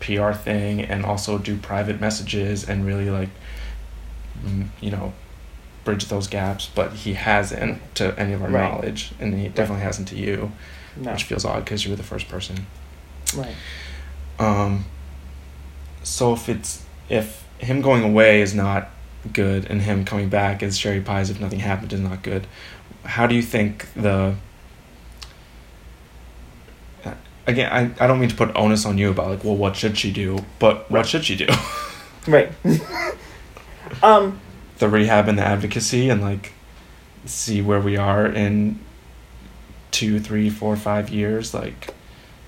pr 0.04 0.32
thing 0.34 0.82
and 0.82 1.06
also 1.06 1.38
do 1.38 1.56
private 1.58 2.00
messages 2.02 2.68
and 2.68 2.86
really 2.86 3.10
like 3.10 3.30
you 4.82 4.92
know 4.92 5.14
bridge 5.86 6.06
those 6.06 6.28
gaps 6.28 6.70
but 6.76 6.92
he 6.94 7.14
hasn't 7.14 7.80
to 7.96 8.18
any 8.20 8.34
of 8.34 8.42
our 8.44 8.50
Right. 8.50 8.70
knowledge 8.72 9.12
and 9.20 9.34
he 9.40 9.48
definitely 9.48 9.84
hasn't 9.84 10.08
to 10.10 10.16
you 10.16 10.52
no. 10.98 11.12
which 11.12 11.24
feels 11.24 11.46
odd 11.46 11.64
because 11.66 11.86
you 11.86 11.92
were 11.92 11.96
the 11.98 12.04
first 12.04 12.28
person 12.28 12.66
Right. 13.36 13.56
um, 14.40 14.86
so 16.04 16.34
if 16.34 16.50
it's 16.50 16.84
if 17.10 17.46
him 17.60 17.82
going 17.82 18.04
away 18.04 18.42
is 18.42 18.54
not 18.54 18.90
good 19.32 19.66
and 19.70 19.82
him 19.82 20.04
coming 20.04 20.28
back 20.30 20.62
as 20.62 20.78
Sherry 20.78 21.00
Pie's 21.02 21.30
if 21.30 21.40
nothing 21.40 21.60
happened 21.60 21.94
is 21.94 22.00
not 22.02 22.24
good, 22.24 22.46
how 23.06 23.26
do 23.26 23.36
you 23.36 23.42
think 23.42 23.88
the 23.94 24.36
again 27.48 27.72
I, 27.72 28.04
I 28.04 28.08
don't 28.08 28.20
mean 28.20 28.30
to 28.30 28.36
put 28.36 28.56
onus 28.56 28.86
on 28.86 28.98
you 28.98 29.10
about 29.10 29.30
like 29.30 29.44
well 29.44 29.56
what 29.56 29.76
should 29.76 29.98
she 29.98 30.12
do? 30.12 30.40
But 30.60 30.90
what 30.90 31.08
should 31.08 31.26
she 31.26 31.36
do? 31.36 31.48
Right. 32.26 32.54
um 34.02 34.40
the 34.78 34.88
rehab 34.88 35.28
and 35.28 35.38
the 35.38 35.46
advocacy 35.46 36.10
and 36.10 36.22
like 36.22 36.54
see 37.26 37.62
where 37.62 37.82
we 37.82 37.98
are 37.98 38.26
in 38.26 38.80
two 39.92 40.22
three 40.22 40.50
four 40.50 40.78
five 40.78 41.10
years 41.10 41.54
like. 41.54 41.94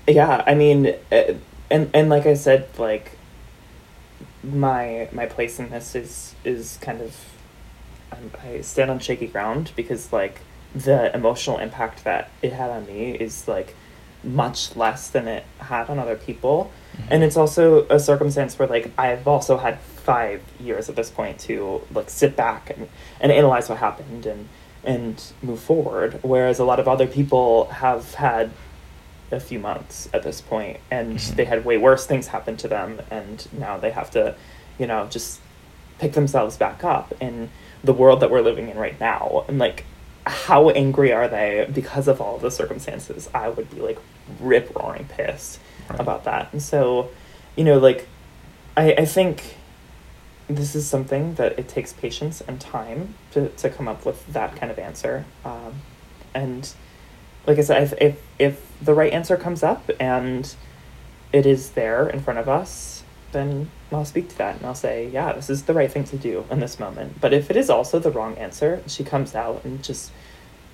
Yeah 0.08 0.42
i 0.46 0.54
mean 0.54 0.94
uh, 1.12 1.34
and 1.70 1.90
and 1.92 2.08
like 2.08 2.24
i 2.24 2.32
said 2.34 2.68
like 2.78 3.18
my 4.42 5.08
my 5.12 5.26
place 5.26 5.58
in 5.58 5.70
this 5.70 5.94
is 5.94 6.34
is 6.44 6.78
kind 6.80 7.00
of 7.00 7.14
i 8.44 8.60
stand 8.60 8.90
on 8.90 8.98
shaky 8.98 9.26
ground 9.26 9.72
because 9.76 10.12
like 10.12 10.40
the 10.74 11.14
emotional 11.14 11.58
impact 11.58 12.04
that 12.04 12.30
it 12.42 12.52
had 12.52 12.70
on 12.70 12.86
me 12.86 13.12
is 13.12 13.48
like 13.48 13.74
much 14.24 14.74
less 14.76 15.08
than 15.10 15.28
it 15.28 15.44
had 15.58 15.88
on 15.88 15.98
other 15.98 16.16
people. 16.16 16.70
And 17.10 17.22
it's 17.22 17.36
also 17.36 17.86
a 17.88 18.00
circumstance 18.00 18.58
where 18.58 18.66
like 18.68 18.90
I've 18.98 19.28
also 19.28 19.56
had 19.58 19.78
five 19.80 20.40
years 20.58 20.88
at 20.88 20.96
this 20.96 21.10
point 21.10 21.38
to 21.40 21.82
like 21.92 22.08
sit 22.10 22.36
back 22.36 22.70
and, 22.70 22.88
and 23.20 23.30
analyze 23.32 23.68
what 23.68 23.78
happened 23.78 24.26
and 24.26 24.48
and 24.84 25.22
move 25.42 25.58
forward. 25.60 26.20
Whereas 26.22 26.58
a 26.60 26.64
lot 26.64 26.78
of 26.80 26.86
other 26.88 27.06
people 27.08 27.66
have 27.66 28.14
had 28.14 28.50
a 29.32 29.40
few 29.40 29.58
months 29.58 30.08
at 30.14 30.22
this 30.22 30.40
point 30.40 30.78
and 30.90 31.16
Mhm. 31.18 31.34
they 31.34 31.44
had 31.44 31.64
way 31.64 31.76
worse 31.76 32.06
things 32.06 32.28
happen 32.28 32.56
to 32.58 32.68
them 32.68 33.00
and 33.10 33.46
now 33.52 33.76
they 33.76 33.90
have 33.90 34.10
to, 34.12 34.36
you 34.78 34.86
know, 34.86 35.06
just 35.10 35.40
pick 35.98 36.12
themselves 36.12 36.56
back 36.56 36.84
up 36.84 37.12
in 37.20 37.50
the 37.82 37.92
world 37.92 38.20
that 38.20 38.30
we're 38.30 38.40
living 38.42 38.68
in 38.68 38.78
right 38.78 38.98
now. 39.00 39.44
And 39.48 39.58
like 39.58 39.84
how 40.26 40.70
angry 40.70 41.12
are 41.12 41.28
they 41.28 41.68
because 41.72 42.08
of 42.08 42.20
all 42.20 42.38
the 42.38 42.50
circumstances? 42.50 43.30
I 43.34 43.48
would 43.48 43.70
be 43.70 43.80
like 43.80 43.98
rip 44.40 44.74
roaring 44.76 45.06
pissed 45.08 45.60
Right. 45.88 46.00
about 46.00 46.24
that. 46.24 46.48
And 46.52 46.60
so, 46.60 47.10
you 47.54 47.62
know, 47.62 47.78
like 47.78 48.08
I, 48.76 48.92
I 48.94 49.04
think 49.04 49.56
this 50.48 50.74
is 50.74 50.84
something 50.86 51.34
that 51.36 51.56
it 51.60 51.68
takes 51.68 51.92
patience 51.92 52.40
and 52.40 52.60
time 52.60 53.14
to, 53.32 53.50
to 53.50 53.70
come 53.70 53.86
up 53.86 54.04
with 54.04 54.26
that 54.32 54.56
kind 54.56 54.72
of 54.72 54.80
answer. 54.80 55.24
Um, 55.44 55.74
and 56.34 56.68
like 57.46 57.58
I 57.58 57.62
said, 57.62 57.82
if, 57.84 57.92
if 58.00 58.22
if 58.40 58.72
the 58.82 58.94
right 58.94 59.12
answer 59.12 59.36
comes 59.36 59.62
up 59.62 59.88
and 60.00 60.52
it 61.32 61.46
is 61.46 61.70
there 61.70 62.08
in 62.08 62.18
front 62.20 62.40
of 62.40 62.48
us, 62.48 63.04
then 63.30 63.70
I'll 63.92 64.04
speak 64.04 64.28
to 64.30 64.38
that 64.38 64.56
and 64.56 64.66
I'll 64.66 64.74
say, 64.74 65.08
yeah, 65.08 65.32
this 65.32 65.48
is 65.48 65.64
the 65.64 65.74
right 65.74 65.90
thing 65.90 66.04
to 66.04 66.16
do 66.16 66.44
in 66.50 66.60
this 66.60 66.80
moment. 66.80 67.20
But 67.20 67.32
if 67.32 67.50
it 67.50 67.56
is 67.56 67.70
also 67.70 67.98
the 67.98 68.10
wrong 68.10 68.36
answer, 68.36 68.82
she 68.86 69.04
comes 69.04 69.34
out 69.34 69.64
and 69.64 69.82
just 69.82 70.10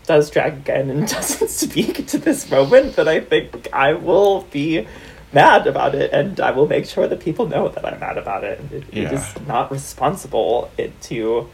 does 0.07 0.31
drag 0.31 0.55
again 0.55 0.89
and 0.91 1.07
doesn't 1.09 1.49
speak 1.49 2.07
to 2.09 2.19
this 2.19 2.51
moment, 2.51 2.97
then 2.97 3.09
I 3.09 3.21
think 3.21 3.69
I 3.73 3.93
will 3.93 4.43
be 4.51 4.87
mad 5.33 5.67
about 5.67 5.95
it 5.95 6.11
and 6.13 6.41
I 6.41 6.51
will 6.51 6.67
make 6.67 6.87
sure 6.87 7.07
that 7.07 7.21
people 7.21 7.47
know 7.47 7.69
that 7.69 7.85
I'm 7.85 8.01
mad 8.01 8.19
about 8.19 8.45
it. 8.45 8.61
It, 8.73 8.85
it 8.91 8.95
Yeah. 8.95 9.13
is 9.13 9.47
not 9.47 9.71
responsible 9.71 10.71
it 10.79 10.99
to 11.03 11.49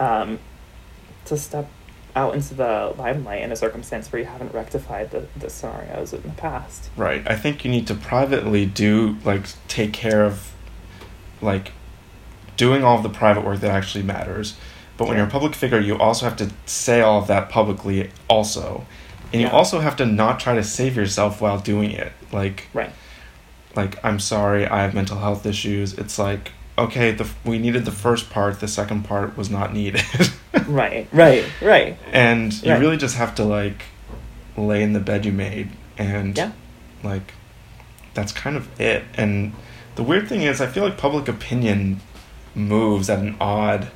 um, 0.00 0.38
to 1.26 1.36
step 1.36 1.68
out 2.16 2.34
into 2.34 2.54
the 2.54 2.94
limelight 2.96 3.42
in 3.42 3.50
a 3.50 3.56
circumstance 3.56 4.10
where 4.12 4.20
you 4.20 4.26
haven't 4.26 4.52
rectified 4.54 5.10
the, 5.10 5.26
the 5.36 5.50
scenarios 5.50 6.12
in 6.12 6.22
the 6.22 6.28
past. 6.30 6.90
Right. 6.96 7.22
I 7.28 7.36
think 7.36 7.64
you 7.64 7.70
need 7.70 7.86
to 7.88 7.94
privately 7.94 8.66
do 8.66 9.16
like 9.24 9.46
take 9.68 9.92
care 9.92 10.24
of 10.24 10.53
like 11.40 11.72
doing 12.56 12.84
all 12.84 12.96
of 12.96 13.02
the 13.02 13.08
private 13.08 13.44
work 13.44 13.60
that 13.60 13.70
actually 13.70 14.04
matters. 14.04 14.54
But 14.96 15.08
when 15.08 15.16
Yeah. 15.16 15.22
you're 15.22 15.28
a 15.28 15.32
public 15.32 15.54
figure, 15.54 15.80
you 15.80 15.98
also 15.98 16.24
have 16.26 16.36
to 16.36 16.50
say 16.66 17.00
all 17.00 17.18
of 17.20 17.26
that 17.26 17.48
publicly 17.48 18.10
also. 18.28 18.86
And 19.32 19.42
you 19.42 19.48
also 19.48 19.80
have 19.80 19.96
to 19.96 20.06
not 20.06 20.38
try 20.38 20.54
to 20.54 20.62
save 20.62 20.94
yourself 20.96 21.40
while 21.40 21.58
doing 21.58 21.90
it. 21.90 22.12
Like 22.32 22.68
Right. 22.72 22.92
like 23.74 23.98
I'm 24.04 24.20
sorry, 24.20 24.66
I 24.66 24.82
have 24.82 24.94
mental 24.94 25.18
health 25.18 25.44
issues. 25.46 25.94
It's 25.94 26.18
like 26.18 26.52
okay, 26.76 27.12
the 27.12 27.26
we 27.44 27.58
needed 27.58 27.84
the 27.84 27.92
first 27.92 28.30
part, 28.30 28.58
the 28.60 28.66
second 28.68 29.04
part 29.04 29.36
was 29.36 29.50
not 29.50 29.72
needed. 29.74 30.02
Right, 30.68 31.08
right, 31.12 31.44
right. 31.60 31.98
and 32.12 32.52
you 32.62 32.70
Right. 32.72 32.80
really 32.80 32.96
just 32.96 33.16
have 33.16 33.34
to 33.34 33.44
like 33.44 33.82
lay 34.56 34.82
in 34.82 34.92
the 34.92 35.00
bed 35.00 35.26
you 35.26 35.32
made 35.32 35.68
and 35.98 36.36
Yeah. 36.38 36.52
like 37.02 37.32
that's 38.14 38.32
kind 38.32 38.56
of 38.56 38.68
it 38.80 39.02
and 39.14 39.52
the 39.96 40.02
weird 40.02 40.28
thing 40.28 40.42
is 40.42 40.60
i 40.60 40.66
feel 40.66 40.84
like 40.84 40.96
public 40.98 41.28
opinion 41.28 42.00
moves 42.54 43.08
at 43.10 43.18
an 43.18 43.36
odd 43.40 43.88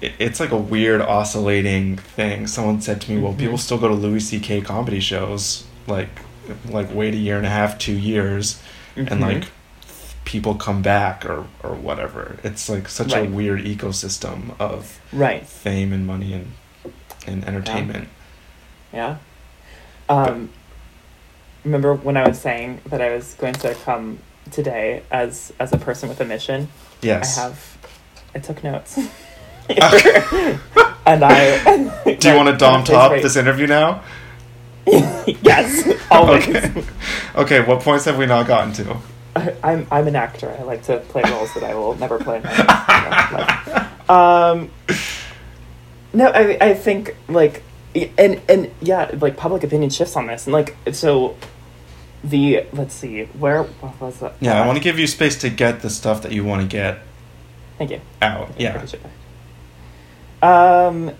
it, 0.00 0.12
it's 0.18 0.40
like 0.40 0.50
a 0.52 0.56
weird 0.56 1.00
oscillating 1.00 1.96
thing 1.96 2.46
someone 2.46 2.80
said 2.80 3.00
to 3.00 3.10
me 3.12 3.20
well 3.20 3.34
people 3.34 3.58
still 3.58 3.78
go 3.78 3.88
to 3.88 3.94
louis 3.94 4.30
ck 4.38 4.64
comedy 4.64 5.00
shows 5.00 5.64
like 5.86 6.08
like 6.68 6.92
wait 6.94 7.14
a 7.14 7.16
year 7.18 7.36
and 7.36 7.46
a 7.46 7.50
half 7.50 7.78
two 7.78 7.96
years 7.96 8.60
and 8.96 9.08
Mhm. 9.08 9.20
like 9.20 9.44
people 10.24 10.54
come 10.54 10.82
back 10.82 11.24
or 11.24 11.46
or 11.62 11.74
whatever 11.74 12.36
it's 12.42 12.68
like 12.68 12.88
such 12.88 13.12
Right. 13.12 13.26
a 13.26 13.30
weird 13.30 13.60
ecosystem 13.64 14.58
of 14.60 15.00
Right. 15.12 15.46
fame 15.46 15.92
and 15.92 16.06
money 16.06 16.32
and 16.32 16.52
and 17.26 17.44
entertainment. 17.44 18.08
Yeah. 18.92 19.16
Um, 20.08 20.50
remember 21.64 21.92
when 21.94 22.16
I 22.16 22.28
was 22.28 22.38
saying 22.40 22.80
that 22.86 23.00
I 23.02 23.12
was 23.12 23.34
going 23.34 23.54
to 23.54 23.74
come 23.74 24.20
today 24.50 25.02
as 25.10 25.52
as 25.58 25.72
a 25.72 25.78
person 25.78 26.08
with 26.08 26.20
a 26.20 26.24
mission? 26.24 26.68
Yes. 27.02 27.38
I 27.38 27.42
have. 27.42 27.78
I 28.34 28.38
took 28.38 28.62
notes. 28.62 28.98
and 29.68 31.24
I. 31.24 32.04
Do 32.18 32.28
you 32.28 32.36
want 32.36 32.48
to 32.48 32.56
dom 32.56 32.84
top 32.84 33.12
this 33.22 33.36
interview 33.36 33.66
now? 33.66 34.02
yes, 34.86 35.88
always. 36.10 36.46
Okay. 36.46 36.84
Okay. 37.34 37.60
What 37.60 37.80
points 37.80 38.04
have 38.04 38.16
we 38.18 38.26
not 38.26 38.46
gotten 38.46 38.72
to? 38.74 38.96
I, 39.34 39.54
I'm 39.64 39.86
I'm 39.90 40.06
an 40.06 40.16
actor. 40.16 40.54
I 40.58 40.62
like 40.62 40.84
to 40.84 40.98
play 41.00 41.22
roles 41.28 41.52
that 41.54 41.64
I 41.64 41.74
will 41.74 41.96
never 41.96 42.18
play 42.18 42.36
in 42.36 42.42
my 42.44 43.28
life. 43.32 44.10
Um, 44.10 44.70
no, 46.12 46.28
I 46.28 46.56
I 46.60 46.74
think 46.74 47.16
like 47.28 47.64
and 47.94 48.40
and 48.48 48.70
yeah, 48.80 49.10
like 49.20 49.36
public 49.36 49.64
opinion 49.64 49.90
shifts 49.90 50.16
on 50.16 50.26
this, 50.26 50.46
and 50.46 50.52
like 50.52 50.76
so. 50.92 51.36
The 52.26 52.66
let's 52.72 52.94
see 52.94 53.24
where 53.24 53.62
what 53.62 54.00
was 54.00 54.18
that? 54.18 54.34
Yeah, 54.40 54.60
I 54.60 54.66
want 54.66 54.78
to 54.78 54.82
give 54.82 54.98
you 54.98 55.06
space 55.06 55.36
to 55.42 55.48
get 55.50 55.82
the 55.82 55.90
stuff 55.90 56.22
that 56.22 56.32
you 56.32 56.44
want 56.44 56.62
to 56.62 56.68
get 56.68 56.98
Thank 57.78 57.90
you. 57.92 58.00
out. 58.20 58.50
Yeah. 58.58 58.84
Um, 60.42 61.12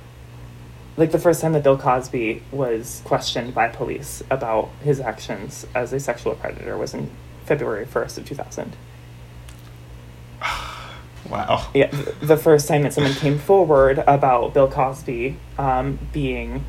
like 0.97 1.13
the 1.13 1.19
first 1.19 1.41
time 1.41 1.53
that 1.53 1.63
Bill 1.63 1.79
Cosby 1.79 2.43
was 2.51 3.03
questioned 3.05 3.55
by 3.55 3.69
police 3.69 4.23
about 4.31 4.71
his 4.83 4.99
actions 5.01 5.67
as 5.75 5.93
a 5.93 6.01
sexual 6.01 6.35
predator 6.35 6.77
was 6.77 6.93
in 6.93 7.11
February 7.45 7.85
first 7.87 8.19
of 8.19 8.27
two 8.27 8.35
thousand. 8.35 8.77
Wow. 11.29 11.71
Yeah, 11.75 11.91
the 12.21 12.37
first 12.37 12.69
time 12.69 12.83
that 12.83 12.93
someone 12.93 13.15
came 13.15 13.37
forward 13.41 13.99
about 14.07 14.55
Bill 14.55 14.71
Cosby 14.71 15.37
um, 15.59 15.99
being 16.13 16.65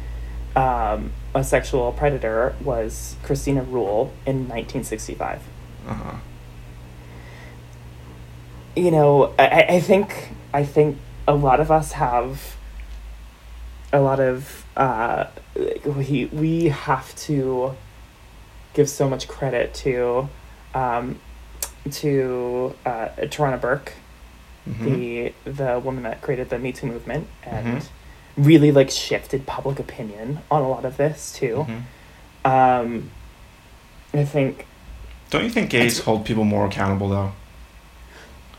um, 0.56 1.14
a 1.38 1.44
sexual 1.44 1.92
predator 1.92 2.56
was 2.64 3.16
Kristina 3.24 3.64
Ruehli 3.64 4.10
in 4.26 4.48
1965. 4.50 5.42
Uh-huh. 5.88 6.16
You 8.76 8.92
know, 8.92 9.34
I, 9.40 9.66
I- 9.70 9.80
think 9.80 10.30
I 10.54 10.64
think 10.66 10.98
a 11.28 11.36
lot 11.36 11.60
of 11.60 11.72
us 11.72 11.92
have 11.94 12.56
a 13.94 14.00
lot 14.00 14.20
of 14.20 14.66
uh, 14.76 15.26
we 15.86 16.26
we 16.32 16.66
have 16.66 17.16
to 17.28 17.76
give 18.74 18.90
so 18.90 19.10
much 19.10 19.28
credit 19.28 19.74
to 19.76 20.30
um, 20.74 21.20
to 21.92 22.76
uh, 22.86 23.10
Tarana 23.34 23.60
Burke 23.62 23.94
Mhm. 24.68 24.84
the 25.46 25.52
the 25.52 25.80
woman 25.80 26.04
that 26.04 26.22
created 26.22 26.50
the 26.50 26.60
Me 26.60 26.72
Too 26.74 26.88
movement 26.88 27.28
and 27.44 27.82
Mhm. 27.82 27.88
Really 28.38 28.72
like 28.72 28.90
shifted 28.90 29.46
public 29.46 29.80
opinion 29.80 30.40
on 30.52 30.62
a 30.62 30.70
lot 30.70 30.86
of 30.86 30.96
this 30.98 31.34
too. 31.34 31.66
Mhm. 32.46 32.50
Um, 32.50 33.12
I 34.14 34.24
think 34.24 34.66
Don't 35.30 35.44
you 35.44 35.50
think 35.50 35.70
gays 35.70 36.00
hold 36.00 36.26
people 36.26 36.44
more 36.46 36.66
accountable 36.66 37.10
though? 37.10 37.32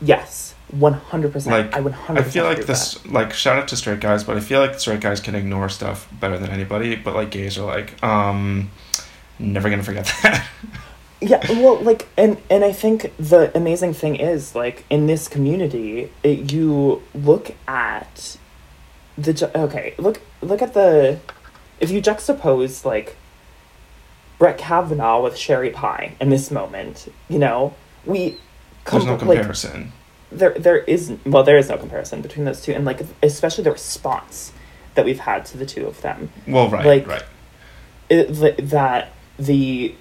yes, 0.01 0.53
one 0.69 0.93
hundred 0.93 1.33
percent. 1.33 1.55
Like 1.55 1.75
I 1.75 1.79
would 1.79 1.95
I 2.09 2.21
feel 2.21 2.45
like 2.45 2.65
this 2.65 3.03
like 3.05 3.33
shout 3.33 3.57
out 3.57 3.67
to 3.69 3.75
straight 3.75 3.99
guys, 3.99 4.23
but 4.23 4.37
I 4.37 4.39
feel 4.39 4.59
like 4.59 4.79
straight 4.79 5.01
guys 5.01 5.19
can 5.19 5.35
ignore 5.35 5.69
stuff 5.69 6.07
better 6.19 6.37
than 6.37 6.49
anybody, 6.51 6.95
but 6.95 7.15
like 7.15 7.31
gays 7.31 7.57
are 7.57 7.65
like, 7.65 8.01
um 8.03 8.69
never 9.39 9.69
gonna 9.69 9.83
forget 9.83 10.05
that. 10.23 10.47
Yeah, 11.21 11.41
well, 11.51 11.75
like, 11.81 12.07
and 12.15 12.37
and 12.49 12.63
I 12.63 12.71
think 12.71 13.11
the 13.17 13.51
amazing 13.57 13.93
thing 13.93 14.15
is 14.15 14.55
like 14.55 14.85
in 14.89 15.07
this 15.07 15.27
community, 15.27 16.11
it, 16.23 16.51
you 16.53 17.01
look 17.13 17.51
at 17.67 18.37
the 19.21 19.33
ju- 19.33 19.51
okay, 19.55 19.93
look 19.97 20.21
look 20.41 20.61
at 20.61 20.73
the 20.73 21.19
if 21.79 21.89
you 21.91 22.01
juxtapose 22.01 22.85
like 22.85 23.15
Brett 24.37 24.57
Kavanaugh 24.57 25.21
with 25.21 25.35
Sherry 25.37 25.69
Pie 25.69 26.15
in 26.21 26.29
this 26.29 26.49
moment, 26.51 27.11
you 27.27 27.39
know, 27.39 27.73
we 28.05 28.37
There's 28.89 29.05
no 29.05 29.17
com- 29.17 29.27
like, 29.27 29.37
comparison. 29.39 29.91
there 30.31 30.53
there 30.57 30.77
is 30.77 31.13
well 31.25 31.43
there 31.43 31.57
is 31.57 31.69
no 31.69 31.77
comparison 31.77 32.21
between 32.21 32.45
those 32.45 32.61
two 32.61 32.71
and 32.71 32.85
like 32.85 33.01
especially 33.23 33.63
the 33.63 33.71
response 33.71 34.53
that 34.95 35.05
we've 35.05 35.19
had 35.19 35.45
to 35.47 35.57
the 35.57 35.65
two 35.65 35.85
of 35.85 36.01
them 36.01 36.31
well, 36.47 36.69
right, 36.69 36.85
like- 36.85 37.07
right. 37.07 37.23
it, 38.09 38.25
that 38.69 39.11
the 39.37 39.95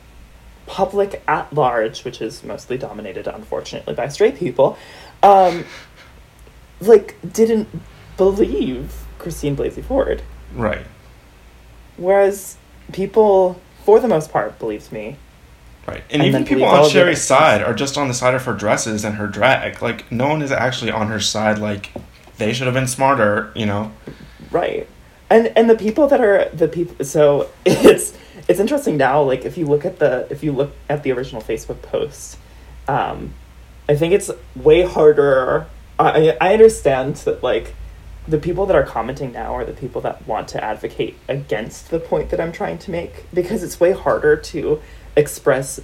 public 0.66 1.22
at 1.26 1.50
large, 1.52 2.04
which 2.04 2.20
is 2.20 2.44
mostly 2.44 2.76
dominated, 2.76 3.26
unfortunately, 3.26 3.94
by 3.94 4.06
straight 4.08 4.36
people, 4.36 4.76
um, 5.22 5.64
like 6.80 7.16
didn't 7.32 7.68
believe 8.18 8.92
Christine 9.18 9.56
Blasey 9.56 9.82
Ford, 9.84 10.22
Right. 10.54 10.86
whereas 11.96 12.56
people, 12.92 13.60
for 13.84 14.00
the 14.00 14.08
most 14.08 14.30
part, 14.32 14.58
believed 14.58 14.92
me. 14.92 15.16
Right. 15.86 16.02
And, 16.10 16.20
And 16.22 16.28
even 16.28 16.44
people 16.44 16.64
on 16.66 16.88
Sherry's 16.90 17.22
side 17.22 17.62
are 17.62 17.72
just 17.72 17.96
on 17.96 18.08
the 18.08 18.14
side 18.14 18.34
of 18.34 18.44
her 18.44 18.52
dresses 18.52 19.04
and 19.04 19.14
her 19.16 19.26
drag. 19.26 19.80
Like 19.80 20.10
no 20.12 20.28
one 20.28 20.42
is 20.42 20.52
actually 20.52 20.90
on 20.90 21.08
her 21.08 21.18
side 21.20 21.58
like 21.58 21.92
they 22.36 22.52
should 22.52 22.66
have 22.66 22.74
been 22.74 22.86
smarter, 22.86 23.50
you 23.54 23.64
know. 23.64 23.92
Right. 24.50 24.86
and 25.30 25.50
and 25.56 25.68
the 25.68 25.74
people 25.76 26.06
that 26.08 26.20
are 26.20 26.48
the 26.54 26.68
people 26.68 27.04
so 27.04 27.48
it's 27.66 28.16
it's 28.48 28.60
interesting 28.60 28.96
now 28.96 29.22
like 29.22 29.44
if 29.44 29.58
you 29.58 29.66
look 29.66 29.84
at 29.84 29.98
the 29.98 30.26
if 30.30 30.42
you 30.42 30.52
look 30.52 30.72
at 30.88 31.02
the 31.02 31.12
original 31.12 31.42
facebook 31.42 31.82
post 31.82 32.38
um 32.86 33.34
i 33.90 33.94
think 33.94 34.14
it's 34.14 34.30
way 34.56 34.82
harder 34.82 35.66
i 35.98 36.34
i 36.40 36.52
understand 36.54 37.16
that 37.16 37.42
like 37.42 37.74
the 38.28 38.38
people 38.38 38.66
that 38.66 38.76
are 38.76 38.82
commenting 38.84 39.32
now 39.32 39.54
are 39.56 39.64
the 39.64 39.72
people 39.72 40.00
that 40.02 40.26
want 40.26 40.46
to 40.48 40.62
advocate 40.62 41.16
against 41.28 41.90
the 41.90 41.98
point 41.98 42.28
that 42.30 42.40
i'm 42.40 42.52
trying 42.52 42.76
to 42.78 42.90
make 42.90 43.24
because 43.32 43.62
it's 43.62 43.80
way 43.80 43.92
harder 43.92 44.36
to 44.36 44.80
express 45.16 45.80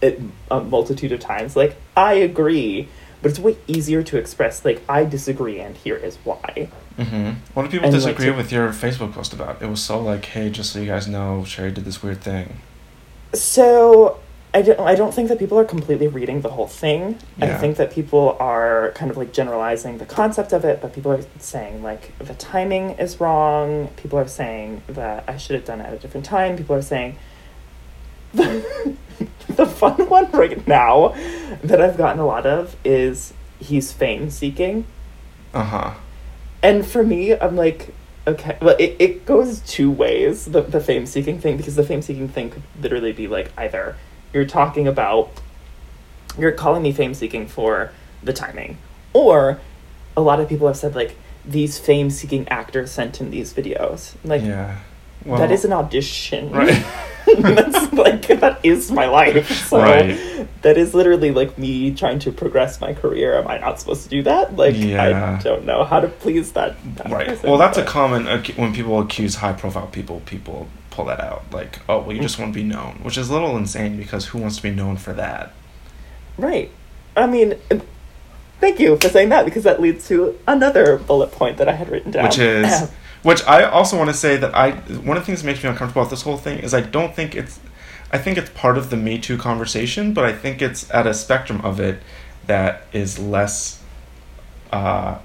it 0.00 0.20
a 0.50 0.60
multitude 0.60 1.12
of 1.12 1.20
times 1.20 1.54
like 1.54 1.76
i 1.96 2.14
agree 2.14 2.88
but 3.22 3.30
it's 3.30 3.38
way 3.38 3.56
easier 3.66 4.02
to 4.02 4.16
express 4.16 4.64
like 4.64 4.80
i 4.88 5.04
disagree 5.04 5.60
and 5.60 5.76
here 5.76 5.96
is 5.96 6.16
why 6.24 6.68
Mm-hmm. 6.96 7.32
What 7.52 7.64
did 7.64 7.72
people 7.72 7.88
And, 7.88 7.94
like, 7.94 8.04
disagree 8.16 8.30
to- 8.30 8.32
with 8.32 8.50
your 8.50 8.70
Facebook 8.70 9.12
post 9.12 9.34
about? 9.34 9.60
It 9.60 9.68
was 9.68 9.82
so 9.82 10.00
like, 10.00 10.24
hey, 10.24 10.48
just 10.48 10.72
so 10.72 10.78
you 10.78 10.86
guys 10.86 11.06
know, 11.06 11.44
Sherry 11.44 11.70
did 11.70 11.84
this 11.84 12.02
weird 12.02 12.22
thing. 12.22 12.56
So 13.34 14.18
I 14.56 14.62
don't, 14.62 14.80
I 14.80 14.94
don't 14.94 15.12
think 15.12 15.28
that 15.28 15.38
people 15.38 15.58
are 15.58 15.66
completely 15.66 16.08
reading 16.08 16.40
the 16.40 16.48
whole 16.48 16.66
thing. 16.66 17.18
I 17.38 17.58
think 17.58 17.76
that 17.76 17.92
people 17.92 18.38
are 18.40 18.90
kind 18.92 19.10
of 19.10 19.18
like 19.18 19.30
generalizing 19.30 19.98
the 19.98 20.06
concept 20.06 20.54
of 20.54 20.64
it, 20.64 20.80
but 20.80 20.94
people 20.94 21.12
are 21.12 21.20
saying 21.38 21.82
like 21.82 22.18
the 22.20 22.32
timing 22.32 22.92
is 22.92 23.20
wrong. 23.20 23.88
People 23.98 24.18
are 24.18 24.26
saying 24.26 24.80
that 24.86 25.24
I 25.28 25.36
should 25.36 25.56
have 25.56 25.66
done 25.66 25.82
it 25.82 25.84
at 25.84 25.92
a 25.92 25.98
different 25.98 26.24
time. 26.24 26.56
People 26.56 26.74
are 26.74 26.80
saying 26.80 27.18
the 28.32 29.66
fun 29.66 30.08
one 30.08 30.30
right 30.30 30.66
now 30.66 31.14
that 31.62 31.82
I've 31.82 31.98
gotten 31.98 32.18
a 32.18 32.26
lot 32.26 32.46
of 32.46 32.76
is 32.82 33.34
he's 33.58 33.92
fame 33.92 34.30
seeking. 34.30 34.86
Uh 35.52 35.64
huh. 35.64 35.94
And 36.62 36.86
for 36.86 37.02
me, 37.02 37.38
I'm 37.38 37.56
like, 37.56 37.92
okay, 38.26 38.56
well, 38.62 38.76
it, 38.78 38.96
it 38.98 39.26
goes 39.26 39.60
two 39.60 39.90
ways, 39.90 40.46
the, 40.46 40.62
the 40.62 40.80
fame 40.80 41.04
seeking 41.04 41.38
thing, 41.42 41.58
because 41.58 41.76
the 41.76 41.84
fame 41.84 42.00
seeking 42.00 42.28
thing 42.28 42.48
could 42.48 42.62
literally 42.80 43.12
be 43.12 43.28
like 43.28 43.52
either 43.58 43.96
you're 44.32 44.44
talking 44.44 44.86
about, 44.88 45.30
you're 46.38 46.52
calling 46.52 46.82
me 46.82 46.92
fame 46.92 47.14
seeking 47.14 47.46
for 47.46 47.92
the 48.22 48.32
timing, 48.32 48.78
or 49.12 49.58
a 50.16 50.20
lot 50.20 50.40
of 50.40 50.48
people 50.48 50.66
have 50.66 50.76
said, 50.76 50.94
like, 50.94 51.16
these 51.44 51.78
fame 51.78 52.10
seeking 52.10 52.48
actors 52.48 52.90
sent 52.90 53.20
in 53.20 53.30
these 53.30 53.52
videos. 53.52 54.14
Like, 54.24 54.42
yeah. 54.42 54.78
Well, 55.24 55.38
that 55.38 55.50
is 55.50 55.64
an 55.64 55.72
audition. 55.72 56.50
right. 56.52 56.84
That's 57.38 57.92
like, 57.92 58.26
that 58.28 58.60
is 58.62 58.90
my 58.92 59.06
life. 59.06 59.50
So 59.68 59.78
Right. 59.80 60.46
that 60.62 60.76
is 60.78 60.94
literally 60.94 61.32
like 61.32 61.58
me 61.58 61.92
trying 61.92 62.20
to 62.20 62.30
progress 62.32 62.80
my 62.80 62.92
career. 62.94 63.36
Am 63.36 63.48
I 63.48 63.58
not 63.58 63.80
supposed 63.80 64.04
to 64.04 64.08
do 64.08 64.22
that? 64.22 64.54
Like, 64.56 64.76
Yeah. 64.76 65.36
I 65.38 65.42
don't 65.42 65.64
know 65.64 65.82
how 65.84 65.98
to 65.98 66.06
please 66.08 66.52
that. 66.52 66.76
that 66.96 67.10
right. 67.10 67.26
person, 67.28 67.48
Well, 67.50 67.58
that's 67.58 67.78
a 67.78 67.84
common 67.84 68.28
ac- 68.28 68.52
when 68.54 68.72
people 68.72 69.00
accuse 69.00 69.34
high-profile 69.36 69.88
people. 69.88 70.22
People 70.26 70.68
pull 70.96 71.04
that 71.04 71.20
out, 71.20 71.44
like, 71.52 71.78
oh, 71.88 72.00
well, 72.00 72.16
you 72.16 72.22
just 72.22 72.38
want 72.38 72.52
to 72.52 72.58
be 72.58 72.64
known, 72.64 73.00
which 73.02 73.18
is 73.18 73.28
a 73.28 73.32
little 73.32 73.56
insane 73.56 73.96
because 73.96 74.26
who 74.26 74.38
wants 74.38 74.56
to 74.56 74.62
be 74.62 74.70
known 74.70 74.96
for 74.96 75.12
that? 75.12 75.52
Right. 76.38 76.70
I 77.16 77.26
mean, 77.26 77.54
thank 78.60 78.80
you 78.80 78.96
for 78.96 79.08
saying 79.08 79.28
that 79.28 79.44
because 79.44 79.64
that 79.64 79.80
leads 79.80 80.08
to 80.08 80.38
another 80.46 80.98
bullet 80.98 81.32
point 81.32 81.58
that 81.58 81.68
I 81.68 81.72
had 81.72 81.90
written 81.90 82.10
down. 82.10 82.24
which 82.24 82.38
is 82.38 82.90
which 83.22 83.44
I 83.46 83.64
also 83.64 83.96
want 83.96 84.10
to 84.10 84.16
say 84.16 84.36
that 84.36 84.54
I 84.54 84.72
one 84.72 85.16
of 85.16 85.22
the 85.22 85.26
things 85.26 85.42
that 85.42 85.46
makes 85.46 85.62
me 85.62 85.68
uncomfortable 85.68 86.02
with 86.02 86.10
this 86.10 86.22
whole 86.22 86.36
thing 86.36 86.58
is 86.58 86.74
I 86.74 86.80
don't 86.80 87.14
think 87.14 87.34
it's 87.34 87.58
I 88.12 88.18
think 88.18 88.38
it's 88.38 88.50
part 88.50 88.78
of 88.78 88.90
the 88.90 88.96
Me 88.96 89.18
Too 89.18 89.36
conversation, 89.36 90.14
but 90.14 90.24
I 90.24 90.32
think 90.32 90.62
it's 90.62 90.90
at 90.90 91.06
a 91.06 91.14
spectrum 91.14 91.60
of 91.62 91.80
it 91.80 92.00
that 92.46 92.86
is 92.92 93.18
less 93.18 93.82
uh 94.72 95.18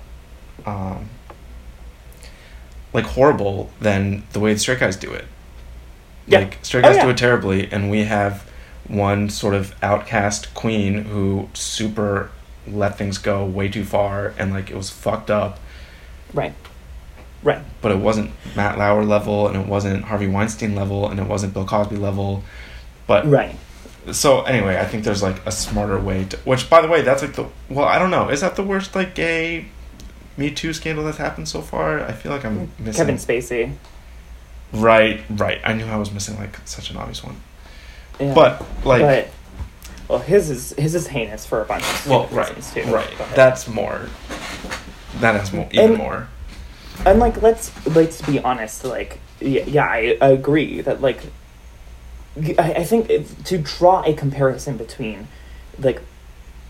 um 0.66 1.10
like 2.94 3.06
horrible 3.06 3.70
than 3.80 4.24
the 4.34 4.40
way 4.40 4.54
the 4.54 4.60
straight 4.60 4.80
guys 4.80 4.96
do 4.96 5.12
it. 5.12 5.26
Yeah. 6.32 6.40
Like 6.40 6.58
straight 6.64 6.86
Oh, 6.86 6.94
guys 6.94 7.04
do 7.04 7.10
it 7.10 7.18
terribly 7.18 7.72
and 7.72 7.90
we 7.92 8.04
have 8.06 8.50
one 8.88 9.30
sort 9.30 9.54
of 9.54 9.74
outcast 9.84 10.54
queen 10.54 11.06
who 11.06 11.50
super 11.54 12.30
let 12.68 12.98
things 12.98 13.18
go 13.18 13.46
way 13.46 13.68
too 13.70 13.84
far 13.84 14.34
and 14.38 14.52
like 14.54 14.70
it 14.70 14.76
was 14.78 14.90
fucked 14.90 15.30
up 15.32 15.60
right. 16.34 16.54
Right. 17.44 17.62
but 17.82 17.92
it 17.92 17.98
wasn't 17.98 18.32
Matt 18.56 18.78
Lauer 18.78 19.04
level, 19.04 19.48
and 19.48 19.58
it 19.58 19.66
wasn't 19.66 20.04
Harvey 20.04 20.28
Weinstein 20.28 20.76
level, 20.76 21.10
and 21.10 21.20
it 21.20 21.26
wasn't 21.26 21.56
Bill 21.56 21.66
Cosby 21.66 21.96
level. 21.96 22.44
But 23.08 23.26
Right. 23.28 23.56
so 24.12 24.42
anyway, 24.44 24.78
I 24.78 24.86
think 24.86 25.04
there's 25.06 25.24
like 25.24 25.44
a 25.48 25.52
smarter 25.52 26.00
way 26.00 26.26
to. 26.26 26.38
Which, 26.46 26.70
by 26.70 26.82
the 26.82 26.88
way, 26.88 27.02
that's 27.02 27.24
like 27.24 27.34
the 27.34 27.48
well, 27.68 27.86
I 27.88 27.98
don't 27.98 28.12
know. 28.12 28.30
Is 28.30 28.42
that 28.42 28.56
the 28.58 28.62
worst 28.64 28.94
like 28.94 29.16
gay 29.16 29.66
Me 30.38 30.52
Too 30.52 30.72
scandal 30.72 31.04
that's 31.04 31.18
happened 31.18 31.48
so 31.50 31.62
far? 31.62 32.00
I 32.02 32.12
feel 32.12 32.32
like 32.32 32.46
I'm 32.46 32.70
missing. 32.78 32.94
Kevin 32.94 33.16
Spacey. 33.16 33.74
Right, 34.74 35.22
right. 35.30 35.60
I 35.64 35.74
knew 35.74 35.86
I 35.86 35.98
was 35.98 36.12
missing 36.12 36.38
like 36.38 36.58
such 36.66 36.92
an 36.92 36.98
obvious 36.98 37.24
one. 37.24 37.36
Yeah. 38.20 38.34
But 38.34 38.64
like, 38.86 39.02
but 39.02 39.30
well, 40.08 40.20
his 40.20 40.50
is 40.50 40.72
his 40.78 40.96
is 40.96 41.08
heinous 41.08 41.46
for 41.46 41.62
a 41.62 41.66
bunch 41.66 41.84
of 41.84 42.08
well, 42.08 42.28
right, 42.28 42.56
reasons 42.56 42.74
too. 42.74 42.94
right. 42.94 43.10
but- 43.18 43.36
That's 43.36 43.68
more. 43.68 44.08
That 45.20 45.36
has 45.40 45.52
more, 45.52 45.68
even 45.72 45.90
And- 45.92 45.98
more. 45.98 46.28
and 47.06 47.20
like 47.20 47.42
let's 47.42 47.72
let's 47.88 48.22
be 48.22 48.40
honest 48.40 48.84
like 48.86 49.20
yeah, 49.40 49.64
yeah 49.66 49.86
I, 49.86 50.18
I 50.22 50.28
agree 50.30 50.82
that 50.82 51.02
like 51.02 51.22
I, 52.58 52.74
I 52.78 52.84
think 52.84 53.10
if, 53.10 53.44
to 53.46 53.58
draw 53.58 54.04
a 54.04 54.14
comparison 54.14 54.78
between 54.78 55.28
like 55.80 56.02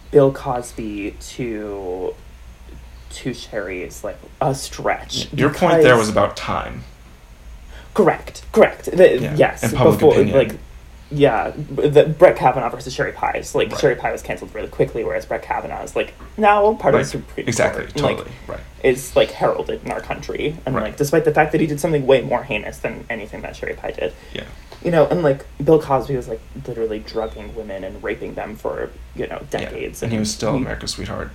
Bill 0.09 0.31
Cosby 0.31 1.15
to 1.19 2.15
to 3.11 3.33
Sherry 3.33 3.83
is 3.83 4.03
like 4.03 4.17
a 4.39 4.55
stretch. 4.55 5.31
Your 5.33 5.53
point 5.53 5.83
there 5.83 5.97
was 5.97 6.09
about 6.09 6.35
time. 6.37 6.83
Correct, 7.93 8.43
correct. 8.51 8.85
The, 8.85 9.19
Yeah, 9.19 9.35
Yes, 9.35 9.63
and 9.63 9.73
public 9.73 9.99
before 9.99 10.13
opinion. 10.13 10.37
like 10.37 10.55
yeah, 11.13 11.51
the 11.57 12.05
Brett 12.17 12.37
Kavanaugh 12.37 12.69
versus 12.69 12.93
Sherry 12.93 13.11
Pie 13.11 13.43
like 13.53 13.69
Right. 13.71 13.79
Sherry 13.81 13.95
Pie 13.95 14.13
was 14.13 14.21
canceled 14.21 14.55
really 14.55 14.69
quickly, 14.69 15.03
whereas 15.03 15.25
Brett 15.25 15.41
Kavanaugh 15.43 15.83
is 15.83 15.93
like 15.93 16.13
now 16.37 16.73
part 16.75 16.95
of 16.95 17.01
the 17.01 17.05
Supreme 17.05 17.47
Exactly, 17.49 17.81
Court. 17.83 17.93
and, 17.95 18.01
like, 18.03 18.17
totally, 18.17 18.35
right. 18.47 18.59
is 18.83 19.13
like 19.15 19.31
heralded 19.31 19.83
in 19.83 19.91
our 19.91 19.99
country, 19.99 20.55
and 20.65 20.73
Right. 20.73 20.83
like 20.85 20.97
despite 20.97 21.25
the 21.25 21.33
fact 21.33 21.51
that 21.51 21.59
he 21.59 21.67
did 21.67 21.81
something 21.81 22.07
way 22.07 22.21
more 22.21 22.43
heinous 22.43 22.77
than 22.77 23.03
anything 23.09 23.41
that 23.41 23.57
Sherry 23.57 23.73
Pie 23.73 23.91
did, 23.91 24.13
Yeah. 24.33 24.43
you 24.81 24.89
know, 24.89 25.05
and 25.07 25.21
like 25.21 25.45
Bill 25.61 25.81
Cosby 25.81 26.15
was 26.15 26.29
like 26.29 26.39
literally 26.65 26.99
drugging 26.99 27.53
women 27.55 27.83
and 27.83 28.01
raping 28.01 28.35
them 28.35 28.55
for 28.55 28.89
you 29.13 29.27
know 29.27 29.41
decades, 29.49 30.01
Yeah. 30.01 30.05
And 30.05 30.13
he 30.13 30.19
was 30.19 30.31
still 30.31 30.55
America's 30.55 30.91
sweetheart. 30.91 31.31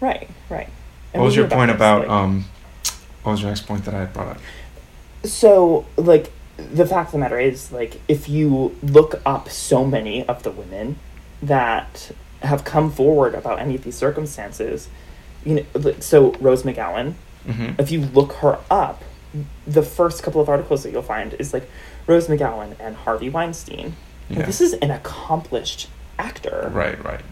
right, 0.00 0.28
right. 0.48 0.68
And 1.12 1.20
What 1.20 1.26
was 1.26 1.36
your 1.36 1.46
point 1.46 1.70
about 1.70 2.00
like- 2.02 2.10
um? 2.10 2.44
What 3.22 3.32
was 3.32 3.42
your 3.42 3.50
next 3.50 3.66
point 3.68 3.84
that 3.84 3.94
I 3.94 4.00
had 4.00 4.12
brought 4.14 4.28
up? 4.28 4.38
So, 5.24 5.86
like, 5.96 6.32
the 6.56 6.86
fact 6.86 7.08
of 7.08 7.12
the 7.12 7.18
matter 7.18 7.38
is, 7.38 7.72
like, 7.72 8.00
if 8.08 8.28
you 8.28 8.76
look 8.82 9.20
up 9.26 9.48
so 9.50 9.84
many 9.84 10.26
of 10.26 10.42
the 10.42 10.50
women 10.50 10.96
that 11.42 12.10
have 12.42 12.64
come 12.64 12.90
forward 12.90 13.34
about 13.34 13.58
any 13.58 13.74
of 13.74 13.82
these 13.84 13.96
circumstances, 13.96 14.88
you 15.44 15.54
know, 15.56 15.64
like, 15.74 16.02
so 16.02 16.32
Rose 16.40 16.62
McGowan, 16.62 17.14
Mm-hmm. 17.46 17.80
if 17.80 17.90
you 17.90 18.02
look 18.02 18.34
her 18.34 18.58
up, 18.70 19.02
the 19.66 19.80
first 19.82 20.22
couple 20.22 20.42
of 20.42 20.50
articles 20.50 20.82
that 20.82 20.90
you'll 20.92 21.00
find 21.00 21.32
is 21.38 21.54
like 21.54 21.70
Rose 22.06 22.26
McGowan 22.26 22.76
and 22.78 22.94
Harvey 22.96 23.30
Weinstein. 23.30 23.96
Yeah. 24.28 24.44
this 24.44 24.60
is 24.60 24.74
an 24.74 24.90
accomplished 24.90 25.88
actor. 26.18 26.70
Right, 26.70 27.02
right. 27.02 27.22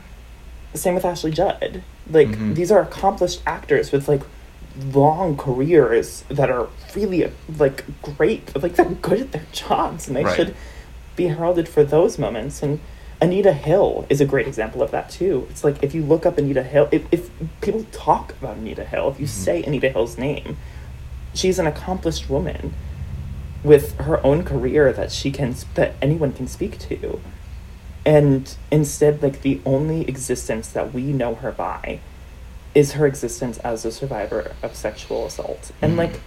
Same 0.72 0.94
with 0.94 1.04
Ashley 1.04 1.30
Judd. 1.30 1.82
Like 2.10 2.28
Mhm. 2.28 2.54
these 2.54 2.72
are 2.72 2.80
accomplished 2.80 3.42
actors 3.46 3.92
with 3.92 4.08
like 4.08 4.22
long 4.92 5.36
careers 5.36 6.24
that 6.28 6.50
are 6.50 6.68
really 6.94 7.30
like 7.58 7.84
great. 8.02 8.54
Like 8.60 8.74
they're 8.76 8.86
good 8.86 9.20
at 9.20 9.32
their 9.32 9.46
jobs 9.52 10.08
and 10.08 10.16
they 10.16 10.24
Right. 10.24 10.36
should 10.36 10.54
be 11.16 11.28
heralded 11.28 11.68
for 11.68 11.82
those 11.84 12.18
moments. 12.18 12.62
And 12.62 12.80
Anita 13.20 13.52
Hill 13.52 14.06
is 14.08 14.20
a 14.20 14.24
great 14.24 14.46
example 14.46 14.82
of 14.82 14.90
that 14.92 15.10
too. 15.10 15.46
It's 15.50 15.64
like 15.64 15.82
if 15.82 15.94
you 15.94 16.02
look 16.02 16.24
up 16.24 16.38
Anita 16.38 16.62
Hill, 16.62 16.88
if, 16.92 17.02
if 17.10 17.30
people 17.60 17.84
talk 17.90 18.32
about 18.40 18.56
Anita 18.58 18.84
Hill, 18.84 19.08
if 19.10 19.18
you 19.18 19.26
Mhm. 19.26 19.30
say 19.30 19.62
Anita 19.64 19.88
Hill's 19.88 20.16
name, 20.16 20.56
she's 21.34 21.58
an 21.58 21.66
accomplished 21.66 22.30
woman 22.30 22.74
with 23.64 23.96
her 23.98 24.24
own 24.24 24.44
career 24.44 24.92
that 24.92 25.10
she 25.10 25.32
can 25.32 25.54
that 25.74 25.94
anyone 26.00 26.32
can 26.32 26.46
speak 26.46 26.78
to 26.78 27.20
and 28.06 28.54
instead 28.70 29.20
like 29.20 29.42
the 29.42 29.60
only 29.66 30.02
existence 30.08 30.68
that 30.68 30.94
we 30.94 31.02
know 31.02 31.34
her 31.34 31.50
by 31.50 31.98
is 32.74 32.92
her 32.92 33.06
existence 33.06 33.58
as 33.58 33.84
a 33.84 33.90
survivor 33.92 34.52
of 34.62 34.74
sexual 34.76 35.26
assault 35.26 35.72
and 35.82 35.94
Mhm. 35.94 35.98
like 35.98 36.20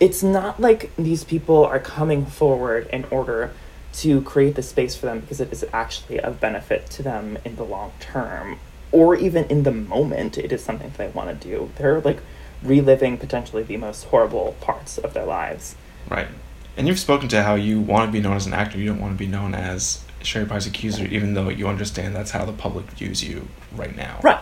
it's 0.00 0.22
not 0.22 0.58
like 0.60 0.90
these 0.96 1.22
people 1.24 1.64
are 1.64 1.78
coming 1.78 2.24
forward 2.24 2.88
in 2.92 3.04
order 3.10 3.50
to 3.92 4.20
create 4.22 4.54
the 4.54 4.62
space 4.62 4.94
for 4.94 5.06
them 5.06 5.20
because 5.20 5.40
it 5.40 5.52
is 5.52 5.64
actually 5.72 6.18
of 6.20 6.40
benefit 6.40 6.88
to 6.90 7.02
them 7.02 7.38
in 7.44 7.56
the 7.56 7.62
long 7.64 7.92
term 8.00 8.58
or 8.92 9.14
even 9.16 9.44
in 9.46 9.62
the 9.64 9.72
moment 9.72 10.38
it 10.38 10.50
is 10.52 10.62
something 10.64 10.88
that 10.90 10.98
they 10.98 11.08
want 11.08 11.28
to 11.40 11.48
do 11.48 11.70
they're 11.76 12.00
like 12.00 12.20
reliving 12.62 13.18
potentially 13.18 13.62
the 13.62 13.76
most 13.76 14.04
horrible 14.04 14.56
parts 14.60 14.98
of 14.98 15.12
their 15.14 15.26
lives 15.26 15.74
Right. 16.08 16.28
And 16.76 16.86
you've 16.86 16.98
spoken 17.00 17.26
to 17.30 17.42
how 17.42 17.54
you 17.56 17.80
want 17.80 18.06
to 18.06 18.12
be 18.12 18.20
known 18.20 18.36
as 18.36 18.46
an 18.46 18.52
actor. 18.54 18.78
You 18.78 18.86
don't 18.86 19.00
want 19.00 19.14
to 19.14 19.18
be 19.18 19.26
known 19.26 19.54
as 19.54 20.04
Sherry 20.26 20.46
Pie's 20.46 20.66
accuser, 20.66 21.04
even 21.06 21.34
though 21.34 21.48
you 21.48 21.68
understand 21.68 22.14
that's 22.14 22.32
how 22.32 22.44
the 22.44 22.52
public 22.52 22.86
views 22.90 23.22
you 23.22 23.48
right 23.74 23.94
now. 23.96 24.20
Right, 24.22 24.40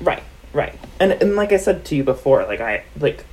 right. 0.00 0.22
Right. 0.54 0.78
And 1.00 1.12
and 1.12 1.34
like 1.34 1.52
I 1.52 1.56
said 1.56 1.84
to 1.86 1.96
you 1.96 2.04
before, 2.04 2.44
like 2.44 2.60
I 2.60 2.84
like 2.98 3.26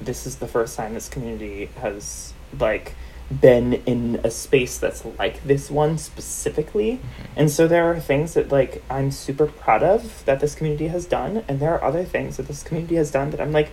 this 0.00 0.24
is 0.24 0.36
the 0.36 0.46
first 0.46 0.76
time 0.76 0.94
this 0.94 1.08
community 1.08 1.66
has 1.80 2.32
like 2.58 2.94
been 3.40 3.74
in 3.86 4.20
a 4.22 4.30
space 4.30 4.78
that's 4.78 5.04
like 5.18 5.42
this 5.42 5.68
one 5.68 5.98
specifically. 5.98 6.92
Mm-hmm. 6.92 7.32
And 7.36 7.50
so 7.50 7.66
there 7.66 7.90
are 7.90 7.98
things 7.98 8.34
that 8.34 8.52
like 8.52 8.84
I'm 8.88 9.10
super 9.10 9.46
proud 9.46 9.82
of 9.82 10.24
that 10.26 10.38
this 10.38 10.54
community 10.54 10.88
has 10.88 11.06
done 11.06 11.44
and 11.48 11.58
there 11.58 11.74
are 11.74 11.82
other 11.82 12.04
things 12.04 12.36
that 12.36 12.46
this 12.46 12.62
community 12.62 12.94
has 12.96 13.10
done 13.10 13.30
that 13.30 13.40
I'm 13.40 13.52
like 13.52 13.72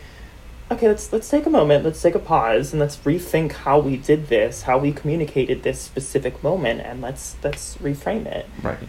okay, 0.72 0.88
let's 0.88 1.12
let's 1.12 1.30
take 1.30 1.46
a 1.46 1.50
moment, 1.50 1.84
let's 1.86 2.02
take 2.02 2.16
a 2.16 2.20
pause 2.20 2.72
and 2.74 2.80
let's 2.80 2.98
rethink 2.98 3.52
how 3.52 3.80
we 3.80 3.98
did 3.98 4.28
this, 4.28 4.64
how 4.64 4.78
we 4.78 4.92
communicated 4.92 5.64
this 5.64 5.80
specific 5.82 6.42
moment 6.44 6.82
and 6.82 7.02
let's 7.02 7.36
let's 7.44 7.76
reframe 7.78 8.26
it 8.26 8.48
Right. 8.64 8.80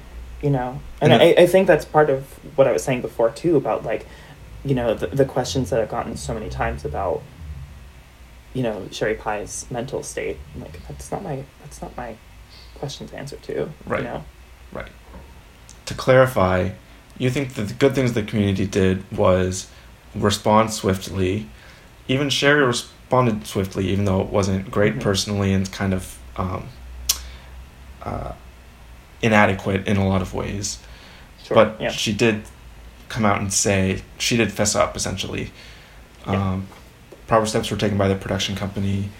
you 0.40 0.50
know 0.50 0.80
and, 1.00 1.12
And 1.12 1.22
I, 1.22 1.42
I 1.42 1.46
think 1.46 1.66
that's 1.66 1.84
part 1.84 2.08
of 2.10 2.24
what 2.56 2.66
i 2.66 2.72
was 2.72 2.82
saying 2.84 3.00
before 3.02 3.30
too 3.30 3.56
about 3.56 3.84
like 3.84 4.06
you 4.64 4.74
know 4.74 4.94
the, 4.94 5.08
the 5.08 5.24
questions 5.24 5.70
that 5.70 5.80
i've 5.80 5.88
gotten 5.90 6.16
so 6.16 6.32
many 6.34 6.48
times 6.48 6.84
about 6.84 7.22
you 8.54 8.62
know 8.62 8.86
sherry 8.90 9.14
pie's 9.14 9.66
mental 9.70 10.02
state 10.02 10.36
I'm 10.54 10.62
like 10.62 10.86
that's 10.88 11.10
not 11.10 11.22
my 11.22 11.44
that's 11.62 11.80
not 11.82 11.96
my 11.96 12.16
question 12.76 13.06
to 13.08 13.16
answer 13.16 13.36
to 13.36 13.70
Right. 13.86 14.00
you 14.00 14.04
know 14.04 14.24
Right. 14.72 14.90
To 15.86 15.94
clarify, 15.94 16.70
you 17.18 17.28
think 17.28 17.54
that 17.54 17.64
the 17.68 17.74
good 17.74 17.94
things 17.94 18.14
the 18.14 18.22
community 18.22 18.66
did 18.66 19.04
was 19.12 19.68
respond 20.14 20.72
swiftly. 20.72 21.46
Even 22.08 22.28
Sherry 22.30 22.64
responded 22.64 23.46
swiftly, 23.46 23.88
even 23.88 24.04
though 24.04 24.20
it 24.20 24.28
wasn't 24.28 24.70
great 24.70 24.96
Mhm. 24.96 25.00
personally 25.02 25.52
and 25.52 25.70
kind 25.70 25.94
of 25.94 26.18
um, 26.36 26.64
uh, 28.02 28.32
inadequate 29.20 29.86
in 29.86 29.96
a 29.96 30.06
lot 30.08 30.22
of 30.22 30.34
ways. 30.34 30.78
sure 31.44 31.54
but 31.56 31.76
yeah 31.80 31.90
she 31.90 32.12
did 32.12 32.42
come 33.08 33.24
out 33.24 33.40
and 33.40 33.52
say 33.52 34.00
she 34.18 34.36
did 34.36 34.50
fess 34.52 34.74
up 34.74 34.96
essentially. 34.96 35.50
Yeah. 36.26 36.52
Um, 36.52 36.66
proper 37.26 37.46
steps 37.46 37.70
were 37.70 37.76
taken 37.76 37.98
by 37.98 38.08
the 38.08 38.14
production 38.14 38.54
company, 38.56 39.10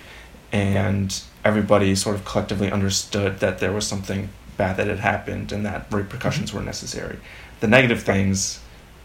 and 0.52 1.20
everybody 1.44 1.94
sort 1.94 2.14
of 2.16 2.24
collectively 2.24 2.70
understood 2.70 3.40
that 3.40 3.58
there 3.58 3.72
was 3.72 3.86
something 3.86 4.28
bad 4.56 4.76
that 4.76 4.86
had 4.86 5.00
happened 5.00 5.50
and 5.52 5.64
that 5.66 5.86
repercussions 5.90 6.50
Mm-hmm. 6.50 6.58
were 6.60 6.64
necessary. 6.64 7.16
The 7.60 7.66
negative 7.68 8.02
things 8.02 8.60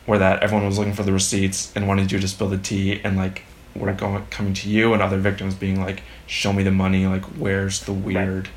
were 0.06 0.18
that 0.20 0.42
everyone 0.44 0.66
was 0.68 0.78
looking 0.78 0.94
for 0.94 1.04
the 1.04 1.12
receipts 1.14 1.72
and 1.76 1.88
wanted 1.88 2.12
you 2.12 2.20
to 2.20 2.28
spill 2.28 2.48
the 2.50 2.58
tea, 2.58 3.02
and 3.04 3.18
like 3.18 3.44
were 3.78 3.94
going 3.94 4.26
coming 4.30 4.54
to 4.56 4.70
you 4.70 4.94
and 4.94 5.02
other 5.02 5.18
victims 5.18 5.56
being 5.56 5.80
like, 5.82 6.02
"Show 6.26 6.54
me 6.54 6.64
the 6.64 6.72
money. 6.72 7.08
Like, 7.08 7.24
where's 7.26 7.82
the 7.82 7.94
weird, 7.94 8.50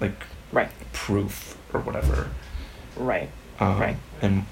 like, 0.00 0.24
right 0.52 0.70
proof 0.92 1.56
or 1.72 1.80
whatever." 1.80 2.28
right 2.96 3.30
Um, 3.60 3.78
Right. 3.80 3.96
And 4.20 4.44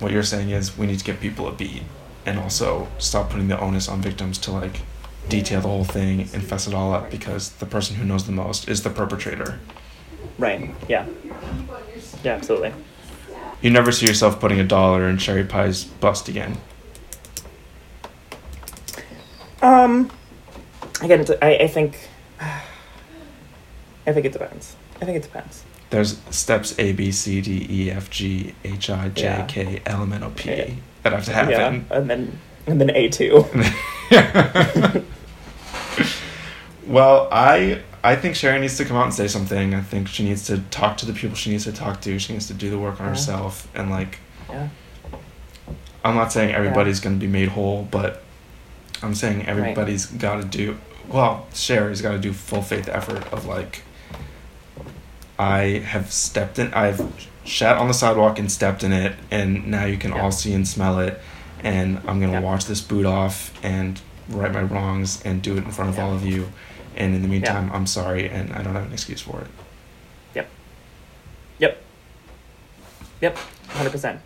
what 0.00 0.10
you're 0.12 0.22
saying 0.24 0.50
is 0.50 0.76
we 0.76 0.86
need 0.86 0.98
to 0.98 1.04
give 1.04 1.20
people 1.20 1.46
a 1.48 1.52
beat 1.52 1.82
and 2.26 2.38
also 2.38 2.88
stop 2.98 3.30
putting 3.30 3.48
the 3.48 3.58
onus 3.60 3.88
on 3.88 4.00
victims 4.02 4.38
to 4.38 4.50
like 4.50 4.80
detail 5.28 5.60
the 5.60 5.68
whole 5.68 5.84
thing 5.84 6.20
and 6.34 6.42
fess 6.42 6.66
it 6.66 6.74
all 6.74 6.92
up 6.92 7.10
because 7.10 7.50
the 7.52 7.66
person 7.66 7.96
who 7.96 8.04
knows 8.04 8.26
the 8.26 8.32
most 8.32 8.68
is 8.68 8.82
the 8.82 8.90
perpetrator. 8.90 9.58
right 10.38 10.74
yeah 10.88 11.06
yeah 12.24 12.34
absolutely 12.34 12.72
You 13.62 13.70
never 13.70 13.92
see 13.92 14.06
yourself 14.06 14.40
putting 14.40 14.60
a 14.60 14.64
dollar 14.64 15.08
in 15.08 15.16
Sherry 15.18 15.44
Pie's 15.44 15.84
bust 15.84 16.28
again. 16.28 16.58
Um 19.64 20.10
again 21.02 21.20
it's, 21.20 21.30
I, 21.42 21.54
I 21.56 21.66
think 21.68 21.96
i 22.40 24.12
think 24.12 24.26
it 24.26 24.32
depends 24.32 24.76
i 25.00 25.04
think 25.04 25.16
it 25.16 25.22
depends 25.22 25.64
There's 25.90 26.18
steps 26.30 26.78
A, 26.78 26.92
B, 26.92 27.10
C, 27.12 27.40
D, 27.40 27.66
E, 27.70 27.90
F, 27.90 28.10
G, 28.10 28.54
H, 28.64 28.90
I, 28.90 29.08
J, 29.10 29.22
Yeah. 29.22 29.46
K, 29.46 29.80
L, 29.86 30.02
M, 30.02 30.12
N, 30.12 30.22
O, 30.24 30.30
P 30.30 30.50
Yeah. 30.50 30.70
that 31.02 31.12
have 31.12 31.24
to 31.26 31.32
happen. 31.32 31.50
yeah 31.50 31.96
and 31.96 32.10
then 32.10 32.38
and 32.66 32.80
then 32.80 32.88
a2 32.88 33.22
well, 36.86 37.28
I 37.32 37.80
I 38.02 38.16
think 38.16 38.34
Sherry 38.36 38.60
needs 38.60 38.76
to 38.78 38.84
come 38.84 38.96
out 38.98 39.04
and 39.04 39.14
say 39.14 39.28
something. 39.28 39.74
I 39.74 39.80
think 39.80 40.08
she 40.08 40.24
needs 40.24 40.44
to 40.46 40.58
talk 40.70 40.96
to 40.98 41.06
the 41.06 41.12
people 41.14 41.36
she 41.36 41.50
needs 41.50 41.64
to 41.64 41.72
talk 41.72 42.00
to. 42.02 42.18
She 42.18 42.32
needs 42.34 42.46
to 42.48 42.54
do 42.54 42.68
the 42.70 42.78
work 42.78 43.00
on 43.00 43.06
Yeah. 43.06 43.10
herself 43.10 43.68
and 43.74 43.90
like 43.90 44.18
yeah 44.50 44.68
I'm 46.04 46.14
not 46.16 46.32
saying 46.32 46.54
everybody's 46.54 47.00
going 47.00 47.16
to 47.18 47.20
be 47.26 47.30
made 47.32 47.48
whole, 47.48 47.88
but 47.90 48.22
I'm 49.04 49.14
saying 49.14 49.46
everybody's 49.46 50.06
got 50.06 50.36
to 50.40 50.44
do 50.46 50.78
well, 51.08 51.46
Sherry's 51.52 52.00
got 52.00 52.12
to 52.12 52.18
do 52.18 52.32
full 52.32 52.62
faith 52.62 52.88
effort 52.88 53.30
of 53.32 53.44
like 53.46 53.82
I 55.38 55.82
have 55.84 56.12
stepped 56.12 56.58
in 56.58 56.72
I've 56.74 57.28
shat 57.44 57.76
on 57.76 57.88
the 57.88 57.94
sidewalk 57.94 58.38
and 58.38 58.50
stepped 58.50 58.82
in 58.82 58.92
it 58.92 59.14
and 59.30 59.66
now 59.66 59.84
you 59.84 59.96
can 59.98 60.12
Yeah. 60.12 60.22
all 60.22 60.30
see 60.32 60.54
and 60.54 60.66
smell 60.66 60.98
it 61.00 61.20
and 61.62 61.98
I'm 62.06 62.20
going 62.20 62.32
to 62.32 62.38
Yeah. 62.38 62.40
watch 62.40 62.66
this 62.66 62.80
boot 62.80 63.04
off 63.06 63.52
and 63.62 64.00
right 64.30 64.52
my 64.52 64.62
wrongs 64.62 65.20
and 65.24 65.42
do 65.42 65.54
it 65.56 65.64
in 65.64 65.70
front 65.70 65.90
of 65.90 65.96
Yeah. 65.96 66.04
all 66.04 66.14
of 66.14 66.24
you. 66.24 66.50
And 66.96 67.14
in 67.14 67.22
the 67.22 67.28
meantime, 67.28 67.70
I'm 67.74 67.86
sorry 67.86 68.28
and 68.30 68.52
I 68.52 68.62
don't 68.62 68.74
have 68.74 68.86
an 68.86 68.92
excuse 68.92 69.20
for 69.20 69.40
it. 69.40 69.48
Yep. 70.34 70.48
Yep. 71.58 71.82
Yep. 73.20 73.38
100%. 73.74 74.20